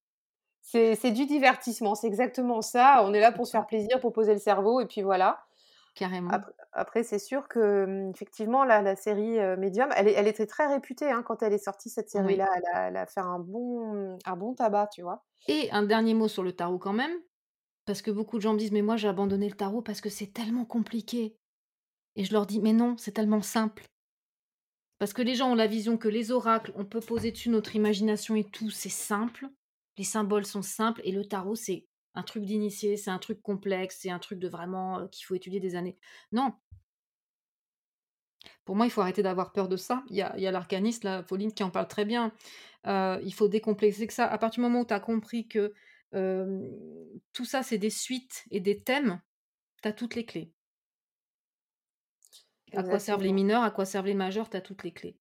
C'est 0.62 1.10
du 1.10 1.26
divertissement, 1.26 1.94
c'est 1.94 2.06
exactement 2.06 2.62
ça. 2.62 3.02
On 3.04 3.12
est 3.12 3.20
là 3.20 3.32
pour 3.32 3.46
se 3.46 3.50
faire 3.50 3.66
plaisir, 3.66 4.00
pour 4.00 4.12
poser 4.12 4.32
le 4.32 4.38
cerveau, 4.38 4.80
et 4.80 4.86
puis 4.86 5.02
voilà. 5.02 5.44
Carrément. 5.94 6.30
Après, 6.72 7.02
c'est 7.02 7.18
sûr 7.18 7.48
que, 7.48 7.84
mmh, 7.84 8.10
effectivement, 8.14 8.64
la, 8.64 8.80
la 8.80 8.96
série 8.96 9.38
Medium, 9.58 9.90
elle, 9.94 10.08
elle, 10.08 10.26
était 10.26 10.46
très 10.46 10.66
réputée 10.66 11.10
hein, 11.10 11.22
quand 11.22 11.42
elle 11.42 11.52
est 11.52 11.58
sortie, 11.58 11.90
cette 11.90 12.08
série-là. 12.08 12.48
Elle, 12.74 12.96
a 12.96 13.06
fait 13.06 13.20
un 13.20 13.38
bon, 13.38 14.16
un 14.24 14.36
bon 14.36 14.54
tabac, 14.54 14.88
tu 14.94 15.02
vois. 15.02 15.24
Et 15.48 15.70
un 15.72 15.82
dernier 15.82 16.14
mot 16.14 16.28
sur 16.28 16.42
le 16.42 16.52
tarot 16.52 16.78
quand 16.78 16.92
même, 16.92 17.12
parce 17.84 18.00
que 18.00 18.10
beaucoup 18.10 18.36
de 18.36 18.42
gens 18.42 18.54
me 18.54 18.58
disent, 18.58 18.72
mais 18.72 18.82
moi 18.82 18.96
j'ai 18.96 19.08
abandonné 19.08 19.48
le 19.48 19.56
tarot 19.56 19.82
parce 19.82 20.00
que 20.00 20.08
c'est 20.08 20.32
tellement 20.32 20.64
compliqué. 20.64 21.36
Et 22.14 22.24
je 22.24 22.32
leur 22.32 22.46
dis, 22.46 22.60
mais 22.60 22.72
non, 22.72 22.96
c'est 22.96 23.12
tellement 23.12 23.42
simple. 23.42 23.84
Parce 24.98 25.12
que 25.12 25.22
les 25.22 25.34
gens 25.34 25.50
ont 25.50 25.56
la 25.56 25.66
vision 25.66 25.96
que 25.96 26.08
les 26.08 26.30
oracles, 26.30 26.72
on 26.76 26.84
peut 26.84 27.00
poser 27.00 27.32
dessus 27.32 27.48
notre 27.48 27.74
imagination 27.74 28.36
et 28.36 28.44
tout, 28.44 28.70
c'est 28.70 28.88
simple 28.88 29.48
les 29.96 30.04
symboles 30.04 30.46
sont 30.46 30.62
simples 30.62 31.00
et 31.04 31.12
le 31.12 31.24
tarot, 31.24 31.54
c'est 31.54 31.86
un 32.14 32.22
truc 32.22 32.44
d'initié, 32.44 32.96
c'est 32.96 33.10
un 33.10 33.18
truc 33.18 33.42
complexe, 33.42 33.98
c'est 34.00 34.10
un 34.10 34.18
truc 34.18 34.38
de 34.38 34.48
vraiment 34.48 35.06
qu'il 35.08 35.24
faut 35.24 35.34
étudier 35.34 35.60
des 35.60 35.74
années. 35.74 35.96
Non. 36.30 36.52
Pour 38.64 38.76
moi, 38.76 38.86
il 38.86 38.90
faut 38.90 39.00
arrêter 39.00 39.22
d'avoir 39.22 39.52
peur 39.52 39.68
de 39.68 39.76
ça. 39.76 40.04
Il 40.08 40.16
y 40.16 40.22
a, 40.22 40.50
l'arcaniste, 40.50 41.04
la 41.04 41.22
Pauline, 41.22 41.52
qui 41.52 41.62
en 41.62 41.70
parle 41.70 41.88
très 41.88 42.04
bien. 42.04 42.32
il 42.86 43.32
faut 43.34 43.48
décomplexer 43.48 44.06
que 44.06 44.12
ça. 44.12 44.26
À 44.26 44.38
partir 44.38 44.60
du 44.60 44.68
moment 44.68 44.80
où 44.80 44.86
tu 44.86 44.94
as 44.94 45.00
compris 45.00 45.48
que 45.48 45.72
tout 47.32 47.44
ça, 47.44 47.62
c'est 47.62 47.78
des 47.78 47.90
suites 47.90 48.44
et 48.50 48.60
des 48.60 48.82
thèmes, 48.82 49.20
tu 49.82 49.88
as 49.88 49.92
toutes 49.92 50.14
les 50.14 50.26
clés. 50.26 50.52
À 52.74 52.82
quoi 52.82 52.98
servent 52.98 53.22
les 53.22 53.32
mineurs, 53.32 53.62
à 53.62 53.70
quoi 53.70 53.84
servent 53.84 54.06
les 54.06 54.14
majeurs, 54.14 54.48
tu 54.48 54.56
as 54.56 54.60
toutes 54.60 54.82
les 54.82 54.92
clés. 54.92 55.16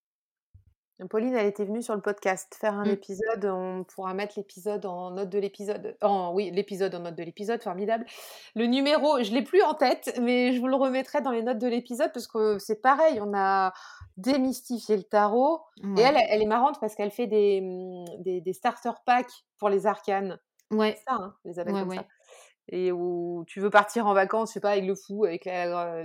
Pauline, 1.10 1.36
elle 1.36 1.48
était 1.48 1.66
venue 1.66 1.82
sur 1.82 1.96
le 1.96 2.02
podcast 2.02 2.56
faire 2.60 2.74
un 2.76 2.86
mmh. 2.86 2.92
épisode. 2.92 3.46
On 3.46 3.84
pourra 3.84 4.14
mettre 4.14 4.34
l'épisode 4.38 4.86
en 4.86 5.12
note 5.12 5.30
de 5.30 5.40
l'épisode. 5.40 5.98
En, 6.02 6.34
oui, 6.34 6.52
l'épisode 6.52 6.94
en 6.96 7.00
note 7.00 7.16
de 7.16 7.24
l'épisode, 7.24 7.62
formidable. 7.62 8.06
Le 8.56 8.66
numéro, 8.66 9.22
je 9.24 9.32
l'ai 9.32 9.42
plus 9.42 9.62
en 9.62 9.74
tête, 9.74 10.18
mais 10.22 10.54
je 10.54 10.60
vous 10.60 10.68
le 10.68 10.76
remettrai 10.76 11.22
dans 11.22 11.32
les 11.32 11.44
notes 11.44 11.60
de 11.60 11.68
l'épisode 11.68 12.12
parce 12.14 12.28
que 12.28 12.60
c'est 12.60 12.82
pareil. 12.82 13.20
On 13.22 13.34
a 13.36 13.74
démystifié 14.18 14.98
le 14.98 15.04
tarot. 15.04 15.62
Et 15.98 16.02
elle, 16.02 16.18
elle 16.30 16.42
est 16.42 16.48
marrante 16.48 16.80
parce 16.80 16.96
qu'elle 16.96 17.12
fait 17.12 17.28
des, 17.28 17.62
mmh, 17.62 18.42
des, 18.42 18.54
starter 18.54 18.92
packs 19.06 19.46
pour 19.58 19.70
les 19.70 19.88
arcanes. 19.88 20.40
Ouais. 20.72 20.96
C'est 20.98 21.12
ça, 21.12 21.18
hein, 21.20 21.36
les 21.44 21.60
appelle 21.60 21.74
comme 21.74 21.96
ça 21.96 22.06
et 22.70 22.92
où 22.92 23.44
tu 23.48 23.60
veux 23.60 23.70
partir 23.70 24.08
en 24.08 24.14
vacances, 24.14 24.50
je 24.50 24.54
sais 24.54 24.60
pas, 24.60 24.72
avec 24.72 24.86
le 24.86 24.96
fou, 24.96 25.26
avec 25.26 25.46
la, 25.46 26.04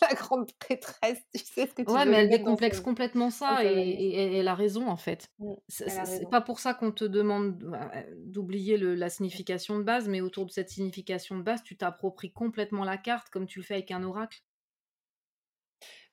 grande 0.14 0.50
prêtresse, 0.58 1.20
tu 1.34 1.44
sais 1.44 1.66
ce 1.66 1.74
que 1.74 1.82
tu 1.82 1.90
ouais, 1.90 2.06
mais 2.06 2.18
elle 2.18 2.30
décomplexe 2.30 2.80
complètement 2.80 3.30
ça 3.30 3.64
et, 3.64 4.38
elle 4.38 4.48
a 4.48 4.54
raison 4.54 4.88
en 4.88 4.96
fait. 4.96 5.28
Mmh, 5.38 5.52
c'est 5.68 6.30
pas 6.30 6.40
pour 6.40 6.58
ça 6.60 6.74
qu'on 6.74 6.92
te 6.92 7.04
demande 7.04 7.58
bah, 7.58 7.90
d'oublier 8.16 8.76
la 8.78 9.10
signification 9.10 9.78
de 9.78 9.84
base, 9.84 10.08
mais 10.08 10.20
autour 10.20 10.46
de 10.46 10.50
cette 10.50 10.70
signification 10.70 11.36
de 11.36 11.42
base, 11.42 11.62
tu 11.62 11.76
t'appropries 11.76 12.32
complètement 12.32 12.84
la 12.84 12.96
carte 12.96 13.28
comme 13.30 13.46
tu 13.46 13.60
le 13.60 13.64
fais 13.64 13.74
avec 13.74 13.90
un 13.90 14.02
oracle. 14.02 14.40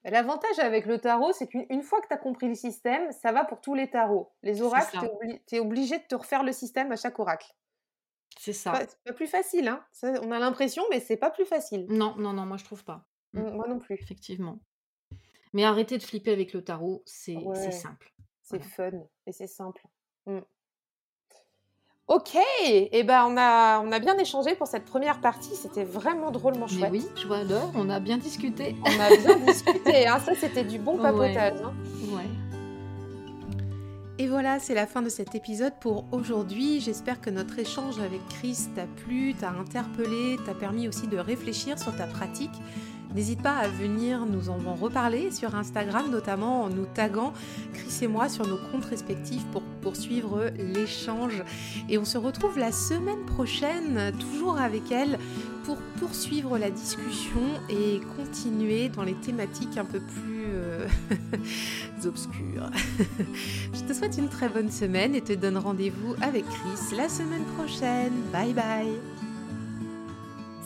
Bah, 0.03 0.11
l'avantage 0.11 0.59
avec 0.59 0.85
le 0.85 0.99
tarot, 0.99 1.33
c'est 1.33 1.47
qu'une 1.47 1.81
fois 1.81 1.99
que 2.01 2.07
tu 2.07 2.13
as 2.13 2.17
compris 2.17 2.47
le 2.47 2.55
système, 2.55 3.11
ça 3.11 3.31
va 3.31 3.43
pour 3.43 3.59
tous 3.59 3.73
les 3.73 3.89
tarots. 3.89 4.31
Les 4.43 4.61
oracles, 4.61 4.99
tu 5.47 5.55
es 5.55 5.59
obligé 5.59 5.97
de 5.97 6.03
te 6.03 6.15
refaire 6.15 6.43
le 6.43 6.51
système 6.51 6.91
à 6.91 6.95
chaque 6.95 7.17
oracle. 7.17 7.51
C'est 8.37 8.53
ça. 8.53 8.73
C'est 8.79 9.03
pas 9.03 9.13
plus 9.13 9.27
facile, 9.27 9.67
hein. 9.67 9.83
on 10.03 10.31
a 10.31 10.39
l'impression, 10.39 10.83
mais 10.89 10.99
c'est 10.99 11.17
pas 11.17 11.31
plus 11.31 11.45
facile. 11.45 11.85
Non, 11.89 12.15
non, 12.17 12.33
non, 12.33 12.45
moi 12.45 12.57
je 12.57 12.65
trouve 12.65 12.83
pas. 12.83 13.07
Mmh. 13.33 13.49
moi 13.51 13.67
non 13.67 13.79
plus. 13.79 13.95
Effectivement. 13.95 14.59
Mais 15.53 15.63
arrêtez 15.63 15.97
de 15.97 16.03
flipper 16.03 16.31
avec 16.31 16.53
le 16.53 16.63
tarot, 16.63 17.01
c'est 17.05 17.37
simple. 17.71 18.13
C'est 18.41 18.61
fun 18.61 18.91
et 19.25 19.31
c'est 19.31 19.47
simple. 19.47 19.81
Mmh. 20.25 20.39
Ok, 22.07 22.35
et 22.63 22.89
eh 22.91 23.03
ben 23.03 23.25
on 23.25 23.35
a, 23.35 23.79
on 23.79 23.91
a 23.91 23.97
bien 23.97 24.15
échangé 24.19 24.53
pour 24.53 24.67
cette 24.67 24.85
première 24.85 25.21
partie, 25.21 25.55
c'était 25.55 25.83
vraiment 25.83 26.29
drôlement 26.29 26.67
chouette. 26.67 26.91
oui, 26.91 27.03
je 27.15 27.25
vois 27.25 27.37
alors, 27.37 27.71
on 27.73 27.89
a 27.89 27.99
bien 27.99 28.19
discuté. 28.19 28.75
On 28.83 28.99
a 28.99 29.09
bien 29.15 29.37
discuté, 29.39 30.05
hein. 30.05 30.19
ça 30.19 30.35
c'était 30.35 30.63
du 30.63 30.77
bon 30.77 30.97
papotage. 31.01 31.59
Hein. 31.63 31.73
ouais. 32.15 32.29
Et 34.17 34.27
voilà, 34.29 34.59
c'est 34.59 34.75
la 34.75 34.87
fin 34.87 35.01
de 35.01 35.09
cet 35.09 35.35
épisode 35.35 35.73
pour 35.81 36.05
aujourd'hui. 36.13 36.79
J'espère 36.79 37.19
que 37.19 37.29
notre 37.29 37.59
échange 37.59 37.99
avec 37.99 38.21
Chris 38.29 38.57
t'a 38.73 38.85
plu, 38.85 39.33
t'a 39.33 39.49
interpellé, 39.49 40.37
t'a 40.45 40.53
permis 40.53 40.87
aussi 40.87 41.07
de 41.07 41.17
réfléchir 41.17 41.77
sur 41.77 41.93
ta 41.97 42.07
pratique. 42.07 42.53
N'hésite 43.13 43.41
pas 43.41 43.55
à 43.55 43.67
venir 43.67 44.25
nous 44.25 44.49
en 44.49 44.75
reparler 44.75 45.31
sur 45.31 45.55
Instagram, 45.55 46.09
notamment 46.11 46.63
en 46.63 46.69
nous 46.69 46.85
taguant 46.85 47.33
Chris 47.73 47.99
et 48.01 48.07
moi 48.07 48.29
sur 48.29 48.45
nos 48.47 48.57
comptes 48.57 48.85
respectifs 48.85 49.45
pour 49.51 49.61
poursuivre 49.81 50.51
l'échange. 50.57 51.43
Et 51.89 51.97
on 51.97 52.05
se 52.05 52.17
retrouve 52.17 52.57
la 52.57 52.71
semaine 52.71 53.25
prochaine, 53.25 54.11
toujours 54.19 54.57
avec 54.57 54.91
elle, 54.91 55.19
pour 55.65 55.77
poursuivre 55.99 56.57
la 56.57 56.69
discussion 56.69 57.41
et 57.69 57.99
continuer 58.15 58.89
dans 58.89 59.03
les 59.03 59.15
thématiques 59.15 59.77
un 59.77 59.85
peu 59.85 59.99
plus 59.99 60.45
euh, 60.47 60.87
obscures. 62.05 62.69
Je 63.73 63.81
te 63.81 63.93
souhaite 63.93 64.17
une 64.17 64.29
très 64.29 64.47
bonne 64.47 64.69
semaine 64.69 65.15
et 65.15 65.21
te 65.21 65.33
donne 65.33 65.57
rendez-vous 65.57 66.15
avec 66.21 66.45
Chris 66.45 66.95
la 66.95 67.09
semaine 67.09 67.45
prochaine. 67.57 68.13
Bye 68.31 68.53
bye 68.53 69.14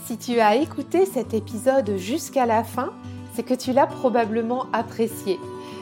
Si 0.10 0.18
tu 0.18 0.40
as 0.40 0.56
écouté 0.56 1.06
cet 1.06 1.36
épisode 1.36 1.96
jusqu'à 1.98 2.48
la 2.48 2.64
fin, 2.64 2.90
c'est 3.36 3.44
que 3.44 3.54
tu 3.54 3.74
l'as 3.74 3.86
probablement 3.86 4.66
apprécié. 4.74 5.40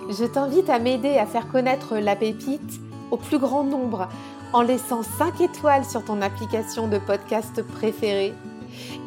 Je 0.10 0.26
t'invite 0.26 0.70
à 0.70 0.80
m'aider 0.80 1.18
à 1.18 1.26
faire 1.26 1.48
connaître 1.48 1.96
la 1.96 2.14
pépite 2.18 2.82
au 3.10 3.16
plus 3.16 3.40
grand 3.40 3.64
nombre 3.64 4.10
en 4.52 4.64
laissant 4.64 5.02
5 5.02 5.40
étoiles 5.40 5.86
sur 5.86 6.04
ton 6.04 6.22
application 6.22 6.90
de 6.90 6.98
podcast 6.98 7.62
préférée 7.62 8.34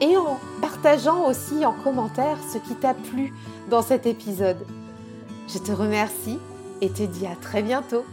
et 0.01 0.17
en 0.17 0.39
partageant 0.63 1.29
aussi 1.29 1.67
en 1.67 1.75
commentaire 1.75 2.39
ce 2.51 2.57
qui 2.57 2.75
t'a 2.75 2.95
plu 2.95 3.35
dans 3.69 3.83
cet 3.83 4.07
épisode. 4.07 4.67
Je 5.53 5.59
te 5.59 5.71
remercie 5.71 6.39
et 6.81 6.89
te 6.89 7.03
dis 7.03 7.27
à 7.27 7.37
très 7.37 7.61
bientôt. 7.61 8.07